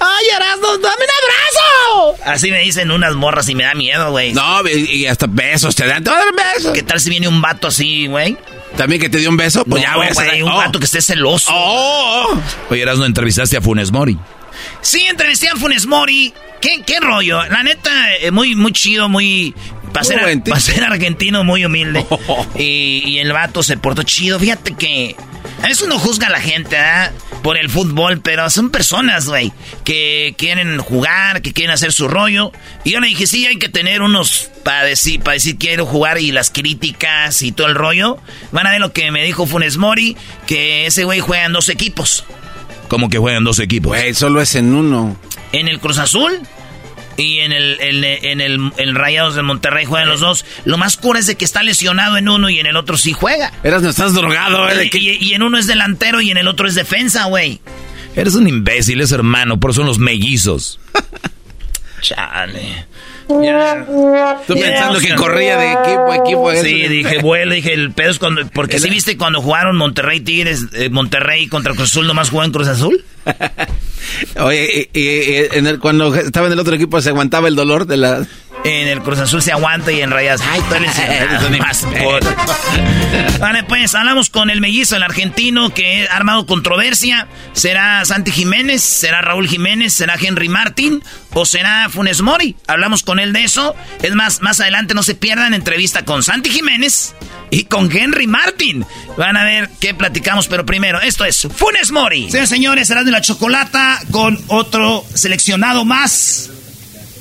¡Ay, 0.00 0.26
Erasmo, 0.34 0.68
dame 0.78 0.96
un 1.04 2.08
abrazo! 2.10 2.22
Así 2.24 2.50
me 2.50 2.60
dicen 2.60 2.90
unas 2.90 3.14
morras 3.14 3.48
y 3.48 3.54
me 3.54 3.64
da 3.64 3.74
miedo, 3.74 4.10
güey. 4.10 4.32
No, 4.32 4.66
y 4.68 5.06
hasta 5.06 5.26
besos 5.28 5.74
te 5.74 5.86
dan. 5.86 6.04
Dar 6.04 6.24
besos. 6.34 6.72
¿Qué 6.72 6.82
tal 6.82 7.00
si 7.00 7.10
viene 7.10 7.28
un 7.28 7.40
vato 7.40 7.68
así, 7.68 8.06
güey? 8.06 8.36
También 8.78 9.00
que 9.00 9.10
te 9.10 9.18
dio 9.18 9.28
un 9.28 9.36
beso, 9.36 9.64
pues 9.66 9.82
No, 9.82 9.88
ya 9.90 9.96
voy 9.96 10.06
a 10.06 10.12
güey, 10.14 10.28
hacer- 10.28 10.42
un 10.44 10.52
oh. 10.52 10.56
vato 10.56 10.78
que 10.78 10.86
esté 10.86 11.02
celoso. 11.02 11.50
Oye, 12.70 12.80
Erasmo, 12.80 13.04
entrevistaste 13.04 13.56
a 13.56 13.60
Funes 13.60 13.90
Mori. 13.92 14.16
Sí, 14.80 15.04
entrevisté 15.04 15.48
a 15.50 15.56
Funes 15.56 15.84
Mori. 15.86 16.32
¿Qué, 16.60 16.82
qué 16.86 16.98
rollo? 17.00 17.44
La 17.48 17.62
neta, 17.62 17.90
eh, 18.20 18.30
muy, 18.30 18.54
muy 18.54 18.72
chido, 18.72 19.08
muy... 19.08 19.54
Para 19.92 20.04
ser, 20.04 20.20
pa' 20.44 20.86
argentino, 20.86 21.44
muy 21.44 21.64
humilde. 21.64 22.04
Y, 22.56 23.02
y 23.06 23.18
el 23.18 23.32
vato 23.32 23.62
se 23.62 23.76
portó 23.76 24.02
chido. 24.04 24.38
Fíjate 24.38 24.74
que... 24.74 25.16
A 25.62 25.66
veces 25.66 25.82
uno 25.82 25.98
juzga 25.98 26.28
a 26.28 26.30
la 26.30 26.40
gente, 26.40 26.76
¿verdad? 26.76 27.12
Por 27.42 27.56
el 27.56 27.70
fútbol, 27.70 28.20
pero 28.20 28.50
son 28.50 28.70
personas, 28.70 29.26
güey, 29.26 29.52
que 29.84 30.34
quieren 30.36 30.78
jugar, 30.78 31.40
que 31.40 31.52
quieren 31.52 31.72
hacer 31.72 31.92
su 31.92 32.08
rollo. 32.08 32.52
Y 32.84 32.92
yo 32.92 33.00
le 33.00 33.08
dije, 33.08 33.26
sí, 33.26 33.46
hay 33.46 33.58
que 33.58 33.68
tener 33.68 34.02
unos 34.02 34.50
para 34.64 34.84
decir, 34.84 35.20
para 35.20 35.34
decir 35.34 35.56
quiero 35.56 35.86
jugar 35.86 36.18
y 36.18 36.32
las 36.32 36.50
críticas 36.50 37.42
y 37.42 37.52
todo 37.52 37.68
el 37.68 37.74
rollo. 37.74 38.18
Van 38.52 38.66
a 38.66 38.72
ver 38.72 38.80
lo 38.80 38.92
que 38.92 39.10
me 39.10 39.24
dijo 39.24 39.46
Funes 39.46 39.76
Mori, 39.76 40.16
que 40.46 40.86
ese 40.86 41.04
güey 41.04 41.20
juega 41.20 41.46
en 41.46 41.52
dos 41.52 41.68
equipos. 41.68 42.24
Como 42.88 43.08
que 43.08 43.18
juegan 43.18 43.44
dos 43.44 43.60
equipos. 43.60 43.90
Güey, 43.90 44.14
solo 44.14 44.40
es 44.40 44.54
en 44.54 44.74
uno. 44.74 45.16
En 45.52 45.68
el 45.68 45.78
Cruz 45.78 45.98
Azul 45.98 46.40
y 47.18 47.40
en 47.40 47.50
el, 47.52 47.78
en, 47.80 48.04
en 48.04 48.40
el, 48.40 48.72
en 48.76 48.94
Rayados 48.94 49.34
de 49.34 49.42
Monterrey 49.42 49.84
juegan 49.84 50.08
los 50.08 50.20
dos. 50.20 50.44
Lo 50.64 50.78
más 50.78 50.96
cura 50.96 51.18
es 51.18 51.26
de 51.26 51.34
que 51.34 51.44
está 51.44 51.64
lesionado 51.64 52.16
en 52.16 52.28
uno 52.28 52.48
y 52.48 52.60
en 52.60 52.66
el 52.66 52.76
otro 52.76 52.96
sí 52.96 53.12
juega. 53.12 53.52
Eras, 53.64 53.82
no 53.82 53.90
estás 53.90 54.14
drogado, 54.14 54.70
¿eh? 54.70 54.88
Y 54.92 55.34
en 55.34 55.42
uno 55.42 55.58
es 55.58 55.66
delantero 55.66 56.20
y 56.20 56.30
en 56.30 56.36
el 56.36 56.46
otro 56.46 56.68
es 56.68 56.76
defensa, 56.76 57.24
güey. 57.24 57.60
Eres 58.14 58.36
un 58.36 58.46
imbécil, 58.48 59.00
es 59.00 59.10
hermano, 59.10 59.58
por 59.58 59.72
eso 59.72 59.80
son 59.80 59.88
los 59.88 59.98
mellizos. 59.98 60.78
Chale. 62.00 62.86
Tú 64.46 64.54
pensando 64.54 64.98
que 65.00 65.14
corría 65.14 65.56
de 65.58 65.72
equipo 65.72 66.10
a 66.10 66.16
equipo. 66.16 66.50
Sí, 66.52 66.80
eso. 66.82 66.90
dije, 66.92 67.18
vuelo, 67.18 67.54
dije, 67.54 67.74
el 67.74 67.92
pedo 67.92 68.10
es 68.10 68.18
cuando... 68.18 68.46
Porque 68.48 68.78
sí 68.78 68.88
viste 68.90 69.16
cuando 69.16 69.40
jugaron 69.42 69.76
Monterrey 69.76 70.20
Tigres, 70.20 70.64
eh, 70.72 70.88
Monterrey 70.88 71.46
contra 71.48 71.74
Cruz 71.74 71.90
Azul, 71.90 72.06
nomás 72.06 72.30
jugó 72.30 72.44
en 72.44 72.52
Cruz 72.52 72.68
Azul. 72.68 73.04
Oye, 74.40 74.88
y, 74.92 74.98
y- 74.98 75.02
y 75.02 75.46
en 75.58 75.66
el- 75.66 75.78
cuando 75.78 76.14
estaba 76.14 76.46
en 76.46 76.54
el 76.54 76.58
otro 76.58 76.74
equipo 76.74 77.00
se 77.02 77.10
aguantaba 77.10 77.48
el 77.48 77.54
dolor 77.56 77.86
de 77.86 77.96
la... 77.98 78.26
En 78.64 78.88
el 78.88 79.00
Cruz 79.02 79.18
Azul 79.18 79.40
se 79.40 79.52
aguanta 79.52 79.92
y 79.92 80.02
en 80.02 80.10
Rayas, 80.10 80.40
ay, 80.46 80.60
tú 80.68 80.74
eres 80.74 80.98
el 80.98 81.58
más 81.58 81.82
por- 82.02 83.38
Vale, 83.38 83.62
pues 83.62 83.94
hablamos 83.94 84.28
con 84.30 84.50
el 84.50 84.60
mellizo, 84.60 84.96
el 84.96 85.02
argentino 85.04 85.72
que 85.72 86.06
ha 86.08 86.16
armado 86.16 86.44
controversia. 86.44 87.28
¿Será 87.52 88.04
Santi 88.04 88.30
Jiménez? 88.30 88.82
¿Será 88.82 89.20
Raúl 89.22 89.48
Jiménez? 89.48 89.94
¿Será 89.94 90.16
Henry 90.20 90.48
Martín? 90.48 91.02
¿O 91.32 91.46
será 91.46 91.88
Funes 91.88 92.20
Mori? 92.20 92.56
Hablamos 92.66 93.02
con 93.04 93.20
él 93.20 93.32
de 93.32 93.44
eso. 93.44 93.74
Es 94.02 94.14
más, 94.14 94.42
más 94.42 94.60
adelante 94.60 94.92
no 94.92 95.02
se 95.02 95.14
pierdan 95.14 95.54
entrevista 95.54 96.04
con 96.04 96.22
Santi 96.22 96.50
Jiménez 96.50 97.14
y 97.50 97.64
con 97.64 97.90
Henry 97.96 98.26
Martín. 98.26 98.84
Van 99.16 99.36
a 99.36 99.44
ver 99.44 99.70
qué 99.80 99.94
platicamos, 99.94 100.48
pero 100.48 100.66
primero, 100.66 101.00
esto 101.00 101.24
es 101.24 101.46
Funes 101.56 101.90
Mori. 101.92 102.24
Señores, 102.30 102.48
señores, 102.50 102.88
será 102.88 103.04
de 103.04 103.12
la 103.12 103.20
chocolata 103.22 104.00
con 104.10 104.38
otro 104.48 105.04
seleccionado 105.14 105.84
más 105.84 106.50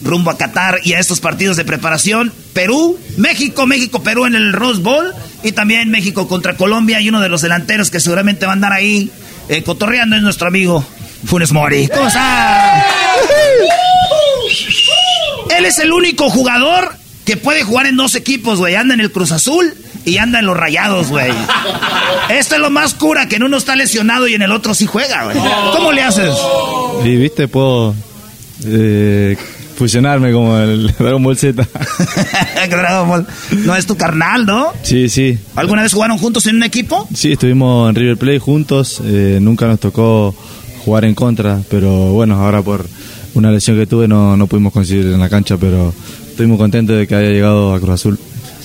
rumbo 0.01 0.31
a 0.31 0.37
Qatar 0.37 0.79
y 0.83 0.93
a 0.93 0.99
estos 0.99 1.19
partidos 1.19 1.57
de 1.57 1.65
preparación. 1.65 2.33
Perú, 2.53 2.99
México, 3.17 3.65
México, 3.65 4.03
Perú 4.03 4.25
en 4.25 4.35
el 4.35 4.53
Rose 4.53 4.81
Bowl 4.81 5.13
y 5.43 5.51
también 5.51 5.89
México 5.89 6.27
contra 6.27 6.55
Colombia 6.55 7.01
y 7.01 7.09
uno 7.09 7.21
de 7.21 7.29
los 7.29 7.41
delanteros 7.41 7.91
que 7.91 7.99
seguramente 7.99 8.45
va 8.45 8.53
a 8.53 8.55
andar 8.55 8.73
ahí 8.73 9.11
eh, 9.49 9.63
cotorreando 9.63 10.15
es 10.15 10.21
nuestro 10.21 10.47
amigo 10.47 10.85
Funes 11.25 11.51
Mori. 11.51 11.87
¿Cómo 11.87 12.07
está? 12.07 12.85
Él 15.57 15.65
es 15.65 15.79
el 15.79 15.91
único 15.91 16.29
jugador 16.29 16.93
que 17.25 17.37
puede 17.37 17.63
jugar 17.63 17.87
en 17.87 17.97
dos 17.97 18.15
equipos, 18.15 18.59
güey. 18.59 18.75
Anda 18.75 18.93
en 18.93 19.01
el 19.01 19.11
Cruz 19.11 19.31
Azul 19.31 19.73
y 20.05 20.17
anda 20.17 20.39
en 20.39 20.45
los 20.45 20.55
Rayados, 20.55 21.09
güey. 21.09 21.31
Esto 22.29 22.55
es 22.55 22.61
lo 22.61 22.69
más 22.69 22.93
cura, 22.93 23.27
que 23.27 23.37
en 23.37 23.43
uno 23.43 23.57
está 23.57 23.75
lesionado 23.75 24.27
y 24.27 24.35
en 24.35 24.41
el 24.41 24.51
otro 24.51 24.73
sí 24.73 24.85
juega, 24.85 25.25
güey. 25.25 25.37
¿Cómo 25.73 25.91
le 25.91 26.03
haces? 26.03 26.35
Y 27.03 27.15
viste, 27.15 27.47
puedo 27.47 27.95
eh, 28.65 29.37
fusionarme 29.77 30.31
como 30.31 30.57
el 30.57 30.87
Dragon 30.99 31.23
Ball 31.23 31.37
Z. 31.37 31.67
Dragon 32.69 33.07
Ball. 33.07 33.27
No 33.65 33.75
es 33.75 33.85
tu 33.85 33.95
carnal, 33.95 34.45
¿no? 34.45 34.73
Sí, 34.81 35.07
sí. 35.07 35.37
¿Alguna 35.55 35.83
vez 35.83 35.93
jugaron 35.93 36.17
juntos 36.17 36.47
en 36.47 36.57
un 36.57 36.63
equipo? 36.63 37.07
Sí, 37.13 37.33
estuvimos 37.33 37.89
en 37.89 37.95
River 37.95 38.17
Plate 38.17 38.39
juntos. 38.39 39.01
eh, 39.05 39.37
nunca 39.41 39.67
nos 39.67 39.79
tocó 39.79 40.33
jugar 40.83 41.05
en 41.05 41.13
contra, 41.13 41.61
pero 41.69 41.89
bueno, 42.11 42.35
ahora 42.43 42.61
por 42.61 42.85
una 43.35 43.51
lesión 43.51 43.77
que 43.77 43.85
tuve 43.85 44.07
no, 44.07 44.35
no 44.35 44.47
pudimos 44.47 44.73
coincidir 44.73 45.05
en 45.05 45.19
la 45.19 45.29
cancha, 45.29 45.57
pero 45.57 45.93
estoy 46.27 46.47
muy 46.47 46.57
contento 46.57 46.93
de 46.93 47.05
que 47.05 47.13
haya 47.15 47.29
llegado 47.29 47.73
a 47.73 47.79
Cruz 47.79 47.93
Azul. 47.93 48.19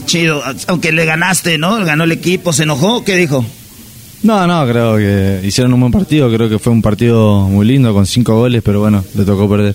Chido, 0.07 0.43
aunque 0.67 0.93
le 0.93 1.05
ganaste, 1.05 1.59
¿no? 1.59 1.77
Ganó 1.85 2.05
el 2.05 2.13
equipo, 2.13 2.53
¿se 2.53 2.63
enojó? 2.63 3.05
¿Qué 3.05 3.17
dijo? 3.17 3.45
No, 4.23 4.47
no, 4.47 4.67
creo 4.69 4.97
que 4.97 5.41
hicieron 5.47 5.73
un 5.75 5.81
buen 5.81 5.93
partido. 5.93 6.33
Creo 6.33 6.49
que 6.49 6.59
fue 6.59 6.73
un 6.73 6.81
partido 6.81 7.41
muy 7.49 7.67
lindo 7.67 7.93
con 7.93 8.07
cinco 8.07 8.37
goles, 8.37 8.63
pero 8.65 8.81
bueno, 8.81 9.05
le 9.15 9.25
tocó 9.25 9.49
perder. 9.49 9.75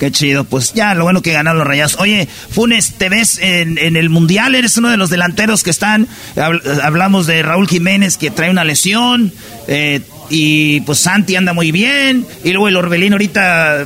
Qué 0.00 0.10
chido, 0.10 0.44
pues 0.44 0.72
ya, 0.72 0.94
lo 0.94 1.04
bueno 1.04 1.20
que 1.22 1.32
ganaron 1.32 1.58
los 1.58 1.66
rayados. 1.68 1.96
Oye, 2.00 2.26
Funes, 2.26 2.94
¿te 2.94 3.08
ves 3.10 3.38
en, 3.38 3.76
en 3.78 3.96
el 3.96 4.08
Mundial? 4.10 4.54
Eres 4.54 4.76
uno 4.78 4.88
de 4.88 4.96
los 4.96 5.10
delanteros 5.10 5.62
que 5.62 5.68
están. 5.70 6.08
Habl- 6.36 6.62
hablamos 6.82 7.26
de 7.26 7.42
Raúl 7.42 7.68
Jiménez 7.68 8.16
que 8.16 8.30
trae 8.30 8.50
una 8.50 8.64
lesión. 8.64 9.30
eh, 9.68 10.00
y 10.32 10.80
pues 10.82 11.00
Santi 11.00 11.36
anda 11.36 11.52
muy 11.52 11.70
bien. 11.70 12.24
Y 12.44 12.50
luego 12.52 12.68
el 12.68 12.76
Orbelín 12.76 13.12
ahorita 13.12 13.84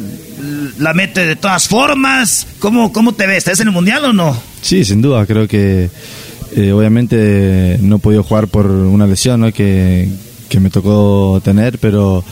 la 0.79 0.95
mete 0.95 1.27
de 1.27 1.37
todas 1.37 1.67
formas. 1.69 2.47
¿Cómo, 2.59 2.93
cómo 2.93 3.15
te 3.15 3.27
ves? 3.27 3.39
¿Estás 3.39 3.61
en 3.61 3.69
el 3.69 3.73
Mundial 3.75 4.05
o 4.05 4.13
no? 4.13 4.41
Sí, 4.63 4.85
sin 4.85 5.01
duda, 5.03 5.25
creo 5.27 5.49
que 5.49 5.89
eh, 6.55 6.73
obviamente 6.73 7.79
no 7.81 7.97
he 7.97 7.99
podido 7.99 8.23
jugar 8.23 8.47
por 8.49 8.67
una 8.67 9.07
lesión 9.07 9.51
que, 9.53 10.09
que 10.49 10.61
me 10.61 10.71
tocó 10.71 11.41
tener, 11.43 11.79
pero 11.79 12.23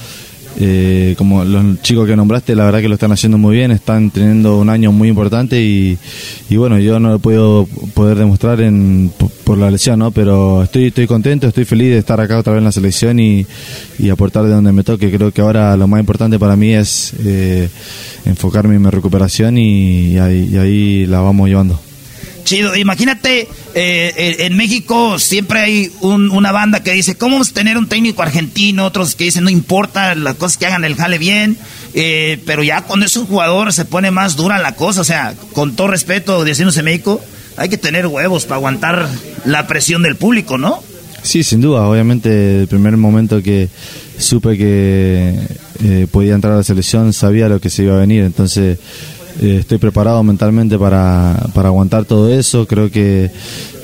eh, 0.61 1.15
como 1.19 1.45
los 1.45 1.81
chicos 1.83 2.07
que 2.07 2.15
nombraste, 2.17 2.55
la 2.55 2.65
verdad 2.65 2.81
que 2.81 2.89
lo 2.89 2.95
están 2.95 3.13
haciendo 3.13 3.39
muy 3.39 3.57
bien, 3.57 3.71
están 3.71 4.11
teniendo 4.11 4.59
un 4.59 4.69
año 4.69 4.93
muy 4.93 5.09
importante 5.09 5.63
y, 5.63 5.97
y 6.51 6.57
bueno, 6.57 6.79
yo 6.79 7.01
no 7.01 7.11
lo 7.11 7.19
podido 7.19 7.67
poder 7.95 8.19
demostrar 8.19 8.61
en, 8.61 9.11
por, 9.45 9.59
la 9.59 9.71
lesión, 9.71 9.99
¿no? 9.99 10.11
pero 10.11 10.63
estoy, 10.63 10.87
estoy 10.87 11.07
contento, 11.07 11.47
estoy 11.47 11.65
feliz 11.65 11.91
de 11.91 11.99
estar 11.99 12.21
acá 12.21 12.39
otra 12.39 12.53
vez 12.55 12.59
en 12.61 12.65
la 12.65 12.73
selección 12.73 13.19
y, 13.21 13.47
y 13.99 14.09
aportar 14.11 14.45
de 14.45 14.51
donde 14.51 14.73
me 14.73 14.83
toque. 14.85 15.11
Creo 15.11 15.31
que 15.33 15.41
ahora 15.41 15.77
lo 15.77 15.87
más 15.89 16.01
importante 16.01 16.39
para 16.39 16.57
mí 16.57 16.73
es 16.73 17.13
eh, 17.25 17.69
enfocarme 18.25 18.77
en 18.77 18.83
mi 18.83 18.91
recuperación 18.91 19.59
y 19.59 20.19
ahí- 20.19 20.49
y 20.53 20.57
ahí 20.57 21.07
la 21.07 21.21
vamos 21.21 21.49
llevando. 21.49 21.79
Chido, 22.45 22.75
imagínate, 22.77 23.43
eh, 23.75 24.13
eh, 24.17 24.37
en 24.41 24.57
México 24.57 25.19
siempre 25.19 25.61
hay 25.61 25.91
un- 26.01 26.31
una 26.31 26.51
banda 26.53 26.83
que 26.83 26.93
dice, 26.93 27.15
¿cómo 27.15 27.37
vamos 27.37 27.51
a 27.51 27.55
tener 27.55 27.79
un 27.79 27.87
técnico 27.89 28.23
argentino? 28.23 28.85
Otros 28.87 29.15
que 29.15 29.25
dicen, 29.25 29.45
no 29.45 29.51
importa, 29.51 30.15
las 30.15 30.35
cosas 30.37 30.57
que 30.59 30.67
hagan 30.67 30.85
el 30.85 30.97
jale 30.97 31.19
bien, 31.19 31.57
eh, 31.95 32.41
pero 32.45 32.63
ya 32.63 32.83
cuando 32.83 33.07
es 33.07 33.17
un 33.17 33.27
jugador 33.27 33.73
se 33.73 33.85
pone 33.85 34.11
más 34.11 34.35
dura 34.37 34.59
la 34.59 34.75
cosa, 34.75 35.03
o 35.03 35.05
sea, 35.05 35.35
con 35.53 35.77
todo 35.77 35.87
respeto, 35.89 36.45
decimos 36.45 36.77
en 36.79 36.87
México, 36.87 37.21
hay 37.57 37.69
que 37.69 37.79
tener 37.79 38.07
huevos 38.07 38.45
para 38.45 38.57
aguantar 38.57 39.09
la 39.45 39.67
presión 39.67 40.03
del 40.03 40.17
público, 40.17 40.59
¿no? 40.59 40.83
Sí, 41.23 41.45
sin 41.45 41.61
duda. 41.61 41.83
Obviamente, 41.87 42.63
el 42.63 42.67
primer 42.67 42.97
momento 42.97 43.41
que 43.43 43.69
supe 44.19 44.57
que 44.59 45.35
eh, 45.85 46.07
podía 46.11 46.35
entrar 46.35 46.55
a 46.55 46.57
la 46.57 46.63
selección, 46.65 47.13
sabía 47.13 47.49
lo 47.49 47.61
que 47.61 47.71
se 47.71 47.85
iba 47.85 47.95
a 47.95 48.01
venir. 48.01 48.25
Entonces, 48.25 48.79
eh, 49.41 49.59
estoy 49.61 49.79
preparado 49.79 50.23
mentalmente 50.23 50.79
para, 50.79 51.49
para 51.55 51.69
aguantar 51.69 52.05
todo 52.05 52.29
eso. 52.33 52.67
Creo 52.67 52.91
que 52.91 53.31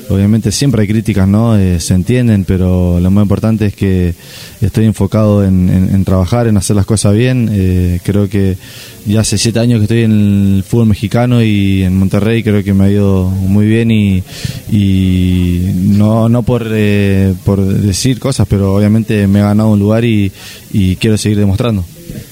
obviamente 0.09 0.51
siempre 0.51 0.81
hay 0.81 0.87
críticas, 0.87 1.27
¿no? 1.27 1.57
Eh, 1.57 1.79
se 1.79 1.93
entienden, 1.93 2.43
pero 2.43 2.99
lo 2.99 3.11
más 3.11 3.23
importante 3.23 3.67
es 3.67 3.75
que 3.75 4.13
estoy 4.59 4.85
enfocado 4.85 5.45
en, 5.45 6.03
trabajar, 6.03 6.47
en 6.47 6.57
hacer 6.57 6.75
las 6.75 6.85
cosas 6.85 7.13
bien. 7.13 7.49
Eh, 7.51 7.99
creo 8.03 8.27
que 8.27 8.57
ya 9.05 9.21
hace 9.21 9.37
siete 9.37 9.59
años 9.59 9.79
que 9.79 9.83
estoy 9.83 10.03
en 10.03 10.55
el 10.57 10.63
fútbol 10.63 10.87
mexicano 10.87 11.43
y 11.43 11.83
en 11.83 11.95
Monterrey 11.97 12.43
creo 12.43 12.63
que 12.63 12.73
me 12.73 12.85
ha 12.85 12.89
ido 12.89 13.29
muy 13.29 13.67
bien 13.67 13.91
y, 13.91 14.23
y 14.71 15.71
no, 15.75 16.27
no 16.27 16.43
por, 16.43 16.67
eh, 16.69 17.33
por 17.45 17.63
decir 17.63 18.19
cosas, 18.19 18.47
pero 18.49 18.75
obviamente 18.75 19.27
me 19.27 19.39
he 19.39 19.43
ganado 19.43 19.69
un 19.69 19.79
lugar 19.79 20.03
y 20.03 20.31
quiero 20.99 21.17
seguir 21.17 21.37
demostrando. 21.37 21.85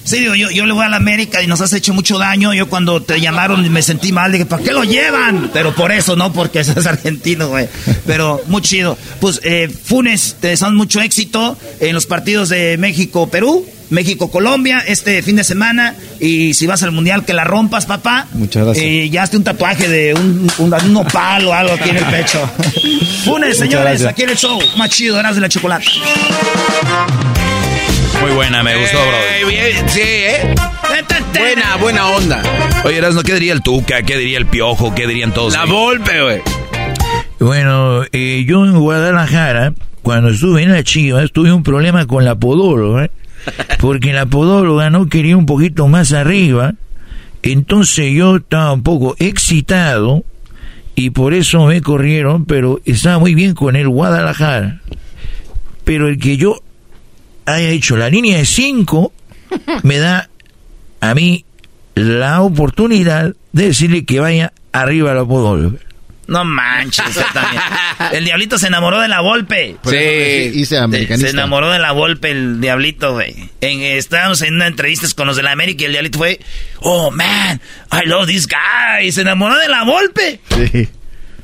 Sí, 0.04 0.24
yo, 0.24 0.36
yo 0.36 0.66
le 0.66 0.74
voy 0.74 0.86
a 0.86 0.90
la 0.90 0.98
América 0.98 1.42
y 1.42 1.48
nos 1.48 1.60
has 1.62 1.74
hecho 1.74 1.94
mucho 1.94 2.18
daño. 2.18 2.54
Yo 2.54 2.70
cuando 2.70 3.02
te 3.02 3.20
llamaron 3.20 3.70
me 3.72 3.82
sentí 3.82 4.12
mal. 4.12 4.32
Dije, 4.32 4.46
¿para 4.46 4.64
qué 4.64 4.72
lo 4.72 4.84
llevan? 4.84 5.50
Pero 5.54 5.74
por 5.76 5.92
eso, 5.92 6.16
no 6.16 6.32
porque 6.34 6.64
seas 6.64 6.86
argentino, 6.86 7.50
güey. 7.50 7.68
Pero 8.06 8.42
muy 8.48 8.62
chido. 8.62 8.98
Pues, 9.20 9.42
eh, 9.44 9.70
Funes, 9.70 10.38
te 10.40 10.48
deseamos 10.50 10.76
mucho 10.76 11.02
éxito 11.02 11.58
en 11.80 11.94
los 11.94 12.06
partidos 12.06 12.50
de 12.50 12.78
México-Perú, 12.78 13.66
México-Colombia 13.90 14.84
este 14.88 15.22
fin 15.22 15.36
de 15.36 15.44
semana. 15.44 15.96
Y 16.20 16.54
si 16.54 16.66
vas 16.68 16.84
al 16.84 16.92
Mundial, 16.92 17.26
que 17.26 17.34
la 17.34 17.44
rompas, 17.44 17.86
papá. 17.86 18.28
Muchas 18.34 18.64
gracias. 18.66 18.86
Eh, 18.86 19.10
ya 19.10 19.24
hazte 19.24 19.38
un 19.38 19.44
tatuaje 19.44 19.88
de 19.88 20.14
un, 20.14 20.50
un, 20.58 20.74
un 20.74 20.94
nopal 20.94 21.46
o 21.48 21.54
algo 21.54 21.74
aquí 21.74 21.90
en 21.90 21.98
el 21.98 22.06
pecho. 22.06 22.40
Funes, 23.26 23.50
Muchas 23.50 23.58
señores, 23.58 23.84
gracias. 24.02 24.10
aquí 24.12 24.24
en 24.24 24.30
el 24.30 24.38
show. 24.38 24.60
Más 24.78 24.90
chido, 24.90 25.20
Eras 25.20 25.36
de 25.36 25.42
la 25.42 25.50
Chocolate. 25.50 25.86
Muy 28.22 28.32
buena, 28.32 28.64
me 28.64 28.76
gustó, 28.76 28.98
bro. 28.98 29.18
Eh, 29.18 29.46
bien, 29.48 29.90
sí, 29.90 30.02
¿eh? 30.02 30.56
Buena, 31.38 31.78
buena 31.78 32.08
onda. 32.08 32.42
Oye, 32.84 32.98
Erasmo, 32.98 33.22
¿qué 33.22 33.34
diría 33.34 33.54
el 33.54 33.62
Tuca? 33.62 34.02
¿Qué 34.02 34.18
diría 34.18 34.38
el 34.38 34.48
Piojo? 34.48 34.96
¿Qué 34.96 35.08
dirían 35.08 35.34
todos? 35.34 35.54
La 35.54 35.64
ahí? 35.64 35.70
Volpe, 35.70 36.22
güey. 36.22 36.42
Bueno, 37.40 38.04
eh, 38.12 38.44
yo 38.48 38.66
en 38.66 38.80
Guadalajara, 38.80 39.74
cuando 40.02 40.30
estuve 40.30 40.64
en 40.64 40.72
la 40.72 40.84
Chivas, 40.84 41.32
tuve 41.32 41.52
un 41.52 41.64
problema 41.64 42.08
con 42.08 42.26
la 42.26 42.36
podóloga, 42.36 43.06
¿eh? 43.06 43.12
porque 43.80 44.14
la 44.14 44.26
podóloga 44.26 44.90
no 44.90 45.08
quería 45.08 45.38
un 45.38 45.46
poquito 45.46 45.88
más 45.88 46.12
arriba, 46.14 46.74
entonces 47.44 48.14
yo 48.14 48.38
estaba 48.38 48.74
un 48.74 48.84
poco 48.84 49.16
excitado 49.20 50.24
y 50.96 51.12
por 51.12 51.34
eso 51.34 51.66
me 51.68 51.82
corrieron, 51.82 52.46
pero 52.46 52.82
estaba 52.86 53.20
muy 53.20 53.36
bien 53.36 53.54
con 53.54 53.76
el 53.76 53.88
Guadalajara. 53.88 54.82
Pero 55.84 56.08
el 56.08 56.18
que 56.18 56.38
yo 56.38 56.62
haya 57.48 57.70
hecho 57.70 57.98
la 57.98 58.10
línea 58.10 58.38
de 58.38 58.46
5 58.46 59.12
me 59.84 59.98
da 59.98 60.30
a 61.02 61.16
mí 61.16 61.46
la 61.96 62.42
oportunidad 62.42 63.34
de 63.54 63.66
decirle 63.68 64.06
que 64.06 64.20
vaya 64.20 64.54
arriba 64.72 65.12
a 65.12 65.16
la 65.16 65.26
podóloga. 65.26 65.80
No 66.28 66.44
manches, 66.44 67.06
también. 67.34 67.62
El 68.12 68.26
diablito 68.26 68.58
se 68.60 68.68
enamoró 68.68 69.00
de 69.00 69.08
la 69.08 69.22
Volpe. 69.22 69.78
Por 69.82 69.96
eso 69.96 70.58
hice 70.60 70.76
Se 70.76 70.78
americanista. 70.78 71.30
enamoró 71.30 71.72
de 71.72 71.80
la 71.80 71.94
Volpe 71.94 72.32
el 72.32 72.60
diablito, 72.60 73.14
güey. 73.14 73.34
En, 73.62 73.80
estábamos 73.82 74.42
en 74.42 74.56
una 74.56 74.68
entrevista 74.68 75.08
con 75.16 75.28
los 75.28 75.38
de 75.38 75.44
la 75.44 75.54
América 75.54 75.84
y 75.84 75.86
el 75.86 75.94
diablito 75.94 76.18
fue, 76.18 76.40
oh 76.82 77.12
man, 77.12 77.62
I 77.94 78.06
love 78.06 78.28
this 78.28 78.46
guy. 78.46 79.08
Y 79.08 79.12
se 79.14 79.22
enamoró 79.22 79.58
de 79.58 79.70
la 79.70 79.86
Volpe. 79.86 80.42
Sí. 80.74 80.90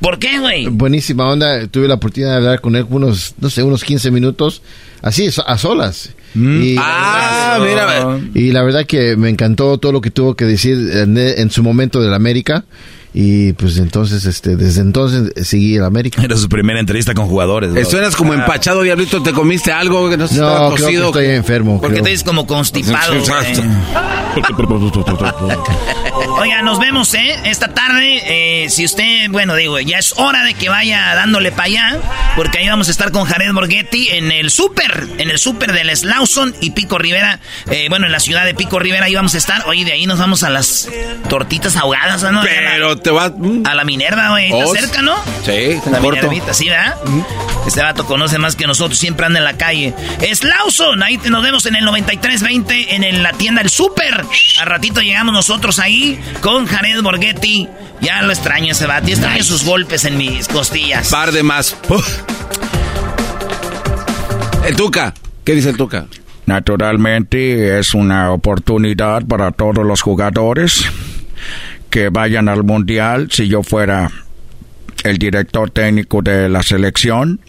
¿Por 0.01 0.19
qué, 0.19 0.37
güey? 0.39 0.67
Buenísima 0.67 1.31
onda. 1.31 1.65
Tuve 1.67 1.87
la 1.87 1.93
oportunidad 1.93 2.31
de 2.31 2.35
hablar 2.37 2.59
con 2.59 2.75
él 2.75 2.85
unos, 2.89 3.35
no 3.39 3.49
sé, 3.49 3.63
unos 3.63 3.85
15 3.85 4.11
minutos, 4.11 4.61
así, 5.03 5.29
a 5.45 5.57
solas. 5.59 6.09
Y, 6.35 6.75
Ah, 6.79 7.59
mira. 7.61 8.19
y 8.33 8.51
la 8.51 8.63
verdad 8.63 8.87
que 8.87 9.15
me 9.15 9.29
encantó 9.29 9.77
todo 9.77 9.91
lo 9.91 10.01
que 10.01 10.09
tuvo 10.09 10.33
que 10.35 10.45
decir 10.45 10.75
en, 10.93 11.15
en 11.15 11.51
su 11.51 11.61
momento 11.61 12.01
del 12.01 12.13
América. 12.15 12.65
Y 13.15 13.53
pues 13.53 13.77
entonces, 13.77 14.25
este, 14.25 14.55
desde 14.55 14.81
entonces 14.81 15.31
seguí 15.47 15.75
el 15.75 15.83
América. 15.83 16.21
Era 16.23 16.35
su 16.35 16.49
primera 16.49 16.79
entrevista 16.79 17.13
con 17.13 17.27
jugadores. 17.27 17.71
bro. 17.71 17.79
Eh, 17.81 17.85
Suenas 17.85 18.15
como 18.15 18.33
empachado, 18.33 18.81
diablito. 18.81 19.21
¿Te 19.21 19.33
comiste 19.33 19.71
algo 19.71 20.09
que 20.09 20.17
no 20.17 20.27
se 20.27 20.35
No, 20.39 20.47
estaba 20.47 20.67
creo 20.69 20.75
que 20.77 20.83
cocido? 20.83 21.05
estoy 21.07 21.25
enfermo. 21.27 21.79
Porque 21.79 21.95
creo. 21.95 22.03
te 22.05 22.09
dices 22.09 22.23
como 22.23 22.47
constipado. 22.47 23.13
Oiga, 26.39 26.61
nos 26.63 26.79
vemos, 26.79 27.13
¿eh? 27.13 27.35
Esta 27.45 27.73
tarde, 27.73 28.21
eh, 28.63 28.69
si 28.69 28.85
usted, 28.85 29.29
bueno, 29.29 29.55
digo, 29.55 29.79
ya 29.79 29.97
es 29.99 30.13
hora 30.17 30.43
de 30.43 30.53
que 30.53 30.69
vaya 30.69 31.13
dándole 31.15 31.51
para 31.51 31.63
allá, 31.65 31.97
porque 32.35 32.57
ahí 32.59 32.67
vamos 32.67 32.87
a 32.87 32.91
estar 32.91 33.11
con 33.11 33.25
Jared 33.25 33.51
Borghetti 33.53 34.09
en 34.09 34.31
el 34.31 34.49
súper, 34.49 35.07
en 35.17 35.29
el 35.29 35.37
súper 35.37 35.71
del 35.73 35.95
Slauson 35.95 36.55
y 36.61 36.71
Pico 36.71 36.97
Rivera, 36.97 37.39
eh, 37.69 37.87
bueno, 37.89 38.05
en 38.07 38.11
la 38.11 38.19
ciudad 38.19 38.45
de 38.45 38.53
Pico 38.55 38.79
Rivera, 38.79 39.05
ahí 39.05 39.15
vamos 39.15 39.35
a 39.35 39.37
estar. 39.37 39.63
Oye, 39.67 39.85
de 39.85 39.91
ahí 39.93 40.05
nos 40.07 40.19
vamos 40.19 40.43
a 40.43 40.49
las 40.49 40.89
tortitas 41.29 41.75
ahogadas, 41.75 42.23
¿no? 42.31 42.41
Pero 42.41 42.97
te 43.03 43.11
va... 43.11 43.31
A 43.65 43.75
la 43.75 43.83
Minerva, 43.83 44.29
güey, 44.31 44.45
está 44.51 44.65
Oh, 44.65 44.73
cerca, 44.73 45.01
¿no? 45.01 45.15
Sí, 45.45 45.79
La 45.91 45.99
corto. 45.99 46.27
Minervita, 46.29 46.53
¿sí, 46.53 46.69
verdad? 46.69 46.95
Este 47.67 47.81
vato 47.81 48.05
conoce 48.05 48.37
más 48.39 48.55
que 48.55 48.65
nosotros, 48.65 48.97
siempre 48.97 49.25
anda 49.25 49.39
en 49.39 49.45
la 49.45 49.53
calle. 49.57 49.93
Es 50.21 50.43
Lawson, 50.43 51.03
ahí 51.03 51.17
te- 51.17 51.29
nos 51.29 51.43
vemos 51.43 51.65
en 51.65 51.75
el 51.75 51.85
9320 51.85 52.95
en 52.95 53.03
el- 53.03 53.21
la 53.23 53.33
tienda 53.33 53.61
El 53.61 53.69
Super. 53.69 54.25
Al 54.59 54.65
ratito 54.65 55.01
llegamos 55.01 55.33
nosotros 55.33 55.79
ahí 55.79 56.19
con 56.41 56.65
Jared 56.65 57.01
Borghetti. 57.01 57.67
Ya 58.01 58.21
lo 58.21 58.31
extraño 58.31 58.71
ese 58.71 58.85
vato, 58.87 59.07
ya 59.07 59.13
extraño 59.13 59.43
sus 59.43 59.63
golpes 59.63 60.03
en 60.05 60.17
mis 60.17 60.47
costillas. 60.47 61.09
Par 61.09 61.31
de 61.31 61.43
más. 61.43 61.75
El 64.65 64.75
Tuca. 64.75 65.13
¿Qué 65.43 65.55
dice 65.55 65.69
el 65.69 65.77
Tuca? 65.77 66.05
Naturalmente 66.45 67.79
es 67.79 67.93
una 67.93 68.31
oportunidad 68.31 69.25
para 69.25 69.51
todos 69.51 69.85
los 69.85 70.01
jugadores 70.01 70.85
que 71.93 72.09
vayan 72.09 72.49
al 72.49 72.63
mundial. 72.63 73.27
Si 73.29 73.47
yo 73.47 73.61
fuera 73.61 74.09
el 75.03 75.19
director 75.19 75.69
técnico 75.69 76.23
de 76.23 76.49
la 76.49 76.63
selección, 76.63 77.39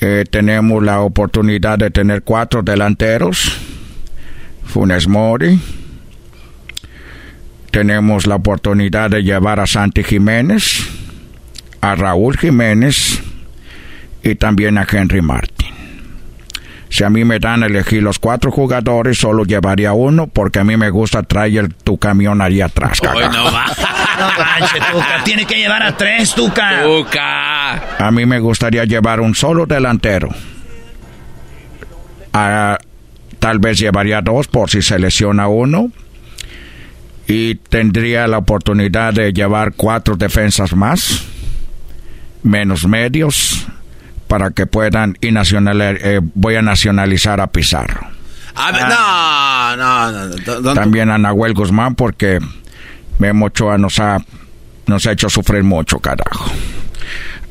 eh, 0.00 0.24
tenemos 0.30 0.80
la 0.80 1.00
oportunidad 1.00 1.78
de 1.78 1.90
tener 1.90 2.22
cuatro 2.22 2.62
delanteros. 2.62 3.58
Funes 4.62 5.08
Mori. 5.08 5.60
Tenemos 7.72 8.28
la 8.28 8.36
oportunidad 8.36 9.10
de 9.10 9.24
llevar 9.24 9.58
a 9.58 9.66
Santi 9.66 10.04
Jiménez, 10.04 10.86
a 11.80 11.96
Raúl 11.96 12.38
Jiménez 12.38 13.20
y 14.22 14.36
también 14.36 14.78
a 14.78 14.86
Henry 14.88 15.22
Martin. 15.22 15.59
Si 16.90 17.04
a 17.04 17.08
mí 17.08 17.24
me 17.24 17.38
dan 17.38 17.62
a 17.62 17.66
elegir 17.66 18.02
los 18.02 18.18
cuatro 18.18 18.50
jugadores, 18.50 19.16
solo 19.16 19.44
llevaría 19.44 19.92
uno 19.92 20.26
porque 20.26 20.58
a 20.58 20.64
mí 20.64 20.76
me 20.76 20.90
gusta 20.90 21.22
traer 21.22 21.72
tu 21.72 21.96
camión 21.98 22.42
ahí 22.42 22.60
atrás. 22.60 23.00
Hoy 23.14 23.24
no 23.32 23.44
va. 23.44 23.66
No 24.20 24.26
manches, 24.36 24.82
Tuca, 24.92 25.24
tiene 25.24 25.46
que 25.46 25.54
llevar 25.54 25.82
a 25.82 25.96
tres, 25.96 26.34
Tuca. 26.34 26.82
Tuca. 26.82 28.06
A 28.06 28.10
mí 28.10 28.26
me 28.26 28.38
gustaría 28.38 28.84
llevar 28.84 29.18
un 29.20 29.34
solo 29.34 29.64
delantero. 29.64 30.28
Ah, 32.34 32.76
tal 33.38 33.60
vez 33.60 33.78
llevaría 33.78 34.20
dos 34.20 34.46
por 34.48 34.68
si 34.68 34.82
se 34.82 34.98
lesiona 34.98 35.48
uno. 35.48 35.90
Y 37.26 37.54
tendría 37.54 38.26
la 38.26 38.38
oportunidad 38.38 39.14
de 39.14 39.32
llevar 39.32 39.72
cuatro 39.74 40.16
defensas 40.16 40.74
más, 40.74 41.24
menos 42.42 42.86
medios, 42.86 43.66
para 44.30 44.52
que 44.52 44.64
puedan 44.64 45.18
y 45.20 45.32
nacional, 45.32 45.80
eh, 45.82 46.20
voy 46.22 46.54
a 46.54 46.62
nacionalizar 46.62 47.40
a 47.40 47.48
Pizarro. 47.48 48.06
A 48.54 48.70
ver, 48.70 48.82
no, 48.88 49.76
no, 49.76 50.12
no. 50.12 50.36
no, 50.46 50.60
no. 50.60 50.74
También 50.74 51.10
a 51.10 51.18
Nahuel 51.18 51.52
Guzmán 51.52 51.96
porque 51.96 52.38
Memo 53.18 53.46
Ochoa 53.46 53.76
nos 53.76 53.98
ha, 53.98 54.18
nos 54.86 55.04
ha 55.04 55.12
hecho 55.12 55.28
sufrir 55.28 55.64
mucho, 55.64 55.98
carajo. 55.98 56.44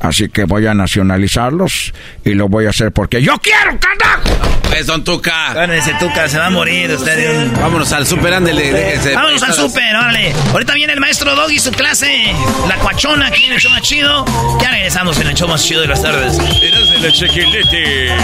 Así 0.00 0.28
que 0.28 0.44
voy 0.44 0.66
a 0.66 0.74
nacionalizarlos 0.74 1.92
y 2.24 2.34
lo 2.34 2.48
voy 2.48 2.66
a 2.66 2.70
hacer 2.70 2.90
porque 2.92 3.22
yo 3.22 3.36
quiero, 3.38 3.78
carajo. 3.78 4.60
Pues, 4.62 4.86
don 4.86 5.04
Tuca. 5.04 5.52
Bueno, 5.52 5.74
ese 5.74 5.92
Tuca 6.00 6.28
se 6.28 6.38
va 6.38 6.46
a 6.46 6.50
morir 6.50 6.90
usted 6.90 7.38
un... 7.38 7.52
Vámonos 7.60 7.92
al 7.92 8.06
super, 8.06 8.32
ándele. 8.32 8.72
déjese. 8.72 9.14
Vámonos 9.14 9.42
al 9.42 9.52
súper, 9.52 9.94
órale. 9.94 10.32
Ahorita 10.52 10.72
viene 10.74 10.92
el 10.94 11.00
maestro 11.00 11.34
Doggy 11.34 11.58
su 11.58 11.70
clase, 11.72 12.34
la 12.66 12.76
cuachona 12.76 13.26
aquí 13.26 13.44
en 13.44 13.52
el 13.52 13.60
show 13.60 13.70
más 13.72 13.82
chido. 13.82 14.24
Ya 14.62 14.70
regresamos 14.70 15.18
en 15.20 15.26
el 15.28 15.34
show 15.34 15.48
más 15.48 15.62
chido 15.64 15.82
de 15.82 15.88
las 15.88 16.02
tardes. 16.02 16.38
Erasmo 16.38 16.94
y 16.94 17.00
la 17.00 17.12
Chiquilete. 17.12 18.14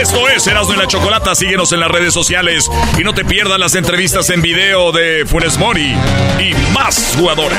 Esto 0.00 0.28
es 0.28 0.46
Erasmo 0.46 0.74
y 0.74 0.76
la 0.76 0.86
Chocolata. 0.86 1.34
Síguenos 1.34 1.70
en 1.72 1.80
las 1.80 1.90
redes 1.90 2.14
sociales 2.14 2.68
y 2.98 3.04
no 3.04 3.14
te 3.14 3.24
pierdas 3.24 3.58
las 3.58 3.74
entrevistas 3.76 4.28
en 4.30 4.42
video 4.42 4.90
de 4.92 5.24
Funes 5.26 5.56
Mori 5.58 5.94
y 6.40 6.72
más 6.72 7.14
jugadores. 7.16 7.58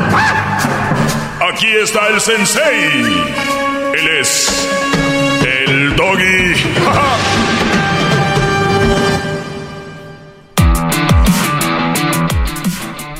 Aquí 1.53 1.67
está 1.67 2.07
el 2.07 2.21
sensei. 2.21 3.01
Él 3.93 4.07
es 4.21 4.69
el 5.45 5.95
doggy. 5.97 6.55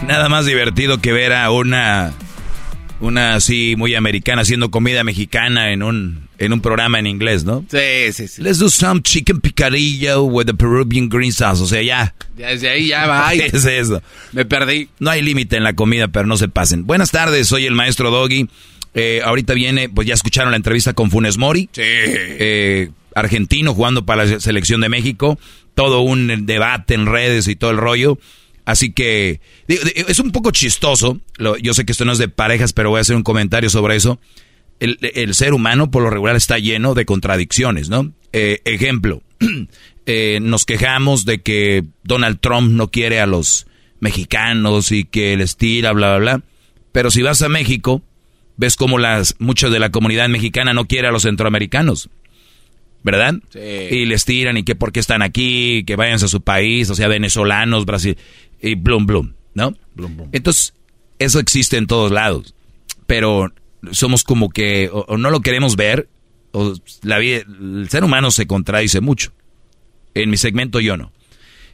Nada 0.08 0.30
más 0.30 0.46
divertido 0.46 1.02
que 1.02 1.12
ver 1.12 1.34
a 1.34 1.52
una 1.52 2.14
una 3.02 3.36
así 3.36 3.76
muy 3.78 3.96
americana 3.96 4.44
haciendo 4.44 4.72
comida 4.72 5.04
mexicana 5.04 5.72
en 5.74 5.84
un 5.84 6.30
en 6.38 6.54
un 6.54 6.62
programa 6.62 6.98
en 7.00 7.08
inglés, 7.08 7.44
¿no? 7.44 7.66
Sí, 7.70 8.14
sí, 8.14 8.28
sí. 8.28 8.42
Let's 8.42 8.58
do 8.58 8.70
some 8.70 9.02
chicken 9.02 9.42
picadillo 9.42 10.24
with 10.24 10.46
the 10.46 10.54
Peruvian 10.54 11.10
green 11.10 11.32
sauce. 11.32 11.62
O 11.62 11.68
sea, 11.68 11.82
ya. 11.82 12.16
Desde 12.36 12.70
ahí 12.70 12.88
ya 12.88 13.06
va. 13.06 13.30
¿Qué 13.32 13.46
es 13.54 13.66
eso? 13.66 14.02
Me 14.32 14.46
perdí. 14.46 14.90
No 15.00 15.12
hay 15.12 15.22
límite 15.22 15.58
en 15.58 15.64
la 15.64 15.74
comida, 15.74 16.08
pero 16.08 16.26
no 16.26 16.38
se 16.38 16.48
pasen. 16.48 16.88
Buenas 16.88 17.12
tardes, 17.12 17.48
soy 17.48 17.66
el 17.66 17.76
maestro 17.76 18.10
Doggy. 18.10 18.48
Eh, 18.94 19.22
ahorita 19.24 19.54
viene, 19.54 19.88
pues 19.90 20.08
ya 20.08 20.14
escucharon 20.14 20.52
la 20.52 20.58
entrevista 20.58 20.94
con 20.94 21.12
Funes 21.12 21.38
Mori. 21.38 21.70
Sí. 21.72 21.82
Eh, 21.84 22.90
argentino 23.14 23.74
jugando 23.74 24.06
para 24.06 24.26
la 24.26 24.40
selección 24.40 24.82
de 24.82 24.90
México. 24.90 25.40
Todo 25.76 26.02
un 26.02 26.46
debate 26.46 26.96
en 26.96 27.06
redes 27.06 27.48
y 27.48 27.56
todo 27.56 27.72
el 27.72 27.78
rollo. 27.78 28.18
Así 28.72 28.94
que 28.94 29.42
es 29.68 30.20
un 30.20 30.32
poco 30.32 30.52
chistoso. 30.52 31.20
yo 31.62 31.74
sé 31.74 31.86
que 31.86 31.92
esto 31.92 32.06
no 32.06 32.14
es 32.14 32.20
de 32.20 32.30
parejas, 32.30 32.72
pero 32.72 32.90
voy 32.90 33.00
a 33.00 33.02
hacer 33.02 33.18
un 33.18 33.24
comentario 33.24 33.70
sobre 33.70 33.98
eso. 33.98 34.18
El, 34.80 35.36
ser 35.36 35.54
humano 35.54 35.92
por 35.92 36.02
lo 36.02 36.10
regular 36.10 36.38
está 36.38 36.58
lleno 36.58 36.94
de 36.94 37.06
contradicciones, 37.06 37.90
¿no? 37.90 38.14
Eh, 38.32 38.62
ejemplo, 38.64 39.24
eh, 40.06 40.40
nos 40.42 40.64
quejamos 40.64 41.26
de 41.26 41.42
que 41.42 41.84
Donald 42.04 42.40
Trump 42.40 42.72
no 42.72 42.90
quiere 42.90 43.20
a 43.20 43.28
los 43.28 43.68
mexicanos 44.00 44.94
y 44.94 45.04
que 45.04 45.36
les 45.36 45.58
tira, 45.58 45.92
bla, 45.92 46.18
bla, 46.18 46.38
bla. 46.38 46.44
Pero 46.94 47.12
si 47.12 47.22
vas 47.22 47.42
a 47.42 47.50
México, 47.50 48.02
ves 48.56 48.78
como 48.78 49.00
las, 49.00 49.36
mucha 49.38 49.68
de 49.70 49.80
la 49.80 49.92
comunidad 49.92 50.30
mexicana 50.30 50.74
no 50.74 50.88
quiere 50.88 51.10
a 51.10 51.12
los 51.12 51.24
centroamericanos. 51.24 52.10
¿verdad? 53.04 53.36
Sí. 53.50 53.60
Y 53.60 54.06
les 54.06 54.26
tiran 54.26 54.58
y 54.58 54.64
que 54.64 54.76
por 54.76 54.92
qué 54.92 55.00
están 55.00 55.22
aquí, 55.22 55.84
que 55.86 55.96
vayan 55.96 56.16
a 56.16 56.28
su 56.28 56.42
país, 56.42 56.90
o 56.90 56.96
sea, 56.96 57.08
venezolanos, 57.08 57.86
Brasil, 57.86 58.18
y 58.62 58.76
blum, 58.76 59.06
blum, 59.06 59.34
¿no? 59.54 59.76
Entonces, 60.32 60.74
eso 61.20 61.40
existe 61.40 61.78
en 61.78 61.88
todos 61.88 62.12
lados, 62.12 62.56
pero 63.08 63.52
somos 63.92 64.24
como 64.24 64.50
que 64.50 64.90
o, 64.92 65.18
no 65.18 65.30
lo 65.30 65.42
queremos 65.42 65.76
ver, 65.76 66.08
o 66.52 66.74
la 67.04 67.18
vida, 67.18 67.42
el 67.48 67.88
ser 67.90 68.04
humano 68.04 68.32
se 68.32 68.48
contradice 68.48 69.02
mucho. 69.02 69.32
En 70.14 70.30
mi 70.30 70.38
segmento 70.38 70.80
yo 70.80 70.98
no. 70.98 71.12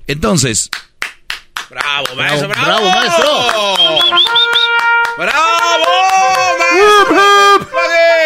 Entonces... 0.06 0.70
Bravo, 1.70 2.06
maestro, 2.16 2.48
bravo. 2.48 2.66
Bravo, 2.66 2.90
maestro. 2.90 3.28
Bravo, 5.18 5.58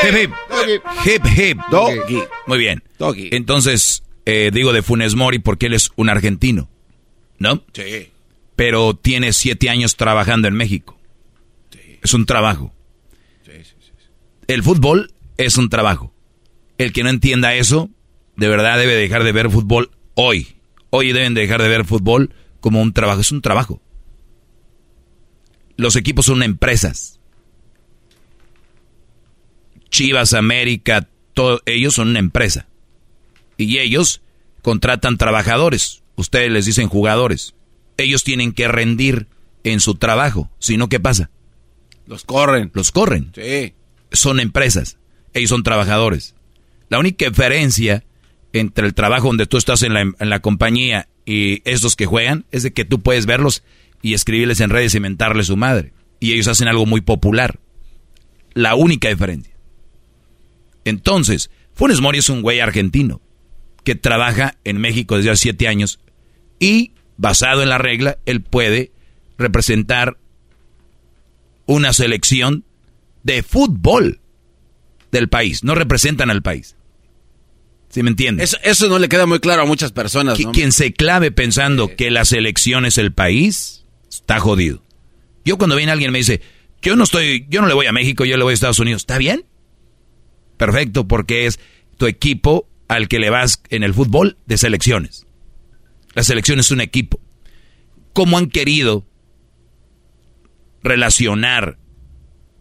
Hip, 0.03 0.15
hip. 0.15 0.81
Hip, 1.05 1.25
hip. 1.37 1.57
Doggy. 1.69 2.23
Muy 2.47 2.57
bien. 2.57 2.83
Doggy. 2.97 3.29
Entonces, 3.31 4.03
eh, 4.25 4.51
digo 4.53 4.73
de 4.73 4.81
Funes 4.81 5.15
Mori 5.15 5.39
porque 5.39 5.67
él 5.67 5.73
es 5.73 5.91
un 5.95 6.09
argentino, 6.09 6.69
¿no? 7.37 7.63
Sí. 7.73 8.10
Pero 8.61 8.93
tiene 8.95 9.33
siete 9.33 9.71
años 9.71 9.95
trabajando 9.95 10.47
en 10.47 10.53
México. 10.53 10.95
Es 12.03 12.13
un 12.13 12.27
trabajo. 12.27 12.71
El 14.45 14.61
fútbol 14.61 15.15
es 15.37 15.57
un 15.57 15.67
trabajo. 15.67 16.13
El 16.77 16.93
que 16.93 17.01
no 17.01 17.09
entienda 17.09 17.55
eso, 17.55 17.89
de 18.35 18.47
verdad 18.49 18.77
debe 18.77 18.93
dejar 18.93 19.23
de 19.23 19.31
ver 19.31 19.49
fútbol 19.49 19.89
hoy. 20.13 20.57
Hoy 20.91 21.11
deben 21.11 21.33
dejar 21.33 21.59
de 21.59 21.69
ver 21.69 21.85
fútbol 21.85 22.35
como 22.59 22.83
un 22.83 22.93
trabajo. 22.93 23.21
Es 23.21 23.31
un 23.31 23.41
trabajo. 23.41 23.81
Los 25.75 25.95
equipos 25.95 26.27
son 26.27 26.43
empresas. 26.43 27.19
Chivas, 29.89 30.35
América, 30.35 31.09
todos 31.33 31.63
ellos 31.65 31.95
son 31.95 32.09
una 32.09 32.19
empresa. 32.19 32.67
Y 33.57 33.79
ellos 33.79 34.21
contratan 34.61 35.17
trabajadores. 35.17 36.03
Ustedes 36.15 36.51
les 36.51 36.67
dicen 36.67 36.89
jugadores. 36.89 37.55
Ellos 38.03 38.23
tienen 38.23 38.53
que 38.53 38.67
rendir 38.67 39.27
en 39.63 39.79
su 39.79 39.95
trabajo. 39.95 40.49
Si 40.59 40.77
no, 40.77 40.89
¿qué 40.89 40.99
pasa? 40.99 41.29
Los 42.07 42.23
corren. 42.23 42.71
Los 42.73 42.91
corren. 42.91 43.31
Sí. 43.35 43.73
Son 44.11 44.39
empresas. 44.39 44.97
Ellos 45.33 45.49
son 45.49 45.63
trabajadores. 45.63 46.35
La 46.89 46.99
única 46.99 47.29
diferencia 47.29 48.03
entre 48.53 48.85
el 48.85 48.93
trabajo 48.93 49.27
donde 49.27 49.45
tú 49.45 49.57
estás 49.57 49.83
en 49.83 49.93
la, 49.93 50.01
en 50.01 50.29
la 50.29 50.41
compañía 50.41 51.07
y 51.25 51.61
estos 51.69 51.95
que 51.95 52.05
juegan 52.05 52.45
es 52.51 52.63
de 52.63 52.73
que 52.73 52.83
tú 52.83 52.99
puedes 52.99 53.25
verlos 53.25 53.63
y 54.01 54.13
escribirles 54.13 54.59
en 54.59 54.69
redes 54.69 54.95
y 54.95 54.99
mentarles 54.99 55.47
su 55.47 55.57
madre. 55.57 55.93
Y 56.19 56.33
ellos 56.33 56.47
hacen 56.47 56.67
algo 56.67 56.85
muy 56.85 57.01
popular. 57.01 57.59
La 58.53 58.75
única 58.75 59.09
diferencia. 59.09 59.53
Entonces, 60.83 61.49
Funes 61.73 62.01
Mori 62.01 62.19
es 62.19 62.29
un 62.29 62.41
güey 62.41 62.59
argentino 62.59 63.21
que 63.83 63.95
trabaja 63.95 64.57
en 64.63 64.77
México 64.77 65.17
desde 65.17 65.31
hace 65.31 65.43
siete 65.43 65.67
años 65.67 65.99
y, 66.59 66.91
basado 67.21 67.61
en 67.61 67.69
la 67.69 67.77
regla, 67.77 68.17
él 68.25 68.41
puede 68.41 68.91
representar 69.37 70.17
una 71.67 71.93
selección 71.93 72.65
de 73.23 73.43
fútbol 73.43 74.19
del 75.11 75.29
país. 75.29 75.63
No 75.63 75.75
representan 75.75 76.31
al 76.31 76.41
país. 76.41 76.75
¿Sí 77.89 78.01
me 78.01 78.09
entiendes? 78.09 78.49
Eso, 78.49 78.57
eso 78.63 78.87
no 78.87 78.97
le 78.97 79.07
queda 79.07 79.27
muy 79.27 79.39
claro 79.39 79.61
a 79.61 79.65
muchas 79.65 79.91
personas, 79.91 80.39
¿no? 80.39 80.51
Quien 80.51 80.71
se 80.71 80.93
clave 80.93 81.29
pensando 81.31 81.95
que 81.95 82.09
la 82.09 82.25
selección 82.25 82.85
es 82.85 82.97
el 82.97 83.13
país, 83.13 83.85
está 84.09 84.39
jodido. 84.39 84.81
Yo 85.45 85.57
cuando 85.57 85.75
viene 85.75 85.91
alguien 85.91 86.11
me 86.11 86.19
dice, 86.19 86.41
yo 86.81 86.95
no 86.95 87.03
estoy, 87.03 87.45
yo 87.49 87.61
no 87.61 87.67
le 87.67 87.75
voy 87.75 87.85
a 87.85 87.91
México, 87.91 88.25
yo 88.25 88.37
le 88.37 88.43
voy 88.43 88.51
a 88.51 88.53
Estados 88.55 88.79
Unidos. 88.79 89.03
¿Está 89.03 89.19
bien? 89.19 89.45
Perfecto, 90.57 91.07
porque 91.07 91.45
es 91.45 91.59
tu 91.97 92.07
equipo 92.07 92.67
al 92.87 93.07
que 93.07 93.19
le 93.19 93.29
vas 93.29 93.61
en 93.69 93.83
el 93.83 93.93
fútbol 93.93 94.37
de 94.47 94.57
selecciones. 94.57 95.27
La 96.13 96.23
selección 96.23 96.59
es 96.59 96.71
un 96.71 96.81
equipo. 96.81 97.19
¿Cómo 98.13 98.37
han 98.37 98.49
querido 98.49 99.05
relacionar 100.83 101.77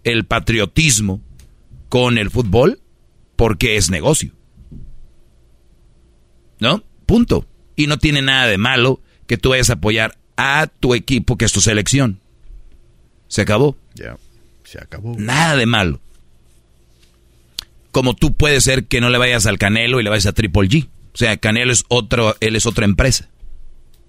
el 0.05 0.25
patriotismo 0.25 1.21
con 1.89 2.19
el 2.19 2.31
fútbol? 2.31 2.81
Porque 3.37 3.77
es 3.77 3.91
negocio. 3.91 4.33
¿No? 6.61 6.85
Punto. 7.07 7.47
Y 7.75 7.87
no 7.87 7.99
tiene 7.99 8.23
nada 8.23 8.47
de 8.47 8.59
malo 8.59 9.01
que 9.27 9.39
tú 9.39 9.51
vayas 9.51 9.71
a 9.71 9.75
apoyar 9.75 10.19
a 10.37 10.67
tu 10.67 10.95
equipo, 10.95 11.37
que 11.37 11.47
es 11.47 11.53
tu 11.53 11.61
selección. 11.61 12.21
Se 13.29 13.43
acabó. 13.43 13.77
Ya, 13.95 14.17
se 14.65 14.79
acabó. 14.81 15.15
Nada 15.19 15.57
de 15.57 15.67
malo. 15.67 16.01
Como 17.91 18.15
tú 18.15 18.35
puedes 18.35 18.63
ser 18.65 18.87
que 18.87 19.01
no 19.01 19.11
le 19.11 19.19
vayas 19.19 19.47
al 19.47 19.59
Canelo 19.59 20.01
y 20.01 20.05
le 20.05 20.11
vayas 20.11 20.27
a 20.27 20.33
Triple 20.33 20.69
G. 20.69 20.89
O 21.13 21.17
sea, 21.17 21.37
Canelo 21.39 21.73
es 21.73 21.85
otro, 21.89 22.37
él 22.41 22.55
es 22.55 22.67
otra 22.67 22.85
empresa. 22.85 23.31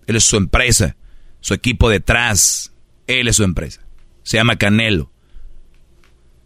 Él 0.07 0.15
es 0.15 0.23
su 0.23 0.38
empresa, 0.38 0.95
su 1.40 1.53
equipo 1.53 1.90
detrás. 1.90 2.73
Él 3.07 3.28
es 3.28 3.36
su 3.36 3.44
empresa. 3.44 3.82
Se 4.23 4.38
llama 4.38 4.57
Canelo. 4.57 5.11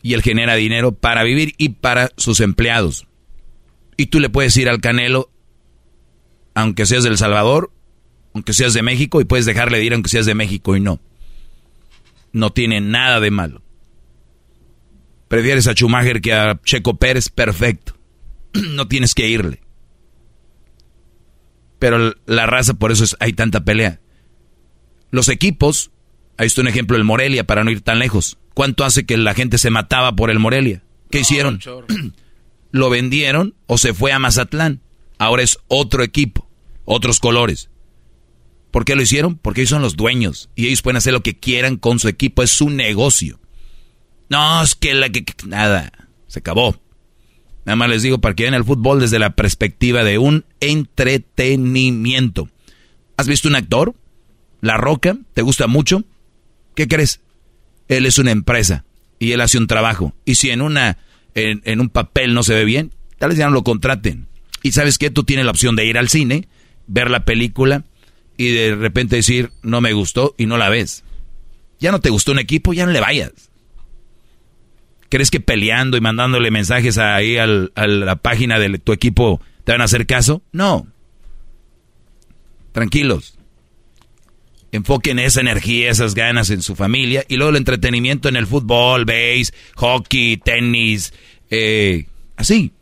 Y 0.02 0.14
él 0.14 0.22
genera 0.22 0.56
dinero 0.56 0.92
para 0.92 1.24
vivir 1.24 1.56
y 1.58 1.70
para 1.70 2.12
sus 2.18 2.40
empleados. 2.40 3.08
Y 3.98 4.08
tú 4.08 4.20
le 4.20 4.30
puedes 4.30 4.56
ir 4.58 4.70
al 4.70 4.82
Canelo, 4.82 5.32
aunque 6.54 6.86
seas 6.86 7.04
del 7.04 7.18
Salvador, 7.18 7.72
aunque 8.34 8.54
seas 8.54 8.74
de 8.74 8.84
México, 8.84 9.22
y 9.22 9.26
puedes 9.26 9.46
dejarle 9.46 9.80
de 9.80 9.86
ir 9.86 9.94
aunque 9.94 10.10
seas 10.10 10.26
de 10.26 10.36
México 10.36 10.76
y 10.76 10.80
no. 10.80 11.00
No 12.32 12.52
tiene 12.52 12.82
nada 12.82 13.20
de 13.20 13.32
malo. 13.32 13.62
Prefieres 15.28 15.68
a 15.68 15.74
Schumacher 15.74 16.22
que 16.22 16.34
a 16.34 16.60
Checo 16.64 16.98
Pérez, 16.98 17.30
perfecto. 17.30 17.98
no 18.54 18.88
tienes 18.88 19.14
que 19.14 19.28
irle. 19.28 19.65
Pero 21.86 22.16
la 22.26 22.48
raza, 22.48 22.74
por 22.74 22.92
eso 22.92 23.04
es, 23.04 23.16
hay 23.20 23.34
tanta 23.34 23.64
pelea. 23.64 24.00
Los 25.12 25.30
equipos, 25.30 25.92
ahí 26.36 26.48
está 26.48 26.62
un 26.62 26.68
ejemplo, 26.68 26.98
el 26.98 27.04
Morelia, 27.04 27.46
para 27.46 27.64
no 27.64 27.70
ir 27.70 27.82
tan 27.82 28.00
lejos. 28.00 28.40
¿Cuánto 28.56 28.86
hace 28.86 29.06
que 29.06 29.18
la 29.18 29.36
gente 29.36 29.60
se 29.60 29.70
mataba 29.70 30.16
por 30.16 30.32
el 30.32 30.40
Morelia? 30.40 30.82
¿Qué 31.12 31.20
hicieron? 31.20 31.60
Lo 32.72 32.90
vendieron 32.90 33.54
o 33.68 33.78
se 33.78 33.94
fue 33.94 34.12
a 34.14 34.18
Mazatlán. 34.18 34.82
Ahora 35.20 35.44
es 35.44 35.60
otro 35.68 36.02
equipo, 36.02 36.50
otros 36.86 37.20
colores. 37.20 37.70
¿Por 38.72 38.84
qué 38.84 38.96
lo 38.96 39.04
hicieron? 39.04 39.38
Porque 39.38 39.62
ellos 39.62 39.70
son 39.70 39.84
los 39.84 39.96
dueños 39.96 40.50
y 40.56 40.66
ellos 40.66 40.82
pueden 40.82 40.98
hacer 40.98 41.14
lo 41.14 41.22
que 41.22 41.38
quieran 41.38 41.78
con 41.78 42.00
su 42.00 42.08
equipo, 42.08 42.42
es 42.42 42.50
su 42.50 42.72
negocio. 42.72 43.40
No, 44.28 44.64
es 44.64 44.74
que 44.74 44.96
la 44.96 45.10
que... 45.10 45.24
Nada, 45.46 45.92
se 46.26 46.40
acabó. 46.40 46.82
Nada 47.66 47.76
más 47.76 47.90
les 47.90 48.04
digo 48.04 48.20
para 48.20 48.36
que 48.36 48.44
vean 48.44 48.54
el 48.54 48.64
fútbol 48.64 49.00
desde 49.00 49.20
la 49.20 49.36
perspectiva 49.36 50.04
de 50.04 50.18
un 50.18 50.46
entretenimiento. 50.60 52.50
¿Has 53.18 53.28
visto 53.28 53.48
un 53.48 53.56
actor? 53.56 53.96
La 54.62 54.78
Roca, 54.78 55.18
¿te 55.34 55.42
gusta 55.42 55.68
mucho? 55.68 56.04
¿Qué 56.76 56.88
crees? 56.88 57.22
Él 57.88 58.06
es 58.06 58.20
una 58.20 58.32
empresa 58.32 58.86
y 59.20 59.32
él 59.32 59.42
hace 59.42 59.58
un 59.58 59.68
trabajo. 59.68 60.14
Y 60.26 60.36
si 60.36 60.52
en 60.52 60.62
una 60.62 60.98
en, 61.34 61.80
un 61.80 61.90
papel 61.90 62.34
no 62.34 62.44
se 62.44 62.54
ve 62.54 62.66
bien, 62.66 62.92
tal 63.18 63.30
vez 63.30 63.38
ya 63.38 63.46
no 63.48 63.54
lo 63.54 63.64
contraten. 63.64 64.28
Y 64.64 64.72
sabes 64.72 64.98
qué, 64.98 65.10
tú 65.10 65.24
tienes 65.24 65.46
la 65.46 65.52
opción 65.52 65.76
de 65.76 65.86
ir 65.86 65.98
al 65.98 66.10
cine, 66.10 66.48
ver 66.88 67.10
la 67.10 67.26
película 67.26 67.84
y 68.38 68.52
de 68.52 68.76
repente 68.76 69.18
decir, 69.18 69.52
no 69.62 69.82
me 69.82 69.94
gustó 69.94 70.36
y 70.38 70.46
no 70.46 70.58
la 70.58 70.70
ves. 70.70 71.04
Ya 71.80 71.92
no 71.92 72.00
te 72.00 72.10
gustó 72.10 72.32
un 72.32 72.40
equipo, 72.40 72.74
ya 72.74 72.86
no 72.86 72.92
le 72.92 73.02
vayas. 73.02 73.32
¿Crees 75.10 75.32
que 75.32 75.40
peleando 75.40 75.98
y 75.98 76.02
mandándole 76.02 76.52
mensajes 76.52 76.98
ahí 76.98 77.38
al, 77.38 77.72
a 77.76 77.88
la 77.88 78.16
página 78.16 78.60
de 78.60 78.78
tu 78.80 78.92
equipo 78.92 79.42
te 79.64 79.72
van 79.72 79.82
a 79.82 79.86
hacer 79.86 80.06
caso? 80.06 80.42
No. 80.52 80.88
Tranquilos. 82.72 83.38
Enfoquen 84.72 85.20
esa 85.20 85.42
energía, 85.42 85.90
esas 85.90 86.16
ganas 86.16 86.50
en 86.50 86.62
su 86.62 86.76
familia 86.76 87.24
y 87.28 87.38
luego 87.38 87.52
el 87.52 87.58
entretenimiento 87.58 88.28
en 88.28 88.36
el 88.36 88.48
fútbol, 88.48 89.06
base, 89.06 89.54
hockey, 89.76 90.38
tenis, 90.38 91.14
eh, 91.50 92.08
así. 92.36 92.74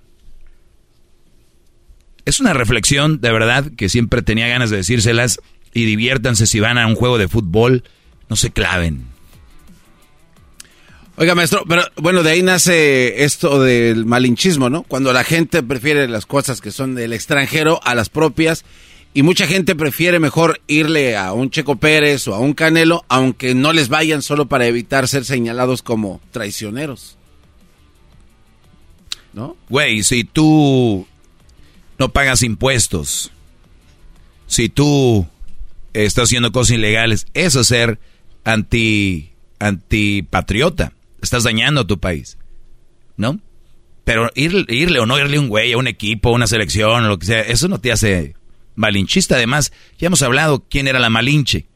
Es 2.26 2.40
una 2.40 2.54
reflexión 2.54 3.22
de 3.22 3.32
verdad 3.32 3.72
que 3.78 3.90
siempre 3.90 4.22
tenía 4.22 4.48
ganas 4.48 4.70
de 4.70 4.78
decírselas 4.78 5.40
y 5.74 5.86
diviértanse 5.86 6.48
si 6.48 6.60
van 6.60 6.78
a 6.78 6.88
un 6.88 6.96
juego 6.96 7.18
de 7.18 7.28
fútbol, 7.28 7.84
no 8.30 8.36
se 8.36 8.52
claven. 8.52 9.13
Oiga, 11.16 11.36
maestro, 11.36 11.64
pero 11.68 11.84
bueno, 11.98 12.24
de 12.24 12.32
ahí 12.32 12.42
nace 12.42 13.24
esto 13.24 13.62
del 13.62 14.04
malinchismo, 14.04 14.72
¿no? 14.72 14.82
Cuando 14.82 15.14
la 15.14 15.24
gente 15.24 15.62
prefiere 15.62 16.08
las 16.08 16.26
cosas 16.26 16.60
que 16.60 16.72
son 16.72 16.96
del 16.96 17.14
extranjero 17.14 17.80
a 17.84 17.94
las 17.94 18.10
propias 18.10 18.66
y 19.14 19.22
mucha 19.22 19.46
gente 19.46 19.76
prefiere 19.76 20.18
mejor 20.20 20.60
irle 20.66 21.16
a 21.16 21.34
un 21.34 21.52
Checo 21.52 21.76
Pérez 21.76 22.28
o 22.28 22.34
a 22.34 22.40
un 22.40 22.54
Canelo, 22.54 23.06
aunque 23.10 23.54
no 23.54 23.74
les 23.74 23.90
vayan 23.90 24.24
solo 24.24 24.48
para 24.48 24.66
evitar 24.66 25.08
ser 25.08 25.24
señalados 25.24 25.84
como 25.84 26.20
traicioneros. 26.32 27.16
¿No? 29.34 29.56
Güey, 29.70 30.02
si 30.02 30.24
tú 30.24 31.06
no 32.00 32.10
pagas 32.10 32.42
impuestos, 32.42 33.32
si 34.48 34.68
tú 34.68 35.28
estás 35.94 36.24
haciendo 36.24 36.52
cosas 36.52 36.72
ilegales, 36.72 37.28
eso 37.36 37.62
es 37.62 37.68
ser 37.68 38.00
anti 38.44 39.30
antipatriota 39.60 40.92
estás 41.26 41.44
dañando 41.44 41.82
a 41.82 41.88
tu 41.88 42.00
país, 42.00 42.38
¿no? 43.18 43.40
Pero 44.04 44.30
irle 44.36 45.00
o 45.00 45.06
no 45.06 45.18
irle 45.18 45.40
un 45.40 45.48
güey 45.48 45.72
a 45.72 45.78
un 45.78 45.88
equipo, 45.88 46.30
a 46.30 46.34
una 46.34 46.48
selección, 46.48 47.08
lo 47.08 47.18
que 47.20 47.26
sea, 47.26 47.42
eso 47.42 47.68
no 47.68 47.80
te 47.80 47.92
hace 47.92 48.36
malinchista. 48.76 49.36
Además, 49.36 49.72
ya 49.98 50.08
hemos 50.08 50.22
hablado 50.22 50.66
quién 50.70 50.88
era 50.88 51.00
la 51.00 51.10
Malinche. 51.10 51.68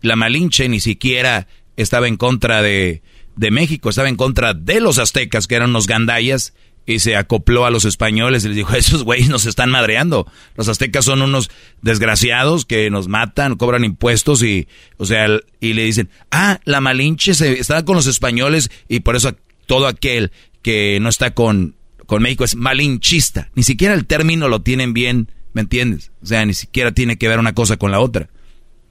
La 0.00 0.16
Malinche 0.16 0.68
ni 0.68 0.80
siquiera 0.80 1.48
estaba 1.76 2.08
en 2.08 2.16
contra 2.16 2.62
de, 2.62 3.02
de 3.36 3.50
México, 3.50 3.90
estaba 3.90 4.08
en 4.08 4.16
contra 4.16 4.54
de 4.54 4.80
los 4.80 4.98
aztecas, 4.98 5.46
que 5.46 5.56
eran 5.56 5.70
unos 5.70 5.86
gandayas, 5.86 6.54
y 6.86 7.00
se 7.00 7.16
acopló 7.16 7.66
a 7.66 7.70
los 7.70 7.84
españoles 7.84 8.44
y 8.44 8.48
les 8.48 8.56
dijo, 8.56 8.72
esos 8.76 9.02
güeyes 9.02 9.28
nos 9.28 9.44
están 9.44 9.70
madreando. 9.70 10.30
Los 10.54 10.68
aztecas 10.68 11.04
son 11.04 11.20
unos 11.20 11.50
desgraciados 11.82 12.64
que 12.64 12.88
nos 12.90 13.08
matan, 13.08 13.56
cobran 13.56 13.84
impuestos 13.84 14.42
y, 14.42 14.68
o 14.96 15.04
sea, 15.04 15.26
y 15.60 15.72
le 15.74 15.84
dicen, 15.84 16.08
ah, 16.30 16.60
la 16.64 16.80
Malinche 16.80 17.34
se, 17.34 17.58
está 17.58 17.84
con 17.84 17.96
los 17.96 18.06
españoles 18.06 18.70
y 18.88 19.00
por 19.00 19.16
eso 19.16 19.34
todo 19.66 19.88
aquel 19.88 20.30
que 20.62 20.98
no 21.00 21.08
está 21.08 21.34
con, 21.34 21.74
con 22.06 22.22
México 22.22 22.44
es 22.44 22.54
malinchista. 22.54 23.50
Ni 23.54 23.64
siquiera 23.64 23.94
el 23.94 24.06
término 24.06 24.48
lo 24.48 24.62
tienen 24.62 24.94
bien, 24.94 25.30
¿me 25.52 25.62
entiendes? 25.62 26.12
O 26.22 26.26
sea, 26.26 26.46
ni 26.46 26.54
siquiera 26.54 26.92
tiene 26.92 27.18
que 27.18 27.28
ver 27.28 27.40
una 27.40 27.54
cosa 27.54 27.76
con 27.76 27.90
la 27.90 28.00
otra. 28.00 28.30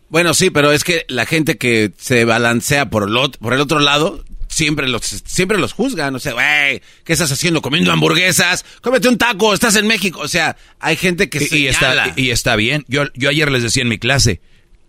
Bueno, 0.09 0.34
sí, 0.34 0.51
pero 0.51 0.72
es 0.72 0.84
que 0.84 1.05
la 1.07 1.26
gente 1.26 1.57
que 1.57 1.91
se 1.97 2.26
balancea 2.26 2.89
por 2.89 3.09
el, 3.09 3.31
por 3.39 3.53
el 3.53 3.61
otro 3.61 3.80
lado 3.80 4.23
siempre 4.56 4.88
los, 4.88 5.03
siempre 5.26 5.57
los 5.57 5.73
juzgan. 5.73 6.15
O 6.15 6.19
sea, 6.19 6.34
güey, 6.34 6.82
¿qué 7.03 7.14
estás 7.14 7.32
haciendo? 7.32 7.61
Comiendo 7.61 7.91
hamburguesas, 7.91 8.65
cómete 8.82 9.10
un 9.10 9.18
taco, 9.18 9.53
estás 9.53 9.76
en 9.76 9.86
México. 9.86 10.22
O 10.22 10.27
sea, 10.30 10.56
hay 10.80 10.95
gente 10.95 11.30
que 11.30 11.45
y, 11.52 11.57
y 11.57 11.68
está 11.68 12.14
Y 12.15 12.30
está 12.30 12.56
bien. 12.56 12.86
Yo, 12.88 13.03
yo 13.15 13.30
ayer 13.30 13.52
les 13.52 13.64
decía 13.64 13.84
en 13.84 13.90
mi 13.90 13.98
clase 13.98 14.40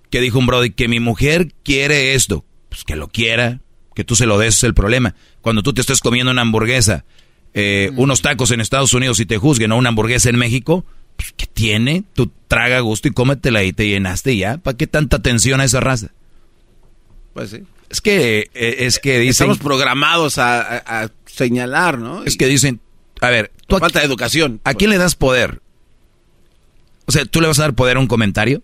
que 0.08 0.20
dijo 0.20 0.38
un 0.38 0.46
brody 0.46 0.70
que 0.70 0.86
mi 0.86 1.00
mujer 1.00 1.52
quiere 1.64 2.14
esto. 2.14 2.44
Pues 2.68 2.84
que 2.84 2.94
lo 2.94 3.08
quiera, 3.08 3.60
que 3.94 4.04
tú 4.04 4.14
se 4.14 4.26
lo 4.26 4.38
des, 4.38 4.58
es 4.58 4.64
el 4.64 4.74
problema. 4.74 5.16
Cuando 5.40 5.62
tú 5.62 5.72
te 5.72 5.80
estés 5.80 6.00
comiendo 6.00 6.30
una 6.30 6.42
hamburguesa, 6.42 7.04
eh, 7.52 7.90
mm. 7.92 7.98
unos 7.98 8.22
tacos 8.22 8.52
en 8.52 8.60
Estados 8.60 8.94
Unidos 8.94 9.18
y 9.18 9.26
te 9.26 9.38
juzguen 9.38 9.72
o 9.72 9.76
una 9.76 9.88
hamburguesa 9.88 10.30
en 10.30 10.36
México, 10.36 10.84
pues 11.16 11.34
¿qué 11.36 11.46
tiene? 11.46 12.04
Tú 12.14 12.30
traga 12.46 12.78
gusto 12.80 13.08
y 13.08 13.10
cómetela 13.10 13.64
y 13.64 13.72
te 13.72 13.88
llenaste 13.88 14.36
ya. 14.36 14.58
¿Para 14.58 14.76
qué 14.76 14.86
tanta 14.86 15.16
atención 15.16 15.60
a 15.60 15.64
esa 15.64 15.80
raza? 15.80 16.12
Pues 17.34 17.50
sí. 17.50 17.62
Es 17.96 18.02
que, 18.02 18.50
eh, 18.52 18.76
es 18.80 18.98
que 18.98 19.18
dicen... 19.18 19.50
Estamos 19.50 19.58
programados 19.58 20.36
a, 20.36 21.10
señalar, 21.24 21.98
¿no? 21.98 22.24
Es 22.24 22.36
que 22.36 22.46
dicen, 22.46 22.78
a 23.22 23.30
ver... 23.30 23.52
Tú 23.66 23.78
falta 23.78 24.00
de 24.00 24.04
educación. 24.04 24.60
¿A 24.64 24.74
quién 24.74 24.90
le 24.90 24.98
das 24.98 25.14
poder? 25.14 25.62
O 27.06 27.12
sea, 27.12 27.24
¿tú 27.24 27.40
le 27.40 27.46
vas 27.46 27.58
a 27.58 27.62
dar 27.62 27.74
poder 27.74 27.96
a 27.96 28.00
un 28.00 28.06
comentario? 28.06 28.62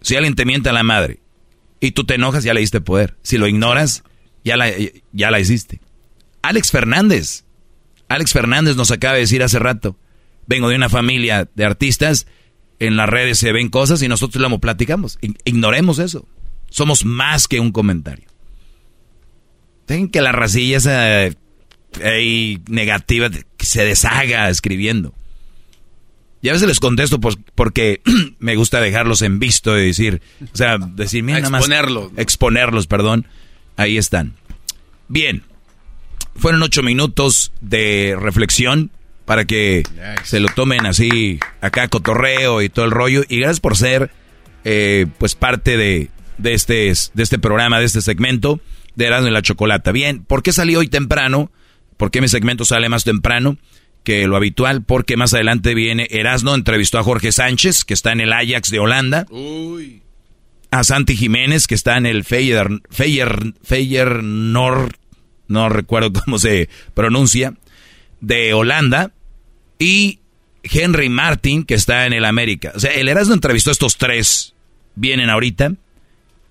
Si 0.00 0.16
alguien 0.16 0.34
te 0.34 0.44
miente 0.44 0.70
a 0.70 0.72
la 0.72 0.82
madre 0.82 1.20
y 1.78 1.92
tú 1.92 2.02
te 2.02 2.14
enojas, 2.14 2.42
ya 2.42 2.52
le 2.52 2.62
diste 2.62 2.80
poder. 2.80 3.16
Si 3.22 3.38
lo 3.38 3.46
ignoras, 3.46 4.02
ya 4.42 4.56
la, 4.56 4.72
ya 5.12 5.30
la 5.30 5.38
hiciste. 5.38 5.80
Alex 6.42 6.72
Fernández. 6.72 7.44
Alex 8.08 8.32
Fernández 8.32 8.74
nos 8.74 8.90
acaba 8.90 9.14
de 9.14 9.20
decir 9.20 9.44
hace 9.44 9.60
rato. 9.60 9.96
Vengo 10.48 10.68
de 10.68 10.74
una 10.74 10.88
familia 10.88 11.48
de 11.54 11.64
artistas. 11.64 12.26
En 12.80 12.96
las 12.96 13.08
redes 13.08 13.38
se 13.38 13.52
ven 13.52 13.68
cosas 13.68 14.02
y 14.02 14.08
nosotros 14.08 14.42
lo 14.42 14.58
platicamos. 14.58 15.20
Ignoremos 15.44 16.00
eso. 16.00 16.26
Somos 16.70 17.04
más 17.04 17.48
que 17.48 17.60
un 17.60 17.72
comentario. 17.72 18.28
Dejen 19.86 20.08
que 20.08 20.20
la 20.20 20.32
racilla 20.32 20.76
esa 20.76 21.34
negativa 22.68 23.30
que 23.30 23.66
se 23.66 23.84
deshaga 23.84 24.48
escribiendo. 24.50 25.14
Y 26.40 26.50
a 26.50 26.52
veces 26.52 26.68
les 26.68 26.80
contesto 26.80 27.20
pues, 27.20 27.36
porque 27.54 28.00
me 28.38 28.56
gusta 28.56 28.80
dejarlos 28.80 29.22
en 29.22 29.38
visto 29.38 29.76
y 29.78 29.86
decir, 29.86 30.22
o 30.52 30.56
sea, 30.56 30.78
decir, 30.78 31.22
mira, 31.22 31.38
nada 31.40 31.50
más. 31.50 31.60
Exponerlos. 31.62 32.12
Exponerlos, 32.16 32.86
perdón. 32.86 33.26
Ahí 33.76 33.98
están. 33.98 34.34
Bien. 35.08 35.42
Fueron 36.36 36.62
ocho 36.62 36.82
minutos 36.82 37.52
de 37.60 38.16
reflexión 38.18 38.90
para 39.24 39.44
que 39.44 39.82
se 40.22 40.38
lo 40.38 40.48
tomen 40.48 40.86
así, 40.86 41.40
acá 41.60 41.88
cotorreo 41.88 42.62
y 42.62 42.68
todo 42.68 42.84
el 42.84 42.92
rollo. 42.92 43.24
Y 43.28 43.38
gracias 43.38 43.58
por 43.58 43.76
ser, 43.76 44.12
eh, 44.64 45.06
pues, 45.18 45.34
parte 45.34 45.76
de, 45.76 46.10
de 46.38 46.54
este, 46.54 46.92
de 47.14 47.22
este 47.22 47.38
programa, 47.38 47.78
de 47.78 47.86
este 47.86 48.00
segmento 48.00 48.60
de 48.94 49.06
Erasmo 49.06 49.28
y 49.28 49.32
la 49.32 49.42
Chocolata. 49.42 49.92
Bien, 49.92 50.24
¿por 50.24 50.42
qué 50.42 50.52
salí 50.52 50.74
hoy 50.74 50.88
temprano? 50.88 51.52
¿Por 51.96 52.10
qué 52.10 52.20
mi 52.20 52.28
segmento 52.28 52.64
sale 52.64 52.88
más 52.88 53.04
temprano 53.04 53.58
que 54.04 54.26
lo 54.26 54.36
habitual? 54.36 54.82
Porque 54.82 55.16
más 55.16 55.34
adelante 55.34 55.74
viene 55.74 56.08
Erasmo, 56.10 56.54
entrevistó 56.54 56.98
a 56.98 57.02
Jorge 57.02 57.32
Sánchez, 57.32 57.84
que 57.84 57.94
está 57.94 58.12
en 58.12 58.20
el 58.20 58.32
Ajax 58.32 58.70
de 58.70 58.78
Holanda. 58.78 59.26
A 60.70 60.84
Santi 60.84 61.16
Jiménez, 61.16 61.66
que 61.66 61.74
está 61.74 61.96
en 61.96 62.06
el 62.06 62.24
Feyer, 62.24 62.82
Feyer, 62.90 63.54
Feyer 63.62 64.22
Nord, 64.22 64.96
no 65.46 65.68
recuerdo 65.68 66.12
cómo 66.12 66.38
se 66.38 66.68
pronuncia, 66.94 67.54
de 68.20 68.52
Holanda. 68.54 69.12
Y 69.78 70.18
Henry 70.64 71.08
Martin, 71.08 71.64
que 71.64 71.74
está 71.74 72.06
en 72.06 72.12
el 72.12 72.24
América. 72.24 72.72
O 72.74 72.80
sea, 72.80 72.92
el 72.92 73.08
Erasmo 73.08 73.34
entrevistó 73.34 73.70
a 73.70 73.72
estos 73.72 73.96
tres. 73.96 74.54
Vienen 74.96 75.30
ahorita 75.30 75.74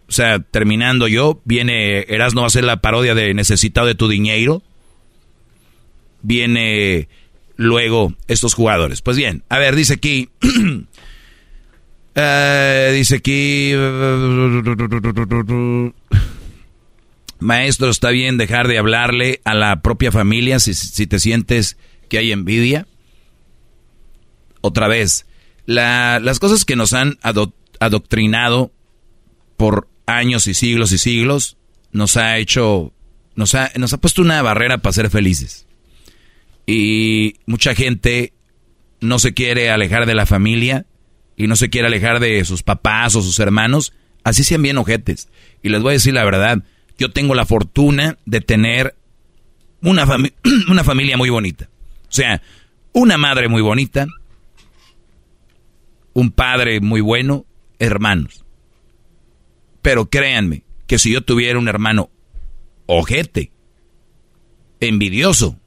o 0.07 0.11
sea, 0.11 0.39
terminando 0.39 1.07
yo, 1.07 1.41
viene 1.43 2.05
Erasmo 2.07 2.41
va 2.41 2.45
a 2.45 2.47
hacer 2.47 2.63
la 2.63 2.81
parodia 2.81 3.13
de 3.13 3.33
Necesitado 3.33 3.87
de 3.87 3.95
tu 3.95 4.07
dinero. 4.07 4.63
Viene 6.21 7.09
luego 7.57 8.13
estos 8.27 8.53
jugadores. 8.53 9.01
Pues 9.01 9.17
bien, 9.17 9.43
a 9.49 9.59
ver, 9.59 9.75
dice 9.75 9.93
aquí. 9.93 10.29
Eh, 12.19 12.93
dice 12.95 13.17
aquí. 13.17 13.73
Maestro, 17.39 17.91
está 17.91 18.09
bien 18.09 18.37
dejar 18.37 18.67
de 18.67 18.79
hablarle 18.79 19.39
a 19.43 19.53
la 19.53 19.83
propia 19.83 20.11
familia 20.11 20.59
si, 20.59 20.73
si 20.73 21.05
te 21.05 21.19
sientes 21.19 21.77
que 22.09 22.17
hay 22.17 22.31
envidia. 22.31 22.87
Otra 24.61 24.87
vez, 24.87 25.27
las 25.67 26.39
cosas 26.39 26.65
que 26.65 26.75
nos 26.75 26.93
han 26.93 27.19
adoctrinado 27.79 28.71
por 29.57 29.87
años 30.07 30.47
y 30.47 30.55
siglos 30.55 30.91
y 30.91 30.97
siglos, 30.97 31.57
nos 31.91 32.17
ha 32.17 32.37
hecho, 32.37 32.93
nos 33.35 33.53
ha, 33.53 33.71
nos 33.75 33.93
ha 33.93 33.97
puesto 33.99 34.23
una 34.23 34.41
barrera 34.41 34.79
para 34.79 34.93
ser 34.93 35.11
felices. 35.11 35.67
Y 36.65 37.35
mucha 37.45 37.75
gente 37.75 38.33
no 38.99 39.19
se 39.19 39.33
quiere 39.33 39.69
alejar 39.69 40.05
de 40.07 40.15
la 40.15 40.25
familia 40.25 40.85
y 41.35 41.47
no 41.47 41.55
se 41.55 41.69
quiere 41.69 41.87
alejar 41.87 42.19
de 42.19 42.43
sus 42.45 42.63
papás 42.63 43.15
o 43.15 43.21
sus 43.21 43.39
hermanos, 43.39 43.93
así 44.23 44.43
sean 44.43 44.63
bien 44.63 44.77
ojetes. 44.77 45.29
Y 45.61 45.69
les 45.69 45.81
voy 45.81 45.91
a 45.91 45.93
decir 45.93 46.13
la 46.13 46.25
verdad, 46.25 46.63
yo 46.97 47.11
tengo 47.11 47.35
la 47.35 47.45
fortuna 47.45 48.17
de 48.25 48.41
tener 48.41 48.95
una, 49.81 50.07
una 50.69 50.83
familia 50.83 51.17
muy 51.17 51.29
bonita. 51.29 51.69
O 52.09 52.11
sea, 52.11 52.41
una 52.93 53.17
madre 53.17 53.49
muy 53.49 53.61
bonita, 53.61 54.07
un 56.13 56.31
padre 56.31 56.79
muy 56.79 57.01
bueno, 57.01 57.45
hermanos. 57.77 58.46
Pero 59.87 60.09
créanme 60.09 60.63
que 60.85 60.99
si 60.99 61.13
yo 61.13 61.21
tuviera 61.21 61.57
un 61.57 61.69
hermano 61.69 62.09
ojete, 62.87 63.53
envidioso, 64.81 65.61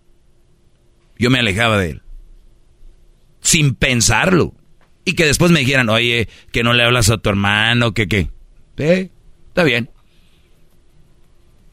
yo 1.19 1.31
me 1.31 1.39
alejaba 1.39 1.79
de 1.79 1.93
él. 1.93 2.03
Sin 3.41 3.75
pensarlo. 3.75 4.55
Y 5.07 5.15
que 5.15 5.25
después 5.25 5.51
me 5.53 5.61
dijeran, 5.61 5.89
oye, 5.89 6.29
que 6.53 6.63
no 6.63 6.75
le 6.75 6.85
hablas 6.85 7.09
a 7.09 7.17
tu 7.17 7.31
hermano, 7.31 7.95
que 7.95 8.09
qué. 8.09 8.29
está 9.49 9.65
bien. 9.65 9.89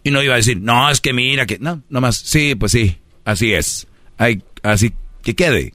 Y 0.05 0.11
no 0.11 0.23
iba 0.23 0.35
a 0.35 0.37
decir, 0.37 0.57
no, 0.57 0.89
es 0.89 1.01
que 1.01 1.11
mira 1.11 1.45
que... 1.47 1.59
No, 1.59 1.83
nomás, 1.89 2.15
sí, 2.15 2.55
pues 2.55 2.71
sí, 2.71 2.95
así 3.25 3.51
es. 3.51 3.87
Hay, 4.17 4.41
así 4.63 4.93
que 5.21 5.35
quede. 5.35 5.73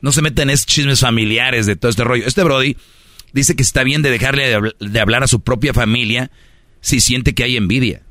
No 0.00 0.12
se 0.12 0.22
meten 0.22 0.48
en 0.48 0.54
esos 0.54 0.64
chismes 0.64 1.00
familiares 1.00 1.66
de 1.66 1.76
todo 1.76 1.90
este 1.90 2.04
rollo. 2.04 2.24
Este 2.26 2.42
Brody 2.42 2.78
dice 3.32 3.56
que 3.56 3.62
está 3.62 3.82
bien 3.84 4.02
de 4.02 4.10
dejarle 4.10 4.72
de, 4.78 5.00
hablar 5.00 5.22
a 5.22 5.28
su 5.28 5.40
propia 5.40 5.72
familia 5.72 6.30
si 6.80 7.00
siente 7.00 7.34
que 7.34 7.44
hay 7.44 7.56
envidia. 7.56 8.02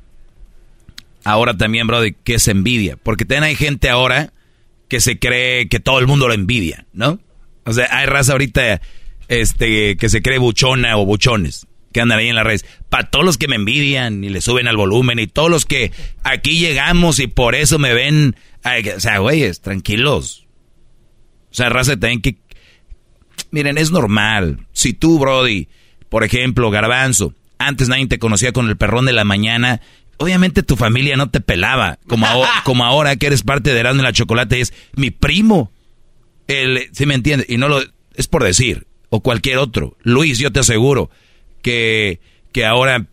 Ahora 1.24 1.56
también, 1.56 1.86
Brody, 1.86 2.14
que 2.24 2.34
es 2.34 2.48
envidia. 2.48 2.96
Porque 2.96 3.24
también 3.24 3.44
hay 3.44 3.56
gente 3.56 3.90
ahora 3.90 4.32
que 4.88 5.00
se 5.00 5.18
cree 5.18 5.68
que 5.68 5.80
todo 5.80 5.98
el 5.98 6.06
mundo 6.06 6.28
lo 6.28 6.34
envidia, 6.34 6.86
¿no? 6.92 7.20
O 7.64 7.72
sea, 7.72 7.88
hay 7.90 8.06
raza 8.06 8.32
ahorita 8.32 8.80
este, 9.28 9.96
que 9.96 10.08
se 10.08 10.22
cree 10.22 10.38
buchona 10.38 10.96
o 10.96 11.04
buchones 11.04 11.66
que 11.92 12.00
andan 12.00 12.18
ahí 12.18 12.28
en 12.28 12.36
las 12.36 12.44
redes. 12.44 12.64
Para 12.88 13.10
todos 13.10 13.24
los 13.24 13.38
que 13.38 13.48
me 13.48 13.56
envidian 13.56 14.22
y 14.24 14.28
le 14.28 14.40
suben 14.40 14.68
al 14.68 14.76
volumen 14.76 15.18
y 15.18 15.26
todos 15.26 15.50
los 15.50 15.66
que 15.66 15.92
aquí 16.22 16.58
llegamos 16.58 17.18
y 17.18 17.26
por 17.26 17.54
eso 17.54 17.78
me 17.78 17.94
ven. 17.94 18.36
o 18.64 19.00
sea, 19.00 19.18
güeyes, 19.18 19.60
tranquilos. 19.60 20.46
O 21.50 21.54
sea, 21.54 21.68
raza 21.68 21.92
también 21.92 22.22
que... 22.22 22.36
Miren, 23.50 23.78
es 23.78 23.90
normal. 23.90 24.66
Si 24.72 24.92
tú, 24.92 25.18
Brody, 25.18 25.68
por 26.08 26.24
ejemplo, 26.24 26.70
Garbanzo, 26.70 27.34
antes 27.58 27.88
nadie 27.88 28.06
te 28.06 28.18
conocía 28.18 28.52
con 28.52 28.68
el 28.68 28.76
perrón 28.76 29.06
de 29.06 29.12
la 29.12 29.24
mañana, 29.24 29.80
obviamente 30.16 30.62
tu 30.62 30.76
familia 30.76 31.16
no 31.16 31.30
te 31.30 31.40
pelaba. 31.40 31.98
Como, 32.06 32.26
ahora, 32.26 32.50
como 32.64 32.84
ahora 32.84 33.16
que 33.16 33.26
eres 33.26 33.42
parte 33.42 33.72
de 33.72 33.80
Erasmo 33.80 34.02
y 34.02 34.04
la 34.04 34.12
Chocolate, 34.12 34.60
es 34.60 34.72
mi 34.94 35.10
primo. 35.10 35.72
El, 36.46 36.88
¿Sí 36.92 37.06
me 37.06 37.14
entiendes? 37.14 37.48
Y 37.48 37.56
no 37.56 37.68
lo... 37.68 37.80
Es 38.14 38.26
por 38.26 38.44
decir. 38.44 38.86
O 39.08 39.20
cualquier 39.20 39.58
otro. 39.58 39.96
Luis, 40.02 40.38
yo 40.38 40.52
te 40.52 40.60
aseguro 40.60 41.10
que, 41.62 42.20
que 42.52 42.64
ahora 42.64 43.06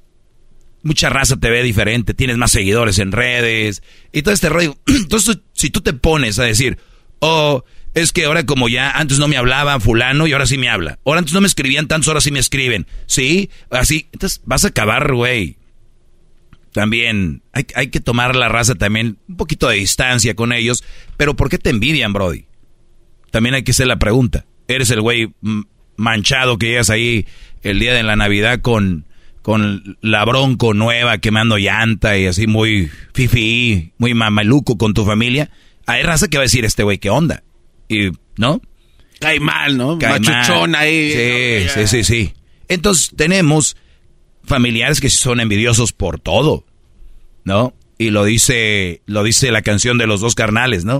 mucha 0.84 1.10
raza 1.10 1.36
te 1.38 1.50
ve 1.50 1.64
diferente, 1.64 2.14
tienes 2.14 2.38
más 2.38 2.52
seguidores 2.52 3.00
en 3.00 3.12
redes 3.12 3.84
y 4.12 4.22
todo 4.22 4.34
este 4.34 4.50
rollo. 4.50 4.78
Entonces, 4.88 5.40
si 5.54 5.70
tú 5.70 5.82
te 5.82 5.94
pones 5.94 6.40
a 6.40 6.44
decir, 6.44 6.78
oh, 7.20 7.64
es 8.02 8.12
que 8.12 8.26
ahora 8.26 8.46
como 8.46 8.70
ya 8.70 8.92
antes 8.92 9.20
no 9.20 9.28
me 9.28 9.38
hablaban 9.38 9.82
fulano 9.82 10.28
y 10.28 10.34
ahora 10.34 10.46
sí 10.46 10.58
me 10.58 10.70
habla. 10.70 11.00
Ahora 11.06 11.20
antes 11.20 11.34
no 11.34 11.42
me 11.42 11.48
escribían 11.48 11.88
tantos, 11.88 12.08
ahora 12.08 12.22
sí 12.22 12.32
me 12.32 12.40
escriben. 12.40 12.88
Sí, 13.06 13.50
así. 13.70 14.08
Entonces 14.14 14.42
vas 14.46 14.66
a 14.66 14.70
acabar, 14.70 15.14
güey. 15.14 15.58
También 16.74 17.42
hay, 17.54 17.66
hay, 17.76 17.88
que 17.88 18.00
tomar 18.00 18.36
la 18.36 18.50
raza 18.50 18.76
también 18.76 19.18
un 19.28 19.38
poquito 19.38 19.68
de 19.68 19.78
distancia 19.78 20.36
con 20.36 20.54
ellos. 20.54 20.84
Pero 21.18 21.36
¿por 21.36 21.50
qué 21.50 21.58
te 21.58 21.72
envidian, 21.72 22.14
Brody? 22.14 22.46
También 23.32 23.56
hay 23.56 23.64
que 23.64 23.72
hacer 23.72 23.88
la 23.88 23.98
pregunta. 23.98 24.46
Eres 24.68 24.92
el 24.92 25.02
güey 25.02 25.34
manchado 25.96 26.58
que 26.58 26.68
llegas 26.68 26.90
ahí 26.90 27.26
el 27.64 27.80
día 27.80 27.94
de 27.94 28.04
la 28.04 28.16
Navidad 28.16 28.62
con, 28.62 29.06
con 29.42 29.98
la 30.02 30.24
bronco 30.26 30.74
nueva 30.74 31.18
quemando 31.18 31.58
llanta 31.58 32.18
y 32.18 32.28
así 32.28 32.48
muy 32.48 32.90
fifi, 33.14 33.94
muy 33.98 34.14
mamaluco 34.14 34.78
con 34.78 34.94
tu 34.94 35.06
familia, 35.06 35.50
hay 35.86 36.04
raza 36.04 36.28
que 36.28 36.38
va 36.38 36.44
a 36.44 36.46
decir 36.46 36.66
este 36.66 36.84
güey, 36.84 36.98
¿qué 36.98 37.10
onda? 37.10 37.44
Y, 37.88 38.12
¿no? 38.38 38.62
Cae 39.20 39.40
mal, 39.40 39.78
¿no? 39.78 39.98
Cae 39.98 40.20
Machuchón 40.20 40.76
ahí. 40.76 41.12
Sí, 41.12 41.70
sí, 41.74 41.88
sí, 41.88 42.04
sí. 42.04 42.34
Entonces 42.68 43.12
tenemos 43.16 43.78
familiares 44.44 45.02
que 45.02 45.10
son 45.10 45.40
envidiosos 45.40 45.94
por 45.94 46.20
todo, 46.20 46.66
¿no? 47.44 47.74
Y 47.98 48.12
lo 48.12 48.26
dice, 48.26 49.02
lo 49.06 49.24
dice 49.24 49.52
la 49.52 49.62
canción 49.62 49.98
de 49.98 50.08
los 50.08 50.22
dos 50.22 50.36
carnales, 50.36 50.86
¿no? 50.86 50.98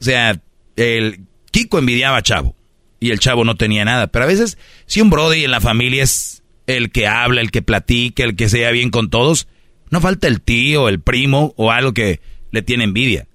O 0.00 0.04
sea, 0.04 0.40
el 0.76 1.20
Kiko 1.50 1.78
envidiaba 1.78 2.18
a 2.18 2.22
Chavo 2.22 2.54
y 3.00 3.10
el 3.10 3.18
chavo 3.18 3.44
no 3.44 3.56
tenía 3.56 3.84
nada. 3.84 4.06
Pero 4.08 4.24
a 4.24 4.28
veces, 4.28 4.58
si 4.86 5.00
un 5.00 5.10
Brody 5.10 5.44
en 5.44 5.50
la 5.50 5.60
familia 5.60 6.02
es 6.02 6.42
el 6.66 6.90
que 6.90 7.06
habla, 7.06 7.40
el 7.40 7.50
que 7.50 7.62
platica, 7.62 8.24
el 8.24 8.36
que 8.36 8.48
sea 8.48 8.70
bien 8.70 8.90
con 8.90 9.10
todos, 9.10 9.46
no 9.90 10.00
falta 10.00 10.26
el 10.26 10.40
tío, 10.40 10.88
el 10.88 11.00
primo 11.00 11.54
o 11.56 11.70
algo 11.70 11.92
que 11.92 12.20
le 12.50 12.62
tiene 12.62 12.84
envidia. 12.84 13.26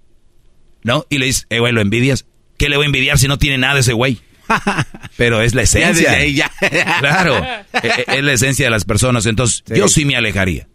¿No? 0.84 1.06
Y 1.10 1.18
le 1.18 1.28
dice, 1.28 1.46
eh, 1.50 1.60
güey, 1.60 1.74
¿lo 1.74 1.82
envidias? 1.82 2.26
¿Qué 2.60 2.70
le 2.70 2.78
voy 2.78 2.84
a 2.84 2.88
envidiar 2.88 3.18
si 3.18 3.28
no 3.28 3.40
tiene 3.40 3.58
nada 3.58 3.80
ese 3.80 3.94
güey? 3.94 4.20
Pero 5.18 5.42
es 5.42 5.56
la 5.56 5.64
esencia. 5.64 6.16
claro, 7.00 7.44
e, 7.82 7.88
e, 7.88 8.18
es, 8.20 8.24
la 8.24 8.34
esencia 8.34 8.66
de 8.68 8.72
las 8.72 8.86
personas. 8.86 9.26
Entonces, 9.26 9.64
yo 9.76 9.88
sí 9.88 10.06
me 10.06 10.16
alejaría. 10.16 10.68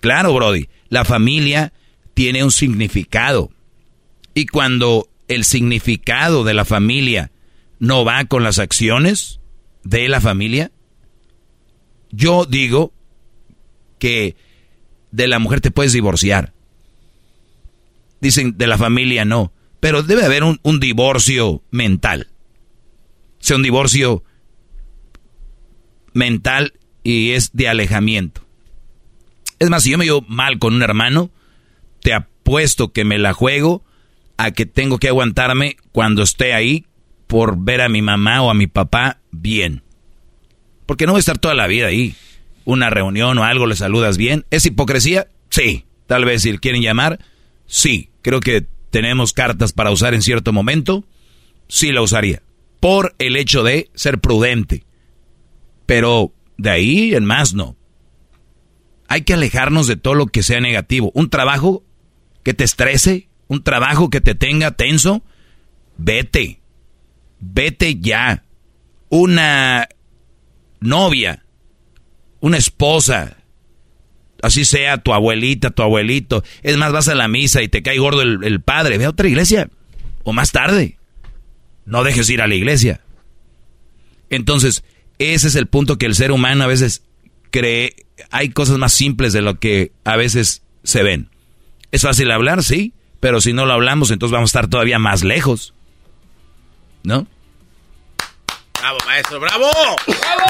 Claro, 0.00 0.34
Brody, 0.34 0.68
la 0.88 1.04
familia 1.04 1.72
tiene 2.14 2.42
un 2.42 2.50
significado. 2.50 3.52
Y 4.34 4.46
cuando 4.46 5.08
el 5.28 5.44
significado 5.44 6.42
de 6.42 6.54
la 6.54 6.64
familia 6.64 7.30
no 7.78 8.04
va 8.04 8.24
con 8.24 8.42
las 8.42 8.58
acciones 8.58 9.40
de 9.84 10.08
la 10.08 10.20
familia? 10.20 10.70
Yo 12.10 12.44
digo 12.44 12.92
que 13.98 14.36
de 15.10 15.28
la 15.28 15.38
mujer 15.38 15.60
te 15.60 15.70
puedes 15.70 15.92
divorciar. 15.92 16.52
Dicen 18.20 18.56
de 18.58 18.66
la 18.66 18.76
familia 18.76 19.24
no, 19.24 19.52
pero 19.80 20.02
debe 20.02 20.24
haber 20.24 20.44
un, 20.44 20.80
divorcio 20.80 21.62
mental. 21.70 22.28
Sea, 23.38 23.56
un 23.56 23.62
divorcio 23.62 24.22
mental 26.12 26.74
y 27.02 27.30
es 27.30 27.50
de 27.54 27.68
alejamiento. 27.68 28.46
Es 29.58 29.70
más, 29.70 29.82
si 29.82 29.90
yo 29.90 29.98
me 29.98 30.04
llevo 30.04 30.22
mal 30.28 30.58
con 30.58 30.74
un 30.74 30.82
hermano, 30.82 31.30
te 32.02 32.12
apuesto 32.12 32.92
que 32.92 33.04
me 33.04 33.18
la 33.18 33.32
juego 33.32 33.82
a 34.36 34.50
que 34.52 34.66
tengo 34.66 34.98
que 34.98 35.08
aguantarme 35.08 35.76
cuando 35.92 36.22
esté 36.22 36.52
ahí 36.52 36.86
por 37.26 37.58
ver 37.58 37.80
a 37.80 37.88
mi 37.88 38.02
mamá 38.02 38.42
o 38.42 38.50
a 38.50 38.54
mi 38.54 38.66
papá 38.66 39.20
bien. 39.30 39.82
Porque 40.84 41.06
no 41.06 41.12
voy 41.12 41.18
a 41.18 41.20
estar 41.20 41.38
toda 41.38 41.54
la 41.54 41.66
vida 41.66 41.86
ahí. 41.86 42.14
Una 42.64 42.90
reunión 42.90 43.38
o 43.38 43.44
algo, 43.44 43.66
le 43.66 43.76
saludas 43.76 44.18
bien. 44.18 44.44
¿Es 44.50 44.66
hipocresía? 44.66 45.28
Sí. 45.48 45.86
Tal 46.06 46.24
vez 46.24 46.42
si 46.42 46.58
quieren 46.58 46.82
llamar, 46.82 47.20
sí. 47.66 48.10
Creo 48.22 48.40
que 48.40 48.66
tenemos 48.90 49.32
cartas 49.32 49.72
para 49.72 49.90
usar 49.90 50.14
en 50.14 50.22
cierto 50.22 50.52
momento. 50.52 51.04
Sí 51.68 51.92
la 51.92 52.02
usaría. 52.02 52.42
Por 52.80 53.14
el 53.18 53.36
hecho 53.36 53.62
de 53.62 53.90
ser 53.94 54.20
prudente. 54.20 54.84
Pero 55.86 56.32
de 56.56 56.70
ahí 56.70 57.14
en 57.14 57.24
más 57.24 57.54
no. 57.54 57.76
Hay 59.08 59.22
que 59.22 59.34
alejarnos 59.34 59.86
de 59.86 59.96
todo 59.96 60.14
lo 60.14 60.26
que 60.26 60.42
sea 60.42 60.60
negativo. 60.60 61.10
Un 61.14 61.30
trabajo 61.30 61.84
que 62.42 62.54
te 62.54 62.64
estrese, 62.64 63.28
un 63.48 63.62
trabajo 63.62 64.08
que 64.10 64.20
te 64.20 64.34
tenga 64.34 64.70
tenso, 64.72 65.22
vete 65.96 66.60
vete 67.40 67.98
ya. 67.98 68.44
Una 69.08 69.88
novia, 70.80 71.44
una 72.38 72.58
esposa, 72.58 73.38
así 74.42 74.64
sea 74.64 74.98
tu 74.98 75.12
abuelita, 75.12 75.70
tu 75.70 75.82
abuelito. 75.82 76.42
Es 76.62 76.76
más, 76.76 76.92
vas 76.92 77.08
a 77.08 77.14
la 77.14 77.28
misa 77.28 77.62
y 77.62 77.68
te 77.68 77.82
cae 77.82 77.98
gordo 77.98 78.22
el, 78.22 78.60
padre, 78.60 78.98
ve 78.98 79.04
a 79.04 79.10
otra 79.10 79.28
iglesia. 79.28 79.68
O 80.22 80.32
más 80.32 80.52
tarde. 80.52 80.98
No 81.86 82.04
dejes 82.04 82.28
ir 82.30 82.42
a 82.42 82.46
la 82.46 82.54
iglesia. 82.54 83.00
Entonces, 84.28 84.84
ese 85.18 85.48
es 85.48 85.54
el 85.56 85.66
punto 85.66 85.98
que 85.98 86.06
el 86.06 86.14
ser 86.14 86.32
humano 86.32 86.64
a 86.64 86.68
veces 86.68 87.02
cree. 87.50 87.94
Hay 88.30 88.50
cosas 88.50 88.78
más 88.78 88.92
simples 88.92 89.32
de 89.32 89.42
lo 89.42 89.58
que 89.58 89.92
a 90.04 90.16
veces 90.16 90.62
se 90.84 91.02
ven. 91.02 91.30
Es 91.90 92.02
fácil 92.02 92.30
hablar, 92.30 92.62
sí, 92.62 92.92
pero 93.18 93.40
si 93.40 93.52
no 93.52 93.66
lo 93.66 93.72
hablamos, 93.72 94.10
entonces 94.10 94.32
vamos 94.32 94.48
a 94.48 94.52
estar 94.52 94.68
todavía 94.68 94.98
más 94.98 95.24
lejos. 95.24 95.74
¿No? 97.02 97.26
Bravo, 98.80 98.98
maestro, 99.06 99.40
bravo. 99.40 99.70
¡Bravo! 100.06 100.44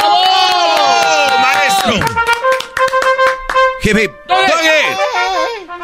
¡Bravo! 0.00 1.38
Maestro. 1.42 2.33
Jefe, 3.84 4.10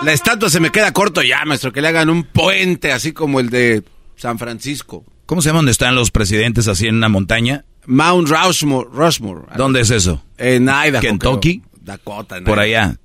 La 0.02 0.14
estatua 0.14 0.48
se 0.48 0.58
me 0.58 0.70
queda 0.70 0.90
corto 0.90 1.20
ya, 1.22 1.44
maestro, 1.44 1.70
que 1.70 1.82
le 1.82 1.88
hagan 1.88 2.08
un 2.08 2.24
puente 2.24 2.92
así 2.92 3.12
como 3.12 3.40
el 3.40 3.50
de 3.50 3.82
San 4.16 4.38
Francisco. 4.38 5.04
¿Cómo 5.26 5.42
se 5.42 5.50
llama 5.50 5.58
donde 5.58 5.72
están 5.72 5.94
los 5.94 6.10
presidentes 6.10 6.66
así 6.66 6.86
en 6.86 6.94
una 6.94 7.10
montaña? 7.10 7.66
Mount 7.84 8.26
Rushmore. 8.26 8.88
Rushmore. 8.90 9.42
¿Dónde 9.54 9.82
es 9.82 9.90
eso? 9.90 10.24
En 10.38 10.62
Idaho. 10.62 11.02
¿Kentucky? 11.02 11.62
Dakota. 11.78 12.40
Por 12.42 12.58
allá. 12.58 12.96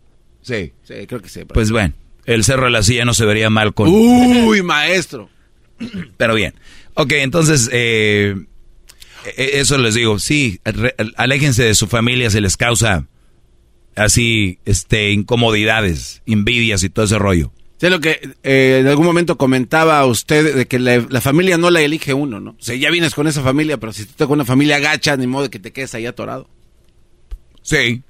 Sí, 0.42 0.72
sí, 0.84 0.94
creo 1.08 1.22
que 1.22 1.28
sí. 1.28 1.44
Pues 1.44 1.72
bueno, 1.72 1.94
el 2.24 2.46
Cerro 2.46 2.64
de 2.64 2.72
la 2.72 2.82
Silla 2.82 3.04
no 3.04 3.14
se 3.14 3.26
vería 3.26 3.50
mal 3.50 3.74
con... 3.74 3.90
Uy, 3.90 4.62
maestro. 4.62 5.30
Pero 6.18 6.36
bien. 6.36 6.54
Ok, 6.94 7.12
entonces, 7.14 7.70
eh, 7.74 8.34
e, 9.36 9.60
eso 9.60 9.78
les 9.78 9.96
digo, 9.96 10.20
sí, 10.20 10.62
aléjense 11.18 11.64
de 11.64 11.76
su 11.76 11.88
familia, 11.88 12.30
se 12.30 12.40
les 12.40 12.56
causa 12.56 13.08
así, 13.96 14.60
este, 14.66 15.12
incomodidades, 15.12 16.22
envidias 16.26 16.84
y 16.84 16.90
todo 16.90 17.06
ese 17.06 17.20
rollo. 17.20 17.52
Sé 17.78 17.90
lo 17.90 18.00
que 18.00 18.20
eh, 18.44 18.80
en 18.82 18.88
algún 18.88 19.06
momento 19.06 19.38
comentaba 19.38 20.06
usted 20.06 20.56
de 20.56 20.66
que 20.66 20.80
la, 20.80 21.22
familia 21.22 21.58
no 21.58 21.70
la 21.70 21.82
elige 21.82 22.14
uno, 22.14 22.40
¿no? 22.40 22.52
O 22.52 22.64
sea, 22.64 22.76
ya 22.76 22.90
vienes 22.90 23.14
con 23.14 23.28
esa 23.28 23.42
familia, 23.42 23.78
pero 23.78 23.92
si 23.92 24.06
tú 24.06 24.12
estás 24.12 24.28
con 24.28 24.36
una 24.36 24.46
familia 24.46 24.80
gacha, 24.80 25.18
ni 25.18 25.28
modo 25.28 25.44
de 25.44 25.50
que 25.50 25.60
te 25.60 25.74
quedes 25.74 25.94
ahí 25.94 26.06
atorado. 26.06 26.50
Sí. 27.62 28.02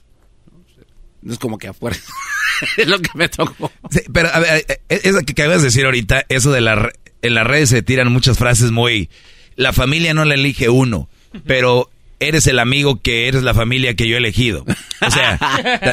No 1.22 1.34
es 1.34 1.40
como 1.40 1.58
que 1.58 1.68
afuera. 1.68 1.98
es 2.78 2.88
lo 2.88 3.00
que 3.00 3.10
me 3.16 3.28
tocó. 3.28 3.72
pero, 4.14 4.30
a 4.32 4.40
ver, 4.40 4.66
eh, 4.68 5.00
eso 5.04 5.20
que 5.26 5.32
acabas 5.32 5.60
de 5.60 5.66
decir 5.66 5.86
ahorita, 5.86 6.26
eso 6.30 6.52
de 6.52 6.62
la... 6.62 6.92
En 7.22 7.34
las 7.34 7.48
redes 7.48 7.70
se 7.70 7.82
tiran 7.82 8.12
muchas 8.12 8.38
frases 8.38 8.70
muy 8.70 9.10
la 9.56 9.74
familia 9.74 10.14
no 10.14 10.26
la 10.26 10.36
elige 10.36 10.70
uno, 10.70 11.10
pero 11.46 11.90
eres 12.20 12.48
el 12.48 12.60
amigo 12.60 13.02
que 13.02 13.28
eres 13.28 13.44
la 13.44 13.54
familia 13.54 13.96
que 13.96 14.08
yo 14.08 14.16
he 14.16 14.20
elegido. 14.20 14.66
O 15.02 15.12
sea, 15.12 15.38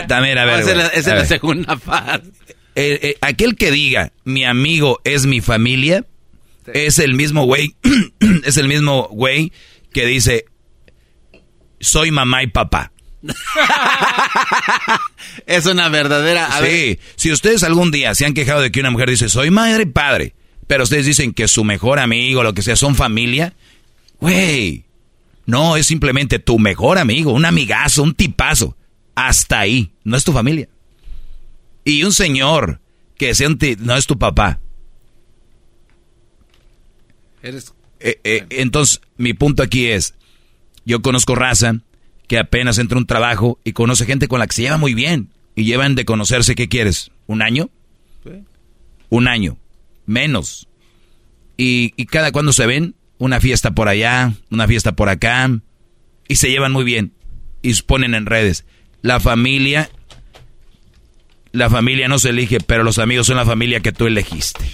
también, 0.09 0.39
a 0.39 0.44
ver. 0.44 0.61
Esa 0.61 0.70
es 0.70 0.77
la, 0.77 0.86
esa 0.89 1.16
es 1.19 1.28
segunda 1.28 1.77
parte. 1.77 2.28
Eh, 2.74 2.99
eh, 3.03 3.16
aquel 3.20 3.57
que 3.57 3.70
diga, 3.70 4.12
mi 4.24 4.44
amigo 4.44 5.01
es 5.05 5.27
mi 5.27 5.40
familia, 5.40 6.07
es 6.73 6.99
el 6.99 7.15
mismo 7.15 7.44
güey, 7.44 7.77
es 8.44 8.57
el 8.57 8.69
mismo 8.69 9.09
güey 9.11 9.53
que 9.93 10.07
dice, 10.07 10.47
soy 11.81 12.11
mamá 12.11 12.43
y 12.43 12.47
papá. 12.47 12.93
Es 15.47 15.66
una 15.66 15.89
verdadera... 15.89 16.47
a 16.47 16.59
sí, 16.59 16.65
ver, 16.65 16.99
si 17.16 17.31
ustedes 17.31 17.62
algún 17.62 17.90
día 17.90 18.15
se 18.15 18.27
han 18.27 18.35
quejado 18.35 18.61
de 18.61 18.73
que 18.73 18.81
una 18.81 18.90
mujer 18.90 19.11
dice, 19.11 19.28
soy 19.28 19.51
madre 19.51 19.85
y 19.85 19.86
padre, 19.86 20.35
pero 20.66 20.85
ustedes 20.85 21.07
dicen 21.07 21.32
que 21.32 21.47
su 21.49 21.65
mejor 21.65 21.99
amigo, 21.99 22.43
lo 22.43 22.55
que 22.55 22.62
sea, 22.62 22.77
son 22.77 22.94
familia, 22.94 23.55
güey, 24.20 24.85
no, 25.47 25.77
es 25.77 25.86
simplemente 25.86 26.39
tu 26.39 26.59
mejor 26.59 26.98
amigo, 26.98 27.32
un 27.32 27.44
amigazo, 27.44 28.02
un 28.02 28.14
tipazo. 28.14 28.77
Hasta 29.14 29.60
ahí, 29.60 29.93
no 30.05 30.16
es 30.16 30.24
tu 30.24 30.32
familia. 30.32 30.69
Y 31.85 32.05
un 32.05 32.12
señor 32.12 32.81
que 33.19 33.35
sea 33.35 33.48
un 33.48 33.59
no 33.81 33.97
es 33.97 34.06
tu 34.06 34.19
papá. 34.19 34.60
eres... 37.43 37.74
Eh, 38.01 38.20
eh, 38.24 38.47
entonces, 38.51 39.01
mi 39.16 39.32
punto 39.32 39.62
aquí 39.62 39.86
es, 39.86 40.14
yo 40.85 41.02
conozco 41.02 41.36
raza 41.36 41.77
que 42.27 42.39
apenas 42.39 42.78
entra 42.78 42.97
a 42.97 43.01
un 43.01 43.06
trabajo 43.06 43.60
y 43.62 43.73
conoce 43.73 44.06
gente 44.06 44.27
con 44.27 44.40
la 44.40 44.47
que 44.47 44.55
se 44.55 44.62
lleva 44.62 44.77
muy 44.77 44.94
bien. 44.94 45.28
Y 45.55 45.64
llevan 45.64 45.94
de 45.94 46.05
conocerse, 46.05 46.55
¿qué 46.55 46.69
quieres? 46.69 47.10
¿Un 47.27 47.43
año? 47.43 47.69
Un 49.10 49.28
año. 49.28 49.59
Menos. 50.06 50.66
Y, 51.59 51.93
y 51.97 52.06
cada 52.06 52.32
cuando 52.32 52.52
se 52.52 52.66
ven, 52.66 52.94
una 53.23 53.39
fiesta 53.39 53.70
por 53.70 53.86
allá, 53.86 54.32
una 54.51 54.66
fiesta 54.66 54.97
por 54.97 55.09
acá. 55.09 55.49
Y 56.27 56.36
se 56.36 56.51
llevan 56.51 56.73
muy 56.73 56.82
bien. 56.82 57.12
Y 57.62 57.73
ponen 57.82 58.15
en 58.16 58.27
redes. 58.27 58.65
La 59.01 59.20
familia, 59.20 59.90
la 61.53 61.70
familia 61.70 62.09
no 62.09 62.19
se 62.19 62.31
elige, 62.31 62.59
pero 62.59 62.82
los 62.82 62.99
amigos 62.99 63.28
son 63.28 63.36
la 63.36 63.47
familia 63.47 63.78
que 63.78 63.93
tú 63.93 64.09
elegiste. 64.09 64.65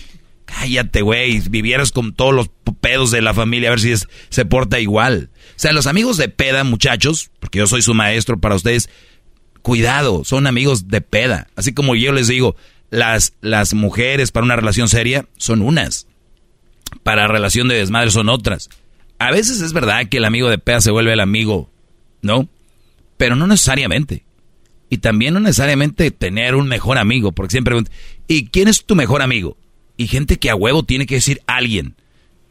Cállate, 0.47 1.03
güey. 1.03 1.41
Vivieras 1.51 1.93
con 1.93 2.15
todos 2.15 2.33
los 2.33 2.49
pedos 2.81 3.11
de 3.11 3.21
la 3.21 3.35
familia 3.35 3.69
a 3.69 3.73
ver 3.73 3.81
si 3.81 3.93
se 4.31 4.45
porta 4.47 4.81
igual. 4.81 5.29
O 5.51 5.53
sea, 5.57 5.73
los 5.73 5.87
amigos 5.87 6.17
de 6.17 6.31
peda, 6.31 6.65
muchachos, 6.65 7.31
porque 7.41 7.59
yo 7.59 7.67
soy 7.67 7.83
su 7.83 7.93
maestro 7.93 8.41
para 8.41 8.55
ustedes, 8.55 8.89
cuidado, 9.61 10.25
son 10.25 10.47
amigos 10.47 10.89
de 10.89 11.03
peda. 11.03 11.49
Así 11.55 11.75
como 11.75 11.95
yo 11.95 12.13
les 12.13 12.29
digo, 12.29 12.57
las, 12.89 13.35
las 13.43 13.75
mujeres 13.75 14.33
para 14.33 14.45
una 14.45 14.57
relación 14.57 14.89
seria 14.89 15.27
son 15.37 15.61
unas. 15.61 16.08
Para 17.03 17.29
relación 17.29 17.69
de 17.69 17.77
desmadre 17.77 18.11
son 18.11 18.29
otras. 18.29 18.69
A 19.19 19.31
veces 19.31 19.61
es 19.61 19.73
verdad 19.73 20.09
que 20.09 20.19
el 20.19 20.25
amigo 20.25 20.49
de 20.49 20.59
peda 20.59 20.81
se 20.81 20.91
vuelve 20.91 21.13
el 21.13 21.21
amigo, 21.21 21.71
¿no? 22.23 22.49
Pero 23.17 23.35
no 23.37 23.47
necesariamente. 23.47 24.25
Y 24.91 24.99
también 24.99 25.35
no 25.35 25.41
necesariamente 25.41 26.11
tener 26.11 26.55
un 26.55 26.69
mejor 26.69 26.99
amigo, 26.99 27.33
porque 27.33 27.53
siempre 27.53 27.73
preguntan, 27.73 27.95
¿y 28.27 28.47
quién 28.47 28.69
es 28.69 28.85
tu 28.85 28.95
mejor 28.95 29.23
amigo? 29.23 29.57
Y 29.97 30.07
gente 30.07 30.39
que 30.39 30.51
a 30.51 30.55
huevo 30.55 30.85
tiene 30.85 31.07
que 31.07 31.17
decir 31.17 31.43
alguien. 31.47 31.97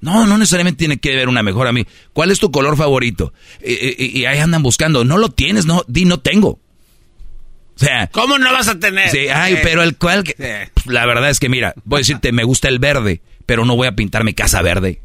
No, 0.02 0.28
no 0.28 0.38
necesariamente 0.38 0.78
tiene 0.78 0.98
que 0.98 1.16
ver 1.16 1.30
una 1.30 1.42
mejor 1.42 1.68
amiga. 1.68 1.90
¿Cuál 2.14 2.30
es 2.30 2.40
tu 2.40 2.52
color 2.52 2.78
favorito? 2.78 3.34
Y, 3.66 4.26
ahí 4.26 4.38
andan 4.38 4.62
buscando. 4.62 5.04
No 5.04 5.18
lo 5.18 5.30
tienes, 5.30 5.66
no, 5.66 5.84
di 5.88 6.06
no 6.06 6.20
tengo. 6.20 6.50
O 6.50 7.80
sea, 7.80 8.08
¿Cómo 8.08 8.38
no 8.38 8.52
vas 8.52 8.68
a 8.68 8.80
tener? 8.80 9.10
sí, 9.10 9.28
ay, 9.34 9.56
Eh, 9.56 9.60
pero 9.64 9.84
el 9.84 9.98
cual, 9.98 10.24
la 10.86 11.06
verdad 11.06 11.30
es 11.30 11.40
que 11.40 11.48
mira, 11.48 11.74
voy 11.84 11.98
a 11.98 12.02
decirte, 12.02 12.32
me 12.32 12.44
gusta 12.44 12.68
el 12.70 12.80
verde, 12.80 13.22
pero 13.48 13.66
no 13.66 13.76
voy 13.76 13.88
a 13.88 13.96
pintar 13.96 14.24
mi 14.24 14.36
casa 14.36 14.62
verde. 14.62 15.02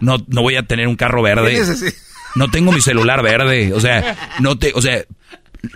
No, 0.00 0.18
no 0.28 0.42
voy 0.42 0.56
a 0.56 0.62
tener 0.62 0.86
un 0.86 0.94
carro 0.94 1.22
verde. 1.22 1.60
No 2.36 2.48
tengo 2.50 2.70
mi 2.70 2.82
celular 2.82 3.22
verde. 3.22 3.72
O 3.72 3.80
sea, 3.80 4.14
no 4.40 4.58
te, 4.58 4.72
o 4.74 4.82
sea, 4.82 5.02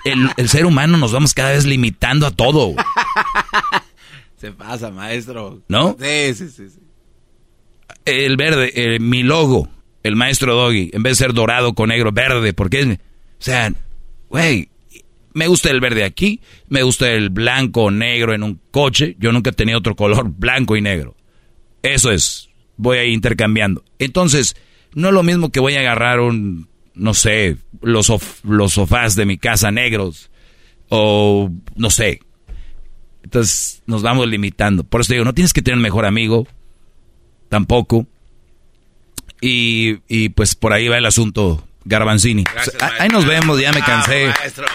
el, 0.05 0.31
el 0.37 0.49
ser 0.49 0.67
humano 0.67 0.99
nos 0.99 1.11
vamos 1.11 1.33
cada 1.33 1.51
vez 1.51 1.65
limitando 1.65 2.27
a 2.27 2.31
todo. 2.31 2.75
Se 4.37 4.53
pasa, 4.53 4.91
maestro. 4.91 5.63
¿No? 5.69 5.97
Sí, 5.99 6.35
sí, 6.35 6.49
sí. 6.51 6.69
sí. 6.69 6.81
El 8.05 8.37
verde, 8.37 8.73
eh, 8.75 8.99
mi 8.99 9.23
logo, 9.23 9.69
el 10.03 10.17
maestro 10.17 10.55
Doggy, 10.55 10.91
en 10.93 11.03
vez 11.03 11.19
de 11.19 11.25
ser 11.25 11.35
dorado 11.35 11.75
con 11.75 11.89
negro, 11.89 12.13
verde, 12.13 12.53
porque 12.53 12.81
es, 12.81 12.87
o 12.87 12.99
sea, 13.39 13.73
güey, 14.29 14.69
me 15.33 15.47
gusta 15.47 15.71
el 15.71 15.81
verde 15.81 16.05
aquí, 16.05 16.41
me 16.69 16.83
gusta 16.83 17.11
el 17.11 17.31
blanco 17.31 17.85
o 17.85 17.91
negro 17.91 18.35
en 18.35 18.43
un 18.43 18.61
coche, 18.71 19.17
yo 19.19 19.33
nunca 19.33 19.51
he 19.51 19.53
tenido 19.55 19.79
otro 19.79 19.97
color, 19.97 20.29
blanco 20.29 20.77
y 20.77 20.81
negro. 20.83 21.15
Eso 21.83 22.11
es, 22.13 22.49
voy 22.77 22.99
a 22.99 23.05
ir 23.05 23.13
intercambiando. 23.13 23.85
Entonces, 23.99 24.57
no 24.95 25.09
es 25.09 25.15
lo 25.15 25.23
mismo 25.23 25.51
que 25.51 25.61
voy 25.61 25.75
a 25.77 25.81
agarrar 25.81 26.21
un, 26.21 26.69
no 26.95 27.15
sé, 27.15 27.57
los, 27.81 28.11
sof- 28.11 28.41
los 28.43 28.73
sofás 28.75 29.15
de 29.15 29.25
mi 29.27 29.39
casa 29.39 29.71
negros, 29.71 30.31
o 30.89 31.51
no 31.77 31.91
sé. 31.91 32.21
Entonces, 33.23 33.83
nos 33.87 34.03
vamos 34.03 34.29
limitando. 34.29 34.83
Por 34.85 35.01
eso 35.01 35.09
te 35.09 35.15
digo, 35.15 35.25
no 35.25 35.35
tienes 35.35 35.53
que 35.53 35.63
tener 35.63 35.77
un 35.77 35.83
mejor 35.83 36.05
amigo, 36.07 36.47
tampoco. 37.49 38.07
Y, 39.41 39.99
y 40.09 40.31
pues 40.31 40.55
por 40.55 40.73
ahí 40.73 40.89
va 40.89 40.99
el 40.99 41.07
asunto, 41.07 41.67
Garbanzini. 41.85 42.45
Gracias, 42.45 42.77
Ah, 42.81 42.91
ahí 42.99 43.09
nos 43.09 43.25
vemos, 43.27 43.61
ya 43.61 43.73
me 43.73 43.81
Ah, 43.81 43.85
cansé. 43.87 44.27
maestro. 44.39 44.67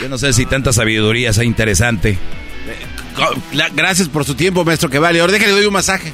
Yo 0.00 0.08
no 0.08 0.18
sé 0.18 0.32
si 0.32 0.46
tanta 0.46 0.72
sabiduría 0.72 1.32
sea 1.32 1.44
interesante. 1.44 2.18
La- 3.52 3.68
Gracias 3.68 4.08
por 4.08 4.24
su 4.24 4.34
tiempo, 4.34 4.64
maestro, 4.64 4.88
que 4.88 4.98
vale. 4.98 5.20
Ahora 5.20 5.32
déjale 5.32 5.52
doy 5.52 5.66
un 5.66 5.72
masaje. 5.74 6.12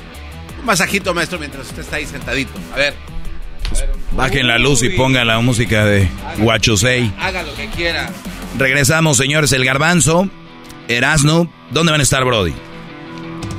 Masajito, 0.67 1.15
maestro, 1.15 1.39
mientras 1.39 1.69
usted 1.69 1.83
está 1.83 1.97
ahí 1.97 2.07
sentadito. 2.07 2.53
A 2.75 2.77
ver. 2.77 2.95
Bajen 4.13 4.47
la 4.47 4.59
luz 4.59 4.83
y 4.83 4.91
pongan 4.91 5.27
la 5.27 5.39
música 5.41 5.85
de 5.85 6.09
Huachusei. 6.39 7.13
Haga 7.19 7.43
lo 7.43 7.55
que 7.55 7.69
quiera. 7.69 8.11
Regresamos, 8.59 9.17
señores. 9.17 9.53
El 9.53 9.65
Garbanzo, 9.65 10.29
Erasno. 10.89 11.53
¿Dónde 11.71 11.93
van 11.93 12.01
a 12.01 12.03
estar, 12.03 12.25
Brody? 12.25 12.55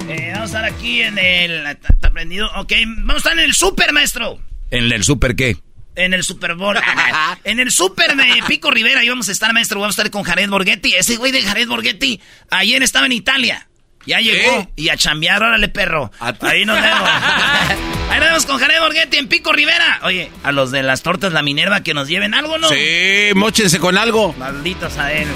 Eh, 0.09 0.31
vamos 0.33 0.53
a 0.53 0.59
estar 0.59 0.65
aquí 0.65 1.01
en 1.01 1.17
el... 1.17 1.65
¿Está 1.65 1.93
está 1.93 2.11
prendido? 2.11 2.49
Ok, 2.55 2.73
vamos 2.97 3.15
a 3.15 3.17
estar 3.17 3.33
en 3.33 3.39
el 3.39 3.53
super, 3.53 3.93
maestro. 3.93 4.39
¿En 4.71 4.91
el 4.91 5.03
Super 5.03 5.35
qué? 5.35 5.57
En 5.95 6.13
el 6.13 6.23
Super 6.23 6.55
Bowl. 6.55 6.77
en 7.43 7.59
el 7.59 7.71
Super 7.71 8.15
de 8.15 8.43
Pico 8.47 8.71
Rivera 8.71 9.03
íbamos 9.03 9.29
a 9.29 9.31
estar, 9.31 9.53
maestro. 9.53 9.79
Vamos 9.79 9.97
a 9.97 10.01
estar 10.01 10.11
con 10.11 10.23
Jared 10.23 10.49
Borghetti. 10.49 10.93
Ese 10.95 11.17
güey 11.17 11.31
de 11.31 11.41
Jared 11.41 11.67
Borghetti 11.67 12.19
ayer 12.49 12.83
estaba 12.83 13.05
en 13.05 13.13
Italia. 13.13 13.66
Ya 14.07 14.19
llegó. 14.21 14.67
Y 14.77 14.89
a 14.89 14.97
chambear, 14.97 15.43
órale, 15.43 15.67
perro. 15.67 16.11
Ahí 16.19 16.65
nos 16.65 16.81
vemos. 16.81 17.09
Ahí 18.09 18.19
nos 18.19 18.29
vemos 18.29 18.45
con 18.45 18.57
Jared 18.57 18.79
Borghetti 18.79 19.17
en 19.17 19.27
Pico 19.27 19.51
Rivera. 19.51 19.99
Oye, 20.03 20.31
a 20.43 20.53
los 20.53 20.71
de 20.71 20.81
las 20.81 21.03
tortas 21.03 21.33
La 21.33 21.43
Minerva 21.43 21.81
que 21.81 21.93
nos 21.93 22.07
lleven 22.07 22.33
algo, 22.33 22.57
¿no? 22.57 22.69
Sí, 22.69 23.31
móchense 23.35 23.79
con 23.79 23.97
algo. 23.97 24.33
Malditos 24.33 24.97
a 24.97 25.11
él. 25.11 25.27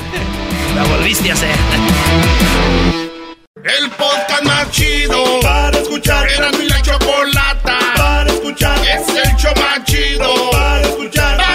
La 0.76 0.84
volviste 0.86 1.32
a 1.32 1.34
hacer. 1.34 1.56
El 3.64 3.90
podcast 3.92 4.44
más 4.44 4.72
chido 4.72 5.40
para 5.42 5.78
escuchar. 5.78 6.28
Era 6.30 6.52
mi 6.54 6.66
la 6.66 6.82
chocolata 6.82 7.78
para 7.98 8.32
escuchar. 8.32 8.80
Es 8.80 9.08
el 9.10 9.36
show 9.36 9.54
más 9.58 9.84
chido 9.84 10.50
para 10.52 10.82
escuchar. 10.82 11.51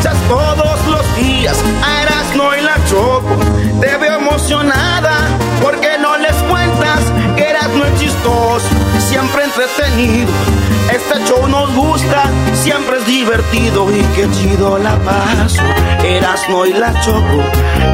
Escuchas 0.00 0.28
todos 0.28 0.86
los 0.86 1.16
días, 1.16 1.62
a 1.84 2.02
Erasmo 2.02 2.54
y 2.54 2.62
la 2.62 2.76
Choco. 2.88 3.36
Te 3.80 3.96
veo 3.96 4.18
emocionada 4.18 5.16
porque 5.62 5.98
no 5.98 6.16
les 6.16 6.34
cuentas 6.48 7.00
que 7.36 7.50
Erasmo 7.50 7.84
es 7.84 8.00
chistoso, 8.00 8.66
siempre 8.98 9.44
entretenido. 9.44 10.30
Este 10.90 11.24
show 11.26 11.46
nos 11.48 11.74
gusta, 11.74 12.24
siempre 12.54 12.98
es 12.98 13.06
divertido 13.06 13.90
y 13.94 14.02
qué 14.14 14.28
chido 14.32 14.78
la 14.78 14.96
paso. 14.98 15.62
Erasmo 16.02 16.66
y 16.66 16.72
la 16.72 16.98
Choco, 17.00 17.42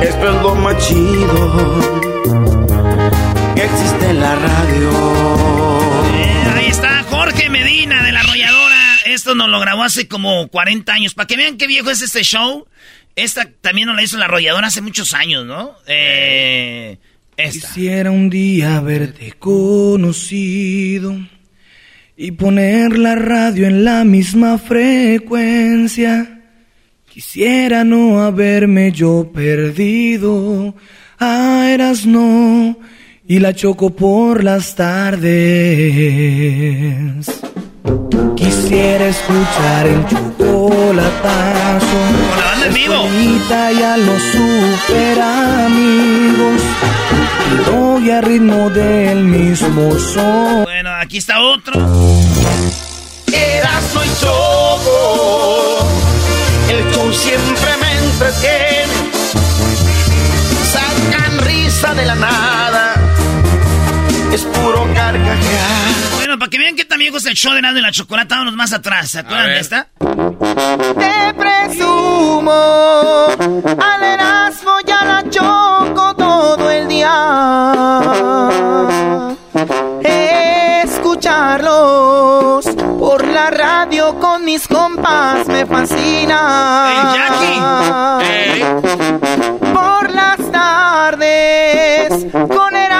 esto 0.01 0.29
es 0.29 0.43
lo 0.43 0.55
más 0.55 0.77
chido 0.79 1.81
que 3.55 3.65
existe 3.65 4.11
en 4.11 4.21
la 4.21 4.35
radio. 4.35 4.91
Ahí 6.57 6.67
está 6.67 7.05
Jorge 7.11 7.49
Medina 7.49 8.03
de 8.03 8.13
la. 8.13 8.27
Esto 9.27 9.35
nos 9.35 9.49
lo 9.49 9.59
grabó 9.59 9.83
hace 9.83 10.07
como 10.07 10.47
40 10.47 10.93
años. 10.93 11.13
Para 11.15 11.27
que 11.27 11.37
vean 11.37 11.57
qué 11.57 11.67
viejo 11.67 11.91
es 11.91 12.01
este 12.01 12.23
show. 12.23 12.65
Esta 13.17 13.51
también 13.61 13.89
nos 13.89 13.97
la 13.97 14.05
hizo 14.05 14.17
la 14.19 14.27
arrolladora 14.27 14.69
hace 14.69 14.81
muchos 14.83 15.15
años, 15.15 15.45
¿no? 15.45 15.73
Eh. 15.89 16.97
Quisiera 17.37 18.13
un 18.13 18.31
día 18.31 18.77
haberte 18.77 19.33
conocido 19.33 21.19
y 22.17 22.31
poner 22.31 22.97
la 22.97 23.17
radio 23.17 23.67
en 23.67 23.83
la 23.83 24.05
misma 24.05 24.59
frecuencia. 24.59 26.45
Quisiera 27.13 27.83
no 27.83 28.23
haberme 28.23 28.93
yo 28.93 29.33
perdido. 29.35 30.77
Ah, 31.19 31.69
eras 31.69 32.07
no 32.07 32.79
y 33.27 33.41
la 33.41 33.53
choco 33.55 33.91
por 33.91 34.45
las 34.45 34.77
tardes. 34.77 35.27
Quisiera 38.37 39.07
escuchar 39.07 39.87
el 39.87 40.07
chocolatazo. 40.07 41.87
Con 42.31 42.39
la 42.39 42.45
banda 42.45 42.67
en 42.67 42.75
vivo. 42.75 43.07
y 43.09 43.83
a 43.83 43.97
los 43.97 44.23
super 44.23 45.21
amigos. 45.21 46.61
Y 47.51 47.71
voy 47.71 48.11
a 48.11 48.21
ritmo 48.21 48.71
del 48.71 49.25
mismo 49.25 49.99
son. 49.99 50.65
Bueno, 50.65 50.91
aquí 51.01 51.19
está 51.19 51.41
otro. 51.41 51.75
Erasmo 53.33 54.05
y 54.05 54.09
Choco, 54.21 55.87
el 56.71 56.93
show 56.93 57.13
siempre 57.13 57.71
me 57.81 57.99
entretiene. 57.99 58.95
Sacan 60.73 61.39
risa 61.47 61.95
de 61.95 62.07
la 62.07 62.15
nada, 62.15 62.95
es 64.33 64.43
puro 64.45 64.87
carcajear. 64.95 66.06
Bueno, 66.37 66.41
para 66.41 66.51
que 66.51 66.59
vean 66.59 66.77
que 66.77 66.85
también 66.85 67.15
gusta 67.15 67.31
el 67.31 67.35
show 67.35 67.55
de 67.55 67.63
Nando 67.63 67.81
y 67.81 67.83
la 67.83 67.91
Chocolata, 67.93 68.35
vámonos 68.35 68.57
más 68.57 68.71
atrás. 68.75 69.09
¿Se 69.11 69.21
acuerdan 69.21 69.47
de 69.47 69.59
esta? 69.59 69.89
Te 69.99 71.33
presumo 71.33 72.53
al 73.81 74.03
Erasmo 74.03 74.73
y 74.87 74.91
a 74.91 75.05
la 75.07 75.25
Choco 75.31 76.15
todo 76.15 76.71
el 76.71 76.89
día. 76.89 77.33
Escucharlos 80.85 82.67
por 82.99 83.27
la 83.27 83.49
radio 83.49 84.19
con 84.19 84.45
mis 84.45 84.69
compas 84.69 85.49
me 85.49 85.65
fascina. 85.65 87.09
Por 89.73 90.11
las 90.11 90.53
tardes 90.53 92.27
con 92.33 92.77
Erasmo 92.77 92.96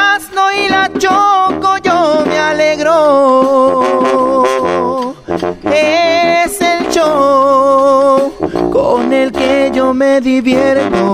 Es 5.65 6.61
el 6.61 6.89
show 6.91 8.33
con 8.73 9.13
el 9.13 9.33
que 9.33 9.71
yo 9.75 9.93
me 9.95 10.21
divierto. 10.21 11.13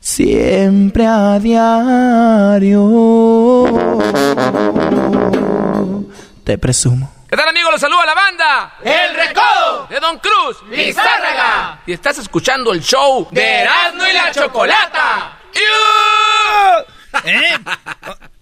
Siempre 0.00 1.06
a 1.06 1.38
diario. 1.38 2.82
Te 6.44 6.58
presumo. 6.58 7.12
¿Qué 7.28 7.36
tal 7.36 7.48
amigos? 7.48 7.72
Los 7.72 7.80
saluda 7.80 8.04
la 8.04 8.14
banda 8.14 8.74
El 8.84 9.14
Recodo 9.14 9.86
de 9.88 9.98
Don 10.00 10.18
Cruz 10.18 10.62
Lizárraga. 10.70 11.80
Y 11.86 11.92
estás 11.92 12.18
escuchando 12.18 12.72
el 12.72 12.82
show 12.82 13.28
De 13.30 13.60
Erasmo 13.60 14.06
y 14.06 14.12
la 14.12 14.30
Chocolata. 14.32 15.38
¿Eh? 17.24 17.42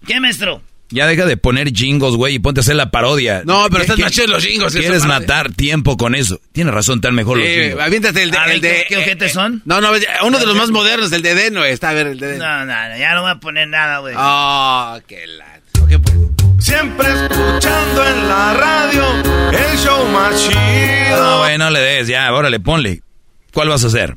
¿Qué, 0.05 0.19
maestro? 0.19 0.61
Ya 0.93 1.07
deja 1.07 1.25
de 1.25 1.37
poner 1.37 1.71
jingos, 1.71 2.17
güey, 2.17 2.35
y 2.35 2.39
ponte 2.39 2.59
a 2.59 2.63
hacer 2.63 2.75
la 2.75 2.91
parodia. 2.91 3.43
No, 3.45 3.67
pero 3.71 3.85
¿Qué- 3.85 3.93
estás 3.93 4.11
chido 4.11 4.27
los 4.27 4.43
jingles, 4.43 4.73
esa 4.75 4.81
Quieres 4.81 5.05
matar 5.05 5.49
tiempo 5.53 5.95
con 5.95 6.15
eso. 6.15 6.41
Tienes 6.51 6.73
razón, 6.73 6.99
tan 6.99 7.15
mejor 7.15 7.37
los 7.37 7.47
Sí, 7.47 7.53
jingles. 7.53 7.79
aviéntate 7.79 8.23
el 8.23 8.31
de... 8.31 8.37
Ver, 8.39 8.49
el 8.51 8.61
de 8.61 8.69
¿qué- 8.69 8.85
qué 8.89 8.97
ojetes 8.97 9.31
son? 9.31 9.61
No, 9.63 9.79
no, 9.79 9.89
uno 10.25 10.37
de 10.39 10.45
los 10.45 10.55
más 10.57 10.69
modernos, 10.71 11.09
el 11.13 11.21
de 11.21 11.33
Deno, 11.33 11.63
está, 11.63 11.91
a 11.91 11.93
ver, 11.93 12.07
el 12.07 12.19
de 12.19 12.33
Deno. 12.33 12.43
No, 12.45 12.65
no, 12.65 12.89
no, 12.89 12.97
ya 12.97 13.13
no 13.15 13.21
voy 13.21 13.31
a 13.31 13.35
poner 13.35 13.69
nada, 13.69 13.99
güey. 13.99 14.15
Ah, 14.17 14.99
qué 15.07 15.25
la... 15.27 15.61
Siempre 16.59 17.07
escuchando 17.07 18.05
en 18.07 18.27
la 18.27 18.53
radio 18.53 19.03
el 19.51 19.77
show 19.77 20.05
más 20.09 20.35
chido. 20.41 21.17
No, 21.17 21.39
güey, 21.39 21.57
no 21.57 21.69
le 21.69 21.79
des, 21.79 22.07
ya, 22.07 22.31
órale, 22.33 22.59
ponle. 22.59 23.01
¿Cuál 23.53 23.69
vas 23.69 23.83
a 23.83 23.87
hacer? 23.87 24.15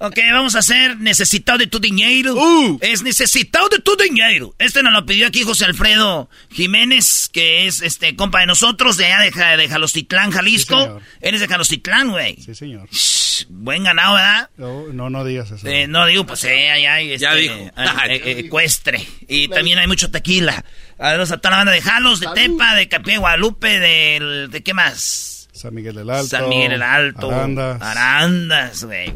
Ok, 0.00 0.16
vamos 0.32 0.54
a 0.54 0.60
hacer 0.60 0.96
necesitado 0.98 1.58
de 1.58 1.66
tu 1.66 1.80
dinero. 1.80 2.36
Es 2.80 3.02
necesitado 3.02 3.68
de 3.68 3.80
tu 3.80 3.96
dinero. 3.96 4.54
Este 4.58 4.82
nos 4.82 4.92
lo 4.92 5.04
pidió 5.04 5.26
aquí 5.26 5.42
José 5.42 5.64
Alfredo 5.64 6.30
Jiménez, 6.52 7.28
que 7.32 7.66
es 7.66 7.82
este 7.82 8.14
compa 8.14 8.40
de 8.40 8.46
nosotros, 8.46 8.96
de 8.96 9.06
allá 9.06 9.24
de, 9.24 9.32
Ja- 9.32 9.56
de 9.56 9.68
Jalostitlán, 9.68 10.30
Jalisco. 10.30 11.00
Eres 11.20 11.40
de 11.40 11.48
Jalostitlán, 11.48 12.10
güey. 12.10 12.36
Sí, 12.36 12.54
señor. 12.54 12.88
Shh, 12.90 13.46
Buen 13.48 13.84
ganado, 13.84 14.14
¿verdad? 14.14 14.50
No, 14.56 14.86
no, 14.92 15.10
no 15.10 15.24
digas 15.24 15.50
eso. 15.50 15.66
Eh, 15.66 15.86
no 15.86 16.06
digo, 16.06 16.26
pues 16.26 16.42
eh, 16.44 16.70
allá 16.70 16.94
hay 16.94 17.12
este, 17.12 17.22
Ya 17.22 17.34
dijo. 17.34 17.54
eh, 17.54 17.72
eh, 17.76 18.22
eh, 18.24 18.34
ecuestre. 18.46 19.06
Y 19.28 19.48
también 19.48 19.78
hay 19.78 19.86
mucho 19.86 20.10
tequila. 20.10 20.64
A 20.98 21.12
ver, 21.12 21.20
a 21.20 21.26
toda 21.26 21.50
la 21.50 21.56
banda 21.58 21.72
de 21.72 21.80
Jalos, 21.80 22.18
de 22.20 22.26
Tepa, 22.34 22.74
de 22.74 22.88
Capilla 22.88 23.14
de 23.14 23.18
Guadalupe, 23.20 23.78
del, 23.78 24.50
¿de 24.50 24.62
qué 24.62 24.74
más? 24.74 25.37
San 25.58 25.74
Miguel 25.74 25.96
del 25.96 26.08
Alto. 26.10 26.28
San 26.28 26.48
Miguel 26.48 26.72
el 26.72 26.82
Alto. 26.82 27.30
Arandas. 27.30 27.82
Arandas, 27.82 28.84
güey. 28.84 29.12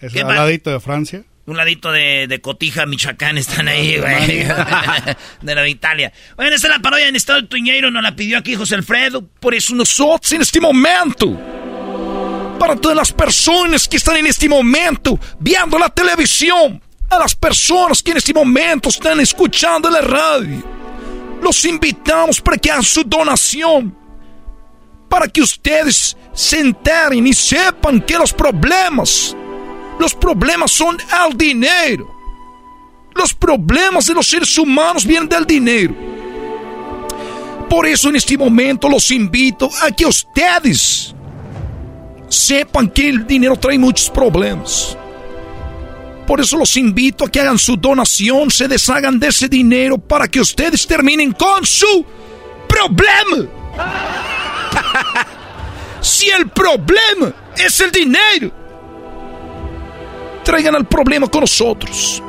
Es 0.00 0.12
¿Qué 0.12 0.20
al 0.20 0.26
pa- 0.26 0.34
ladito 0.34 0.70
de 0.70 0.80
Francia. 0.80 1.24
Un 1.46 1.56
ladito 1.58 1.92
de, 1.92 2.26
de 2.26 2.40
Cotija, 2.40 2.86
Michoacán, 2.86 3.36
están 3.36 3.68
ahí, 3.68 3.98
güey. 3.98 4.44
de 5.42 5.54
la 5.54 5.68
Italia. 5.68 6.10
Bueno, 6.36 6.54
esta 6.54 6.68
es 6.68 6.74
la 6.74 6.80
parodia 6.80 7.06
en 7.08 7.16
estado 7.16 7.42
de 7.42 7.48
Tuñeiro, 7.48 7.90
nos 7.90 8.02
la 8.02 8.16
pidió 8.16 8.38
aquí 8.38 8.54
José 8.54 8.76
Alfredo. 8.76 9.26
Por 9.40 9.54
eso 9.54 9.74
nosotros 9.74 10.32
en 10.32 10.40
este 10.40 10.58
momento, 10.58 11.38
para 12.58 12.76
todas 12.76 12.96
las 12.96 13.12
personas 13.12 13.86
que 13.88 13.98
están 13.98 14.16
en 14.16 14.26
este 14.26 14.48
momento 14.48 15.18
viendo 15.38 15.78
la 15.78 15.90
televisión, 15.90 16.80
a 17.10 17.18
las 17.18 17.34
personas 17.34 18.02
que 18.02 18.12
en 18.12 18.16
este 18.16 18.32
momento 18.32 18.88
están 18.88 19.20
escuchando 19.20 19.90
la 19.90 20.00
radio, 20.00 20.62
los 21.44 21.64
invitamos 21.66 22.40
para 22.40 22.56
que 22.56 22.70
hagan 22.70 22.82
su 22.82 23.04
donación, 23.04 23.94
para 25.08 25.28
que 25.28 25.42
ustedes 25.42 26.16
se 26.32 26.58
enteren 26.58 27.26
y 27.26 27.34
sepan 27.34 28.00
que 28.00 28.18
los 28.18 28.32
problemas, 28.32 29.36
los 29.98 30.14
problemas 30.14 30.72
son 30.72 30.96
el 30.96 31.36
dinero. 31.36 32.12
Los 33.14 33.32
problemas 33.32 34.06
de 34.06 34.14
los 34.14 34.26
seres 34.26 34.58
humanos 34.58 35.06
vienen 35.06 35.28
del 35.28 35.46
dinero. 35.46 35.94
Por 37.70 37.86
eso 37.86 38.08
en 38.08 38.16
este 38.16 38.36
momento 38.36 38.88
los 38.88 39.10
invito 39.12 39.70
a 39.82 39.92
que 39.92 40.04
ustedes 40.04 41.14
sepan 42.28 42.88
que 42.88 43.08
el 43.08 43.26
dinero 43.26 43.56
trae 43.56 43.78
muchos 43.78 44.10
problemas. 44.10 44.96
Por 46.26 46.40
eso 46.40 46.56
los 46.56 46.76
invito 46.76 47.24
a 47.24 47.30
que 47.30 47.40
hagan 47.40 47.58
su 47.58 47.76
donación, 47.76 48.50
se 48.50 48.66
deshagan 48.66 49.18
de 49.18 49.28
ese 49.28 49.48
dinero 49.48 49.98
para 49.98 50.26
que 50.26 50.40
ustedes 50.40 50.86
terminen 50.86 51.32
con 51.32 51.66
su 51.66 52.04
problema. 52.66 53.50
si 56.00 56.30
el 56.30 56.48
problema 56.48 57.34
es 57.56 57.78
el 57.80 57.90
dinero, 57.90 58.50
traigan 60.44 60.76
el 60.76 60.86
problema 60.86 61.28
con 61.28 61.42
nosotros. 61.42 62.22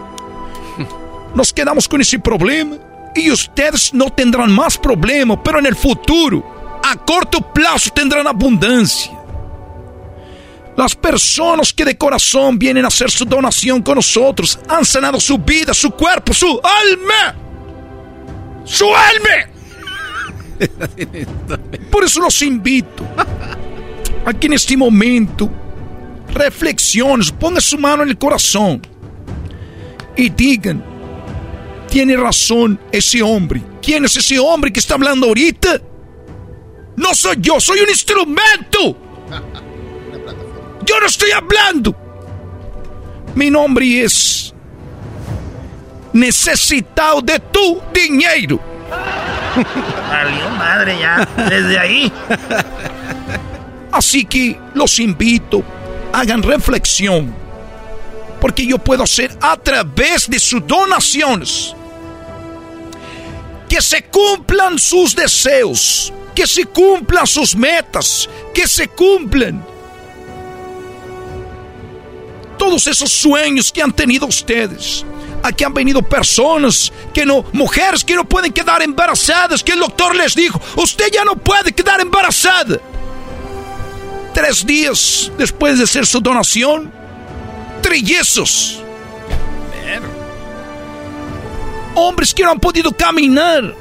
Nos 1.33 1.53
quedamos 1.53 1.87
con 1.87 2.01
ese 2.01 2.19
problema 2.19 2.77
y 3.15 3.31
ustedes 3.31 3.93
no 3.93 4.09
tendrán 4.09 4.51
más 4.51 4.77
problema, 4.77 5.41
pero 5.41 5.59
en 5.59 5.67
el 5.67 5.75
futuro, 5.75 6.43
a 6.83 6.97
corto 6.97 7.39
plazo, 7.53 7.91
tendrán 7.91 8.27
abundancia. 8.27 9.24
Las 10.77 10.95
personas 10.95 11.71
que 11.71 11.85
de 11.85 11.97
corazón 11.97 12.59
vienen 12.59 12.83
a 12.85 12.89
hacer 12.89 13.09
su 13.09 13.25
donación 13.25 13.81
con 13.81 13.95
nosotros 13.95 14.59
han 14.67 14.83
sanado 14.83 15.19
su 15.19 15.37
vida, 15.37 15.73
su 15.73 15.91
cuerpo, 15.91 16.33
su 16.33 16.59
alma. 16.63 17.35
¡Su 18.65 18.85
alma! 18.85 19.51
Por 21.91 22.03
eso 22.03 22.19
los 22.19 22.41
invito 22.41 23.05
a 24.25 24.33
que 24.33 24.47
en 24.47 24.53
este 24.53 24.75
momento 24.75 25.49
reflexiones, 26.35 27.31
ponga 27.31 27.61
su 27.61 27.77
mano 27.77 28.03
en 28.03 28.09
el 28.09 28.17
corazón 28.17 28.81
y 30.17 30.29
digan, 30.29 30.83
tiene 31.89 32.17
razón 32.17 32.79
ese 32.91 33.21
hombre. 33.21 33.61
¿Quién 33.81 34.05
es 34.05 34.17
ese 34.17 34.37
hombre 34.39 34.71
que 34.71 34.79
está 34.79 34.95
hablando 34.95 35.27
ahorita? 35.27 35.81
No 36.97 37.13
soy 37.13 37.37
yo, 37.39 37.59
soy 37.59 37.79
un 37.79 37.89
instrumento. 37.89 39.04
Yo 40.85 40.99
no 40.99 41.07
estoy 41.07 41.31
hablando. 41.31 41.95
Mi 43.33 43.49
nombre 43.49 44.03
es 44.03 44.53
necesitado 46.13 47.21
de 47.21 47.39
tu 47.39 47.81
dinero. 47.93 48.59
Valió 50.09 50.49
madre 50.51 50.97
ya, 50.99 51.27
desde 51.49 51.79
ahí. 51.79 52.11
Así 53.91 54.25
que 54.25 54.57
los 54.73 54.99
invito, 54.99 55.63
hagan 56.13 56.43
reflexión, 56.43 57.33
porque 58.39 58.65
yo 58.65 58.77
puedo 58.77 59.03
hacer 59.03 59.35
a 59.41 59.57
través 59.57 60.29
de 60.29 60.39
sus 60.39 60.65
donaciones 60.67 61.75
que 63.67 63.81
se 63.81 64.03
cumplan 64.03 64.77
sus 64.77 65.15
deseos, 65.15 66.13
que 66.35 66.45
se 66.45 66.65
cumplan 66.65 67.25
sus 67.25 67.55
metas, 67.55 68.29
que 68.53 68.67
se 68.67 68.87
cumplan 68.87 69.65
todos 72.57 72.87
esos 72.87 73.11
sueños 73.11 73.71
que 73.71 73.81
han 73.81 73.91
tenido 73.91 74.25
ustedes. 74.27 75.05
Aquí 75.43 75.63
han 75.63 75.73
venido 75.73 76.01
personas 76.01 76.91
que 77.13 77.25
no, 77.25 77.45
mujeres 77.53 78.03
que 78.03 78.15
no 78.15 78.25
pueden 78.25 78.51
quedar 78.51 78.81
embarazadas, 78.81 79.63
que 79.63 79.73
el 79.73 79.79
doctor 79.79 80.15
les 80.15 80.33
dijo, 80.33 80.59
usted 80.75 81.11
ya 81.13 81.23
no 81.23 81.35
puede 81.35 81.71
quedar 81.71 82.01
embarazada. 82.01 82.79
Tres 84.33 84.65
días 84.65 85.31
después 85.37 85.77
de 85.77 85.83
hacer 85.83 86.05
su 86.05 86.19
donación, 86.19 86.91
trillizos. 87.81 88.81
Hombres 91.93 92.33
que 92.33 92.43
no 92.43 92.51
han 92.51 92.59
podido 92.59 92.91
caminar. 92.91 93.73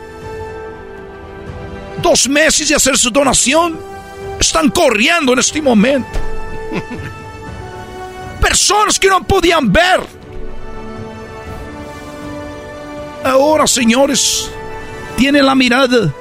Dos 2.00 2.28
meses 2.28 2.68
de 2.68 2.74
hacer 2.74 2.96
su 2.96 3.10
donación. 3.10 3.80
Están 4.38 4.68
corriendo 4.70 5.32
en 5.32 5.38
este 5.38 5.60
momento. 5.60 6.08
Personas 8.44 9.00
que 9.00 9.08
no 9.08 9.26
podían 9.26 9.72
ver. 9.72 10.00
Ahora, 13.24 13.66
señores, 13.66 14.50
tienen 15.16 15.46
la 15.46 15.54
mirada. 15.54 16.12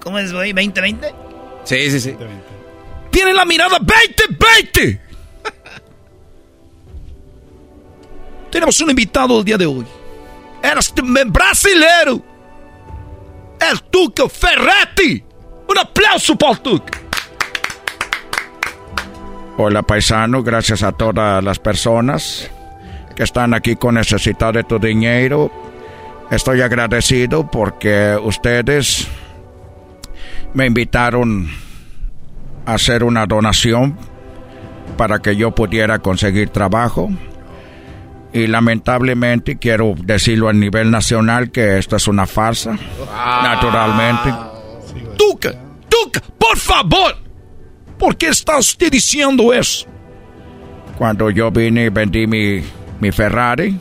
¿Cómo 0.00 0.18
es, 0.18 0.34
güey? 0.34 0.52
¿2020? 0.52 1.14
Sí, 1.64 1.90
sí, 1.90 1.98
sí. 1.98 2.14
Tienen 3.10 3.36
la 3.36 3.46
mirada 3.46 3.78
2020. 3.78 5.00
Tenemos 8.50 8.78
un 8.82 8.90
invitado 8.90 9.38
el 9.38 9.44
día 9.46 9.56
de 9.56 9.64
hoy. 9.64 9.86
Eres 10.62 10.92
brasileiro. 11.26 12.22
El 13.58 13.82
Tuca 13.84 14.28
Ferretti. 14.28 15.24
Un 15.68 15.78
aplauso 15.78 16.36
para 16.36 16.52
el 16.52 16.60
Tuca. 16.60 17.00
Hola 19.62 19.82
paisano, 19.82 20.42
gracias 20.42 20.82
a 20.82 20.92
todas 20.92 21.44
las 21.44 21.58
personas 21.58 22.50
que 23.14 23.24
están 23.24 23.52
aquí 23.52 23.76
con 23.76 23.96
necesidad 23.96 24.54
de 24.54 24.64
tu 24.64 24.78
dinero. 24.78 25.52
Estoy 26.30 26.62
agradecido 26.62 27.46
porque 27.50 28.18
ustedes 28.22 29.06
me 30.54 30.64
invitaron 30.64 31.50
a 32.64 32.72
hacer 32.72 33.04
una 33.04 33.26
donación 33.26 33.98
para 34.96 35.18
que 35.18 35.36
yo 35.36 35.54
pudiera 35.54 35.98
conseguir 35.98 36.48
trabajo. 36.48 37.10
Y 38.32 38.46
lamentablemente 38.46 39.58
quiero 39.58 39.92
decirlo 39.94 40.48
a 40.48 40.54
nivel 40.54 40.90
nacional 40.90 41.50
que 41.50 41.76
esto 41.76 41.96
es 41.96 42.08
una 42.08 42.26
farsa. 42.26 42.78
Naturalmente. 43.42 44.32
Tuca, 45.18 45.52
Tuca, 45.86 46.22
por 46.38 46.56
favor. 46.56 47.29
¿Por 48.00 48.16
qué 48.16 48.28
está 48.28 48.56
usted 48.56 48.90
diciendo 48.90 49.52
eso? 49.52 49.86
Cuando 50.96 51.28
yo 51.28 51.50
vine 51.50 51.84
y 51.84 51.88
vendí 51.90 52.26
mi, 52.26 52.62
mi 52.98 53.12
Ferrari, 53.12 53.78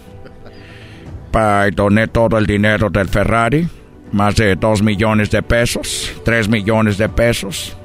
y 1.34 1.72
doné 1.72 2.08
todo 2.10 2.38
el 2.38 2.46
dinero 2.46 2.90
del 2.90 3.08
Ferrari, 3.08 3.66
más 4.12 4.36
de 4.36 4.58
2 4.58 4.82
millones 4.82 5.32
de 5.32 5.41
pesos, 5.41 6.12
3 6.26 6.50
millones 6.50 6.98
de 6.98 7.08
pesos. 7.08 7.78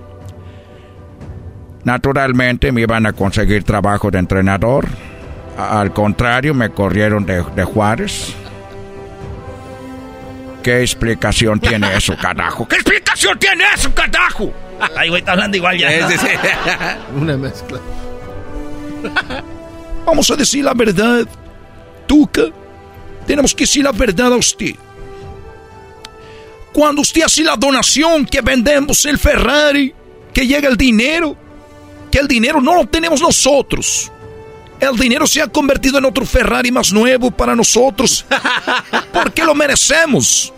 Naturalmente 1.84 2.72
me 2.72 2.80
iban 2.80 3.06
a 3.06 3.12
conseguir 3.12 3.62
trabajo 3.62 4.10
de 4.10 4.18
entrenador. 4.18 4.88
Al 5.56 5.92
contrario, 5.92 6.52
me 6.52 6.70
corrieron 6.70 7.24
de, 7.26 7.44
de 7.54 7.62
Juárez. 7.62 8.34
¿Qué 10.64 10.80
explicación 10.80 11.60
tiene 11.60 11.94
eso, 11.94 12.16
carajo? 12.20 12.66
¿Qué 12.66 12.76
explicación 12.76 13.38
tiene 13.38 13.64
eso, 13.74 13.94
carajo? 13.94 14.50
Ay, 14.96 15.10
güey, 15.10 15.20
está 15.20 15.32
hablando 15.32 15.58
igual 15.58 15.78
ya. 15.78 15.90
Una 17.14 17.36
mezcla. 17.36 17.78
Vamos 20.06 20.30
a 20.30 20.36
decir 20.36 20.64
la 20.64 20.72
verdad. 20.72 21.28
Tuca, 22.06 22.44
tenemos 23.26 23.54
que 23.54 23.64
decir 23.64 23.84
la 23.84 23.92
verdad 23.92 24.32
a 24.32 24.36
usted. 24.36 24.74
Cuando 26.72 27.02
usted 27.02 27.22
hace 27.22 27.44
la 27.44 27.56
donación, 27.56 28.24
que 28.24 28.40
vendemos 28.40 29.04
el 29.04 29.18
Ferrari, 29.18 29.94
que 30.32 30.46
llega 30.46 30.68
el 30.68 30.78
dinero, 30.78 31.36
que 32.10 32.18
el 32.18 32.26
dinero 32.26 32.62
no 32.62 32.74
lo 32.74 32.86
tenemos 32.86 33.20
nosotros. 33.20 34.10
El 34.90 34.98
dinero 34.98 35.26
se 35.26 35.40
ha 35.40 35.46
convertido 35.46 35.96
en 35.98 36.04
otro 36.04 36.26
Ferrari 36.26 36.70
más 36.70 36.92
nuevo 36.92 37.30
para 37.30 37.56
nosotros. 37.56 38.26
Porque 39.12 39.42
lo 39.42 39.54
merecemos. 39.54 40.52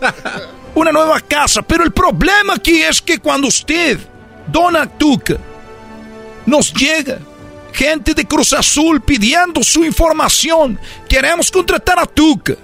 Una 0.75 0.91
nueva 0.91 1.21
casa. 1.21 1.61
Pero 1.61 1.83
el 1.83 1.91
problema 1.91 2.55
aquí 2.55 2.81
es 2.81 3.01
que 3.01 3.19
cuando 3.19 3.47
usted 3.47 3.97
dona 4.47 4.85
Tuca, 4.85 5.37
nos 6.45 6.73
llega 6.73 7.19
gente 7.71 8.13
de 8.13 8.25
Cruz 8.25 8.51
Azul 8.51 8.99
pidiendo 9.01 9.63
su 9.63 9.85
información. 9.85 10.77
Queremos 11.07 11.49
contratar 11.49 11.97
a 11.97 12.05
Tuca. 12.05 12.55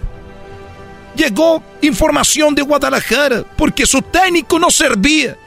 Llegó 1.15 1.63
información 1.81 2.55
de 2.55 2.61
Guadalajara 2.61 3.43
porque 3.55 3.85
su 3.85 4.01
técnico 4.01 4.59
no 4.59 4.69
servía. 4.69 5.37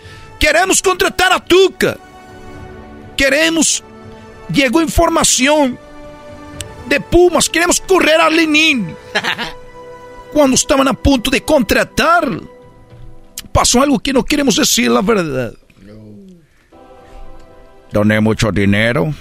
Queremos 0.40 0.80
contratar 0.80 1.32
a 1.32 1.44
Tuca. 1.44 1.98
Queremos. 3.16 3.82
Llegó 4.48 4.80
información 4.80 5.78
de 6.88 7.00
Pumas. 7.00 7.48
Queremos 7.48 7.80
correr 7.80 8.20
a 8.20 8.30
Lenin. 8.30 8.94
Cuando 10.32 10.54
estaban 10.54 10.88
a 10.88 10.92
punto 10.92 11.30
de 11.30 11.40
contratar, 11.42 12.28
pasó 13.52 13.82
algo 13.82 13.98
que 13.98 14.12
no 14.12 14.24
queremos 14.24 14.56
decir 14.56 14.90
la 14.90 15.02
verdad. 15.02 15.54
Doné 17.92 18.20
mucho 18.20 18.52
dinero. 18.52 19.14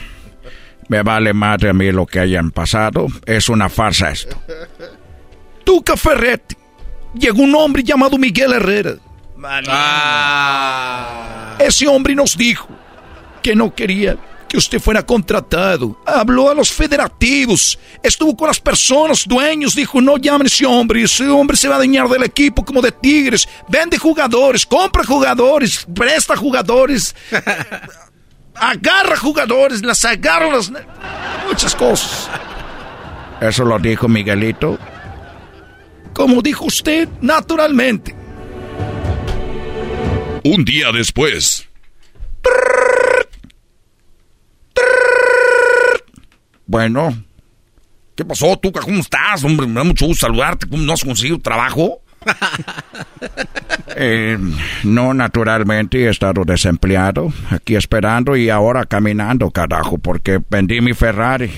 Me 0.88 1.02
vale 1.02 1.34
madre 1.34 1.70
a 1.70 1.74
mí 1.74 1.92
lo 1.92 2.06
que 2.06 2.20
hayan 2.20 2.52
pasado. 2.52 3.08
Es 3.26 3.50
una 3.50 3.70
farsa 3.70 4.12
esto. 4.12 4.38
Tuca 5.64 5.96
Ferretti. 5.96 6.56
Llegó 7.18 7.42
un 7.42 7.56
hombre 7.56 7.84
llamado 7.84 8.18
Miguel 8.18 8.54
Herrera. 8.54 8.96
Ese 11.60 11.88
hombre 11.88 12.16
nos 12.16 12.38
dijo 12.38 12.68
que 13.42 13.56
no 13.56 13.74
quería 13.74 14.18
que 14.56 14.60
usted 14.60 14.80
fuera 14.80 15.06
contratado. 15.06 15.99
Habló 16.06 16.49
a 16.49 16.53
los 16.53 16.72
federativos. 16.72 17.77
Estuvo 18.02 18.38
con 18.38 18.48
las 18.48 18.61
personas, 18.61 19.27
dueños. 19.27 19.76
Dijo, 19.76 19.99
no 19.99 20.15
llamen 20.15 20.45
a 20.45 20.48
ese 20.48 20.65
hombre. 20.65 21.03
Ese 21.03 21.27
hombre 21.27 21.57
se 21.57 21.68
va 21.68 21.76
a 21.76 21.80
dañar 21.80 22.07
del 22.07 22.23
equipo 22.23 22.64
como 22.64 22.82
de 22.82 22.94
Tigres. 22.94 23.49
Vende 23.68 23.98
jugadores, 23.98 24.65
compra 24.65 25.03
jugadores, 25.03 25.86
presta 25.94 26.38
jugadores. 26.38 27.14
agarra 28.56 29.18
jugadores, 29.18 29.84
las 29.84 30.06
agarra 30.06 30.49
las... 30.49 30.72
Muchas 31.45 31.76
cosas. 31.76 32.30
Eso 33.41 33.65
lo 33.65 33.77
dijo 33.77 34.07
Miguelito. 34.07 34.80
Como 36.14 36.41
dijo 36.41 36.64
usted, 36.64 37.10
naturalmente. 37.19 38.15
Un 40.45 40.64
día 40.64 40.94
después. 40.94 41.68
Bueno, 46.68 47.14
¿qué 48.16 48.26
pasó, 48.26 48.58
Tuca? 48.58 48.82
¿Cómo 48.82 49.00
estás? 49.00 49.44
Hombre, 49.44 49.68
me 49.68 49.76
da 49.76 49.84
mucho 49.84 50.08
gusto 50.08 50.26
saludarte. 50.26 50.68
¿Cómo 50.68 50.84
no 50.84 50.94
has 50.94 51.04
conseguido 51.04 51.40
trabajo? 51.40 52.02
Eh, 53.98 54.38
no, 54.84 55.14
naturalmente 55.14 56.04
he 56.04 56.10
estado 56.10 56.44
desempleado, 56.44 57.32
aquí 57.50 57.78
esperando 57.78 58.36
y 58.36 58.50
ahora 58.50 58.86
caminando, 58.86 59.50
carajo, 59.52 59.98
porque 59.98 60.42
vendí 60.50 60.82
mi 60.82 60.94
Ferrari. 60.94 61.50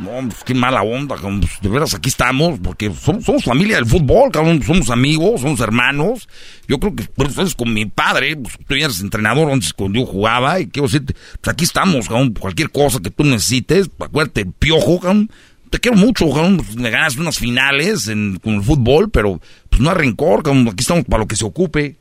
No, 0.00 0.28
pues, 0.28 0.42
qué 0.44 0.54
mala 0.54 0.82
onda, 0.82 1.16
cabrón, 1.16 1.40
pues, 1.40 1.60
de 1.60 1.68
veras 1.68 1.94
aquí 1.94 2.08
estamos, 2.08 2.58
porque 2.58 2.90
somos, 2.94 3.22
somos 3.22 3.44
familia 3.44 3.76
del 3.76 3.84
fútbol, 3.84 4.30
cabrón, 4.32 4.62
somos 4.62 4.88
amigos, 4.88 5.42
somos 5.42 5.60
hermanos. 5.60 6.26
Yo 6.66 6.80
creo 6.80 6.96
que 6.96 7.02
por 7.04 7.26
eso 7.26 7.42
es 7.42 7.54
con 7.54 7.74
mi 7.74 7.84
padre, 7.84 8.34
pues, 8.36 8.58
tú 8.66 8.74
eres 8.74 9.00
entrenador 9.00 9.52
antes 9.52 9.74
cuando 9.74 10.00
yo 10.00 10.06
jugaba, 10.06 10.58
y 10.58 10.68
quiero 10.68 10.88
decirte, 10.88 11.14
pues 11.42 11.52
aquí 11.52 11.64
estamos, 11.64 12.08
cabrón, 12.08 12.32
cualquier 12.32 12.70
cosa 12.70 12.98
que 13.00 13.10
tú 13.10 13.24
necesites, 13.24 13.90
acuérdate, 13.98 14.40
el 14.42 14.52
piojo, 14.52 15.00
cabrón, 15.00 15.30
te 15.68 15.78
quiero 15.78 15.98
mucho, 15.98 16.30
cabrón, 16.30 16.56
pues, 16.56 16.76
me 16.76 16.88
ganas 16.88 17.16
unas 17.16 17.36
finales 17.36 18.08
en, 18.08 18.38
con 18.38 18.54
el 18.54 18.62
fútbol, 18.62 19.10
pero 19.10 19.38
pues 19.68 19.82
no 19.82 19.90
hay 19.90 19.96
rencor, 19.96 20.42
cabrón, 20.42 20.66
aquí 20.66 20.80
estamos 20.80 21.04
para 21.04 21.24
lo 21.24 21.28
que 21.28 21.36
se 21.36 21.44
ocupe. 21.44 21.96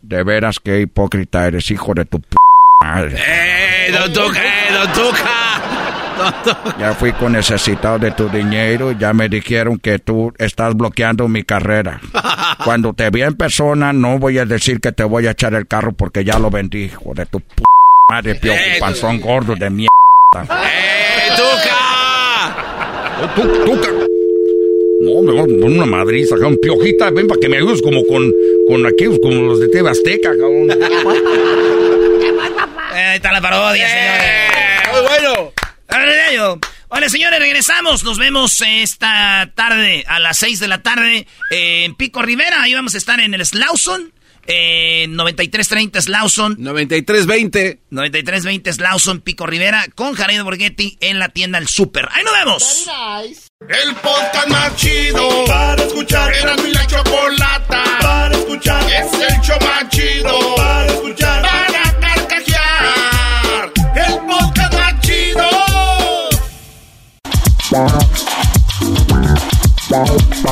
De 0.00 0.22
veras 0.22 0.60
que 0.60 0.80
hipócrita 0.80 1.46
eres, 1.46 1.70
hijo 1.70 1.92
de 1.92 2.06
tu 2.06 2.20
p 2.20 2.36
madre. 2.82 3.18
¡Eh, 3.18 3.92
don 3.92 4.12
Tuca, 4.12 4.40
eh, 4.42 4.72
don 4.72 4.92
Tuca! 4.92 5.83
Ya 6.78 6.94
fui 6.94 7.12
con 7.12 7.32
necesitado 7.32 7.98
de 7.98 8.10
tu 8.12 8.28
dinero 8.28 8.92
y 8.92 8.98
ya 8.98 9.12
me 9.12 9.28
dijeron 9.28 9.78
que 9.78 9.98
tú 9.98 10.32
estás 10.38 10.74
bloqueando 10.74 11.28
mi 11.28 11.42
carrera. 11.44 12.00
Cuando 12.64 12.92
te 12.92 13.10
vea 13.10 13.26
en 13.28 13.34
persona 13.34 13.92
no 13.92 14.18
voy 14.18 14.38
a 14.38 14.44
decir 14.44 14.80
que 14.80 14.92
te 14.92 15.04
voy 15.04 15.26
a 15.26 15.32
echar 15.32 15.54
el 15.54 15.66
carro 15.66 15.92
porque 15.92 16.24
ya 16.24 16.38
lo 16.38 16.50
vendí, 16.50 16.84
hijo 16.84 17.12
de 17.14 17.26
tu 17.26 17.40
p 17.40 17.62
madre, 18.10 18.34
piojo, 18.36 18.58
Eh, 18.58 18.76
panzón 18.80 19.20
gordo 19.20 19.54
de 19.54 19.70
mierda. 19.70 19.90
¡Eh, 20.42 21.30
Tuca! 21.36 22.54
Tú, 23.34 23.42
Tuca. 23.64 23.88
No, 25.02 25.22
me 25.22 25.32
voy 25.32 25.40
a 25.40 25.44
poner 25.44 25.64
una 25.64 25.86
madriza, 25.86 26.34
cabrón. 26.36 26.58
Piojita, 26.62 27.10
ven 27.10 27.26
para 27.26 27.40
que 27.40 27.48
me 27.48 27.56
ayudes 27.58 27.82
como 27.82 28.04
con, 28.06 28.32
con 28.68 28.86
aquellos, 28.86 29.18
como 29.22 29.42
los 29.42 29.60
de 29.60 29.68
TV 29.68 29.90
Azteca, 29.90 30.30
cabrón. 30.30 30.70
Eh, 30.70 30.78
ahí 32.96 33.16
está 33.16 33.32
la 33.32 33.40
parodia, 33.40 33.88
señores. 33.88 34.92
Muy 34.92 35.00
bueno. 35.02 35.52
Hola, 35.94 36.58
Hola, 36.88 37.08
señores, 37.08 37.38
regresamos. 37.38 38.02
Nos 38.02 38.18
vemos 38.18 38.60
esta 38.60 39.52
tarde 39.54 40.04
a 40.08 40.18
las 40.18 40.38
6 40.38 40.58
de 40.58 40.66
la 40.66 40.82
tarde 40.82 41.28
en 41.50 41.94
Pico 41.94 42.20
Rivera. 42.20 42.62
Ahí 42.62 42.74
vamos 42.74 42.96
a 42.96 42.98
estar 42.98 43.20
en 43.20 43.32
el 43.32 43.46
Slauson. 43.46 44.12
Eh, 44.46 45.06
9330 45.08 46.02
Slauson. 46.02 46.56
9320. 46.58 47.80
9320 47.90 48.72
Slauson, 48.72 49.20
Pico 49.20 49.46
Rivera, 49.46 49.86
con 49.94 50.14
Jared 50.14 50.42
Borghetti 50.42 50.98
en 51.00 51.20
la 51.20 51.28
tienda 51.28 51.58
El 51.58 51.68
Super. 51.68 52.08
¡Ahí 52.10 52.24
nos 52.24 52.34
vemos! 52.34 52.90
El 53.68 53.94
podcast 53.94 54.48
más 54.48 54.76
chido 54.76 55.44
para 55.46 55.82
escuchar. 55.82 56.34
Era 56.34 56.56
mi 56.56 56.72
la 56.72 56.86
chocolata 56.88 57.84
para 58.00 58.36
escuchar. 58.36 58.82
Es 58.90 59.12
el 59.12 59.40
show 59.40 59.58
más 59.60 59.88
chido 59.90 60.56
para 60.56 60.86
escuchar. 60.86 61.42
Para 61.42 62.00
carcajear. 62.00 63.13
Chido. 67.74 68.33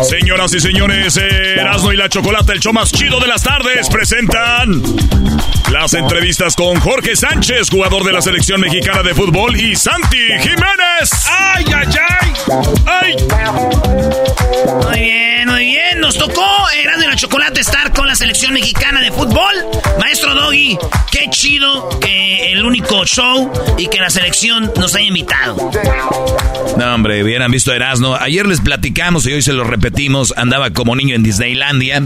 Señoras 0.03 0.55
y 0.55 0.61
señores, 0.61 1.17
Erasmo 1.17 1.93
y 1.93 1.97
la 1.97 2.09
Chocolata, 2.09 2.53
el 2.53 2.61
show 2.61 2.73
más 2.73 2.93
chido 2.93 3.21
de 3.21 3.27
las 3.27 3.43
tardes, 3.43 3.89
presentan 3.89 4.83
las 5.71 5.95
entrevistas 5.95 6.55
con 6.55 6.79
Jorge 6.81 7.17
Sánchez, 7.17 7.71
jugador 7.71 8.05
de 8.05 8.13
la 8.13 8.23
selección 8.23 8.61
mexicana 8.61 9.03
de 9.03 9.15
fútbol, 9.15 9.57
y 9.57 9.75
Santi 9.75 10.19
Jiménez. 10.41 11.11
¡Ay, 11.29 11.65
ay, 11.75 11.89
ay! 12.11 12.33
¡Ay! 12.87 13.17
Muy 14.83 15.01
bien, 15.01 15.49
muy 15.49 15.65
bien. 15.65 16.01
Nos 16.01 16.19
tocó 16.19 16.45
Erasmo 16.81 17.05
y 17.05 17.07
la 17.07 17.17
Chocolata 17.17 17.61
estar 17.61 17.93
con 17.93 18.07
la 18.07 18.15
selección 18.15 18.53
mexicana 18.53 19.01
de 19.01 19.11
fútbol. 19.11 19.55
Maestro 19.99 20.35
Doggy, 20.35 20.79
qué 21.11 21.29
chido 21.31 21.89
que 22.01 22.53
el 22.53 22.65
único 22.65 23.05
show 23.07 23.51
y 23.79 23.87
que 23.87 23.99
la 23.99 24.11
selección 24.11 24.73
nos 24.77 24.95
haya 24.95 25.07
invitado. 25.07 25.71
No, 26.77 26.95
hombre, 26.95 27.23
hubieran 27.23 27.51
visto 27.51 27.73
a 27.73 27.77
Erasmo. 27.77 28.17
Ayer 28.17 28.47
les 28.47 28.61
platicamos 28.61 29.27
y 29.27 29.32
hoy 29.35 29.43
se 29.43 29.53
lo 29.53 29.65
repetimos. 29.65 30.35
Andaba 30.37 30.71
como 30.71 30.97
niño 30.97 31.15
en 31.15 31.23
Disneylandia. 31.23 32.03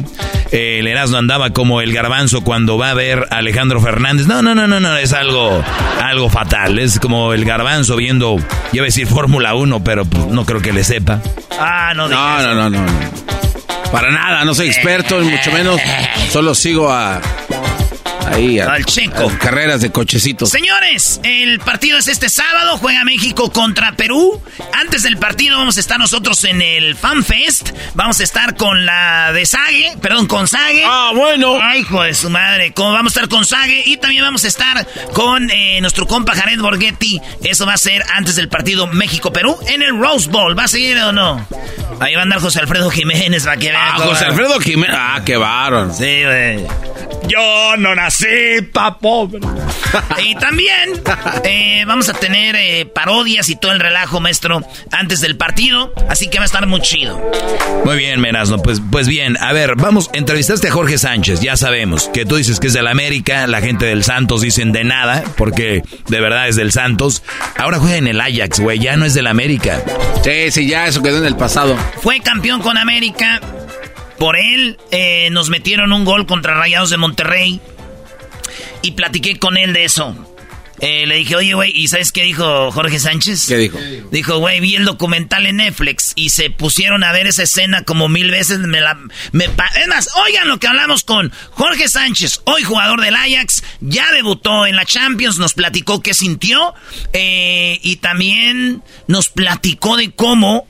Eh, 0.53 0.79
el 0.81 0.87
Erasmo 0.87 1.17
andaba 1.17 1.51
como 1.51 1.81
el 1.81 1.93
garbanzo 1.93 2.43
cuando 2.43 2.79
va 2.79 2.91
a 2.91 2.95
ver 2.95 3.27
a 3.31 3.39
Alejandro 3.39 3.81
Fernández. 3.81 4.27
No, 4.27 4.43
no, 4.43 4.55
no, 4.55 4.67
no, 4.67 4.81
no. 4.81 4.97
Es 4.97 5.13
algo, 5.13 5.63
algo 6.03 6.29
fatal. 6.31 6.79
Es 6.79 6.99
como 7.01 7.33
el 7.33 7.45
garbanzo 7.45 7.97
viendo, 7.97 8.37
yo 8.39 8.45
iba 8.73 8.85
a 8.85 8.87
decir 8.87 9.07
Fórmula 9.07 9.55
1, 9.55 9.83
pero 9.85 10.05
pues, 10.05 10.27
no 10.27 10.45
creo 10.45 10.61
que 10.61 10.73
le 10.73 10.85
sepa. 10.85 11.21
Ah, 11.59 11.93
no, 11.97 12.09
No, 12.09 12.43
no, 12.43 12.55
no, 12.55 12.71
no, 12.71 12.81
no. 12.85 12.93
Para 13.93 14.11
nada, 14.11 14.45
no 14.45 14.55
soy 14.55 14.67
experto, 14.69 15.23
y 15.23 15.27
mucho 15.27 15.53
menos. 15.53 15.81
Solo 16.31 16.55
sigo 16.55 16.91
a. 16.93 17.21
Ahí, 18.27 18.59
a, 18.59 18.73
Al 18.73 18.85
chico. 18.85 19.29
a 19.31 19.39
carreras 19.39 19.81
de 19.81 19.91
cochecitos. 19.93 20.51
Señores, 20.51 21.21
el 21.23 21.59
partido 21.61 21.97
es 21.99 22.09
este 22.09 22.29
sábado, 22.29 22.77
juega 22.79 23.05
México 23.05 23.51
contra 23.53 23.93
Perú. 23.93 24.43
Antes 24.73 25.03
del 25.05 25.17
partido 25.17 25.57
vamos 25.59 25.77
a 25.77 25.81
estar 25.81 25.99
nosotros 25.99 26.43
en 26.45 26.61
el 26.61 26.97
Fan 26.97 27.25
Fest. 27.25 27.71
Vamos 27.95 28.21
a 28.21 28.25
estar 28.25 28.57
con 28.57 28.85
la 28.85 29.33
de 29.33 29.47
Sage, 29.47 29.97
perdón, 30.03 30.27
con 30.27 30.49
Sage. 30.49 30.83
Ah, 30.85 31.13
bueno. 31.15 31.59
Ay, 31.63 31.81
hijo 31.81 32.03
de 32.03 32.15
su 32.15 32.29
madre. 32.31 32.73
Como 32.73 32.93
vamos 32.93 33.17
a 33.17 33.21
estar 33.21 33.29
con 33.29 33.45
Sage 33.45 33.83
y 33.87 33.97
también 33.97 34.23
vamos 34.25 34.45
a 34.45 34.49
estar 34.49 34.87
con 35.13 35.51
eh, 35.51 35.81
nuestro 35.81 36.07
compa 36.07 36.35
Jared 36.35 36.61
Borghetti. 36.61 37.21
Eso 37.45 37.65
va 37.67 37.75
a 37.75 37.79
ser 37.79 38.03
antes 38.15 38.37
del 38.37 38.49
partido 38.49 38.87
México-Perú 38.87 39.57
en 39.69 39.83
el 39.83 39.97
Rose 39.99 40.29
Bowl. 40.29 40.59
¿Va 40.59 40.65
a 40.65 40.69
seguir 40.69 40.99
o 40.99 41.13
no? 41.13 41.47
Ahí 42.01 42.15
va 42.15 42.21
a 42.21 42.23
andar 42.25 42.41
José 42.41 42.61
Alfredo 42.61 42.91
Jiménez 42.91 43.45
para 43.45 43.57
que 43.57 43.71
vean. 43.71 43.83
Ah, 43.95 43.99
José 43.99 44.25
Alfredo 44.27 44.59
Jiménez. 44.61 44.97
Ah, 44.99 45.23
qué 45.25 45.37
bárbaro. 45.37 45.93
Sí, 45.95 46.23
güey. 46.25 46.67
Yo 47.29 47.77
no 47.79 47.95
nací 47.95 48.16
pa' 48.73 48.99
pobre. 48.99 49.41
Y 50.23 50.35
también 50.37 51.03
eh, 51.45 51.85
vamos 51.87 52.09
a 52.09 52.13
tener 52.13 52.57
eh, 52.57 52.87
parodias 52.87 53.49
y 53.49 53.57
todo 53.57 53.73
el 53.73 53.81
relajo, 53.81 54.21
maestro, 54.21 54.63
antes 54.91 55.21
del 55.21 55.37
partido. 55.37 55.93
Así 56.09 56.29
que 56.29 56.39
va 56.39 56.45
a 56.45 56.47
estar 56.47 56.67
muy 56.67 56.81
chido. 56.81 57.21
Muy 57.85 57.97
bien, 57.97 58.21
Menasno. 58.21 58.59
Pues, 58.59 58.81
pues 58.91 59.09
bien, 59.09 59.37
a 59.39 59.53
ver, 59.53 59.77
vamos, 59.77 60.11
entrevistaste 60.13 60.69
a 60.69 60.71
Jorge 60.71 60.99
Sánchez, 60.99 61.41
ya 61.41 61.57
sabemos 61.57 62.09
que 62.13 62.25
tú 62.25 62.37
dices 62.37 62.61
que 62.61 62.67
es 62.69 62.73
del 62.73 62.87
América, 62.87 63.47
la 63.47 63.61
gente 63.61 63.87
del 63.87 64.05
Santos 64.05 64.41
dicen 64.41 64.73
de 64.73 64.85
nada, 64.85 65.23
porque 65.37 65.83
de 66.09 66.21
verdad 66.21 66.49
es 66.49 66.57
del 66.57 66.73
Santos. 66.73 67.23
Ahora 67.57 67.79
juega 67.79 67.97
en 67.97 68.07
el 68.07 68.21
Ajax, 68.21 68.61
güey, 68.61 68.79
ya 68.79 68.97
no 68.97 69.05
es 69.05 69.15
del 69.15 69.27
América. 69.27 69.83
Sí, 70.25 70.51
sí, 70.51 70.69
ya 70.69 70.87
eso 70.87 71.03
quedó 71.03 71.19
en 71.19 71.27
el 71.27 71.37
pasado. 71.37 71.77
Fue 72.03 72.21
campeón 72.21 72.61
con 72.61 72.79
América. 72.79 73.41
Por 74.19 74.37
él 74.37 74.79
eh, 74.91 75.29
nos 75.31 75.51
metieron 75.51 75.93
un 75.93 76.05
gol 76.05 76.27
contra 76.27 76.55
Rayados 76.55 76.91
de 76.91 76.97
Monterrey. 76.97 77.61
Y 78.83 78.93
platiqué 78.93 79.39
con 79.39 79.57
él 79.57 79.73
de 79.73 79.85
eso. 79.85 80.15
Eh, 80.81 81.07
le 81.07 81.17
dije, 81.17 81.35
oye, 81.37 81.55
güey, 81.55 81.73
¿y 81.75 81.89
sabes 81.89 82.13
qué 82.13 82.23
dijo 82.25 82.71
Jorge 82.71 82.99
Sánchez? 83.01 83.47
¿Qué 83.49 83.57
dijo? 83.57 83.79
Dijo, 84.13 84.37
güey, 84.39 84.61
vi 84.61 84.77
el 84.77 84.85
documental 84.85 85.47
en 85.47 85.57
Netflix 85.57 86.13
y 86.17 86.29
se 86.29 86.51
pusieron 86.51 87.03
a 87.03 87.13
ver 87.13 87.27
esa 87.27 87.45
escena 87.45 87.83
como 87.85 88.11
mil 88.11 88.31
veces. 88.31 88.59
Me 88.59 88.83
la, 88.83 88.95
me 89.33 89.49
pa- 89.49 89.71
es 89.81 89.89
más, 89.89 90.11
oigan 90.27 90.49
lo 90.49 90.59
que 90.59 90.67
hablamos 90.67 91.03
con 91.03 91.33
Jorge 91.53 91.89
Sánchez, 91.89 92.43
hoy 92.45 92.63
jugador 92.63 93.01
del 93.01 93.17
Ajax, 93.17 93.65
ya 93.81 94.13
debutó 94.13 94.67
en 94.67 94.77
la 94.77 94.85
Champions, 94.85 95.39
nos 95.39 95.55
platicó 95.55 96.03
qué 96.03 96.13
sintió 96.13 96.75
eh, 97.15 97.81
y 97.83 97.97
también 97.97 98.83
nos 99.09 99.31
platicó 99.31 99.97
de 99.97 100.11
cómo, 100.11 100.69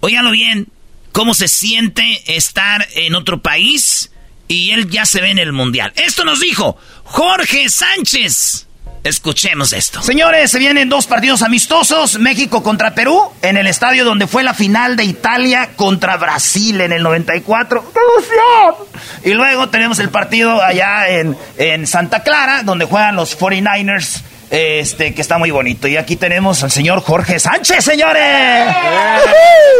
óiganlo 0.00 0.32
bien, 0.32 0.66
cómo 1.12 1.32
se 1.34 1.46
siente 1.46 2.02
estar 2.36 2.88
en 2.96 3.14
otro 3.14 3.40
país 3.40 4.10
y 4.50 4.70
él 4.70 4.88
ya 4.90 5.04
se 5.06 5.20
ve 5.20 5.30
en 5.30 5.38
el 5.38 5.52
Mundial. 5.52 5.92
Esto 5.94 6.24
nos 6.24 6.40
dijo 6.40 6.76
Jorge 7.10 7.68
Sánchez. 7.68 8.66
Escuchemos 9.04 9.72
esto. 9.72 10.02
Señores, 10.02 10.50
se 10.50 10.58
vienen 10.58 10.88
dos 10.88 11.06
partidos 11.06 11.42
amistosos. 11.42 12.18
México 12.18 12.62
contra 12.62 12.94
Perú 12.94 13.30
en 13.42 13.56
el 13.56 13.66
estadio 13.66 14.04
donde 14.04 14.26
fue 14.26 14.42
la 14.42 14.54
final 14.54 14.96
de 14.96 15.04
Italia 15.04 15.70
contra 15.76 16.16
Brasil 16.16 16.80
en 16.80 16.92
el 16.92 17.02
94. 17.02 17.92
¡Qué! 17.92 19.30
Y 19.30 19.34
luego 19.34 19.68
tenemos 19.68 19.98
el 20.00 20.10
partido 20.10 20.62
allá 20.62 21.08
en, 21.08 21.36
en 21.56 21.86
Santa 21.86 22.22
Clara 22.22 22.62
donde 22.64 22.84
juegan 22.84 23.16
los 23.16 23.38
49ers. 23.38 24.22
Este, 24.50 25.12
que 25.14 25.20
está 25.20 25.36
muy 25.38 25.50
bonito. 25.50 25.88
Y 25.88 25.96
aquí 25.98 26.16
tenemos 26.16 26.62
al 26.64 26.70
señor 26.70 27.02
Jorge 27.02 27.38
Sánchez, 27.38 27.84
señores. 27.84 28.66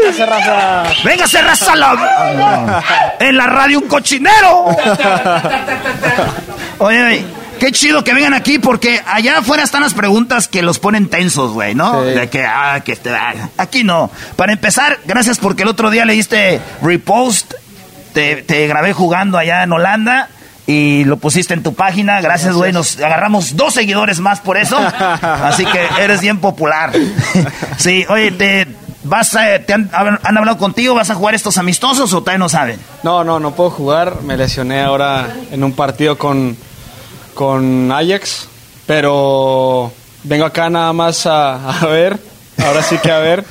Véngase, 0.03 0.27
raza. 0.27 0.83
Véngase, 1.05 1.43
raza. 1.43 1.77
la- 1.77 2.83
En 3.21 3.37
la 3.37 3.47
radio 3.47 3.79
un 3.81 3.89
cochinero. 3.89 4.67
Oye, 6.79 7.03
oye, 7.03 7.25
qué 7.59 7.73
chido 7.73 8.05
que 8.05 8.15
vengan 8.15 8.35
aquí 8.35 8.59
porque 8.59 9.01
allá 9.07 9.39
afuera 9.39 9.63
están 9.65 9.83
las 9.83 9.95
preguntas 9.95 10.49
que 10.49 10.63
los 10.63 10.79
ponen 10.79 11.09
tensos, 11.09 11.53
güey, 11.53 11.75
¿no? 11.75 12.05
Sí. 12.05 12.11
De 12.11 12.29
que, 12.29 12.45
ah, 12.45 12.81
que 12.85 12.93
este, 12.93 13.11
ah, 13.11 13.35
aquí 13.57 13.85
no. 13.85 14.11
Para 14.37 14.53
empezar, 14.53 14.99
gracias 15.07 15.39
porque 15.39 15.63
el 15.63 15.69
otro 15.69 15.91
día 15.91 16.05
le 16.05 16.13
diste 16.13 16.61
repost, 16.83 17.55
te, 18.13 18.37
te 18.43 18.67
grabé 18.69 18.93
jugando 18.93 19.39
allá 19.39 19.63
en 19.63 19.73
Holanda. 19.73 20.29
Y 20.71 21.05
lo 21.05 21.17
pusiste 21.17 21.55
en 21.55 21.63
tu 21.63 21.73
página, 21.73 22.21
gracias, 22.21 22.55
güey. 22.55 22.73
Nos 22.75 22.99
agarramos 22.99 23.57
dos 23.57 23.73
seguidores 23.73 24.21
más 24.21 24.41
por 24.41 24.59
eso. 24.59 24.77
Así 24.79 25.65
que 25.65 25.81
eres 25.99 26.21
bien 26.21 26.41
popular. 26.41 26.93
sí, 27.79 28.05
oye, 28.11 28.33
te, 28.33 28.67
vas 29.03 29.35
a- 29.35 29.61
te 29.61 29.73
han, 29.73 29.89
han 29.93 30.37
hablado 30.37 30.59
contigo? 30.59 30.95
¿Vas 30.95 31.09
a 31.09 31.15
jugar 31.15 31.35
estos 31.35 31.57
amistosos 31.57 32.13
o 32.13 32.21
todavía 32.21 32.39
no 32.41 32.51
saben? 32.51 32.79
No, 33.03 33.25
no, 33.25 33.41
no 33.41 33.53
puedo 33.55 33.71
jugar. 33.71 34.21
Me 34.23 34.37
lesioné 34.37 34.83
ahora 34.83 35.27
en 35.51 35.65
un 35.65 35.73
partido 35.73 36.19
con, 36.19 36.55
con 37.33 37.91
Ajax, 37.91 38.47
pero 38.87 39.91
vengo 40.25 40.45
acá 40.45 40.69
nada 40.69 40.93
más 40.93 41.25
a, 41.27 41.79
a 41.81 41.87
ver. 41.87 42.19
Ahora 42.63 42.83
sí 42.83 42.99
que 43.03 43.11
a 43.11 43.21
ver. 43.21 43.43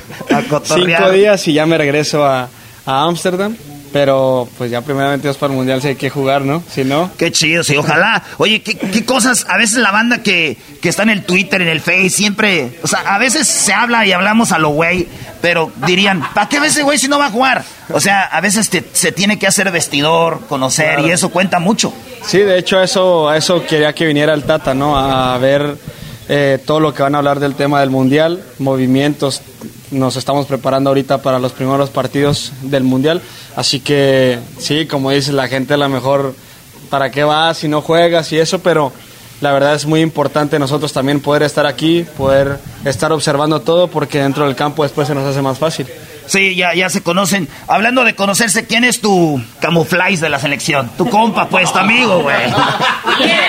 cotorrear. 0.49 0.99
Cinco 0.99 1.11
días 1.11 1.48
y 1.48 1.53
ya 1.53 1.65
me 1.65 1.80
regreso 1.80 2.23
a 2.26 2.48
a 2.85 3.03
Ámsterdam. 3.03 3.56
Pero 3.93 4.47
pues 4.57 4.69
ya 4.69 4.81
primeramente 4.81 5.27
Dios 5.27 5.38
para 5.38 5.51
el 5.53 5.57
Mundial 5.57 5.81
si 5.81 5.88
hay 5.89 5.95
que 5.95 6.09
jugar, 6.09 6.41
¿no? 6.43 6.61
Si 6.69 6.84
no... 6.84 7.09
Qué 7.18 7.31
chido, 7.31 7.64
sí, 7.64 7.77
ojalá. 7.77 8.22
Oye, 8.38 8.61
¿qué, 8.61 8.76
qué 8.77 9.05
cosas? 9.05 9.45
A 9.49 9.57
veces 9.57 9.77
la 9.77 9.91
banda 9.91 10.22
que, 10.22 10.57
que 10.81 10.89
está 10.89 11.03
en 11.03 11.09
el 11.09 11.23
Twitter, 11.23 11.61
en 11.61 11.69
el 11.69 11.80
Face, 11.80 12.09
siempre. 12.09 12.80
O 12.84 12.88
sea, 12.88 12.99
a 12.99 13.18
veces 13.18 13.47
se 13.47 13.72
habla 13.73 14.05
y 14.05 14.11
hablamos 14.11 14.51
a 14.51 14.59
lo 14.59 14.69
güey, 14.69 15.07
pero 15.41 15.72
dirían, 15.85 16.22
¿para 16.34 16.49
qué 16.49 16.57
ese 16.57 16.84
güey 16.84 16.97
si 16.97 17.07
no 17.07 17.18
va 17.18 17.27
a 17.27 17.31
jugar? 17.31 17.64
O 17.93 17.99
sea, 18.01 18.23
a 18.26 18.41
veces 18.41 18.69
te- 18.69 18.84
se 18.91 19.11
tiene 19.14 19.39
que 19.39 19.47
hacer 19.47 19.72
vestidor, 19.72 20.41
conocer, 20.47 20.95
Claro. 20.95 21.07
y 21.07 21.11
eso 21.11 21.30
cuenta 21.30 21.59
mucho. 21.59 21.93
Sí, 22.26 22.39
de 22.39 22.57
hecho 22.59 22.81
eso, 22.81 23.30
a 23.30 23.38
eso 23.38 23.65
quería 23.65 23.93
que 23.93 24.05
viniera 24.05 24.34
el 24.34 24.43
Tata, 24.43 24.73
¿no? 24.73 24.97
A 24.97 25.38
ver 25.38 25.77
eh, 26.27 26.59
todo 26.65 26.81
lo 26.81 26.93
que 26.93 27.03
van 27.03 27.15
a 27.15 27.19
hablar 27.19 27.39
del 27.39 27.55
tema 27.55 27.80
del 27.80 27.89
Mundial, 27.89 28.43
movimientos. 28.59 29.41
Nos 29.91 30.18
estamos 30.18 30.45
preparando 30.47 30.89
ahorita 30.89 31.22
para 31.22 31.39
los 31.39 31.53
primeros 31.53 31.89
partidos 31.89 32.51
del 32.61 32.84
Mundial. 32.84 33.22
Así 33.55 33.80
que 33.80 34.39
sí, 34.59 34.85
como 34.85 35.11
dice 35.11 35.31
la 35.31 35.47
gente, 35.47 35.76
a 35.76 35.77
lo 35.77 35.88
mejor, 35.88 36.35
¿para 36.89 37.09
qué 37.09 37.23
vas 37.23 37.59
si 37.59 37.68
no 37.68 37.81
juegas 37.81 38.31
y 38.34 38.38
eso? 38.38 38.59
Pero 38.59 38.91
la 39.39 39.51
verdad 39.51 39.76
es 39.76 39.85
muy 39.85 40.01
importante 40.01 40.59
nosotros 40.59 40.91
también 40.91 41.19
poder 41.19 41.43
estar 41.43 41.65
aquí, 41.65 42.05
poder 42.18 42.59
estar 42.85 43.11
observando 43.11 43.61
todo, 43.61 43.88
porque 43.88 44.22
dentro 44.22 44.45
del 44.45 44.55
campo 44.55 44.84
después 44.84 45.07
se 45.07 45.15
nos 45.15 45.23
hace 45.23 45.41
más 45.41 45.57
fácil. 45.57 45.88
Sí, 46.27 46.55
ya, 46.55 46.73
ya 46.73 46.89
se 46.89 47.01
conocen. 47.01 47.47
Hablando 47.68 48.03
de 48.03 48.14
conocerse, 48.14 48.65
¿quién 48.65 48.84
es 48.84 48.99
tu 48.99 49.41
camuflaje 49.61 50.18
de 50.18 50.30
la 50.30 50.39
selección? 50.39 50.91
Tu 50.97 51.09
compa, 51.09 51.47
pues, 51.47 51.72
tu 51.72 51.80
amigo, 51.80 52.22
güey. 52.22 52.35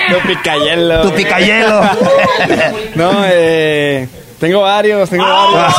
Tu 0.09 0.27
picayelo. 0.27 1.01
Tu 1.01 1.13
picayelo. 1.13 1.81
no, 2.95 3.11
eh, 3.25 4.07
tengo 4.39 4.61
varios, 4.61 5.09
tengo 5.09 5.25
varios. 5.25 5.75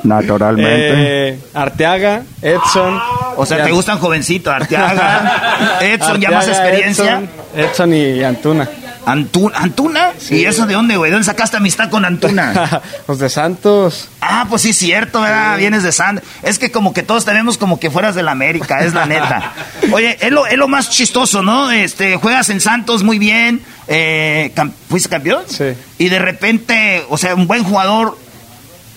Naturalmente. 0.04 1.28
Eh, 1.28 1.38
Arteaga, 1.54 2.22
Edson. 2.42 3.00
O 3.36 3.46
sea, 3.46 3.64
¿te 3.64 3.70
gustan 3.70 3.98
jovencito? 3.98 4.50
Arteaga, 4.50 5.78
Edson, 5.80 6.20
ya 6.20 6.30
más 6.30 6.48
experiencia. 6.48 7.20
Edson, 7.20 7.28
Edson 7.56 7.94
y 7.94 8.22
Antuna. 8.24 8.68
Antu- 9.06 9.52
¿Antuna? 9.54 10.10
¿Y 10.30 10.44
eso 10.44 10.66
de 10.66 10.74
dónde, 10.74 10.96
güey? 10.96 11.10
¿De 11.10 11.14
dónde 11.14 11.24
sacaste 11.26 11.56
amistad 11.56 11.90
con 11.90 12.04
Antuna? 12.04 12.82
Los 13.08 13.18
de 13.18 13.28
Santos. 13.28 14.08
Ah, 14.20 14.46
pues 14.48 14.62
sí, 14.62 14.72
cierto, 14.72 15.20
¿verdad? 15.20 15.56
Vienes 15.58 15.82
de 15.82 15.92
Santos. 15.92 16.24
Es 16.42 16.58
que 16.58 16.70
como 16.70 16.92
que 16.92 17.02
todos 17.02 17.24
te 17.24 17.32
vemos 17.32 17.58
como 17.58 17.80
que 17.80 17.90
fueras 17.90 18.14
de 18.14 18.22
la 18.22 18.32
América, 18.32 18.80
es 18.80 18.94
la 18.94 19.06
neta. 19.06 19.52
Oye, 19.92 20.16
es 20.20 20.30
lo, 20.30 20.46
es 20.46 20.56
lo 20.58 20.68
más 20.68 20.90
chistoso, 20.90 21.42
¿no? 21.42 21.70
Este, 21.70 22.16
juegas 22.16 22.48
en 22.50 22.60
Santos 22.60 23.02
muy 23.02 23.18
bien, 23.18 23.60
eh, 23.88 24.52
¿fuiste 24.88 25.08
campeón? 25.08 25.42
Sí. 25.48 25.72
Y 25.98 26.08
de 26.08 26.18
repente, 26.18 27.04
o 27.08 27.16
sea, 27.18 27.34
un 27.34 27.46
buen 27.46 27.64
jugador, 27.64 28.16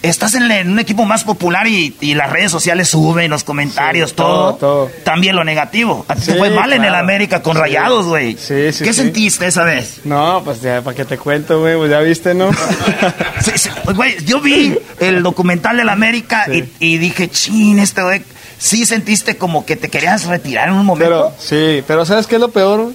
estás 0.03 0.35
en, 0.35 0.51
en 0.51 0.69
un 0.71 0.77
equipo 0.79 1.05
más 1.05 1.23
popular 1.23 1.65
y, 1.67 1.95
y 1.99 2.13
las 2.13 2.29
redes 2.29 2.51
sociales 2.51 2.89
suben, 2.89 3.31
los 3.31 3.43
comentarios, 3.43 4.11
Sí, 4.11 4.15
todo, 4.17 4.53
todo, 4.53 4.57
todo. 4.87 4.91
También 5.03 5.35
lo 5.35 5.43
negativo. 5.43 6.05
A 6.07 6.15
ti 6.15 6.21
te 6.27 6.35
fue 6.35 6.49
mal 6.51 6.71
en 6.73 6.83
el. 6.83 6.93
América 6.93 7.41
con 7.41 7.55
Sí. 7.55 7.61
rayados, 7.61 8.05
güey. 8.05 8.37
Sí, 8.37 8.71
sí, 8.71 8.83
¿Qué 8.83 8.93
sentiste 8.93 9.47
esa 9.47 9.63
vez? 9.63 10.01
No, 10.03 10.41
pues 10.45 10.61
ya, 10.61 10.81
para 10.81 10.95
que 10.95 11.05
te 11.05 11.17
cuento, 11.17 11.59
güey, 11.61 11.75
pues 11.75 11.89
ya 11.89 11.99
viste, 12.01 12.33
¿no? 12.35 12.51
Sí, 13.41 13.51
sí, 13.55 13.69
güey, 13.95 14.23
yo 14.25 14.39
vi 14.39 14.77
el 14.99 15.23
documental 15.23 15.75
del 15.77 15.89
América 15.89 16.45
y, 16.53 16.63
y 16.79 16.97
dije, 16.97 17.29
chin, 17.29 17.79
este 17.79 18.01
güey, 18.03 18.21
sí 18.57 18.85
sentiste 18.85 19.37
como 19.37 19.65
que 19.65 19.75
te 19.75 19.89
querías 19.89 20.25
retirar 20.25 20.69
en 20.69 20.75
un 20.75 20.85
momento. 20.85 21.09
Pero, 21.09 21.33
sí, 21.39 21.83
pero 21.87 22.05
¿sabes 22.05 22.27
qué 22.27 22.35
es 22.35 22.41
lo 22.41 22.51
peor? 22.51 22.93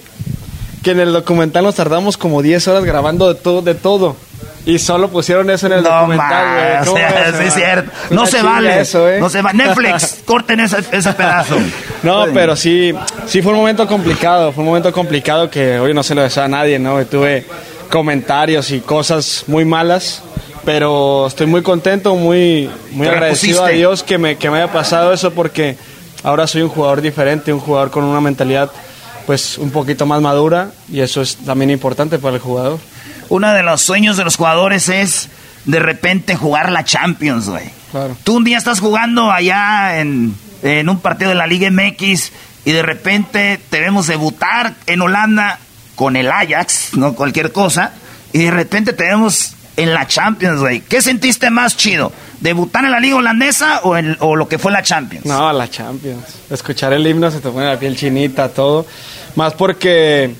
Que 0.83 0.91
en 0.91 0.99
el 1.01 1.11
documental 1.13 1.63
nos 1.65 1.75
tardamos 1.75 2.17
como 2.17 2.41
10 2.41 2.67
horas 2.69 2.83
grabando 2.85 3.31
de 3.33 3.39
todo, 3.39 3.61
de 3.61 3.75
todo. 3.75 4.15
Y 4.65 4.77
solo 4.77 5.09
pusieron 5.09 5.49
eso 5.49 5.67
en 5.67 5.73
el 5.73 5.83
no 5.83 5.89
documental, 5.89 6.85
güey. 6.85 7.03
sí 7.37 7.43
es 7.45 7.53
cierto. 7.53 7.91
No 8.09 8.25
se 8.25 8.41
vale. 8.41 8.81
eso, 8.81 9.09
¿eh? 9.09 9.19
No 9.19 9.29
se 9.29 9.41
va. 9.41 9.53
Netflix, 9.53 10.21
corten 10.25 10.59
ese, 10.59 10.77
ese 10.91 11.13
pedazo. 11.13 11.55
No, 12.03 12.25
pero 12.33 12.55
sí, 12.55 12.93
sí 13.25 13.41
fue 13.41 13.53
un 13.53 13.59
momento 13.59 13.87
complicado, 13.87 14.51
fue 14.51 14.63
un 14.63 14.69
momento 14.69 14.91
complicado 14.91 15.49
que 15.49 15.79
hoy 15.79 15.93
no 15.93 16.03
se 16.03 16.15
lo 16.15 16.21
deseo 16.21 16.43
a 16.43 16.47
nadie, 16.47 16.77
¿no? 16.77 17.03
Tuve 17.05 17.45
comentarios 17.89 18.71
y 18.71 18.81
cosas 18.81 19.45
muy 19.47 19.65
malas, 19.65 20.21
pero 20.65 21.27
estoy 21.27 21.47
muy 21.47 21.61
contento, 21.61 22.15
muy, 22.15 22.69
muy 22.91 23.07
Te 23.07 23.13
agradecido 23.13 23.65
a. 23.65 23.69
Dios 23.69 24.03
que 24.03 24.17
me, 24.17 24.37
que 24.37 24.49
me 24.49 24.57
haya 24.57 24.71
pasado 24.71 25.11
eso 25.11 25.31
porque 25.31 25.77
ahora 26.23 26.47
soy 26.47 26.61
un 26.61 26.69
jugador 26.69 27.01
diferente, 27.01 27.51
un 27.51 27.59
jugador 27.59 27.89
con 27.89 28.03
una 28.03 28.21
mentalidad 28.21 28.69
pues 29.25 29.57
un 29.59 29.69
poquito 29.69 30.05
más 30.07 30.21
madura 30.21 30.71
y 30.91 31.01
eso 31.01 31.21
es 31.21 31.35
también 31.35 31.69
importante 31.69 32.17
para 32.17 32.35
el 32.35 32.41
jugador. 32.41 32.79
Uno 33.29 33.51
de 33.53 33.63
los 33.63 33.81
sueños 33.81 34.17
de 34.17 34.23
los 34.23 34.35
jugadores 34.35 34.89
es 34.89 35.29
de 35.65 35.79
repente 35.79 36.35
jugar 36.35 36.71
la 36.71 36.83
Champions, 36.83 37.47
güey. 37.49 37.69
Claro. 37.91 38.15
Tú 38.23 38.37
un 38.37 38.43
día 38.43 38.57
estás 38.57 38.79
jugando 38.79 39.31
allá 39.31 39.99
en, 39.99 40.35
en 40.63 40.89
un 40.89 40.99
partido 40.99 41.29
de 41.29 41.35
la 41.35 41.47
Liga 41.47 41.69
MX 41.71 42.31
y 42.65 42.71
de 42.71 42.81
repente 42.81 43.59
te 43.69 43.79
vemos 43.79 44.07
debutar 44.07 44.73
en 44.85 45.01
Holanda 45.01 45.59
con 45.95 46.15
el 46.15 46.31
Ajax, 46.31 46.95
no 46.95 47.13
cualquier 47.13 47.51
cosa, 47.51 47.93
y 48.33 48.43
de 48.43 48.51
repente 48.51 48.93
te 48.93 49.03
vemos 49.05 49.53
en 49.75 49.93
la 49.93 50.07
Champions, 50.07 50.59
güey. 50.59 50.81
¿Qué 50.81 51.01
sentiste 51.01 51.49
más 51.49 51.77
chido? 51.77 52.11
¿Debutar 52.41 52.85
en 52.85 52.91
la 52.91 52.99
Liga 52.99 53.15
Holandesa 53.17 53.81
o, 53.83 53.97
en- 53.97 54.17
o 54.19 54.35
lo 54.35 54.47
que 54.47 54.57
fue 54.59 54.71
la 54.71 54.81
Champions? 54.83 55.25
No, 55.25 55.51
la 55.53 55.69
Champions. 55.69 56.23
Escuchar 56.49 56.93
el 56.93 57.05
himno 57.07 57.29
se 57.31 57.39
te 57.39 57.49
pone 57.49 57.65
la 57.65 57.77
piel 57.79 57.95
chinita, 57.97 58.49
todo. 58.49 58.85
Más 59.35 59.53
porque 59.53 60.35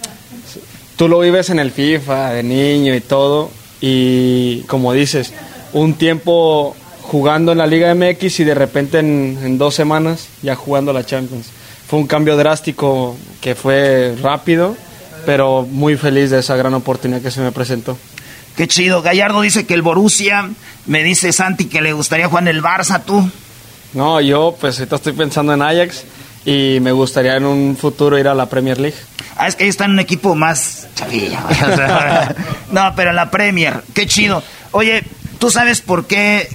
tú 0.99 1.07
lo 1.07 1.21
vives 1.21 1.49
en 1.49 1.59
el 1.59 1.71
FIFA, 1.71 2.31
de 2.31 2.43
niño 2.43 2.93
y 2.93 2.99
todo. 2.99 3.49
Y 3.79 4.63
como 4.63 4.91
dices, 4.91 5.31
un 5.71 5.93
tiempo 5.93 6.75
jugando 7.03 7.53
en 7.53 7.59
la 7.59 7.67
Liga 7.67 7.95
MX 7.95 8.41
y 8.41 8.43
de 8.43 8.53
repente 8.53 8.99
en, 8.99 9.39
en 9.41 9.57
dos 9.57 9.75
semanas 9.75 10.27
ya 10.41 10.55
jugando 10.55 10.91
la 10.91 11.05
Champions. 11.05 11.51
Fue 11.87 11.99
un 11.99 12.05
cambio 12.05 12.35
drástico 12.35 13.15
que 13.39 13.55
fue 13.55 14.13
rápido, 14.21 14.75
pero 15.25 15.65
muy 15.71 15.95
feliz 15.95 16.31
de 16.31 16.39
esa 16.39 16.57
gran 16.57 16.73
oportunidad 16.73 17.21
que 17.21 17.31
se 17.31 17.39
me 17.39 17.53
presentó. 17.53 17.97
Qué 18.57 18.67
chido. 18.67 19.01
Gallardo 19.01 19.39
dice 19.39 19.65
que 19.65 19.75
el 19.75 19.81
Borussia, 19.81 20.49
me 20.85 21.01
dice 21.01 21.31
Santi 21.31 21.67
que 21.67 21.81
le 21.81 21.93
gustaría 21.93 22.27
jugar 22.27 22.43
en 22.43 22.49
el 22.49 22.61
Barça, 22.61 23.01
tú. 23.05 23.25
No, 23.93 24.19
yo 24.19 24.53
pues 24.59 24.77
ahorita 24.77 24.97
estoy 24.97 25.13
pensando 25.13 25.53
en 25.53 25.61
Ajax 25.61 26.03
y 26.45 26.79
me 26.81 26.91
gustaría 26.91 27.35
en 27.35 27.45
un 27.45 27.77
futuro 27.77 28.17
ir 28.17 28.27
a 28.27 28.33
la 28.33 28.47
Premier 28.47 28.79
League. 28.79 28.97
Ah, 29.35 29.47
es 29.47 29.55
que 29.55 29.63
ellos 29.63 29.73
están 29.73 29.87
en 29.87 29.93
un 29.93 29.99
equipo 29.99 30.35
más 30.35 30.87
chavilla. 30.95 31.43
o 31.49 31.75
sea, 31.75 32.35
no, 32.71 32.93
pero 32.95 33.11
en 33.11 33.15
la 33.15 33.31
Premier. 33.31 33.83
Qué 33.93 34.05
chido. 34.07 34.43
Oye, 34.71 35.03
¿tú 35.39 35.49
sabes 35.49 35.81
por 35.81 36.07
qué 36.07 36.49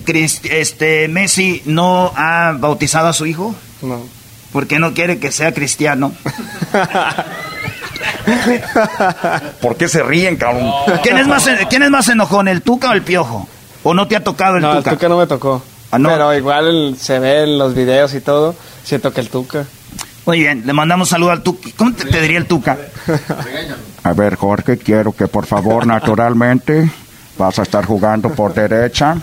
este, 0.44 1.08
Messi 1.08 1.62
no 1.64 2.12
ha 2.16 2.54
bautizado 2.58 3.08
a 3.08 3.12
su 3.12 3.26
hijo? 3.26 3.54
No. 3.82 4.02
Porque 4.52 4.78
no 4.78 4.94
quiere 4.94 5.18
que 5.18 5.32
sea 5.32 5.52
cristiano. 5.52 6.12
¿Por 9.60 9.76
qué 9.76 9.88
se 9.88 10.02
ríen, 10.02 10.36
cabrón? 10.36 10.70
¿Quién 11.02 11.18
es, 11.18 11.26
más, 11.26 11.48
¿Quién 11.68 11.82
es 11.82 11.90
más 11.90 12.08
enojón, 12.08 12.48
el 12.48 12.62
Tuca 12.62 12.90
o 12.90 12.92
el 12.92 13.02
Piojo? 13.02 13.48
¿O 13.82 13.94
no 13.94 14.06
te 14.06 14.16
ha 14.16 14.24
tocado 14.24 14.56
el 14.56 14.62
no, 14.62 14.76
Tuca? 14.76 14.90
el 14.90 14.96
Tuca 14.96 15.08
no 15.08 15.18
me 15.18 15.26
tocó. 15.26 15.62
Ah, 15.94 15.98
no. 15.98 16.08
Pero 16.08 16.34
igual 16.34 16.96
se 16.98 17.20
ve 17.20 17.44
en 17.44 17.56
los 17.56 17.74
videos 17.74 18.14
y 18.14 18.20
todo. 18.20 18.56
Siento 18.82 19.12
que 19.12 19.20
el 19.20 19.28
Tuca. 19.28 19.64
Muy 20.26 20.40
bien, 20.40 20.62
le 20.66 20.72
mandamos 20.72 21.08
saludo 21.10 21.30
al 21.30 21.42
Tuca. 21.42 21.68
¿Cómo 21.76 21.92
te, 21.92 22.06
te 22.06 22.20
diría 22.20 22.38
el 22.38 22.46
Tuca? 22.46 22.76
A 24.02 24.12
ver, 24.12 24.34
Jorge, 24.34 24.76
quiero 24.78 25.12
que 25.12 25.28
por 25.28 25.46
favor, 25.46 25.86
naturalmente, 25.94 26.90
vas 27.38 27.58
a 27.60 27.62
estar 27.62 27.84
jugando 27.84 28.30
por 28.30 28.54
derecha. 28.54 29.16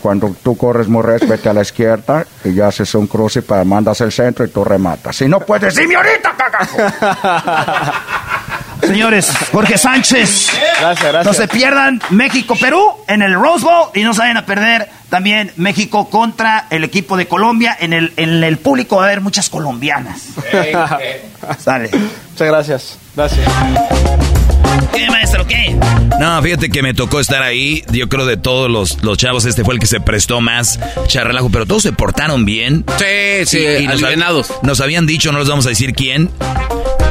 Cuando 0.00 0.36
tú 0.40 0.56
corres 0.56 0.86
Morres, 0.86 1.26
vete 1.28 1.48
a 1.48 1.52
la 1.52 1.62
izquierda 1.62 2.24
y 2.44 2.54
ya 2.54 2.68
haces 2.68 2.94
un 2.94 3.08
cruce 3.08 3.42
para 3.42 3.64
mandas 3.64 4.00
el 4.00 4.12
centro 4.12 4.44
y 4.44 4.48
tú 4.48 4.62
rematas. 4.62 5.16
Si 5.16 5.26
no 5.26 5.40
puedes, 5.40 5.74
dime 5.74 5.96
ahorita, 5.96 6.36
cagajo. 6.36 6.78
Señores, 8.86 9.32
Jorge 9.50 9.76
Sánchez. 9.76 10.50
Gracias, 10.80 11.12
gracias. 11.12 11.26
No 11.26 11.32
se 11.32 11.48
pierdan 11.48 12.00
México-Perú 12.10 12.98
en 13.08 13.22
el 13.22 13.34
Rose 13.34 13.64
Bowl 13.64 13.90
y 13.92 14.04
no 14.04 14.14
se 14.14 14.20
vayan 14.20 14.36
a 14.36 14.46
perder 14.46 14.88
también 15.08 15.52
México 15.56 16.08
contra 16.10 16.66
el 16.70 16.84
equipo 16.84 17.16
de 17.16 17.26
Colombia. 17.26 17.76
En 17.80 17.92
el, 17.92 18.12
en 18.16 18.42
el 18.44 18.58
público 18.58 18.96
va 18.96 19.02
a 19.02 19.06
haber 19.06 19.20
muchas 19.20 19.48
colombianas. 19.50 20.22
Sale. 21.58 21.90
Muchas 22.32 22.48
gracias. 22.48 22.98
Gracias. 23.16 23.46
¿Qué, 24.94 25.08
maestro? 25.10 25.46
¿Qué? 25.46 25.76
No, 26.20 26.40
fíjate 26.42 26.70
que 26.70 26.82
me 26.82 26.94
tocó 26.94 27.20
estar 27.20 27.42
ahí. 27.42 27.82
Yo 27.90 28.08
creo 28.08 28.26
de 28.26 28.36
todos 28.36 28.70
los, 28.70 29.02
los 29.02 29.18
chavos, 29.18 29.44
este 29.44 29.64
fue 29.64 29.74
el 29.74 29.80
que 29.80 29.86
se 29.86 30.00
prestó 30.00 30.40
más 30.40 30.78
charrelajo, 31.06 31.50
pero 31.50 31.66
todos 31.66 31.82
se 31.82 31.92
portaron 31.92 32.44
bien. 32.44 32.84
Sí, 32.98 33.44
sí, 33.46 33.58
nos, 33.86 34.00
hab- 34.00 34.04
alivianados. 34.06 34.52
nos 34.62 34.80
habían 34.80 35.06
dicho, 35.06 35.32
no 35.32 35.38
les 35.40 35.48
vamos 35.48 35.66
a 35.66 35.70
decir 35.70 35.94
quién, 35.94 36.30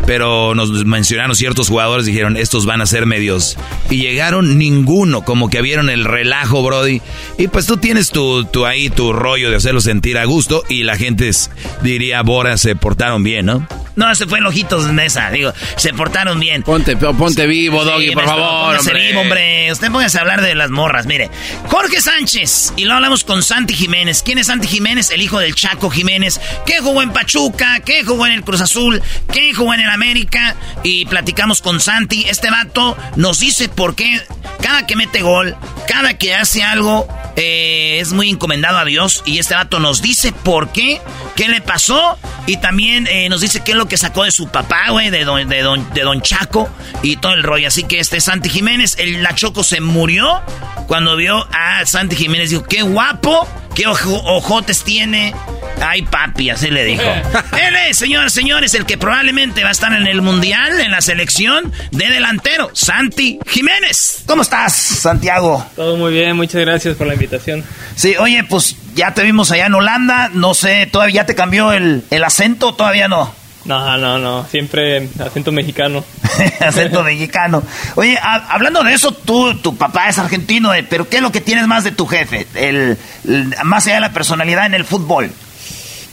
pero 0.07 0.55
nos 0.55 0.71
mencionaron 0.85 1.35
ciertos 1.35 1.67
jugadores, 1.69 2.07
dijeron, 2.07 2.35
estos 2.37 2.65
van 2.65 2.81
a 2.81 2.87
ser 2.87 3.05
medios. 3.05 3.57
Y 3.91 3.97
llegaron 3.97 4.57
ninguno, 4.57 5.21
como 5.23 5.49
que 5.51 5.61
vieron 5.61 5.89
el 5.91 6.05
relajo, 6.05 6.63
Brody. 6.63 7.01
Y 7.37 7.47
pues 7.49 7.67
tú 7.67 7.77
tienes 7.77 8.09
tu, 8.09 8.45
tu 8.45 8.65
ahí, 8.65 8.89
tu 8.89 9.13
rollo 9.13 9.51
de 9.51 9.57
hacerlo 9.57 9.81
sentir 9.81 10.17
a 10.17 10.25
gusto, 10.25 10.63
y 10.69 10.83
la 10.83 10.97
gente 10.97 11.27
es- 11.27 11.51
diría, 11.83 12.23
Bora, 12.23 12.57
se 12.57 12.75
portaron 12.75 13.23
bien, 13.23 13.45
¿no? 13.45 13.67
No, 13.97 14.11
ese 14.11 14.27
fue 14.27 14.37
en 14.37 14.45
Ojitos 14.45 14.85
de 14.85 14.93
Mesa. 14.93 15.31
Digo, 15.31 15.51
se 15.75 15.91
portaron 15.91 16.39
bien. 16.39 16.61
Ponte, 16.61 16.95
ponte 16.95 17.47
vivo, 17.47 17.83
Doggy, 17.83 18.09
Sí, 18.09 18.13
por 18.13 18.25
maestro, 18.25 18.43
favor, 18.43 18.65
póngase 18.67 18.89
hombre. 18.91 19.07
vivo, 19.07 19.21
hombre. 19.21 19.71
Usted 19.71 19.91
póngase 19.91 20.17
a 20.19 20.21
hablar 20.21 20.41
de 20.43 20.53
las 20.53 20.69
morras. 20.69 21.07
Mire, 21.07 21.31
Jorge 21.67 21.99
Sánchez. 21.99 22.73
Y 22.77 22.83
luego 22.83 22.97
hablamos 22.97 23.23
con 23.23 23.41
Santi 23.41 23.73
Jiménez. 23.73 24.21
¿Quién 24.23 24.37
es 24.37 24.47
Santi 24.47 24.67
Jiménez? 24.67 25.09
El 25.09 25.23
hijo 25.23 25.39
del 25.39 25.55
Chaco 25.55 25.89
Jiménez. 25.89 26.39
Que 26.67 26.77
jugó 26.77 27.01
en 27.01 27.11
Pachuca, 27.11 27.79
que 27.79 28.03
jugó 28.03 28.27
en 28.27 28.33
el 28.33 28.43
Cruz 28.43 28.61
Azul, 28.61 29.01
que 29.33 29.51
jugó 29.55 29.73
en 29.73 29.79
el 29.79 29.89
América. 29.97 30.55
Y 30.83 31.05
platicamos 31.05 31.61
con 31.61 31.79
Santi. 31.79 32.25
Este 32.29 32.49
vato 32.49 32.95
nos 33.15 33.39
dice 33.39 33.67
por 33.67 33.95
qué 33.95 34.21
cada 34.61 34.85
que 34.85 34.95
mete 34.95 35.21
gol, 35.21 35.55
cada 35.87 36.17
que 36.17 36.35
hace 36.35 36.63
algo, 36.63 37.07
eh, 37.35 37.99
es 37.99 38.13
muy 38.13 38.29
encomendado 38.29 38.77
a 38.77 38.85
Dios. 38.85 39.23
Y 39.25 39.39
este 39.39 39.55
vato 39.55 39.79
nos 39.79 40.01
dice 40.01 40.31
por 40.31 40.71
qué, 40.71 41.01
qué 41.35 41.47
le 41.47 41.61
pasó. 41.61 42.17
Y 42.45 42.57
también 42.57 43.07
eh, 43.07 43.27
nos 43.29 43.41
dice 43.41 43.61
qué 43.63 43.71
es 43.71 43.77
lo 43.77 43.87
que 43.87 43.97
sacó 43.97 44.23
de 44.23 44.31
su 44.31 44.49
papá, 44.49 44.89
güey, 44.89 45.09
de 45.09 45.25
don, 45.25 45.49
de, 45.49 45.61
don, 45.61 45.93
de 45.93 46.01
don 46.01 46.21
Chaco 46.21 46.69
y 47.01 47.17
todo 47.17 47.33
el 47.33 47.43
rollo. 47.43 47.67
Así 47.67 47.83
que 47.83 47.99
este 47.99 48.21
Santi 48.21 48.49
Jiménez, 48.49 48.95
el 48.99 49.23
La 49.23 49.35
Choco 49.35 49.63
se 49.63 49.81
murió 49.81 50.41
cuando 50.87 51.15
vio 51.15 51.47
a 51.51 51.85
Santi 51.85 52.15
Jiménez. 52.15 52.49
Dijo, 52.49 52.63
qué 52.63 52.83
guapo, 52.83 53.47
qué 53.77 53.85
ojo- 53.85 54.21
ojotes 54.25 54.83
tiene. 54.83 55.35
Ay, 55.79 56.01
papi, 56.01 56.49
así 56.49 56.71
le 56.71 56.83
dijo. 56.83 57.03
Él 57.51 57.75
es, 57.87 57.97
señores, 57.99 58.33
señores, 58.33 58.73
el 58.73 58.87
que 58.87 58.97
probablemente 58.97 59.61
va 59.61 59.69
a 59.69 59.71
estar 59.71 59.93
en 59.93 60.07
el 60.07 60.23
Mundial, 60.23 60.81
en 60.81 60.89
la 60.89 61.01
selección 61.01 61.71
de 61.91 62.09
delantero, 62.09 62.71
Santi 62.73 63.37
Jiménez. 63.47 64.23
¿Cómo 64.25 64.41
estás, 64.41 64.73
Santiago? 64.73 65.63
Todo 65.75 65.95
muy 65.95 66.11
bien, 66.11 66.35
muchas 66.35 66.61
gracias 66.61 66.95
por 66.95 67.05
la 67.05 67.13
invitación. 67.13 67.63
Sí, 67.95 68.15
oye, 68.17 68.43
pues 68.43 68.75
ya 68.95 69.13
te 69.13 69.21
vimos 69.21 69.51
allá 69.51 69.67
en 69.67 69.75
Holanda, 69.75 70.31
no 70.33 70.55
sé, 70.55 70.87
¿todavía 70.91 71.27
te 71.27 71.35
cambió 71.35 71.71
el, 71.71 72.03
el 72.09 72.23
acento? 72.23 72.73
¿Todavía 72.73 73.07
no? 73.07 73.35
No, 73.67 73.97
no, 73.97 74.17
no, 74.17 74.45
siempre 74.49 75.09
acento 75.19 75.51
mexicano. 75.51 76.03
acento 76.61 77.03
mexicano. 77.03 77.61
Oye, 77.95 78.17
ha- 78.17 78.47
hablando 78.49 78.81
de 78.83 78.93
eso, 78.93 79.11
tú, 79.11 79.55
tu 79.57 79.75
papá 79.75 80.07
es 80.07 80.17
argentino, 80.17 80.73
eh, 80.73 80.83
pero 80.89 81.07
¿qué 81.09 81.17
es 81.17 81.21
lo 81.21 81.31
que 81.33 81.41
tienes 81.41 81.67
más 81.67 81.83
de 81.83 81.91
tu 81.91 82.05
jefe? 82.07 82.47
El, 82.55 82.97
el- 83.27 83.55
más 83.65 83.85
allá 83.85 83.95
de 83.95 84.01
la 84.01 84.13
personalidad 84.13 84.65
en 84.67 84.73
el 84.73 84.85
fútbol. 84.85 85.29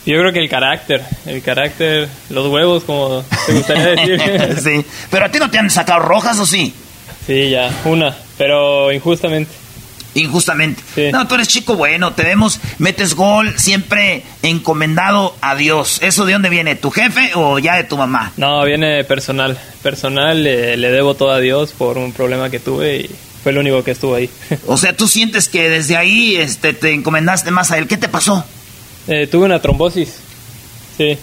Yo 0.05 0.19
creo 0.19 0.31
que 0.33 0.39
el 0.39 0.49
carácter, 0.49 1.01
el 1.25 1.41
carácter, 1.41 2.07
los 2.29 2.45
huevos, 2.47 2.83
como 2.83 3.23
te 3.47 3.53
gustaría 3.53 3.87
decir. 3.87 4.59
sí, 4.63 4.85
pero 5.09 5.25
a 5.25 5.29
ti 5.29 5.39
no 5.39 5.49
te 5.49 5.57
han 5.57 5.69
sacado 5.71 5.99
rojas, 6.01 6.37
¿o 6.37 6.45
sí? 6.45 6.73
Sí, 7.25 7.49
ya, 7.51 7.71
una, 7.85 8.13
pero 8.37 8.91
injustamente. 8.91 9.51
Injustamente. 10.15 10.81
No, 11.11 11.27
tú 11.27 11.35
eres 11.35 11.49
chico 11.49 11.75
bueno, 11.75 12.13
te 12.13 12.23
vemos, 12.23 12.59
metes 12.79 13.15
gol, 13.15 13.53
siempre 13.57 14.23
encomendado 14.41 15.35
a 15.41 15.55
Dios. 15.55 15.99
¿Eso 16.01 16.25
de 16.25 16.33
dónde 16.33 16.49
viene? 16.49 16.75
¿Tu 16.75 16.89
jefe 16.89 17.31
o 17.35 17.59
ya 17.59 17.75
de 17.75 17.83
tu 17.83 17.97
mamá? 17.97 18.31
No, 18.37 18.63
viene 18.63 19.03
personal. 19.03 19.59
Personal, 19.83 20.47
eh, 20.47 20.77
le 20.77 20.89
debo 20.89 21.15
todo 21.15 21.31
a 21.31 21.39
Dios 21.39 21.73
por 21.73 21.97
un 21.97 22.13
problema 22.13 22.49
que 22.49 22.59
tuve 22.59 22.97
y 23.01 23.09
fue 23.43 23.51
el 23.51 23.57
único 23.57 23.83
que 23.83 23.91
estuvo 23.91 24.15
ahí. 24.15 24.29
O 24.67 24.77
sea, 24.77 24.95
tú 24.95 25.07
sientes 25.07 25.49
que 25.49 25.69
desde 25.69 25.97
ahí 25.97 26.37
este, 26.37 26.73
te 26.73 26.93
encomendaste 26.93 27.51
más 27.51 27.71
a 27.71 27.77
él. 27.77 27.87
¿Qué 27.87 27.97
te 27.97 28.07
pasó? 28.07 28.45
Eh, 29.07 29.27
tuve 29.27 29.45
una 29.45 29.61
trombosis. 29.61 30.15
Sí. 30.97 31.17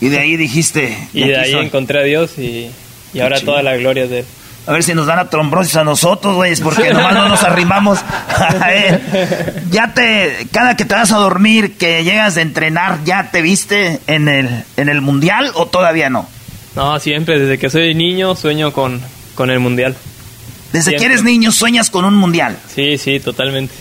Y 0.00 0.08
de 0.08 0.18
ahí 0.18 0.36
dijiste. 0.36 1.08
Y 1.14 1.24
de 1.24 1.38
ahí 1.38 1.54
encontré 1.54 2.00
a 2.00 2.02
Dios 2.02 2.38
y, 2.38 2.70
y 3.14 3.20
ahora 3.20 3.40
toda 3.40 3.62
la 3.62 3.76
gloria 3.78 4.04
es 4.04 4.10
de 4.10 4.18
él. 4.20 4.26
A 4.66 4.72
ver 4.72 4.82
si 4.82 4.94
nos 4.94 5.06
dan 5.06 5.18
a 5.20 5.30
trombosis 5.30 5.76
a 5.76 5.84
nosotros, 5.84 6.34
güey, 6.34 6.56
porque 6.56 6.92
nomás 6.92 7.14
no 7.14 7.28
nos 7.28 7.42
arrimamos 7.44 8.00
a 8.00 8.72
él. 8.74 9.00
Ya 9.70 9.94
te, 9.94 10.48
cada 10.50 10.76
que 10.76 10.84
te 10.84 10.94
vas 10.94 11.12
a 11.12 11.18
dormir, 11.18 11.76
que 11.76 12.02
llegas 12.02 12.34
de 12.34 12.42
entrenar, 12.42 12.98
¿ya 13.04 13.30
te 13.30 13.42
viste 13.42 14.00
en 14.08 14.28
el, 14.28 14.64
en 14.76 14.88
el 14.88 15.00
mundial 15.02 15.52
o 15.54 15.66
todavía 15.66 16.10
no? 16.10 16.28
No, 16.74 16.98
siempre, 16.98 17.38
desde 17.38 17.58
que 17.58 17.70
soy 17.70 17.94
niño 17.94 18.34
sueño 18.34 18.72
con, 18.72 19.00
con 19.36 19.50
el 19.50 19.60
mundial. 19.60 19.94
Desde 20.72 20.96
que 20.96 21.04
eres 21.06 21.22
niño 21.22 21.52
sueñas 21.52 21.88
con 21.88 22.04
un 22.04 22.16
mundial. 22.16 22.58
Sí, 22.74 22.98
sí, 22.98 23.20
totalmente. 23.20 23.72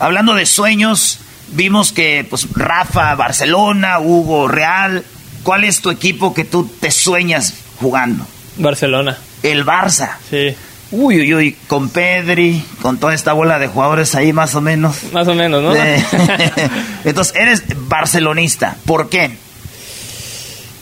Hablando 0.00 0.34
de 0.34 0.46
sueños, 0.46 1.20
vimos 1.52 1.92
que 1.92 2.26
pues 2.28 2.48
Rafa, 2.52 3.14
Barcelona, 3.14 4.00
Hugo, 4.00 4.48
Real. 4.48 5.04
¿Cuál 5.44 5.64
es 5.64 5.80
tu 5.80 5.90
equipo 5.90 6.34
que 6.34 6.44
tú 6.44 6.68
te 6.80 6.90
sueñas 6.90 7.54
jugando? 7.80 8.26
Barcelona. 8.56 9.16
El 9.44 9.64
Barça. 9.64 10.16
Sí. 10.30 10.56
Uy, 10.90 11.20
uy, 11.20 11.34
uy, 11.34 11.56
con 11.66 11.90
Pedri, 11.90 12.64
con 12.80 12.98
toda 12.98 13.14
esta 13.14 13.32
bola 13.34 13.58
de 13.58 13.66
jugadores 13.66 14.14
ahí 14.14 14.32
más 14.32 14.54
o 14.54 14.60
menos. 14.60 15.12
Más 15.12 15.28
o 15.28 15.34
menos, 15.34 15.62
¿no? 15.62 15.74
Entonces, 17.04 17.34
eres 17.36 17.62
barcelonista. 17.76 18.76
¿Por 18.86 19.10
qué? 19.10 19.36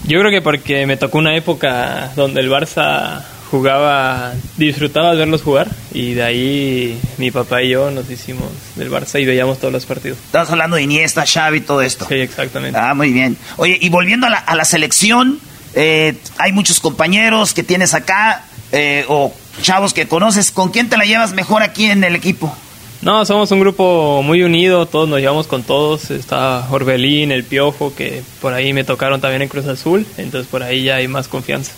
Yo 0.04 0.20
creo 0.20 0.30
que 0.30 0.42
porque 0.42 0.86
me 0.86 0.96
tocó 0.96 1.18
una 1.18 1.36
época 1.36 2.12
donde 2.14 2.40
el 2.40 2.50
Barça 2.50 3.24
jugaba, 3.50 4.32
disfrutaba 4.56 5.12
verlos 5.14 5.42
jugar 5.42 5.68
y 5.92 6.14
de 6.14 6.22
ahí 6.22 7.00
mi 7.18 7.30
papá 7.30 7.62
y 7.62 7.70
yo 7.70 7.90
nos 7.90 8.08
hicimos 8.10 8.48
del 8.76 8.90
Barça 8.90 9.20
y 9.20 9.24
veíamos 9.24 9.58
todos 9.58 9.72
los 9.72 9.86
partidos. 9.86 10.18
Estás 10.24 10.50
hablando 10.50 10.76
de 10.76 10.82
Iniesta, 10.82 11.24
Xavi, 11.26 11.62
todo 11.62 11.82
esto. 11.82 12.06
Sí, 12.08 12.14
exactamente. 12.14 12.78
Ah, 12.78 12.94
muy 12.94 13.12
bien. 13.12 13.36
Oye, 13.56 13.76
y 13.80 13.88
volviendo 13.88 14.26
a 14.26 14.30
la, 14.30 14.38
a 14.38 14.54
la 14.54 14.64
selección, 14.64 15.40
eh, 15.74 16.14
hay 16.38 16.52
muchos 16.52 16.80
compañeros 16.80 17.54
que 17.54 17.62
tienes 17.62 17.94
acá 17.94 18.44
eh, 18.72 19.04
o 19.08 19.32
chavos 19.60 19.94
que 19.94 20.08
conoces. 20.08 20.50
¿Con 20.50 20.70
quién 20.70 20.88
te 20.88 20.96
la 20.96 21.04
llevas 21.04 21.32
mejor 21.32 21.62
aquí 21.62 21.86
en 21.86 22.04
el 22.04 22.16
equipo? 22.16 22.54
No, 23.02 23.24
somos 23.24 23.50
un 23.50 23.60
grupo 23.60 24.22
muy 24.22 24.42
unido, 24.42 24.86
todos 24.86 25.08
nos 25.08 25.18
llevamos 25.18 25.46
con 25.46 25.62
todos. 25.62 26.10
Está 26.10 26.68
Orbelín, 26.70 27.32
el 27.32 27.44
Piojo, 27.44 27.94
que 27.94 28.22
por 28.40 28.54
ahí 28.54 28.72
me 28.72 28.84
tocaron 28.84 29.20
también 29.20 29.42
en 29.42 29.48
Cruz 29.48 29.66
Azul, 29.66 30.06
entonces 30.18 30.48
por 30.48 30.62
ahí 30.62 30.84
ya 30.84 30.96
hay 30.96 31.08
más 31.08 31.28
confianza. 31.28 31.72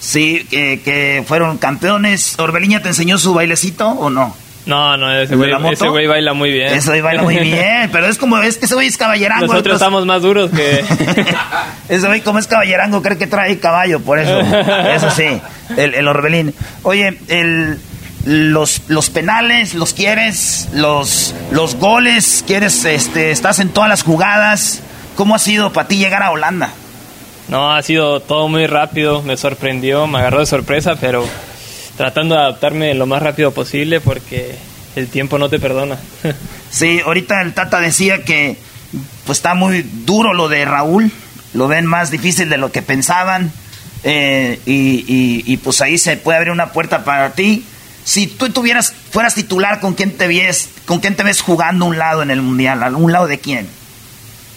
Sí, 0.00 0.46
que, 0.48 0.80
que 0.80 1.24
fueron 1.26 1.58
campeones. 1.58 2.38
¿Orbelín 2.38 2.70
ya 2.70 2.82
te 2.82 2.88
enseñó 2.88 3.18
su 3.18 3.34
bailecito 3.34 3.88
o 3.88 4.08
no? 4.08 4.34
No, 4.68 4.98
no, 4.98 5.10
ese 5.10 5.34
güey, 5.34 5.50
ese 5.72 5.88
güey 5.88 6.06
baila 6.06 6.34
muy 6.34 6.52
bien. 6.52 6.74
Ese 6.74 6.90
güey 6.90 7.00
baila 7.00 7.22
muy 7.22 7.38
bien, 7.40 7.88
pero 7.90 8.06
es 8.06 8.18
como, 8.18 8.36
es 8.38 8.58
que 8.58 8.66
ese 8.66 8.74
güey 8.74 8.86
es 8.86 8.98
caballerango. 8.98 9.46
Nosotros 9.46 9.80
entonces- 9.80 9.80
estamos 9.80 10.06
más 10.06 10.20
duros 10.22 10.50
que... 10.50 10.84
Ese 11.88 12.06
güey 12.06 12.20
como 12.20 12.38
es 12.38 12.46
caballerango 12.46 13.00
cree 13.00 13.16
que 13.16 13.26
trae 13.26 13.58
caballo, 13.58 14.00
por 14.00 14.18
eso. 14.18 14.38
Eso 14.94 15.10
sí, 15.10 15.40
el, 15.78 15.94
el 15.94 16.06
Orbelín. 16.06 16.54
Oye, 16.82 17.18
el, 17.28 17.80
los, 18.26 18.82
los 18.88 19.08
penales, 19.08 19.72
¿los 19.72 19.94
quieres? 19.94 20.68
Los, 20.74 21.34
los 21.50 21.76
goles, 21.76 22.44
¿quieres? 22.46 22.84
Este, 22.84 23.30
¿Estás 23.30 23.60
en 23.60 23.70
todas 23.70 23.88
las 23.88 24.02
jugadas? 24.02 24.82
¿Cómo 25.16 25.34
ha 25.34 25.38
sido 25.38 25.72
para 25.72 25.88
ti 25.88 25.96
llegar 25.96 26.22
a 26.22 26.30
Holanda? 26.30 26.70
No, 27.48 27.72
ha 27.72 27.80
sido 27.82 28.20
todo 28.20 28.48
muy 28.48 28.66
rápido, 28.66 29.22
me 29.22 29.38
sorprendió, 29.38 30.06
me 30.06 30.18
agarró 30.18 30.40
de 30.40 30.46
sorpresa, 30.46 30.96
pero 31.00 31.24
tratando 31.98 32.34
de 32.34 32.40
adaptarme 32.40 32.94
lo 32.94 33.04
más 33.04 33.20
rápido 33.22 33.52
posible 33.52 34.00
porque 34.00 34.54
el 34.96 35.08
tiempo 35.08 35.36
no 35.38 35.50
te 35.50 35.58
perdona. 35.58 35.98
Sí, 36.70 37.00
ahorita 37.04 37.40
el 37.40 37.54
Tata 37.54 37.80
decía 37.80 38.24
que 38.24 38.56
pues 39.24 39.38
está 39.38 39.54
muy 39.54 39.82
duro 39.82 40.34
lo 40.34 40.48
de 40.50 40.66
Raúl, 40.66 41.10
lo 41.54 41.66
ven 41.66 41.86
más 41.86 42.10
difícil 42.10 42.50
de 42.50 42.58
lo 42.58 42.70
que 42.72 42.82
pensaban 42.82 43.50
eh, 44.04 44.60
y, 44.66 45.04
y- 45.08 45.42
y, 45.46 45.56
pues 45.56 45.80
ahí 45.80 45.96
se 45.96 46.18
puede 46.18 46.36
abrir 46.36 46.52
una 46.52 46.72
puerta 46.72 47.04
para 47.04 47.32
ti. 47.32 47.64
Si 48.04 48.26
tú 48.26 48.50
tuvieras, 48.50 48.92
fueras 49.10 49.34
titular, 49.34 49.80
¿con 49.80 49.94
quién 49.94 50.12
te 50.12 50.28
ves, 50.28 50.68
con 50.84 51.00
quién 51.00 51.16
te 51.16 51.22
ves 51.22 51.40
jugando 51.40 51.86
un 51.86 51.96
lado 51.98 52.22
en 52.22 52.30
el 52.30 52.42
mundial? 52.42 52.82
¿A 52.82 52.88
un 52.90 53.12
lado 53.12 53.26
de 53.26 53.38
quién? 53.38 53.66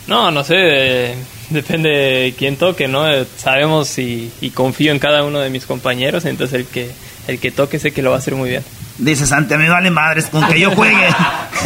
No, 0.07 0.31
no 0.31 0.43
sé, 0.43 0.55
de- 0.55 1.15
depende 1.49 1.89
de 1.89 2.35
quién 2.38 2.57
toque, 2.57 2.88
¿no? 2.89 3.09
Eh, 3.09 3.26
Sabemos 3.38 3.97
y, 3.99 4.31
y 4.41 4.49
confío 4.49 4.91
en 4.91 4.99
cada 4.99 5.23
uno 5.23 5.39
de 5.39 5.49
mis 5.49 5.65
compañeros, 5.65 6.26
entonces 6.26 6.59
el 6.59 6.65
que, 6.65 6.91
el 7.27 7.39
que 7.39 7.52
toque 7.52 7.80
sé 7.80 7.91
que 7.91 8.02
lo 8.02 8.10
va 8.11 8.18
a 8.18 8.19
hacer 8.19 8.35
muy 8.35 8.49
bien. 8.49 8.64
Dice 8.98 9.26
Santi, 9.26 9.53
a 9.53 9.57
mí 9.57 9.68
vale 9.68 9.89
madres 9.89 10.26
con 10.27 10.45
que 10.48 10.60
yo 10.60 10.72
juegue. 10.72 11.07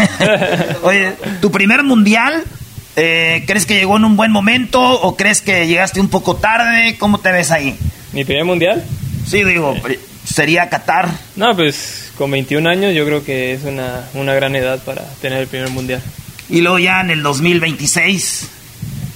Oye, 0.84 1.14
tu 1.42 1.52
primer 1.52 1.84
mundial, 1.84 2.44
eh, 2.96 3.44
¿crees 3.48 3.66
que 3.66 3.76
llegó 3.76 3.98
en 3.98 4.06
un 4.06 4.16
buen 4.16 4.32
momento 4.32 4.82
o 4.82 5.16
crees 5.18 5.42
que 5.42 5.68
llegaste 5.68 6.00
un 6.00 6.10
poco 6.10 6.36
tarde? 6.38 6.96
¿Cómo 6.98 7.20
te 7.20 7.32
ves 7.32 7.52
ahí? 7.52 7.78
¿Mi 8.14 8.24
primer 8.24 8.46
mundial? 8.46 8.84
Sí, 9.28 9.44
digo, 9.44 9.76
pri- 9.82 10.00
sería 10.24 10.70
Qatar. 10.70 11.10
No, 11.36 11.56
pues 11.56 12.12
con 12.18 12.32
21 12.32 12.70
años 12.70 12.94
yo 12.96 13.06
creo 13.06 13.24
que 13.24 13.54
es 13.54 13.64
una, 13.64 14.06
una 14.14 14.34
gran 14.34 14.56
edad 14.56 14.80
para 14.84 15.04
tener 15.22 15.40
el 15.40 15.48
primer 15.48 15.70
mundial. 15.70 16.02
Y 16.50 16.62
luego 16.62 16.80
ya 16.80 17.02
en 17.02 17.10
el 17.10 17.24
2026. 17.24 18.48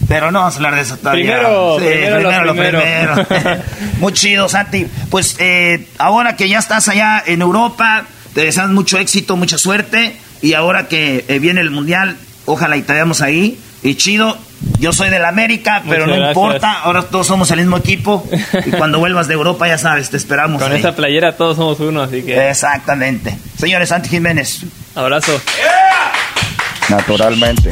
Pero 0.10 0.32
no 0.32 0.40
vamos 0.40 0.56
a 0.56 0.58
hablar 0.58 0.76
de 0.76 0.82
eso 0.82 0.98
todavía. 0.98 1.36
Primero, 1.38 1.78
Sí, 1.80 1.86
primero 1.86 2.22
lo 2.22 2.46
lo 2.46 2.54
primero. 2.54 3.26
primero. 3.26 3.62
Muy 4.00 4.12
chido, 4.14 4.50
Santi. 4.50 4.86
Pues 5.10 5.36
eh, 5.40 5.88
ahora 6.00 6.36
que 6.36 6.50
ya 6.50 6.60
estás 6.60 6.90
allá 6.90 7.24
en 7.26 7.42
Europa, 7.42 8.04
te 8.34 8.42
deseamos 8.44 8.74
mucho 8.74 8.98
éxito, 8.98 9.38
mucha 9.38 9.58
suerte. 9.58 10.18
Y 10.42 10.54
ahora 10.56 10.88
que 10.88 11.24
eh, 11.28 11.40
viene 11.40 11.62
el 11.62 11.70
Mundial, 11.72 12.18
ojalá 12.46 12.76
y 12.76 12.82
te 12.82 12.92
veamos 12.94 13.22
ahí. 13.22 13.60
Y 13.84 13.96
chido, 13.96 14.38
yo 14.80 14.92
soy 14.94 15.10
del 15.10 15.24
América, 15.26 15.84
pero 15.88 16.06
Muchas 16.06 16.08
no 16.08 16.16
gracias. 16.16 16.30
importa. 16.38 16.74
Ahora 16.82 17.04
todos 17.04 17.28
somos 17.28 17.50
el 17.52 17.60
mismo 17.60 17.78
equipo. 17.78 18.28
Y 18.66 18.72
cuando 18.72 19.00
vuelvas 19.00 19.28
de 19.28 19.36
Europa, 19.36 19.68
ya 19.68 19.78
sabes, 19.78 20.10
te 20.10 20.18
esperamos. 20.18 20.62
Con 20.62 20.72
ahí. 20.72 20.78
esta 20.78 20.96
playera 20.96 21.38
todos 21.38 21.56
somos 21.56 21.80
uno, 21.82 22.02
así 22.02 22.24
que... 22.24 22.50
Exactamente. 22.50 23.38
Señores, 23.58 23.90
Santi 23.90 24.10
Jiménez. 24.10 24.62
Abrazo. 24.96 25.40
Naturalmente. 26.90 27.70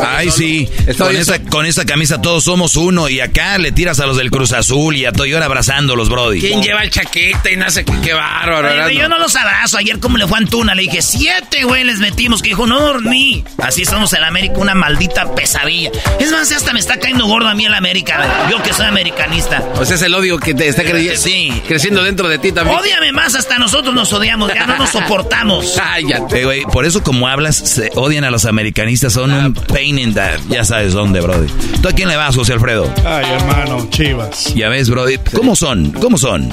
Ay, 0.00 0.30
sí. 0.30 0.68
Con 0.98 1.14
esa, 1.16 1.40
con 1.42 1.66
esa 1.66 1.84
camisa 1.84 2.20
todos 2.20 2.44
somos 2.44 2.76
uno. 2.76 3.08
Y 3.08 3.20
acá 3.20 3.58
le 3.58 3.72
tiras 3.72 4.00
a 4.00 4.06
los 4.06 4.16
del 4.16 4.30
Cruz 4.30 4.52
Azul 4.52 4.96
y 4.96 5.04
a 5.04 5.12
Toyota 5.12 5.44
abrazándolos, 5.44 6.08
Brody. 6.08 6.40
¿Quién 6.40 6.62
lleva 6.62 6.82
el 6.82 6.90
chaqueta 6.90 7.50
y 7.50 7.56
no 7.56 7.70
sé 7.70 7.84
qué, 7.84 7.92
qué 8.02 8.12
bárbaro? 8.14 8.68
Erasmo. 8.68 8.98
yo 8.98 9.08
no 9.08 9.18
los 9.18 9.34
abrazo. 9.36 9.78
Ayer, 9.78 9.98
como 9.98 10.16
le 10.18 10.26
fue 10.26 10.38
a 10.38 10.40
Antuna, 10.40 10.74
le 10.74 10.82
dije, 10.82 11.02
siete, 11.02 11.64
güey, 11.64 11.84
les 11.84 11.98
metimos. 11.98 12.42
Que 12.42 12.50
dijo, 12.50 12.66
no 12.66 12.80
dormí. 12.80 13.44
Así 13.58 13.84
somos 13.84 14.12
en 14.12 14.24
América, 14.24 14.54
una 14.56 14.74
maldita 14.74 15.34
pesadilla. 15.34 15.90
Es 16.20 16.30
más, 16.32 16.50
hasta 16.52 16.72
me 16.72 16.80
está 16.80 16.98
cayendo 16.98 17.26
gordo 17.26 17.48
a 17.48 17.54
mí 17.54 17.64
el 17.64 17.74
América. 17.74 18.16
güey. 18.18 18.52
Yo 18.52 18.62
que 18.62 18.72
soy 18.72 18.86
americanista. 18.86 19.62
O 19.76 19.84
sea, 19.84 19.96
es 19.96 20.02
el 20.02 20.14
odio 20.14 20.38
que 20.38 20.54
te 20.54 20.68
está 20.68 20.82
cre- 20.82 21.16
Sí. 21.16 21.52
creciendo 21.66 22.02
dentro 22.02 22.28
de 22.28 22.38
ti 22.38 22.52
también. 22.52 22.78
Ódiame 22.78 23.12
más, 23.12 23.34
hasta 23.34 23.58
nosotros 23.58 23.94
nos 23.94 24.12
odiamos. 24.12 24.52
Ya 24.54 24.66
no 24.66 24.76
nos 24.76 24.90
soportamos. 24.92 25.78
Ay, 25.82 26.04
ya. 26.08 26.18
Eh, 26.36 26.44
güey, 26.44 26.62
por 26.62 26.84
eso 26.84 27.02
como 27.02 27.28
hablas, 27.28 27.56
se 27.56 27.90
odian 27.94 28.24
a 28.24 28.30
los 28.30 28.44
americanistas, 28.44 29.12
son 29.12 29.32
un 29.32 29.54
pain 29.82 29.98
in 29.98 30.14
the... 30.14 30.38
Ya 30.48 30.64
sabes 30.64 30.92
dónde, 30.92 31.20
Brody. 31.20 31.48
¿Tú 31.80 31.88
a 31.88 31.92
quién 31.92 32.08
le 32.08 32.14
vas, 32.16 32.36
José 32.36 32.52
Alfredo? 32.52 32.88
Ay, 33.04 33.26
hermano, 33.32 33.88
chivas. 33.90 34.54
Ya 34.54 34.68
ves, 34.68 34.88
Brody. 34.88 35.18
¿Cómo 35.34 35.56
son? 35.56 35.90
¿Cómo 35.90 36.18
son? 36.18 36.52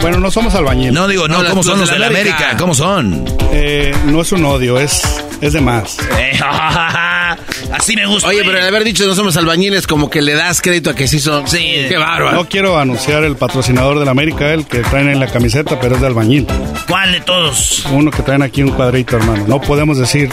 Bueno, 0.00 0.18
no 0.20 0.30
somos 0.30 0.54
albañiles. 0.54 0.92
No 0.92 1.08
digo, 1.08 1.26
no, 1.26 1.42
No, 1.42 1.50
¿cómo 1.50 1.64
son 1.64 1.80
los 1.80 1.88
de 1.88 1.94
de 1.94 1.98
la 1.98 2.06
América. 2.06 2.36
América? 2.36 2.56
¿Cómo 2.58 2.74
son? 2.74 3.24
Eh, 3.52 3.92
no 4.06 4.20
es 4.20 4.30
un 4.30 4.44
odio, 4.44 4.78
es, 4.78 5.02
es 5.40 5.54
de 5.54 5.60
más. 5.60 5.96
Eh, 6.18 6.38
Así 7.72 7.96
me 7.96 8.06
gusta. 8.06 8.28
Oye, 8.28 8.42
pero 8.44 8.58
el 8.58 8.64
haber 8.66 8.84
dicho 8.84 9.06
no 9.06 9.14
somos 9.16 9.36
albañiles, 9.36 9.88
como 9.88 10.08
que 10.08 10.22
le 10.22 10.34
das 10.34 10.60
crédito 10.60 10.90
a 10.90 10.94
que 10.94 11.08
sí 11.08 11.18
son. 11.18 11.48
Sí. 11.48 11.86
Qué 11.88 11.96
bárbaro. 11.96 12.36
No 12.36 12.48
quiero 12.48 12.78
anunciar 12.78 13.24
el 13.24 13.34
patrocinador 13.36 13.98
del 13.98 14.08
América, 14.08 14.52
el 14.52 14.66
que 14.66 14.80
traen 14.82 15.08
en 15.08 15.18
la 15.18 15.26
camiseta, 15.26 15.80
pero 15.80 15.96
es 15.96 16.00
de 16.00 16.06
albañil. 16.06 16.46
¿Cuál 16.88 17.10
de 17.10 17.20
todos? 17.22 17.84
Uno 17.90 18.10
que 18.12 18.22
traen 18.22 18.42
aquí 18.42 18.62
un 18.62 18.70
cuadrito, 18.70 19.16
hermano. 19.16 19.46
No 19.48 19.60
podemos 19.60 19.98
decir. 19.98 20.30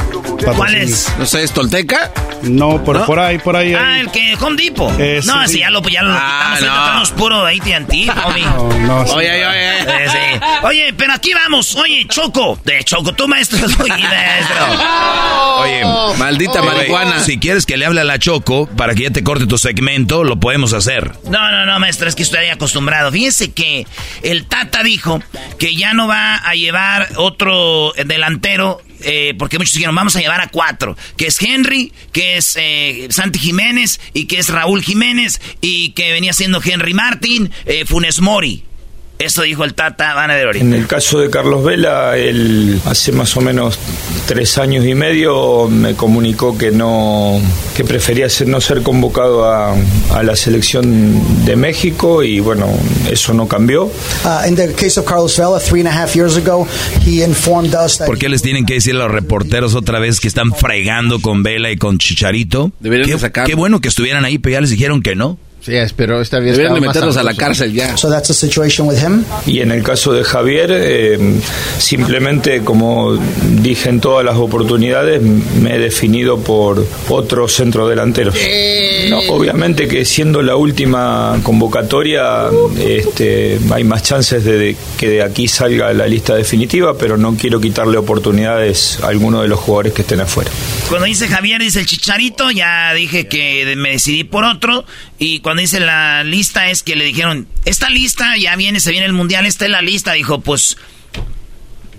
¿Cuál 0.55 0.75
es? 0.75 1.11
No 1.17 1.25
sé, 1.25 1.43
¿es 1.43 1.51
Tolteca? 1.51 2.11
No, 2.43 2.77
¿No? 2.77 2.83
por 2.83 3.19
ahí, 3.19 3.37
por 3.37 3.55
ahí. 3.55 3.73
Ah, 3.73 3.99
el 3.99 4.09
que 4.11 4.35
Home 4.39 4.55
Depot. 4.61 4.97
Ese 4.99 5.27
no, 5.27 5.45
sí. 5.45 5.53
si 5.55 5.59
ya 5.59 5.69
lo, 5.69 5.81
ya 5.81 6.01
lo 6.03 6.13
Ah, 6.17 6.55
quitamos. 6.57 7.11
no. 7.11 7.17
Puro 7.17 7.43
de 7.45 7.55
AT&T, 7.57 8.09
homie. 8.25 8.45
No, 8.45 8.69
no, 8.79 9.05
sí. 9.07 9.13
Oye, 9.15 9.29
oye, 9.31 9.45
oye. 9.45 9.79
Eh, 9.79 10.07
sí. 10.09 10.39
Oye, 10.63 10.93
pero 10.95 11.13
aquí 11.13 11.33
vamos. 11.33 11.75
Oye, 11.75 12.05
Choco. 12.07 12.57
De 12.63 12.81
Choco, 12.85 13.13
tú 13.13 13.27
maestro. 13.27 13.59
Oye, 13.83 14.03
maestro. 14.03 14.65
Oye, 15.59 15.83
Maldita 16.17 16.61
marihuana. 16.61 17.19
Si 17.19 17.39
quieres 17.39 17.65
que 17.65 17.75
le 17.75 17.85
hable 17.85 18.01
a 18.01 18.05
la 18.05 18.17
Choco 18.19 18.67
para 18.67 18.95
que 18.95 19.03
ya 19.03 19.11
te 19.11 19.23
corte 19.23 19.45
tu 19.45 19.57
segmento, 19.57 20.23
lo 20.23 20.39
podemos 20.39 20.71
hacer. 20.73 21.11
No, 21.25 21.51
no, 21.51 21.65
no, 21.65 21.79
maestro, 21.79 22.07
es 22.07 22.15
que 22.15 22.23
estoy 22.23 22.47
acostumbrado. 22.47 23.11
Fíjese 23.11 23.51
que 23.51 23.85
el 24.23 24.45
Tata 24.45 24.81
dijo 24.83 25.21
que 25.57 25.75
ya 25.75 25.93
no 25.93 26.07
va 26.07 26.35
a 26.37 26.53
llevar 26.55 27.09
otro 27.17 27.91
delantero, 28.05 28.81
eh, 29.01 29.33
porque 29.37 29.57
muchos 29.57 29.73
dijeron, 29.73 29.95
vamos 29.95 30.15
a 30.15 30.19
llevar 30.19 30.41
a 30.41 30.49
cuatro, 30.49 30.97
que 31.17 31.27
es 31.27 31.41
Henry, 31.41 31.91
que 32.11 32.37
es 32.37 32.55
eh, 32.59 33.07
Santi 33.09 33.39
Jiménez 33.39 33.99
y 34.13 34.25
que 34.25 34.39
es 34.39 34.49
Raúl 34.49 34.83
Jiménez 34.83 35.41
y 35.61 35.91
que 35.91 36.11
venía 36.11 36.33
siendo 36.33 36.61
Henry 36.63 36.93
Martin, 36.93 37.51
eh, 37.65 37.85
Funes 37.85 38.19
Mori. 38.21 38.63
Eso 39.21 39.41
dijo 39.41 39.65
el 39.65 39.73
Tata, 39.73 40.13
van 40.13 40.31
a 40.31 40.35
ver 40.35 40.45
ahorita. 40.45 40.63
En 40.63 40.73
el 40.73 40.87
caso 40.87 41.19
de 41.19 41.29
Carlos 41.29 41.61
Vela, 41.61 42.17
él 42.17 42.79
hace 42.85 43.11
más 43.11 43.35
o 43.35 43.41
menos 43.41 43.77
tres 44.27 44.57
años 44.57 44.85
y 44.85 44.95
medio 44.95 45.67
me 45.67 45.93
comunicó 45.93 46.57
que 46.57 46.71
no 46.71 47.37
que 47.75 47.83
prefería 47.83 48.29
ser- 48.29 48.47
no 48.47 48.61
ser 48.61 48.81
convocado 48.81 49.43
a, 49.43 49.75
a 50.13 50.23
la 50.23 50.37
selección 50.37 51.45
de 51.45 51.57
México 51.57 52.23
y 52.23 52.39
bueno, 52.39 52.67
eso 53.11 53.33
no 53.33 53.45
cambió. 53.49 53.91
In 54.47 54.55
the 54.55 54.71
case 54.73 54.97
of 54.97 55.05
Carlos 55.05 55.35
Vela, 55.37 55.59
three 55.59 55.81
and 55.81 55.89
a 55.89 56.01
half 56.03 56.15
years 56.15 56.37
ago, 56.37 56.65
he 57.05 57.21
informed 57.21 57.75
us 57.75 57.97
that 57.97 58.05
¿Por 58.05 58.17
qué 58.17 58.29
les 58.29 58.41
tienen 58.41 58.65
que 58.65 58.75
decir 58.75 58.95
a 58.95 58.99
los 58.99 59.11
reporteros 59.11 59.75
otra 59.75 59.99
vez 59.99 60.21
que 60.21 60.29
están 60.29 60.53
fregando 60.55 61.19
con 61.19 61.43
Vela 61.43 61.69
y 61.71 61.75
con 61.75 61.97
Chicharito? 61.97 62.71
Deberían 62.79 63.07
qué, 63.07 63.13
de 63.15 63.19
sacarlo. 63.19 63.47
qué 63.49 63.55
bueno 63.55 63.81
que 63.81 63.89
estuvieran 63.89 64.23
ahí, 64.23 64.37
pero 64.37 64.53
ya 64.53 64.61
les 64.61 64.69
dijeron 64.69 65.01
que 65.01 65.17
no. 65.17 65.37
Sí, 65.69 65.93
pero 65.95 66.21
esta 66.21 66.39
vez 66.39 66.57
Deberían 66.57 66.73
de 66.73 66.79
estaba 66.79 66.87
más 66.87 66.95
meterlos 66.95 67.17
a 67.17 67.23
la 67.23 67.33
cárcel 67.33 67.73
ya. 67.73 67.95
So 67.97 68.09
that's 68.09 68.27
the 68.27 68.33
situation 68.33 68.87
with 68.87 68.97
him. 68.97 69.23
Y 69.45 69.59
en 69.61 69.71
el 69.71 69.83
caso 69.83 70.13
de 70.13 70.23
Javier, 70.23 70.71
eh, 70.71 71.17
simplemente, 71.77 72.61
como 72.61 73.17
dije 73.61 73.89
en 73.89 73.99
todas 73.99 74.25
las 74.25 74.35
oportunidades, 74.37 75.21
me 75.21 75.75
he 75.75 75.79
definido 75.79 76.39
por 76.39 76.85
otros 77.09 77.55
centrodelanteros. 77.55 78.35
No, 79.09 79.19
obviamente 79.29 79.87
que 79.87 80.05
siendo 80.05 80.41
la 80.41 80.55
última 80.55 81.39
convocatoria, 81.43 82.47
este, 82.79 83.59
hay 83.71 83.83
más 83.83 84.03
chances 84.03 84.43
de, 84.43 84.57
de 84.57 84.75
que 84.97 85.09
de 85.09 85.23
aquí 85.23 85.47
salga 85.47 85.93
la 85.93 86.07
lista 86.07 86.35
definitiva, 86.35 86.97
pero 86.97 87.17
no 87.17 87.35
quiero 87.35 87.59
quitarle 87.59 87.97
oportunidades 87.97 88.99
a 89.03 89.07
alguno 89.07 89.41
de 89.41 89.47
los 89.47 89.59
jugadores 89.59 89.93
que 89.93 90.01
estén 90.01 90.21
afuera. 90.21 90.51
Cuando 90.87 91.05
dice 91.05 91.27
Javier, 91.27 91.61
dice 91.61 91.79
el 91.79 91.85
Chicharito, 91.85 92.51
ya 92.51 92.93
dije 92.93 93.27
que 93.27 93.73
me 93.77 93.91
decidí 93.91 94.23
por 94.23 94.43
otro. 94.43 94.85
Y 95.19 95.39
cuando 95.41 95.61
dice 95.61 95.79
la 95.81 96.23
lista 96.23 96.69
es 96.69 96.81
que 96.81 96.95
le 96.95 97.03
dijeron, 97.05 97.47
esta 97.65 97.89
lista 97.89 98.37
ya 98.37 98.55
viene, 98.55 98.79
se 98.79 98.91
viene 98.91 99.05
el 99.05 99.13
mundial, 99.13 99.45
esta 99.45 99.65
es 99.65 99.71
la 99.71 99.81
lista. 99.81 100.13
Dijo, 100.13 100.39
pues 100.39 100.77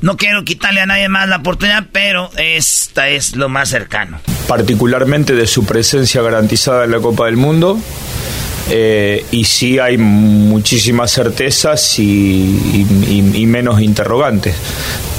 no 0.01 0.17
quiero 0.17 0.43
quitarle 0.45 0.81
a 0.81 0.87
nadie 0.87 1.09
más 1.11 1.29
la 1.29 1.37
oportunidad, 1.37 1.87
pero 1.93 2.31
esta 2.39 3.09
es 3.11 3.37
lo 3.37 3.49
más 3.51 3.69
cercano. 3.69 4.19
particularmente 4.49 5.35
de 5.35 5.47
su 5.47 5.65
presencia 5.65 6.23
garantizada 6.23 6.85
en 6.85 6.91
la 6.93 6.99
Copa 7.01 7.27
del 7.27 7.37
Mundo. 7.37 7.79
eh, 8.73 9.25
y 9.33 9.45
sí 9.45 9.79
hay 9.81 9.99
muchísimas 9.99 11.11
certezas 11.13 11.99
y, 11.99 12.03
y- 12.05 12.87
y- 13.35 13.43
y 13.43 13.47
menos 13.47 13.81
interrogantes. 13.83 14.55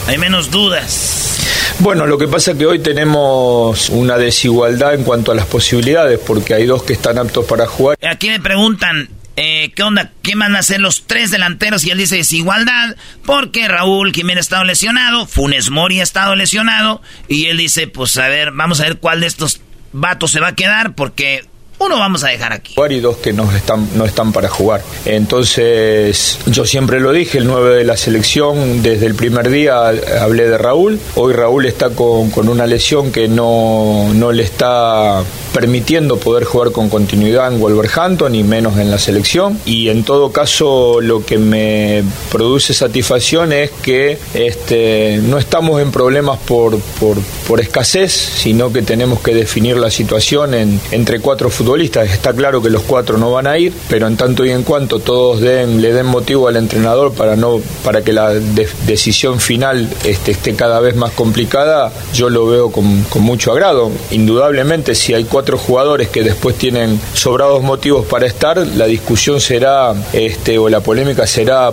Hay 0.07 0.17
menos 0.17 0.49
dudas. 0.51 1.37
Bueno, 1.81 2.05
lo 2.05 2.19
que 2.19 2.27
pasa 2.27 2.51
es 2.51 2.59
que 2.59 2.67
hoy 2.67 2.77
tenemos 2.77 3.89
una 3.89 4.19
desigualdad 4.19 4.93
en 4.93 5.03
cuanto 5.03 5.31
a 5.31 5.35
las 5.35 5.47
posibilidades, 5.47 6.19
porque 6.19 6.53
hay 6.53 6.67
dos 6.67 6.83
que 6.83 6.93
están 6.93 7.17
aptos 7.17 7.43
para 7.45 7.65
jugar. 7.65 7.97
Aquí 8.07 8.29
le 8.29 8.39
preguntan, 8.39 9.09
eh, 9.35 9.71
¿qué 9.75 9.81
onda? 9.81 10.11
¿Qué 10.21 10.35
van 10.35 10.55
a 10.55 10.59
hacer 10.59 10.79
los 10.79 11.07
tres 11.07 11.31
delanteros? 11.31 11.83
Y 11.83 11.89
él 11.89 11.97
dice 11.97 12.17
desigualdad, 12.17 12.95
porque 13.25 13.67
Raúl 13.67 14.13
Jiménez 14.13 14.37
ha 14.37 14.41
estado 14.41 14.63
lesionado, 14.63 15.25
Funes 15.25 15.71
Mori 15.71 15.99
ha 16.01 16.03
estado 16.03 16.35
lesionado, 16.35 17.01
y 17.27 17.47
él 17.47 17.57
dice, 17.57 17.87
pues 17.87 18.15
a 18.19 18.27
ver, 18.27 18.51
vamos 18.51 18.79
a 18.79 18.83
ver 18.83 18.97
cuál 18.99 19.21
de 19.21 19.25
estos 19.25 19.61
vatos 19.91 20.29
se 20.29 20.39
va 20.39 20.49
a 20.49 20.55
quedar, 20.55 20.93
porque 20.93 21.45
uno 21.81 21.97
vamos 21.97 22.23
a 22.23 22.27
dejar 22.27 22.53
aquí. 22.53 22.75
y 22.89 22.99
dos 22.99 23.17
que 23.17 23.33
no 23.33 23.51
están, 23.55 23.87
no 23.95 24.05
están 24.05 24.31
para 24.31 24.49
jugar. 24.49 24.81
Entonces, 25.05 26.39
yo 26.45 26.65
siempre 26.65 26.99
lo 26.99 27.11
dije, 27.11 27.39
el 27.39 27.47
9 27.47 27.75
de 27.75 27.83
la 27.83 27.97
selección, 27.97 28.83
desde 28.83 29.07
el 29.07 29.15
primer 29.15 29.49
día 29.49 29.87
hablé 30.21 30.47
de 30.47 30.57
Raúl. 30.57 30.99
Hoy 31.15 31.33
Raúl 31.33 31.65
está 31.65 31.89
con, 31.89 32.29
con 32.29 32.49
una 32.49 32.67
lesión 32.67 33.11
que 33.11 33.27
no, 33.27 34.13
no 34.13 34.31
le 34.31 34.43
está 34.43 35.23
permitiendo 35.53 36.17
poder 36.17 36.43
jugar 36.45 36.71
con 36.71 36.89
continuidad 36.89 37.51
en 37.51 37.59
Wolverhampton 37.59 38.35
y 38.35 38.43
menos 38.43 38.77
en 38.77 38.91
la 38.91 38.97
selección. 38.97 39.59
Y 39.65 39.89
en 39.89 40.03
todo 40.03 40.31
caso, 40.31 41.01
lo 41.01 41.25
que 41.25 41.37
me 41.37 42.03
produce 42.31 42.73
satisfacción 42.73 43.53
es 43.53 43.71
que 43.71 44.17
este, 44.33 45.19
no 45.23 45.37
estamos 45.37 45.81
en 45.81 45.91
problemas 45.91 46.39
por, 46.39 46.79
por, 46.99 47.17
por 47.47 47.59
escasez, 47.59 48.11
sino 48.11 48.71
que 48.71 48.81
tenemos 48.81 49.19
que 49.21 49.33
definir 49.33 49.77
la 49.77 49.89
situación 49.89 50.53
en, 50.53 50.79
entre 50.91 51.19
cuatro 51.19 51.49
futbolistas. 51.49 51.70
Está 51.79 52.33
claro 52.33 52.61
que 52.61 52.69
los 52.69 52.81
cuatro 52.83 53.17
no 53.17 53.31
van 53.31 53.47
a 53.47 53.57
ir, 53.57 53.71
pero 53.89 54.07
en 54.07 54.17
tanto 54.17 54.45
y 54.45 54.51
en 54.51 54.63
cuanto 54.63 54.99
todos 54.99 55.39
den, 55.39 55.81
le 55.81 55.93
den 55.93 56.05
motivo 56.05 56.47
al 56.49 56.57
entrenador 56.57 57.13
para, 57.13 57.35
no, 57.37 57.61
para 57.83 58.01
que 58.03 58.11
la 58.11 58.29
de- 58.33 58.67
decisión 58.85 59.39
final 59.39 59.87
este, 60.03 60.31
esté 60.31 60.53
cada 60.55 60.79
vez 60.81 60.95
más 60.95 61.11
complicada, 61.11 61.91
yo 62.13 62.29
lo 62.29 62.45
veo 62.47 62.71
con, 62.71 63.05
mucho 63.21 63.51
agrado. 63.53 63.89
Indudablemente, 64.11 64.95
si 64.95 65.13
hay 65.13 65.23
cuatro 65.23 65.57
jugadores 65.57 66.09
que 66.09 66.23
después 66.23 66.57
tienen 66.57 66.99
sobrados 67.13 67.63
motivos 67.63 68.05
para 68.05 68.25
estar, 68.25 68.57
la 68.57 68.85
discusión 68.85 69.39
será, 69.39 69.93
este, 70.11 70.57
o 70.57 70.67
la 70.67 70.81
polémica 70.81 71.25
será 71.25 71.71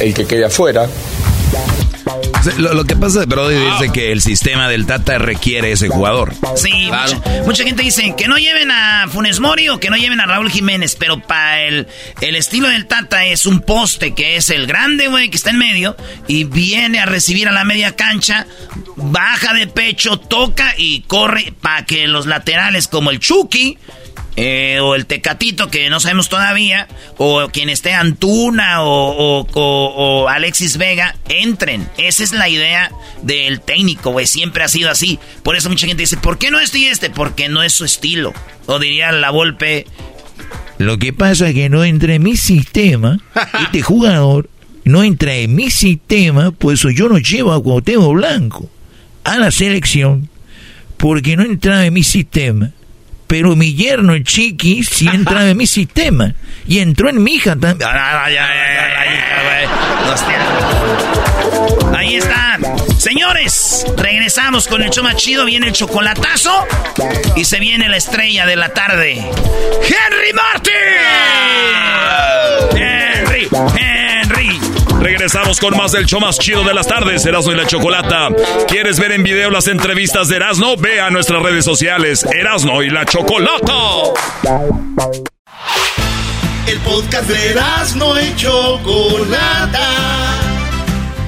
el 0.00 0.14
que 0.14 0.26
quede 0.26 0.44
afuera. 0.44 0.86
Lo, 2.58 2.74
lo 2.74 2.84
que 2.84 2.96
pasa, 2.96 3.24
Brody, 3.26 3.54
es 3.56 3.80
de 3.80 3.92
que 3.92 4.12
el 4.12 4.20
sistema 4.20 4.68
del 4.68 4.86
Tata 4.86 5.18
requiere 5.18 5.72
ese 5.72 5.88
jugador. 5.88 6.34
Sí, 6.56 6.90
mucha, 6.90 7.42
mucha 7.44 7.64
gente 7.64 7.82
dice 7.82 8.14
que 8.16 8.28
no 8.28 8.36
lleven 8.36 8.70
a 8.70 9.06
Funes 9.08 9.40
Mori 9.40 9.68
o 9.68 9.80
que 9.80 9.90
no 9.90 9.96
lleven 9.96 10.20
a 10.20 10.26
Raúl 10.26 10.50
Jiménez, 10.50 10.96
pero 10.98 11.20
para 11.20 11.62
el, 11.62 11.86
el 12.20 12.36
estilo 12.36 12.68
del 12.68 12.86
Tata 12.86 13.24
es 13.24 13.46
un 13.46 13.60
poste 13.60 14.14
que 14.14 14.36
es 14.36 14.50
el 14.50 14.66
grande, 14.66 15.08
güey, 15.08 15.30
que 15.30 15.36
está 15.36 15.50
en 15.50 15.58
medio 15.58 15.96
y 16.28 16.44
viene 16.44 17.00
a 17.00 17.06
recibir 17.06 17.48
a 17.48 17.52
la 17.52 17.64
media 17.64 17.96
cancha, 17.96 18.46
baja 18.96 19.54
de 19.54 19.66
pecho, 19.66 20.18
toca 20.18 20.74
y 20.76 21.02
corre 21.02 21.52
para 21.60 21.84
que 21.86 22.06
los 22.08 22.26
laterales 22.26 22.88
como 22.88 23.10
el 23.10 23.20
Chucky 23.20 23.78
eh, 24.36 24.78
o 24.82 24.94
el 24.94 25.06
Tecatito, 25.06 25.70
que 25.70 25.88
no 25.90 26.00
sabemos 26.00 26.28
todavía, 26.28 26.88
o 27.18 27.48
quien 27.52 27.68
esté 27.68 27.92
Antuna 27.94 28.82
o, 28.82 28.88
o- 29.40 29.46
o- 29.54 29.94
o 30.24 30.28
Alexis 30.28 30.76
Vega, 30.76 31.14
entren. 31.28 31.88
Esa 31.98 32.24
es 32.24 32.32
la 32.32 32.48
idea 32.48 32.90
del 33.22 33.60
técnico, 33.60 34.10
güey. 34.10 34.26
Siempre 34.26 34.64
ha 34.64 34.68
sido 34.68 34.90
así. 34.90 35.18
Por 35.42 35.56
eso 35.56 35.70
mucha 35.70 35.86
gente 35.86 36.02
dice, 36.02 36.16
¿por 36.16 36.38
qué 36.38 36.50
no 36.50 36.58
este 36.60 36.78
y 36.80 36.86
este? 36.86 37.10
Porque 37.10 37.48
no 37.48 37.62
es 37.62 37.72
su 37.72 37.84
estilo. 37.84 38.32
O 38.66 38.78
diría 38.78 39.12
la 39.12 39.30
Volpe, 39.30 39.86
Lo 40.78 40.98
que 40.98 41.12
pasa 41.12 41.48
es 41.48 41.54
que 41.54 41.68
no 41.68 41.84
entra 41.84 42.14
en 42.14 42.22
mi 42.24 42.36
sistema, 42.36 43.20
este 43.64 43.82
jugador 43.82 44.48
no 44.84 45.02
entra 45.04 45.34
en 45.36 45.54
mi 45.54 45.70
sistema, 45.70 46.50
por 46.50 46.74
eso 46.74 46.90
yo 46.90 47.08
no 47.08 47.18
llevo 47.18 47.52
a 47.52 47.62
Cuauhtémoc 47.62 48.12
Blanco 48.14 48.68
a 49.22 49.38
la 49.38 49.50
selección, 49.50 50.28
porque 50.96 51.36
no 51.36 51.44
entraba 51.44 51.86
en 51.86 51.94
mi 51.94 52.02
sistema. 52.02 52.72
Pero 53.26 53.56
mi 53.56 53.74
yerno, 53.74 54.14
el 54.14 54.24
Chiqui, 54.24 54.82
sí 54.84 55.08
entraba 55.12 55.48
en 55.48 55.56
mi 55.56 55.66
sistema. 55.66 56.34
Y 56.66 56.78
entró 56.78 57.08
en 57.10 57.22
mi 57.22 57.34
hija 57.34 57.56
también. 57.56 57.88
Ahí 61.96 62.16
está. 62.16 62.58
Señores, 62.98 63.86
regresamos 63.96 64.66
con 64.66 64.82
el 64.82 64.90
show 64.90 65.04
más 65.04 65.16
chido. 65.16 65.44
Viene 65.44 65.66
el 65.66 65.72
chocolatazo. 65.72 66.66
Y 67.36 67.44
se 67.44 67.60
viene 67.60 67.88
la 67.88 67.96
estrella 67.96 68.46
de 68.46 68.56
la 68.56 68.70
tarde. 68.70 69.14
¡Henry 69.14 70.32
Martin! 70.32 70.72
¡Henry! 72.76 73.48
¡Henry! 73.78 74.03
Regresamos 75.04 75.60
con 75.60 75.76
más 75.76 75.92
del 75.92 76.06
show 76.06 76.18
más 76.18 76.38
chido 76.38 76.64
de 76.64 76.72
las 76.72 76.86
tardes, 76.86 77.26
Erasmo 77.26 77.52
y 77.52 77.56
la 77.56 77.66
Chocolata. 77.66 78.28
¿Quieres 78.66 78.98
ver 78.98 79.12
en 79.12 79.22
video 79.22 79.50
las 79.50 79.68
entrevistas 79.68 80.28
de 80.28 80.36
Erasmo? 80.36 80.78
Ve 80.78 80.98
a 80.98 81.10
nuestras 81.10 81.42
redes 81.42 81.66
sociales, 81.66 82.24
Erasmo 82.24 82.82
y 82.82 82.88
la 82.88 83.04
Chocolata. 83.04 83.74
El 86.66 86.78
podcast 86.78 87.28
de 87.28 87.54
no 87.96 88.18
y 88.18 88.34
Chocolata. 88.34 89.90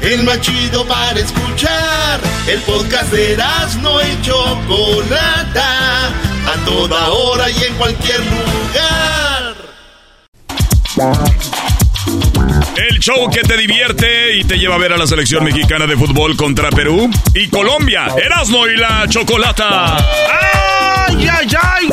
El 0.01 0.23
más 0.23 0.41
chido 0.41 0.87
para 0.87 1.21
escuchar. 1.21 2.19
El 2.49 2.61
podcast 2.63 3.13
de 3.13 3.37
no 3.83 4.01
y 4.01 4.23
Chocolata. 4.23 6.07
A 6.09 6.65
toda 6.65 7.11
hora 7.11 7.51
y 7.51 7.63
en 7.63 7.75
cualquier 7.75 8.21
lugar. 8.21 9.55
El 12.77 12.99
show 13.01 13.31
que 13.31 13.41
te 13.41 13.57
divierte 13.57 14.37
y 14.37 14.45
te 14.45 14.59
lleva 14.59 14.75
a 14.75 14.79
ver 14.79 14.93
a 14.93 14.97
la 14.99 15.07
selección 15.07 15.45
mexicana 15.45 15.87
de 15.87 15.97
fútbol 15.97 16.37
contra 16.37 16.69
Perú 16.71 17.11
y 17.35 17.49
Colombia. 17.49 18.07
Erasmo 18.23 18.67
y 18.67 18.77
la 18.77 19.07
Chocolata. 19.09 19.97
¡Ay, 19.97 21.27
ay, 21.31 21.49
ay! 21.63 21.89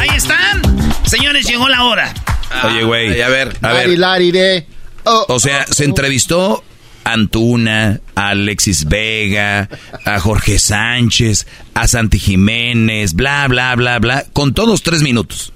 Ahí 0.00 0.16
están. 0.16 0.62
Señores, 1.04 1.46
llegó 1.46 1.68
la 1.68 1.84
hora. 1.84 2.14
Oye, 2.64 2.84
güey. 2.84 3.20
a 3.20 3.28
ver. 3.28 3.56
A 3.60 3.72
ver. 3.72 3.88
Lari, 3.88 3.96
lari, 3.96 4.32
de. 4.32 4.66
Oh, 5.04 5.26
O 5.28 5.40
sea, 5.40 5.66
se 5.66 5.84
entrevistó 5.84 6.62
Antuna, 7.04 8.00
a 8.14 8.28
Alexis 8.30 8.86
Vega, 8.86 9.68
a 10.04 10.20
Jorge 10.20 10.58
Sánchez, 10.58 11.46
a 11.74 11.88
Santi 11.88 12.18
Jiménez, 12.18 13.14
bla, 13.14 13.46
bla, 13.48 13.74
bla, 13.74 13.98
bla, 13.98 14.24
con 14.32 14.54
todos 14.54 14.82
tres 14.82 15.02
minutos. 15.02 15.52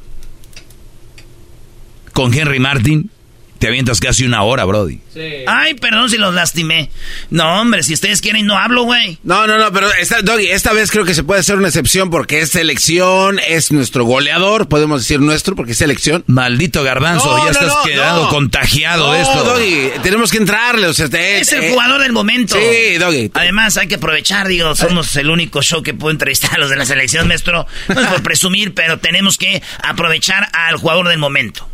Con 2.13 2.35
Henry 2.35 2.59
Martin, 2.59 3.11
te 3.59 3.67
avientas 3.67 4.01
casi 4.01 4.25
una 4.25 4.43
hora, 4.43 4.65
Brody. 4.65 5.01
Ay, 5.47 5.75
perdón 5.75 6.09
si 6.11 6.17
los 6.17 6.33
lastimé. 6.33 6.91
No, 7.31 7.61
hombre, 7.61 7.83
si 7.83 7.93
ustedes 7.95 8.21
quieren 8.21 8.47
no 8.47 8.57
hablo, 8.57 8.85
güey. 8.85 9.19
No, 9.25 9.47
no, 9.47 9.59
no, 9.59 9.73
pero 9.73 9.93
esta, 9.95 10.23
Doggy, 10.23 10.47
esta 10.47 10.73
vez 10.73 10.91
creo 10.91 11.05
que 11.05 11.15
se 11.15 11.25
puede 11.25 11.41
hacer 11.41 11.57
una 11.57 11.69
excepción 11.69 12.09
porque 12.11 12.41
es 12.41 12.51
selección, 12.51 13.41
es 13.49 13.73
nuestro 13.73 14.05
goleador, 14.05 14.69
podemos 14.69 15.01
decir 15.03 15.21
nuestro 15.21 15.57
porque 15.57 15.73
es 15.73 15.79
selección. 15.79 16.23
Maldito 16.27 16.83
garbanzo, 16.85 17.27
No, 17.27 17.39
ya 17.39 17.45
no, 17.45 17.51
estás 17.51 17.69
no, 17.69 17.83
quedando 17.83 18.23
no. 18.25 18.29
contagiado 18.29 19.13
de 19.13 19.23
No, 19.23 19.25
esto. 19.25 19.45
Doggy, 19.45 19.91
tenemos 20.03 20.31
que 20.31 20.39
entrarle, 20.39 20.87
o 20.87 20.95
sea, 20.95 21.07
este, 21.07 21.41
Es 21.41 21.53
el 21.53 21.65
eh, 21.65 21.71
jugador 21.71 22.01
del 22.01 22.13
momento. 22.13 22.57
Sí, 22.57 22.97
Doggy. 22.99 23.31
Además, 23.35 23.77
hay 23.77 23.89
que 23.89 23.97
aprovechar, 23.97 24.47
digo, 24.47 24.75
somos 24.77 25.15
el 25.17 25.31
único 25.31 25.63
show 25.63 25.83
que 25.83 25.95
puede 25.95 26.13
entrevistar 26.13 26.55
a 26.55 26.59
los 26.59 26.71
de 26.71 26.77
la 26.77 26.87
selección, 26.87 27.27
maestro. 27.27 27.67
No 27.89 28.01
es 28.01 28.07
por 28.07 28.23
presumir, 28.29 28.73
pero 28.75 28.99
tenemos 28.99 29.37
que 29.37 29.63
aprovechar 29.83 30.49
al 30.53 30.77
jugador 30.77 31.09
del 31.09 31.19
momento. 31.19 31.69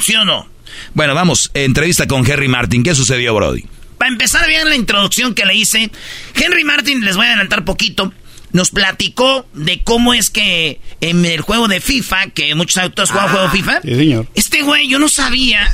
¿Sí 0.00 0.14
o 0.16 0.24
no? 0.24 0.53
Bueno, 0.94 1.14
vamos, 1.14 1.50
entrevista 1.54 2.06
con 2.06 2.28
Henry 2.30 2.48
Martin. 2.48 2.82
¿Qué 2.82 2.94
sucedió, 2.94 3.34
Brody? 3.34 3.64
Para 3.98 4.10
empezar 4.10 4.46
bien 4.48 4.68
la 4.68 4.76
introducción 4.76 5.34
que 5.34 5.44
le 5.44 5.54
hice, 5.54 5.90
Henry 6.34 6.64
Martin, 6.64 7.04
les 7.04 7.16
voy 7.16 7.26
a 7.26 7.30
adelantar 7.30 7.64
poquito, 7.64 8.12
nos 8.52 8.70
platicó 8.70 9.46
de 9.54 9.82
cómo 9.82 10.14
es 10.14 10.30
que 10.30 10.80
en 11.00 11.24
el 11.24 11.40
juego 11.40 11.68
de 11.68 11.80
FIFA, 11.80 12.30
que 12.30 12.54
muchos 12.54 12.76
autores 12.78 13.10
juegan 13.10 13.30
juego 13.30 13.50
FIFA, 13.50 13.80
Sí, 13.82 13.94
señor. 13.94 14.28
este 14.34 14.62
güey 14.62 14.88
yo 14.88 14.98
no 14.98 15.08
sabía 15.08 15.68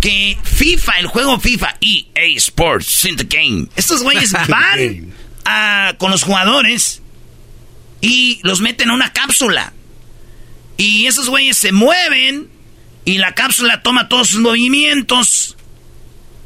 que 0.00 0.36
FIFA, 0.42 0.92
el 1.00 1.06
juego 1.06 1.40
FIFA, 1.40 1.76
EA 1.80 2.36
Sports, 2.36 3.04
in 3.06 3.16
the 3.16 3.24
game, 3.24 3.66
estos 3.76 4.02
güeyes 4.02 4.32
van 4.48 5.12
a- 5.46 5.94
con 5.98 6.10
los 6.10 6.22
jugadores 6.22 7.00
y 8.00 8.40
los 8.42 8.60
meten 8.60 8.90
a 8.90 8.94
una 8.94 9.12
cápsula. 9.12 9.72
Y 10.76 11.06
esos 11.06 11.28
güeyes 11.28 11.56
se 11.56 11.72
mueven 11.72 12.48
y 13.04 13.18
la 13.18 13.34
cápsula 13.34 13.82
toma 13.82 14.08
todos 14.08 14.28
sus 14.28 14.40
movimientos. 14.40 15.56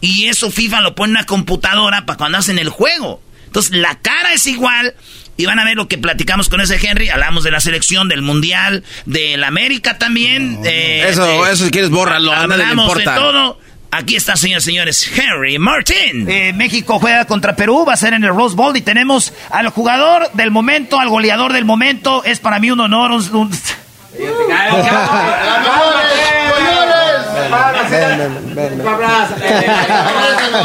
Y 0.01 0.27
eso 0.27 0.51
FIFA 0.51 0.81
lo 0.83 0.95
pone 0.95 1.11
en 1.13 1.17
una 1.19 1.27
computadora 1.27 2.07
para 2.07 2.17
cuando 2.17 2.39
hacen 2.39 2.59
el 2.59 2.69
juego. 2.69 3.21
Entonces 3.47 3.73
la 3.75 3.97
cara 4.01 4.33
es 4.33 4.47
igual. 4.47 4.95
Y 5.37 5.47
van 5.47 5.59
a 5.61 5.65
ver 5.65 5.77
lo 5.77 5.87
que 5.87 5.99
platicamos 5.99 6.49
con 6.49 6.61
ese 6.61 6.85
Henry. 6.85 7.09
Hablamos 7.11 7.45
de 7.45 7.53
la 7.53 7.61
selección, 7.61 8.09
del 8.09 8.23
mundial, 8.23 8.83
del 9.07 9.45
América 9.45 9.97
también. 9.99 10.61
eh, 10.65 11.07
Eso, 11.09 11.25
de- 11.25 11.53
eso 11.53 11.65
si 11.65 11.71
quieres 11.71 11.91
bórralo, 11.91 12.33
Hablamos 12.33 12.97
de 12.97 13.05
todo. 13.05 13.61
Aquí 13.91 14.17
está, 14.17 14.37
señores 14.37 14.65
señores, 14.65 15.11
Henry 15.17 15.59
Martin. 15.59 16.29
Eh, 16.29 16.53
México 16.53 16.99
juega 16.99 17.25
contra 17.25 17.57
Perú, 17.57 17.85
va 17.89 17.95
a 17.95 17.97
ser 17.97 18.13
en 18.15 18.23
el 18.25 18.31
Rose 18.31 18.55
Bowl 18.55 18.77
y 18.77 18.83
tenemos 18.83 19.33
al 19.51 19.69
jugador 19.71 20.31
del 20.35 20.51
momento, 20.51 20.99
al 21.01 21.09
goleador 21.09 21.53
del 21.55 21.65
momento. 21.65 22.23
Es 22.25 22.39
para 22.41 22.59
mí 22.59 22.71
un 22.71 22.81
honor. 22.81 23.13
un- 23.13 23.35
un- 23.35 23.51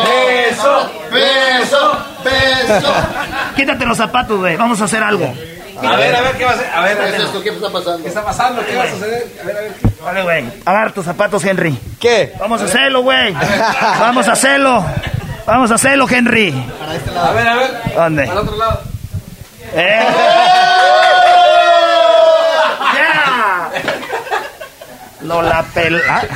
Peso, 0.03 0.91
peso, 1.11 1.97
peso. 2.23 2.93
Quítate 3.55 3.85
los 3.85 3.97
zapatos, 3.97 4.39
güey. 4.39 4.55
Vamos 4.55 4.81
a 4.81 4.85
hacer 4.85 5.03
algo. 5.03 5.33
A 5.81 5.95
ver, 5.97 6.15
a 6.15 6.21
ver, 6.21 6.37
¿qué 6.37 6.45
va 6.45 6.51
a 6.51 6.53
hacer? 6.53 6.69
A 6.73 6.81
ver, 6.81 6.97
¿Qué 6.97 7.09
es 7.09 7.23
esto? 7.23 7.41
¿Qué 7.43 7.49
está 7.49 7.69
pasando? 7.69 8.01
¿Qué 8.03 8.07
está 8.07 8.23
pasando? 8.23 8.65
¿Qué 8.65 8.75
va 8.75 8.83
a 8.83 8.89
suceder? 8.89 9.27
A 9.41 9.45
ver, 9.45 9.57
a 9.57 9.61
ver. 9.61 9.73
Vale, 10.03 10.23
güey. 10.23 10.45
Agarra 10.65 10.91
tus 10.91 11.05
zapatos, 11.05 11.43
Henry. 11.43 11.77
¿Qué? 11.99 12.33
Vamos 12.39 12.61
a 12.61 12.65
hacerlo, 12.65 13.01
güey. 13.01 13.33
Vamos 13.99 14.27
a 14.27 14.31
hacerlo. 14.33 14.85
Vamos 15.45 15.71
a 15.71 15.75
hacerlo, 15.75 16.07
Henry. 16.09 16.53
A 17.17 17.31
ver, 17.33 17.47
a 17.47 17.55
ver. 17.55 17.71
¿Dónde? 17.95 18.23
Al 18.29 18.37
otro 18.37 18.55
lado. 18.55 18.81
¡Eh! 19.75 20.07
¡Ya! 22.95 23.71
No 25.23 25.41
la 25.41 25.63
pela. 25.63 26.27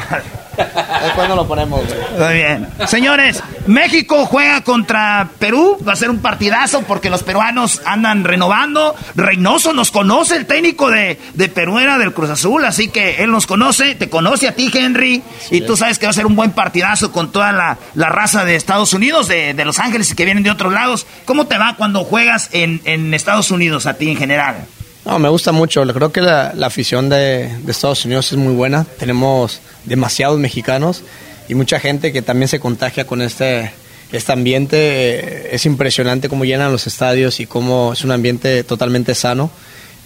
Después 1.04 1.30
no 1.30 1.36
lo 1.36 1.48
ponemos, 1.48 1.82
güey. 1.86 2.00
Muy 2.20 2.34
bien. 2.34 2.68
Señores, 2.88 3.44
México 3.68 4.26
juega 4.26 4.62
contra 4.62 5.30
Perú. 5.38 5.78
Va 5.88 5.94
a 5.94 5.96
ser 5.96 6.10
un 6.10 6.20
partidazo 6.20 6.82
porque 6.82 7.12
los 7.12 7.22
peruanos 7.22 7.82
andan 7.86 8.24
renovando. 8.24 8.96
Reynoso 9.16 9.74
nos 9.74 9.92
conoce, 9.92 10.36
el 10.36 10.48
técnico 10.48 10.90
de, 10.90 11.20
de 11.36 11.50
Perú 11.50 11.78
era 11.78 12.00
del 12.00 12.12
Cruz 12.14 12.32
Azul, 12.32 12.66
así 12.66 12.88
que 12.88 13.24
él 13.24 13.32
nos 13.32 13.46
conoce, 13.46 13.94
te 13.94 14.10
conoce 14.10 14.48
a 14.48 14.56
ti, 14.56 14.72
Henry. 14.74 15.22
y 15.52 15.62
tú 15.62 15.78
sabes 15.78 16.00
que 16.00 16.08
va 16.08 16.10
a 16.10 16.14
ser 16.14 16.26
un 16.26 16.36
buen 16.36 16.52
partidazo 16.52 17.12
con 17.12 17.32
toda 17.32 17.52
la, 17.52 17.78
la 17.94 18.10
raza 18.10 18.44
de 18.44 18.56
Estados 18.56 18.94
Unidos, 18.94 19.28
de, 19.28 19.54
de 19.54 19.66
Los 19.66 19.78
Ángeles 19.78 20.10
y 20.12 20.16
que 20.16 20.26
vienen 20.26 20.44
de 20.44 20.50
otros 20.52 20.74
lados. 20.74 21.06
¿Cómo 21.26 21.46
te 21.46 21.58
va 21.60 21.76
cuando 21.78 22.04
juegas 22.04 22.50
en, 22.52 22.82
en 22.86 23.14
Estados 23.14 23.52
Unidos 23.52 23.86
a 23.86 23.94
ti 23.96 24.10
en 24.10 24.18
general? 24.18 24.66
No, 25.08 25.20
me 25.20 25.30
gusta 25.30 25.54
mucho. 25.54 25.86
Creo 25.94 26.12
que 26.12 26.20
la, 26.20 26.52
la 26.54 26.68
afición 26.68 27.08
de, 27.08 27.48
de 27.64 27.72
Estados 27.72 28.04
Unidos 28.04 28.30
es 28.34 28.38
muy 28.38 28.54
buena. 28.54 28.86
Tenemos 29.00 29.62
demasiados 29.86 30.38
mexicanos 30.38 31.02
y 31.48 31.56
mucha 31.56 31.80
gente 31.80 32.12
que 32.12 32.22
también 32.22 32.50
se 32.50 32.60
contagia 32.60 33.08
con 33.08 33.22
este, 33.22 33.72
este 34.12 34.34
ambiente. 34.34 35.56
Es 35.56 35.66
impresionante 35.66 36.28
cómo 36.28 36.44
llenan 36.44 36.74
los 36.74 36.88
estadios 36.88 37.40
y 37.40 37.46
cómo 37.46 37.94
es 37.94 38.04
un 38.04 38.12
ambiente 38.12 38.66
totalmente 38.66 39.16
sano 39.16 39.50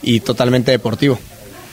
y 0.04 0.20
totalmente 0.20 0.70
deportivo. 0.70 1.18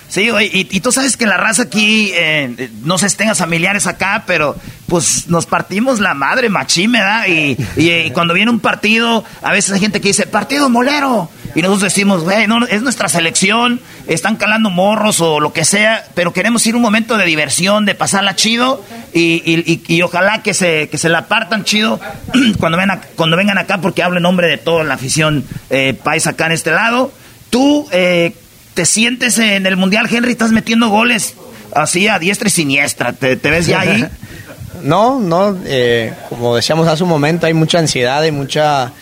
Sí, 0.08 0.30
güey, 0.30 0.46
y, 0.52 0.68
y 0.70 0.80
tú 0.80 0.90
sabes 0.90 1.18
que 1.18 1.26
la 1.26 1.36
raza 1.36 1.62
aquí, 1.64 2.10
eh, 2.14 2.70
no 2.82 2.96
sé 2.96 3.10
si 3.10 3.16
tengas 3.18 3.38
familiares 3.38 3.86
acá, 3.86 4.24
pero 4.26 4.56
pues 4.86 5.28
nos 5.28 5.44
partimos 5.44 6.00
la 6.00 6.14
madre 6.14 6.48
machín, 6.48 6.92
¿verdad? 6.92 7.26
Y, 7.28 7.58
y, 7.76 7.90
eh, 7.90 8.10
cuando 8.14 8.32
viene 8.32 8.50
un 8.50 8.58
partido, 8.60 9.22
a 9.42 9.52
veces 9.52 9.72
hay 9.72 9.80
gente 9.80 10.00
que 10.00 10.08
dice, 10.08 10.26
partido 10.26 10.70
molero. 10.70 11.30
Y 11.54 11.60
nosotros 11.60 11.82
decimos, 11.92 12.24
güey, 12.24 12.46
no, 12.46 12.64
es 12.66 12.80
nuestra 12.80 13.08
selección, 13.08 13.80
están 14.06 14.36
calando 14.36 14.70
morros 14.70 15.20
o 15.20 15.40
lo 15.40 15.52
que 15.52 15.66
sea, 15.66 16.06
pero 16.14 16.32
queremos 16.32 16.66
ir 16.66 16.74
un 16.74 16.80
momento 16.82 17.18
de 17.18 17.26
diversión, 17.26 17.84
de 17.84 17.94
pasarla 17.94 18.34
chido 18.34 18.82
y, 19.12 19.42
y- 19.44 19.82
y- 19.86 19.94
y 19.94 20.02
ojalá 20.02 20.42
que 20.42 20.54
se, 20.54 20.88
que 20.88 20.96
se 20.96 21.10
la 21.10 21.26
partan 21.26 21.64
chido 21.64 22.00
cuando, 22.58 22.78
ven 22.78 22.90
a- 22.92 23.00
cuando 23.16 23.36
vengan 23.36 23.58
acá, 23.58 23.78
porque 23.82 24.02
hablo 24.02 24.16
en 24.16 24.22
nombre 24.22 24.46
de 24.48 24.56
toda 24.56 24.84
la 24.84 24.94
afición 24.94 25.44
eh, 25.68 25.92
paisa 26.02 26.30
acá 26.30 26.46
en 26.46 26.52
este 26.52 26.70
lado. 26.70 27.12
Tú, 27.50 27.86
eh, 27.92 28.34
te 28.78 28.86
sientes 28.86 29.40
en 29.40 29.66
el 29.66 29.76
Mundial, 29.76 30.06
Henry, 30.08 30.30
estás 30.30 30.52
metiendo 30.52 30.88
goles 30.88 31.34
así 31.74 32.06
a 32.06 32.20
diestra 32.20 32.46
y 32.46 32.52
siniestra. 32.52 33.12
¿Te, 33.12 33.34
ves 33.34 33.66
ya 33.66 33.80
ahí? 33.80 34.06
No, 34.84 35.18
no, 35.18 35.58
eh, 35.66 36.12
como 36.28 36.54
decíamos 36.54 36.86
hace 36.86 37.02
un 37.02 37.08
momento, 37.08 37.46
hay 37.46 37.54
mucha 37.54 37.80
ansiedad, 37.80 38.20
hay 38.22 38.30
mucha 38.30 38.92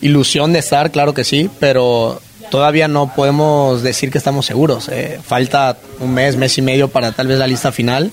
ilusión 0.00 0.52
de 0.52 0.58
estar, 0.58 0.90
claro 0.90 1.14
que 1.14 1.22
sí, 1.22 1.48
pero 1.60 2.20
todavía 2.50 2.88
no 2.88 3.14
podemos 3.14 3.84
decir 3.84 4.10
que 4.10 4.18
estamos 4.18 4.46
seguros. 4.46 4.88
eh, 4.88 5.20
falta 5.24 5.78
un 6.00 6.12
mes, 6.12 6.34
mes 6.34 6.58
y 6.58 6.62
medio 6.62 6.88
para 6.88 7.12
tal 7.12 7.28
vez 7.28 7.38
la 7.38 7.46
lista 7.46 7.70
final 7.70 8.10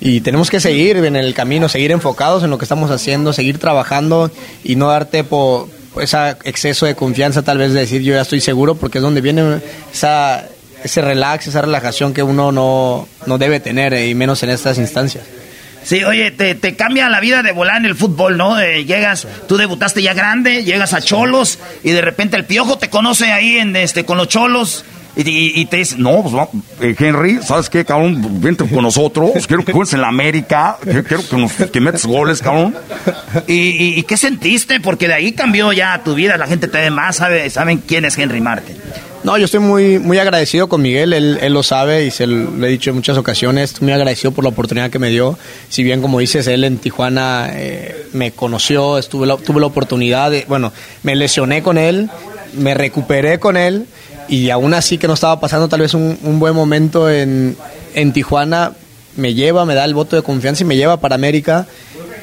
y 0.00 0.22
tenemos 0.22 0.48
que 0.48 0.60
seguir 0.60 0.96
en 0.96 1.16
el 1.16 1.34
camino, 1.34 1.68
seguir 1.68 1.90
enfocados 1.90 2.42
en 2.42 2.48
lo 2.48 2.56
que 2.56 2.64
estamos 2.64 2.90
haciendo, 2.90 3.34
seguir 3.34 3.58
trabajando 3.58 4.30
y 4.62 4.76
no 4.76 4.88
darte 4.88 5.24
por 5.24 5.68
ese 6.00 6.16
exceso 6.44 6.86
de 6.86 6.94
confianza 6.94 7.42
tal 7.42 7.58
vez 7.58 7.74
de 7.74 7.80
decir 7.80 8.00
yo 8.00 8.14
ya 8.14 8.22
estoy 8.22 8.40
seguro 8.40 8.74
porque 8.74 8.98
es 8.98 9.02
donde 9.02 9.20
viene 9.20 9.60
esa, 9.92 10.48
ese 10.84 11.00
relax, 11.00 11.46
esa 11.46 11.62
relajación 11.62 12.14
que 12.14 12.22
uno 12.22 12.52
no, 12.52 13.08
no 13.26 13.38
debe 13.38 13.58
tener 13.58 13.94
eh, 13.94 14.08
y 14.08 14.14
menos 14.14 14.42
en 14.42 14.50
estas 14.50 14.78
instancias. 14.78 15.24
Sí, 15.82 16.02
oye, 16.04 16.30
te, 16.30 16.54
te 16.54 16.76
cambia 16.76 17.10
la 17.10 17.20
vida 17.20 17.42
de 17.42 17.52
volar 17.52 17.76
en 17.76 17.86
el 17.86 17.94
fútbol, 17.94 18.38
¿no? 18.38 18.58
Eh, 18.58 18.84
llegas, 18.84 19.26
tú 19.48 19.56
debutaste 19.56 20.02
ya 20.02 20.14
grande, 20.14 20.64
llegas 20.64 20.94
a 20.94 21.02
Cholos 21.02 21.58
y 21.82 21.90
de 21.90 22.00
repente 22.00 22.36
el 22.36 22.44
piojo 22.44 22.78
te 22.78 22.88
conoce 22.88 23.32
ahí 23.32 23.58
en 23.58 23.76
este 23.76 24.04
con 24.04 24.16
los 24.16 24.28
Cholos 24.28 24.84
y, 25.16 25.64
te 25.66 25.76
dice, 25.76 25.94
no, 25.96 26.22
pues. 26.22 26.34
Eh, 26.80 26.96
Henry, 26.98 27.38
¿sabes 27.40 27.70
qué, 27.70 27.84
cabrón? 27.84 28.40
Vente 28.40 28.66
con 28.66 28.82
nosotros. 28.82 29.30
Quiero 29.46 29.64
que 29.64 29.72
juegues 29.72 29.92
en 29.92 30.00
la 30.00 30.08
América. 30.08 30.76
Quiero 30.82 31.04
que, 31.04 31.36
nos, 31.36 31.52
metas 31.80 32.04
goles, 32.04 32.42
cabrón. 32.42 32.74
¿Y, 33.46 33.52
y, 33.52 33.98
y 33.98 34.02
qué 34.02 34.16
sentiste? 34.16 34.80
Porque 34.80 35.06
de 35.06 35.14
ahí 35.14 35.32
cambió 35.32 35.72
ya 35.72 36.02
tu 36.02 36.14
vida, 36.14 36.36
la 36.36 36.48
gente 36.48 36.66
te 36.66 36.78
ve 36.78 36.90
más, 36.90 37.16
sabe, 37.16 37.48
saben 37.48 37.78
quién 37.78 38.04
es 38.04 38.18
Henry 38.18 38.40
Martin. 38.40 38.76
No, 39.24 39.38
yo 39.38 39.46
estoy 39.46 39.60
muy, 39.60 39.98
muy 39.98 40.18
agradecido 40.18 40.68
con 40.68 40.82
Miguel, 40.82 41.14
él, 41.14 41.38
él 41.40 41.52
lo 41.54 41.62
sabe 41.62 42.04
y 42.04 42.10
se 42.10 42.26
lo 42.26 42.66
he 42.66 42.68
dicho 42.68 42.90
en 42.90 42.96
muchas 42.96 43.16
ocasiones, 43.16 43.70
estoy 43.72 43.86
muy 43.86 43.94
agradecido 43.94 44.32
por 44.32 44.44
la 44.44 44.50
oportunidad 44.50 44.90
que 44.90 44.98
me 44.98 45.08
dio. 45.08 45.38
Si 45.70 45.82
bien, 45.82 46.02
como 46.02 46.18
dices, 46.18 46.46
él 46.46 46.62
en 46.62 46.76
Tijuana 46.76 47.48
eh, 47.54 48.06
me 48.12 48.32
conoció, 48.32 48.98
estuve 48.98 49.26
la- 49.26 49.38
tuve 49.38 49.60
la 49.60 49.66
oportunidad, 49.66 50.30
de, 50.30 50.44
bueno, 50.46 50.74
me 51.04 51.16
lesioné 51.16 51.62
con 51.62 51.78
él, 51.78 52.10
me 52.52 52.74
recuperé 52.74 53.38
con 53.38 53.56
él 53.56 53.86
y 54.28 54.50
aún 54.50 54.74
así 54.74 54.98
que 54.98 55.06
no 55.06 55.14
estaba 55.14 55.40
pasando 55.40 55.68
tal 55.68 55.80
vez 55.80 55.94
un, 55.94 56.38
buen 56.38 56.54
momento 56.54 57.08
en, 57.08 57.56
en 57.94 58.12
Tijuana, 58.12 58.72
me 59.16 59.32
lleva, 59.32 59.64
me 59.64 59.74
da 59.74 59.86
el 59.86 59.94
voto 59.94 60.16
de 60.16 60.22
confianza 60.22 60.64
y 60.64 60.66
me 60.66 60.76
lleva 60.76 60.98
para 61.00 61.14
América 61.14 61.66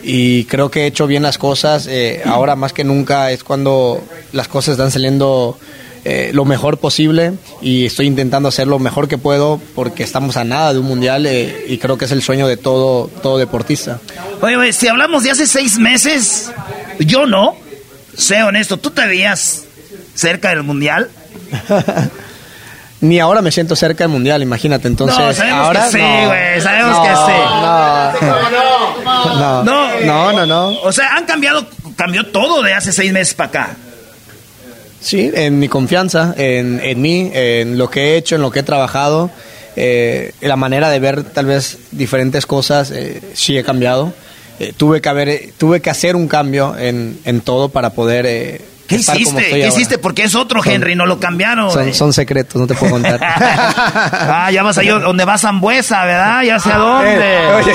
y 0.04 0.44
creo 0.46 0.70
que 0.70 0.84
he 0.84 0.86
hecho 0.86 1.08
bien 1.08 1.24
las 1.24 1.40
cosas. 1.40 1.88
eh, 1.90 2.22
ahora 2.26 2.56
más 2.56 2.74
que 2.74 2.84
nunca 2.84 3.32
es 3.32 3.44
cuando 3.44 4.04
las 4.34 4.48
cosas 4.48 4.74
están 4.74 4.92
saliendo 4.92 5.58
eh, 6.04 6.32
lo 6.34 6.46
mejor 6.46 6.78
posible 6.80 7.34
y 7.62 7.86
estoy 7.86 8.08
intentando 8.08 8.50
hacer 8.50 8.68
lo 8.68 8.80
mejor 8.80 9.08
que 9.08 9.18
puedo 9.18 9.62
porque 9.76 10.04
estamos 10.04 10.36
a 10.38 10.44
nada 10.44 10.74
de 10.74 10.80
un 10.80 10.86
mundial 10.86 11.26
eh, 11.28 11.66
y 11.68 11.78
creo 11.78 11.98
que 11.98 12.06
es 12.06 12.12
el 12.12 12.22
sueño 12.22 12.48
de 12.48 12.58
todo, 12.58 13.10
todo 13.22 13.38
deportista. 13.38 14.00
Oye, 14.42 14.58
oye, 14.58 14.74
si 14.74 14.88
hablamos 14.88 15.24
de 15.24 15.32
hace 15.32 15.46
seis 15.48 15.78
meses, 15.78 16.52
Yo 17.00 17.26
no. 17.26 17.56
Sé 18.18 18.44
honesto, 18.44 18.78
¿tú 18.78 18.92
te 18.92 19.06
veías 19.08 19.64
cerca 20.16 20.50
del 20.50 20.64
mundial? 20.64 21.10
Ni 23.02 23.20
ahora 23.20 23.42
me 23.42 23.52
siento 23.52 23.76
cerca 23.76 24.04
del 24.04 24.12
mundial, 24.12 24.44
imagínate. 24.44 24.88
Entonces, 24.88 25.18
no, 25.18 25.34
sabemos 25.34 25.66
ahora 25.66 25.86
que 25.86 25.92
sí, 25.92 25.98
no. 25.98 26.28
güey. 26.28 26.62
Sabemos 26.62 26.98
No, 26.98 27.04
que 27.04 27.10
sí. 27.10 27.40
No, 29.40 29.64
no, 29.64 30.00
no, 30.02 30.34
no, 30.34 30.46
no. 30.46 30.68
O 30.82 30.92
sea, 30.92 31.16
han 31.16 31.26
cambiado, 31.26 31.66
cambió 31.96 32.28
todo 32.28 32.62
de 32.62 32.74
hace 32.74 32.92
seis 32.92 33.12
meses 33.12 33.34
para 33.34 33.50
acá. 33.50 33.76
Sí, 35.02 35.32
en 35.34 35.58
mi 35.60 35.68
confianza, 35.68 36.34
en, 36.38 36.80
en 36.80 37.02
mí, 37.02 37.32
en 37.34 37.78
lo 37.78 37.90
que 37.90 38.14
he 38.14 38.18
hecho, 38.18 38.36
en 38.36 38.42
lo 38.42 38.52
que 38.52 38.60
he 38.60 38.64
trabajado, 38.64 39.32
eh, 39.76 40.32
la 40.42 40.56
manera 40.56 40.90
de 40.90 41.00
ver 41.00 41.24
tal 41.24 41.48
vez 41.48 41.80
diferentes 41.92 42.46
cosas, 42.46 42.92
eh, 42.92 43.20
sí 43.34 43.58
he 43.58 43.64
cambiado. 43.64 44.14
Eh, 44.60 44.74
tuve 44.78 45.02
que 45.02 45.10
haber, 45.10 45.50
tuve 45.58 45.82
que 45.82 45.90
hacer 45.90 46.16
un 46.16 46.28
cambio 46.28 46.78
en, 46.78 47.20
en 47.26 47.42
todo 47.42 47.70
para 47.70 47.92
poder 47.94 48.28
eh, 48.28 48.62
¿Qué 48.96 49.02
hiciste? 49.02 49.44
¿Qué 49.44 49.54
ahora. 49.56 49.68
hiciste? 49.68 49.98
Porque 49.98 50.24
es 50.24 50.36
otro 50.36 50.62
Son- 50.64 50.72
Henry, 50.72 50.96
no 50.96 51.06
lo 51.06 51.20
cambiaron. 51.20 51.72
Son, 51.72 51.82
güey. 51.84 51.94
son 51.94 52.14
secretos, 52.14 52.60
no 52.60 52.68
te 52.68 52.74
puedo 52.76 52.92
contar. 52.94 53.20
Ah, 54.34 54.50
ya 54.52 54.64
vas 54.64 54.78
ahí 54.78 54.88
donde 54.88 55.26
va 55.26 55.38
Zambuesa, 55.38 56.04
¿verdad? 56.06 56.42
Ya 56.44 56.60
sé 56.60 56.72
a 56.72 56.78
dónde. 56.78 57.16
Eh, 57.20 57.54
oye. 57.56 57.74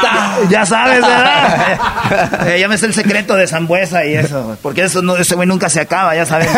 ya 0.50 0.64
sabes, 0.66 1.00
¿verdad? 1.00 1.78
Eh, 2.46 2.58
ya 2.60 2.68
me 2.68 2.78
sé 2.78 2.86
el 2.86 2.94
secreto 2.94 3.34
de 3.36 3.46
Zambuesa 3.46 4.04
y 4.06 4.14
eso. 4.14 4.56
Porque 4.62 4.82
eso 4.84 5.02
no, 5.02 5.16
ese 5.16 5.34
güey 5.34 5.46
nunca 5.46 5.68
se 5.68 5.80
acaba, 5.80 6.14
ya 6.14 6.24
sabes. 6.26 6.48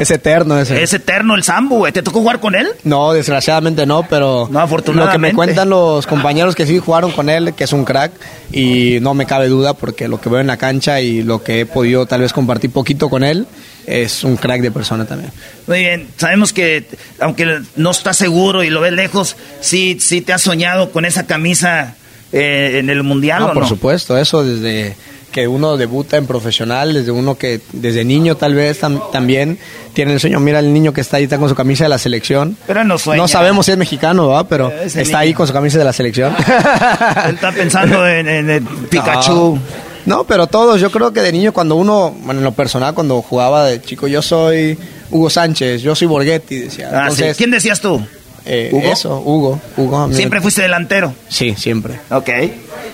Es 0.00 0.10
eterno 0.10 0.58
ese. 0.58 0.82
Es 0.82 0.92
eterno 0.94 1.34
el 1.34 1.44
Zambu, 1.44 1.76
güey. 1.78 1.92
¿Te 1.92 2.02
tocó 2.02 2.20
jugar 2.20 2.40
con 2.40 2.54
él? 2.54 2.68
No, 2.84 3.12
desgraciadamente 3.12 3.86
no, 3.86 4.04
pero 4.08 4.46
lo 4.46 4.50
que 4.50 4.58
afortunadamente. 4.58 5.18
me 5.18 5.34
cuentan 5.34 5.70
los 5.70 6.06
compañeros 6.06 6.54
que 6.54 6.66
sí 6.66 6.78
jugaron 6.78 7.12
con 7.12 7.28
él, 7.28 7.54
que 7.54 7.64
es 7.64 7.72
un 7.72 7.84
crack, 7.84 8.12
y 8.52 8.98
no 9.00 9.14
me 9.14 9.26
cabe 9.26 9.48
duda 9.48 9.74
porque 9.74 10.08
lo 10.08 10.20
que 10.20 10.28
veo 10.28 10.40
en 10.40 10.46
la 10.46 10.56
cancha 10.56 11.00
y 11.00 11.22
lo 11.22 11.42
que 11.42 11.60
he 11.60 11.66
podido 11.66 12.06
tal 12.06 12.22
vez 12.22 12.32
compartir 12.32 12.70
poquito 12.70 13.08
con 13.08 13.22
él, 13.24 13.46
es 13.86 14.24
un 14.24 14.36
crack 14.36 14.60
de 14.62 14.70
persona 14.70 15.04
también. 15.04 15.32
Muy 15.66 15.80
bien, 15.80 16.08
sabemos 16.16 16.52
que 16.52 16.86
aunque 17.18 17.60
no 17.76 17.90
estás 17.90 18.16
seguro 18.16 18.62
y 18.62 18.70
lo 18.70 18.80
ves 18.80 18.92
lejos, 18.92 19.36
sí, 19.60 19.96
sí 20.00 20.20
te 20.20 20.32
has 20.32 20.42
soñado 20.42 20.90
con 20.92 21.04
esa 21.04 21.26
camisa 21.26 21.94
eh, 22.32 22.76
en 22.78 22.88
el 22.90 23.02
mundial 23.02 23.40
No, 23.40 23.46
o 23.48 23.52
por 23.52 23.62
no? 23.64 23.68
supuesto, 23.68 24.16
eso 24.16 24.44
desde 24.44 24.94
que 25.32 25.46
uno 25.48 25.76
debuta 25.76 26.16
en 26.16 26.26
profesional, 26.26 26.92
desde 26.94 27.10
uno 27.12 27.36
que 27.36 27.60
desde 27.72 28.04
niño 28.04 28.36
tal 28.36 28.54
vez 28.54 28.82
tam- 28.82 29.10
también 29.12 29.58
tiene 29.94 30.12
el 30.14 30.20
sueño. 30.20 30.40
Mira 30.40 30.58
el 30.58 30.72
niño 30.72 30.92
que 30.92 31.00
está 31.00 31.18
ahí 31.18 31.24
está 31.24 31.38
con 31.38 31.48
su 31.48 31.54
camisa 31.54 31.84
de 31.84 31.90
la 31.90 31.98
selección. 31.98 32.56
Pero 32.66 32.82
no 32.84 32.98
sueña. 32.98 33.22
No 33.22 33.28
sabemos 33.28 33.66
si 33.66 33.72
es 33.72 33.78
mexicano, 33.78 34.28
¿verdad? 34.28 34.46
Pero 34.48 34.70
Ese 34.70 35.02
está 35.02 35.18
niño. 35.18 35.18
ahí 35.18 35.34
con 35.34 35.46
su 35.46 35.52
camisa 35.52 35.78
de 35.78 35.84
la 35.84 35.92
selección. 35.92 36.34
Él 37.26 37.34
está 37.34 37.52
pensando 37.52 38.06
en, 38.08 38.28
en 38.28 38.50
el 38.50 38.62
Pikachu. 38.62 39.58
No, 40.06 40.16
no, 40.16 40.24
pero 40.24 40.46
todos, 40.46 40.80
yo 40.80 40.90
creo 40.90 41.12
que 41.12 41.20
de 41.20 41.30
niño 41.32 41.52
cuando 41.52 41.76
uno, 41.76 42.14
bueno, 42.22 42.40
en 42.40 42.44
lo 42.44 42.52
personal, 42.52 42.94
cuando 42.94 43.20
jugaba 43.22 43.66
de 43.66 43.80
chico, 43.82 44.08
yo 44.08 44.22
soy 44.22 44.76
Hugo 45.10 45.28
Sánchez, 45.30 45.82
yo 45.82 45.94
soy 45.94 46.08
Borghetti, 46.08 46.58
decía. 46.60 46.90
Ah, 46.92 47.10
sí. 47.10 47.24
¿Quién 47.36 47.50
decías 47.50 47.80
tú? 47.80 48.04
Eh, 48.44 48.70
¿Hugo? 48.72 48.92
Eso, 48.92 49.20
Hugo. 49.20 49.60
Hugo 49.76 50.12
¿Siempre 50.12 50.40
fuiste 50.40 50.62
delantero? 50.62 51.14
Sí, 51.28 51.54
siempre. 51.56 52.00
Ok. 52.10 52.28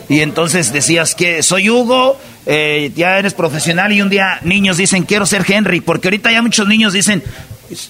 Y 0.09 0.21
entonces 0.21 0.73
decías 0.73 1.15
que 1.15 1.43
soy 1.43 1.69
Hugo, 1.71 2.19
eh, 2.47 2.93
ya 2.95 3.19
eres 3.19 3.35
profesional 3.35 3.93
y 3.93 4.03
un 4.03 4.09
día 4.09 4.39
niños 4.43 4.77
dicen 4.77 5.03
quiero 5.05 5.27
ser 5.27 5.45
Henry, 5.49 5.81
porque 5.81 6.09
ahorita 6.09 6.31
ya 6.31 6.43
muchos 6.43 6.69
niños 6.69 6.93
dicen 6.93 7.23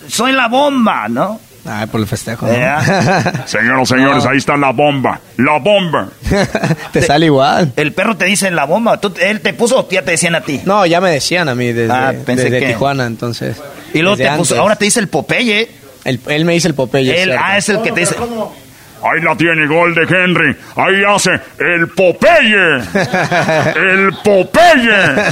soy 0.08 0.32
la 0.32 0.48
bomba, 0.48 1.08
¿no? 1.08 1.40
Ay, 1.68 1.86
por 1.88 2.00
el 2.00 2.06
festejo. 2.06 2.46
¿no? 2.46 2.52
Señoras, 3.46 3.88
señores, 3.88 4.24
ahí 4.24 4.36
está 4.38 4.56
la 4.56 4.70
bomba. 4.70 5.20
La 5.36 5.58
bomba. 5.58 6.08
te 6.92 7.02
sale 7.02 7.26
igual. 7.26 7.72
El 7.76 7.92
perro 7.92 8.16
te 8.16 8.24
dice 8.24 8.50
la 8.52 8.64
bomba. 8.66 9.00
¿Tú, 9.00 9.12
¿Él 9.20 9.40
te 9.40 9.52
puso 9.52 9.80
o 9.80 9.88
ya 9.88 10.02
te 10.02 10.12
decían 10.12 10.36
a 10.36 10.42
ti? 10.42 10.60
No, 10.64 10.86
ya 10.86 11.00
me 11.00 11.10
decían 11.10 11.48
a 11.48 11.54
mí 11.56 11.72
desde, 11.72 11.92
Ah, 11.92 12.14
pensé 12.24 12.44
desde 12.44 12.60
que- 12.60 12.66
Tijuana, 12.72 13.06
entonces. 13.06 13.56
Y 13.92 13.98
luego 14.00 14.16
te 14.16 14.30
puso, 14.36 14.58
ahora 14.60 14.76
te 14.76 14.84
dice 14.84 15.00
el 15.00 15.08
Popeye. 15.08 15.68
El- 16.06 16.20
él 16.28 16.44
me 16.44 16.52
dice 16.54 16.68
el 16.68 16.74
Popeye. 16.74 17.22
Él, 17.22 17.32
ah, 17.38 17.58
es 17.58 17.68
el 17.68 17.82
que 17.82 17.92
te 17.92 18.00
dice. 18.00 18.16
Ahí 19.02 19.20
la 19.22 19.36
tiene, 19.36 19.66
gol 19.66 19.94
de 19.94 20.02
Henry. 20.02 20.56
Ahí 20.74 21.02
hace 21.06 21.30
el 21.58 21.88
Popeye. 21.88 22.76
El 23.76 24.12
Popeye. 24.24 25.22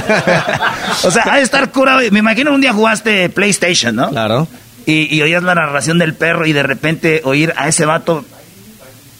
O 1.03 1.11
sea, 1.11 1.23
ha 1.31 1.37
de 1.37 1.41
estar 1.43 1.71
curado. 1.71 1.99
Me 2.11 2.19
imagino 2.19 2.53
un 2.53 2.61
día 2.61 2.73
jugaste 2.73 3.27
PlayStation, 3.29 3.95
¿no? 3.95 4.09
Claro. 4.09 4.47
Y, 4.85 5.13
y 5.15 5.21
oías 5.21 5.41
la 5.43 5.55
narración 5.55 5.97
del 5.97 6.13
perro 6.13 6.45
y 6.45 6.53
de 6.53 6.63
repente 6.63 7.21
oír 7.25 7.53
a 7.57 7.67
ese 7.67 7.85
vato 7.85 8.23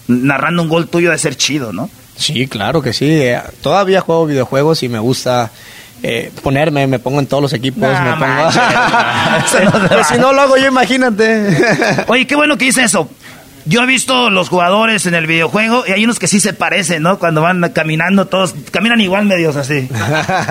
narrando 0.08 0.62
un 0.62 0.68
gol 0.68 0.88
tuyo 0.88 1.10
de 1.10 1.18
ser 1.18 1.36
chido, 1.36 1.72
¿no? 1.72 1.90
Sí, 2.16 2.46
claro 2.46 2.80
que 2.82 2.92
sí. 2.92 3.10
Eh, 3.10 3.40
Todavía 3.62 4.00
juego 4.00 4.26
videojuegos 4.26 4.82
y 4.84 4.88
me 4.88 4.98
gusta 5.00 5.50
eh, 6.02 6.30
ponerme, 6.42 6.86
me 6.86 6.98
pongo 6.98 7.20
en 7.20 7.26
todos 7.26 7.42
los 7.42 7.52
equipos. 7.52 7.80
Me 7.80 8.10
pongo... 8.12 8.26
manches. 8.26 8.62
Pues 9.88 10.06
si 10.08 10.18
no 10.18 10.32
lo 10.32 10.42
hago 10.42 10.56
yo, 10.56 10.66
imagínate. 10.66 11.56
Oye, 12.08 12.26
qué 12.26 12.36
bueno 12.36 12.56
que 12.58 12.66
dice 12.66 12.82
eso. 12.84 13.08
Yo 13.68 13.82
he 13.82 13.86
visto 13.86 14.30
los 14.30 14.48
jugadores 14.48 15.06
en 15.06 15.14
el 15.14 15.26
videojuego 15.26 15.84
y 15.88 15.90
hay 15.90 16.04
unos 16.04 16.20
que 16.20 16.28
sí 16.28 16.38
se 16.38 16.52
parecen, 16.52 17.02
¿no? 17.02 17.18
Cuando 17.18 17.42
van 17.42 17.68
caminando 17.70 18.26
todos, 18.26 18.54
caminan 18.70 19.00
igual 19.00 19.24
medios 19.24 19.56
así. 19.56 19.88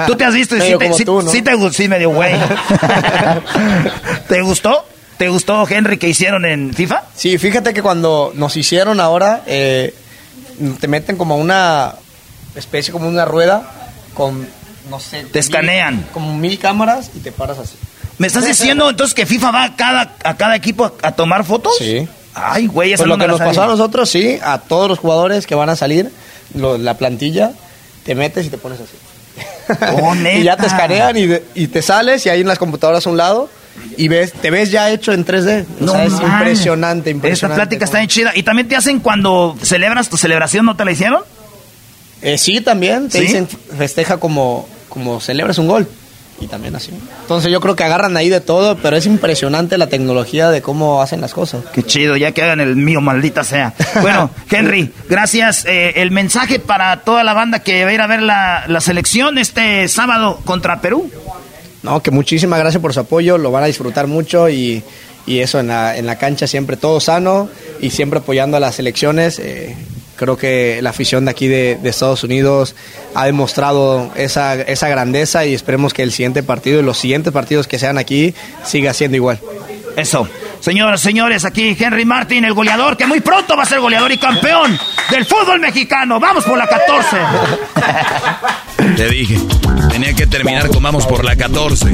Tú 0.06 0.16
te 0.16 0.26
has 0.26 0.34
visto 0.34 0.58
y 0.58 0.62
sí 0.62 0.78
te, 0.78 0.94
sí- 0.94 1.06
tú, 1.06 1.22
¿no? 1.22 1.32
sí 1.32 1.42
te 1.42 1.54
gustó, 1.54 1.72
sí 1.74 1.88
medio 1.88 2.10
güey. 2.10 2.34
¿Te 4.28 4.42
gustó? 4.42 4.86
¿Te 5.18 5.30
gustó 5.30 5.66
Henry 5.70 5.98
que 5.98 6.10
hicieron 6.10 6.44
en 6.44 6.74
FIFA? 6.74 7.04
Sí, 7.16 7.38
fíjate 7.38 7.74
que 7.74 7.82
cuando 7.82 8.34
nos 8.36 8.58
hicieron 8.58 9.00
ahora, 9.00 9.44
eh, 9.48 9.94
te 10.82 10.88
meten 10.90 11.16
como 11.16 11.38
una 11.38 11.94
especie, 12.56 12.92
como 12.92 13.08
una 13.08 13.24
rueda 13.24 13.72
con, 14.14 14.46
no 14.90 15.00
sé... 15.00 15.24
Te 15.26 15.40
escanean. 15.40 16.06
como 16.14 16.36
mil 16.38 16.58
cámaras 16.60 17.12
y 17.16 17.20
te 17.20 17.32
paras 17.32 17.58
así. 17.60 17.76
¿Me 18.18 18.28
estás 18.28 18.46
diciendo 18.46 18.90
entonces 18.90 19.14
que 19.14 19.26
FIFA 19.26 19.52
va 19.52 19.64
a 19.66 19.76
cada, 19.76 20.16
a 20.24 20.38
cada 20.38 20.56
equipo 20.56 20.86
a, 20.86 20.94
a 21.02 21.12
tomar 21.14 21.44
fotos? 21.44 21.74
Sí. 21.78 22.08
Ay, 22.34 22.68
güey, 22.68 22.94
eso 22.94 23.04
Pues 23.04 23.10
no 23.10 23.16
lo 23.18 23.22
que 23.22 23.28
nos 23.30 23.40
pasó 23.40 23.64
a 23.64 23.68
nosotros, 23.68 24.10
sí, 24.10 24.38
a 24.44 24.58
todos 24.60 24.88
los 24.90 25.00
jugadores 25.00 25.48
que 25.48 25.56
van 25.56 25.70
a 25.70 25.76
salir, 25.76 26.12
lo- 26.54 26.78
la 26.78 26.96
plantilla, 26.98 27.52
te 28.04 28.14
metes 28.16 28.46
y 28.46 28.50
te 28.50 28.58
pones 28.58 28.80
así. 28.82 28.94
Oh, 30.02 30.14
y 30.36 30.44
ya 30.44 30.58
te 30.58 30.66
escanean 30.68 31.16
y, 31.18 31.28
de- 31.28 31.44
y 31.56 31.68
te 31.68 31.82
sales 31.82 32.26
y 32.26 32.30
ahí 32.30 32.42
en 32.42 32.48
las 32.48 32.58
computadoras 32.60 33.06
a 33.08 33.10
un 33.10 33.18
lado 33.18 33.50
y 33.98 34.08
ves, 34.10 34.32
te 34.34 34.52
ves 34.52 34.70
ya 34.72 34.90
hecho 34.92 35.12
en 35.14 35.26
3D. 35.26 35.66
O 35.82 35.86
No 35.86 35.92
sea, 35.94 36.06
es 36.06 36.14
impresionante, 36.14 37.10
Esta 37.10 37.16
impresionante. 37.16 37.60
plática 37.62 37.86
está 37.86 37.98
bien 38.00 38.10
chida. 38.10 38.32
¿Y 38.36 38.44
también 38.44 38.68
te 38.68 38.76
hacen 38.76 39.00
cuando 39.00 39.56
celebras 39.62 40.10
tu 40.10 40.18
celebración, 40.18 40.66
no 40.66 40.76
te 40.76 40.84
la 40.86 40.92
hicieron? 40.92 41.22
Eh, 42.22 42.38
sí, 42.38 42.62
también 42.62 43.10
te 43.10 43.20
¿Sí? 43.20 43.26
dicen 43.28 43.48
festeja 43.78 44.18
como, 44.18 44.68
como 44.96 45.20
celebras 45.20 45.60
un 45.60 45.68
gol. 45.68 45.88
Y 46.42 46.48
también 46.48 46.76
así. 46.76 46.92
Entonces 47.22 47.50
yo 47.50 47.62
creo 47.62 47.78
que 47.78 47.86
agarran 47.86 48.18
ahí 48.18 48.28
de 48.28 48.42
todo, 48.42 48.76
pero 48.80 48.98
es 48.98 49.06
impresionante 49.06 49.78
la 49.78 49.88
tecnología 49.88 50.50
de 50.50 50.62
cómo 50.62 51.02
hacen 51.02 51.22
las 51.22 51.34
cosas. 51.34 51.64
Qué 51.72 51.82
chido, 51.82 52.18
ya 52.18 52.34
que 52.34 52.42
hagan 52.42 52.60
el 52.60 52.76
mío, 52.76 53.00
maldita 53.00 53.46
sea. 53.46 53.74
Bueno, 54.02 54.30
Henry, 54.52 54.92
gracias. 55.08 55.64
Eh, 55.66 55.94
el 56.02 56.12
mensaje 56.12 56.60
para 56.60 57.02
toda 57.04 57.24
la 57.24 57.34
banda 57.34 57.60
que 57.60 57.86
va 57.86 57.92
a 57.92 57.94
ir 57.94 58.02
a 58.02 58.08
ver 58.08 58.22
la, 58.22 58.66
la 58.68 58.82
selección 58.82 59.38
este 59.38 59.88
sábado 59.88 60.42
contra 60.44 60.82
Perú. 60.82 61.10
No, 61.84 62.02
que 62.04 62.12
muchísimas 62.12 62.60
gracias 62.60 62.82
por 62.82 62.94
su 62.94 63.00
apoyo, 63.00 63.38
lo 63.38 63.52
van 63.52 63.64
a 63.64 63.68
disfrutar 63.68 64.08
mucho 64.08 64.50
y, 64.50 64.84
y 65.26 65.40
eso 65.40 65.62
en 65.62 65.68
la, 65.68 65.96
en 65.96 66.06
la 66.06 66.18
cancha 66.18 66.48
siempre 66.48 66.76
todo 66.76 67.00
sano 67.00 67.48
y 67.80 67.92
siempre 67.92 68.20
apoyando 68.20 68.58
a 68.58 68.60
las 68.60 68.76
selecciones. 68.76 69.40
eh, 69.40 69.74
creo 70.16 70.38
que 70.38 70.80
la 70.82 70.92
afición 70.92 71.26
de 71.26 71.32
aquí 71.32 71.48
de, 71.48 71.78
de 71.82 71.90
Estados 71.90 72.24
Unidos 72.24 72.76
ha 73.14 73.26
demostrado 73.26 74.12
esa, 74.16 74.56
esa 74.56 74.88
grandeza 74.88 75.46
y 75.46 75.54
esperemos 75.54 75.94
que 75.94 76.04
el 76.04 76.12
siguiente 76.12 76.44
partido 76.44 76.80
y 76.80 76.84
los 76.84 76.98
siguientes 76.98 77.34
partidos 77.34 77.68
que 77.68 77.80
sean 77.80 77.98
aquí 77.98 78.34
siga 78.64 78.94
siendo 78.94 79.18
igual. 79.18 79.40
Eso. 79.96 80.28
Señoras, 80.60 81.00
señores, 81.02 81.46
aquí 81.46 81.76
Henry 81.80 82.06
Martin, 82.06 82.44
el 82.44 82.54
goleador, 82.54 82.98
que 82.98 83.06
muy 83.06 83.20
pronto 83.20 83.56
va 83.56 83.64
a 83.64 83.66
ser 83.66 83.80
goleador 83.80 84.12
y 84.12 84.18
campeón 84.18 84.78
del 85.12 85.26
fútbol 85.26 85.60
mexicano. 85.60 86.20
Vamos 86.20 86.44
por 86.44 86.58
la 86.58 86.68
14. 86.68 87.18
Te 88.98 89.10
dije, 89.10 89.40
tenía 89.90 90.14
que 90.14 90.26
terminar 90.26 90.68
con 90.70 90.82
vamos 90.82 91.06
por 91.06 91.24
la 91.24 91.36
14. 91.36 91.94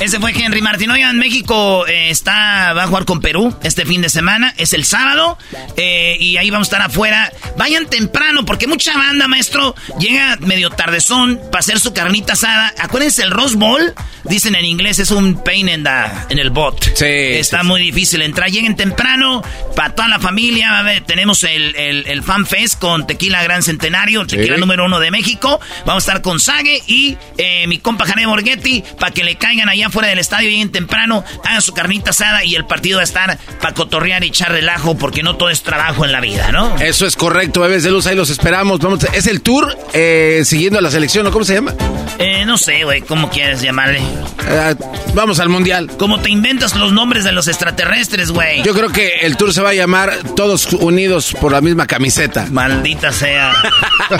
Ese 0.00 0.18
fue 0.18 0.32
Henry 0.32 0.62
Martin. 0.62 0.90
Oigan, 0.90 1.18
México 1.18 1.86
eh, 1.86 2.08
está, 2.10 2.72
va 2.72 2.84
a 2.84 2.86
jugar 2.86 3.04
con 3.04 3.20
Perú 3.20 3.54
este 3.62 3.84
fin 3.84 4.00
de 4.00 4.08
semana. 4.08 4.54
Es 4.56 4.72
el 4.72 4.84
sábado. 4.84 5.36
eh, 5.76 6.16
y 6.18 6.38
ahí 6.38 6.48
vamos 6.50 6.68
a 6.68 6.76
estar 6.76 6.82
afuera. 6.88 7.30
Vayan 7.58 7.86
temprano, 7.86 8.46
porque 8.46 8.66
mucha 8.66 8.96
banda, 8.96 9.28
maestro, 9.28 9.74
llega 9.98 10.38
medio 10.40 10.70
tardezón 10.70 11.38
para 11.52 11.60
hacer 11.60 11.78
su 11.78 11.92
carnita 11.92 12.32
asada. 12.32 12.72
Acuérdense, 12.78 13.22
el 13.22 13.30
Rose 13.30 13.56
Bowl, 13.56 13.92
dicen 14.24 14.54
en 14.54 14.64
inglés, 14.64 14.98
es 15.00 15.10
un 15.10 15.44
pain 15.44 15.68
en, 15.68 15.84
the- 15.84 15.90
en 16.30 16.38
el 16.38 16.48
bot. 16.48 16.82
Sí. 16.96 17.04
Está 17.04 17.62
muy 17.62 17.82
difícil 17.82 18.22
entrar. 18.22 18.50
Lleguen 18.50 18.76
temprano 18.76 19.42
para 19.76 19.94
toda 19.94 20.08
la 20.08 20.18
familia. 20.18 20.78
A 20.78 20.82
ver, 20.82 21.04
tenemos 21.04 21.42
el, 21.44 21.76
el, 21.76 22.06
el 22.06 22.22
Fan 22.22 22.46
Fest 22.46 22.78
con 22.78 23.06
Tequila 23.06 23.42
Gran 23.42 23.62
Centenario, 23.62 24.26
Tequila 24.26 24.56
número 24.56 24.86
uno 24.86 24.98
de 24.98 25.10
México. 25.10 25.60
Vamos 25.84 26.08
a 26.08 26.12
estar 26.12 26.22
con 26.22 26.40
Sage 26.40 26.82
y 26.86 27.18
eh, 27.36 27.66
mi 27.66 27.78
compa 27.78 28.06
Jané 28.06 28.24
Borghetti 28.24 28.82
para 28.98 29.12
que 29.12 29.24
le 29.24 29.36
caigan 29.36 29.68
allá 29.68 29.89
allá 29.90 29.92
fuera 29.92 30.08
del 30.08 30.18
estadio, 30.18 30.48
lleguen 30.48 30.70
temprano, 30.70 31.24
hagan 31.44 31.62
su 31.62 31.72
carnita 31.72 32.10
asada 32.10 32.44
y 32.44 32.54
el 32.54 32.66
partido 32.66 32.96
va 32.96 33.02
a 33.02 33.04
estar 33.04 33.38
para 33.60 33.74
cotorrear 33.74 34.24
y 34.24 34.28
echar 34.28 34.52
relajo 34.52 34.96
porque 34.96 35.22
no 35.22 35.36
todo 35.36 35.50
es 35.50 35.62
trabajo 35.62 36.04
en 36.04 36.12
la 36.12 36.20
vida, 36.20 36.52
¿no? 36.52 36.76
Eso 36.76 37.06
es 37.06 37.16
correcto, 37.16 37.60
bebés 37.60 37.82
de 37.82 37.90
luz, 37.90 38.06
ahí 38.06 38.16
los 38.16 38.30
esperamos. 38.30 38.80
Vamos, 38.80 39.04
es 39.12 39.26
el 39.26 39.42
tour 39.42 39.76
eh, 39.92 40.42
siguiendo 40.44 40.78
a 40.78 40.82
la 40.82 40.90
selección, 40.90 41.24
¿no? 41.24 41.30
¿Cómo 41.32 41.44
se 41.44 41.54
llama? 41.54 41.74
Eh, 42.18 42.44
no 42.44 42.58
sé, 42.58 42.84
güey, 42.84 43.00
¿cómo 43.02 43.30
quieres 43.30 43.62
llamarle? 43.62 43.98
Eh, 43.98 44.74
vamos 45.14 45.40
al 45.40 45.48
mundial. 45.48 45.90
¿Cómo 45.98 46.20
te 46.20 46.30
inventas 46.30 46.76
los 46.76 46.92
nombres 46.92 47.24
de 47.24 47.32
los 47.32 47.48
extraterrestres, 47.48 48.30
güey? 48.30 48.62
Yo 48.62 48.74
creo 48.74 48.90
que 48.90 49.20
el 49.22 49.36
tour 49.36 49.52
se 49.52 49.62
va 49.62 49.70
a 49.70 49.74
llamar 49.74 50.12
Todos 50.36 50.72
Unidos 50.72 51.34
por 51.40 51.52
la 51.52 51.60
misma 51.60 51.86
camiseta. 51.86 52.46
Maldita 52.50 53.12
sea. 53.12 53.54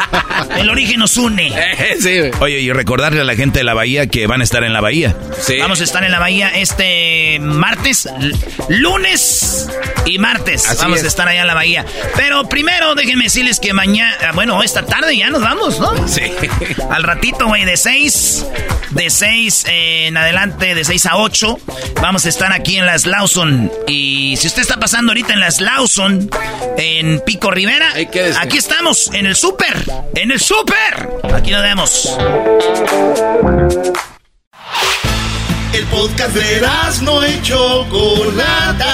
el 0.58 0.70
origen 0.70 1.00
nos 1.00 1.16
une. 1.16 1.52
sí, 2.00 2.18
güey. 2.18 2.32
Oye, 2.40 2.60
y 2.60 2.72
recordarle 2.72 3.20
a 3.20 3.24
la 3.24 3.34
gente 3.34 3.60
de 3.60 3.64
la 3.64 3.74
bahía 3.74 4.06
que 4.06 4.26
van 4.26 4.40
a 4.40 4.44
estar 4.44 4.64
en 4.64 4.72
la 4.72 4.80
bahía. 4.80 5.14
Sí. 5.40 5.59
Vamos 5.60 5.80
a 5.80 5.84
estar 5.84 6.04
en 6.04 6.10
la 6.10 6.18
bahía 6.18 6.48
este 6.54 7.38
martes, 7.40 8.08
lunes 8.68 9.68
y 10.06 10.18
martes. 10.18 10.68
Así 10.68 10.82
vamos 10.82 10.98
es. 10.98 11.04
a 11.04 11.08
estar 11.08 11.28
allá 11.28 11.42
en 11.42 11.46
la 11.46 11.54
bahía. 11.54 11.84
Pero 12.16 12.48
primero 12.48 12.94
déjenme 12.94 13.24
decirles 13.24 13.60
que 13.60 13.72
mañana, 13.72 14.32
bueno, 14.34 14.62
esta 14.62 14.84
tarde 14.84 15.16
ya 15.16 15.30
nos 15.30 15.42
vamos, 15.42 15.78
¿no? 15.78 16.08
Sí. 16.08 16.22
Al 16.90 17.02
ratito, 17.02 17.46
güey, 17.46 17.64
de 17.64 17.76
6, 17.76 18.46
de 18.90 19.10
6 19.10 19.64
en 19.68 20.16
adelante, 20.16 20.74
de 20.74 20.84
6 20.84 21.06
a 21.06 21.16
8, 21.16 21.58
vamos 22.00 22.26
a 22.26 22.28
estar 22.28 22.52
aquí 22.52 22.78
en 22.78 22.86
las 22.86 23.06
Lawson. 23.06 23.70
Y 23.86 24.36
si 24.38 24.46
usted 24.46 24.62
está 24.62 24.78
pasando 24.78 25.10
ahorita 25.12 25.32
en 25.32 25.40
las 25.40 25.60
Lawson, 25.60 26.30
en 26.78 27.20
Pico 27.20 27.50
Rivera, 27.50 27.92
aquí 28.40 28.56
estamos, 28.58 29.10
en 29.14 29.26
el 29.26 29.36
súper, 29.36 29.84
en 30.14 30.30
el 30.30 30.40
súper. 30.40 31.08
Aquí 31.34 31.50
nos 31.50 31.62
vemos. 31.62 32.16
El 35.72 35.86
podcast 35.86 36.34
de 36.34 36.60
no 37.02 37.24
y 37.24 37.40
Chocolata. 37.42 38.92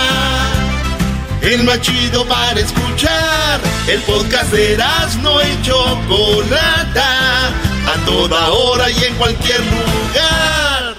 El 1.40 1.64
más 1.64 1.80
chido 1.80 2.26
para 2.26 2.60
escuchar. 2.60 3.60
El 3.88 4.00
podcast 4.02 4.52
de 4.52 4.76
no 5.22 5.40
y 5.40 5.62
Chocolata. 5.62 7.48
A 7.48 8.04
toda 8.04 8.50
hora 8.50 8.90
y 8.90 9.04
en 9.04 9.14
cualquier 9.14 9.60
lugar. 9.60 10.94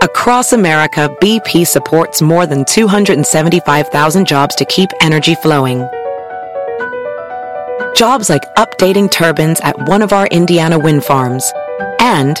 Across 0.00 0.54
America, 0.54 1.14
BP 1.20 1.66
supports 1.66 2.22
more 2.22 2.46
than 2.46 2.64
275,000 2.64 4.26
jobs 4.26 4.54
to 4.54 4.64
keep 4.64 4.88
energy 5.02 5.34
flowing. 5.42 5.86
Jobs 7.94 8.30
like 8.30 8.44
updating 8.56 9.10
turbines 9.10 9.60
at 9.60 9.76
one 9.88 10.00
of 10.00 10.14
our 10.14 10.26
Indiana 10.28 10.78
wind 10.78 11.04
farms 11.04 11.52
and 12.00 12.40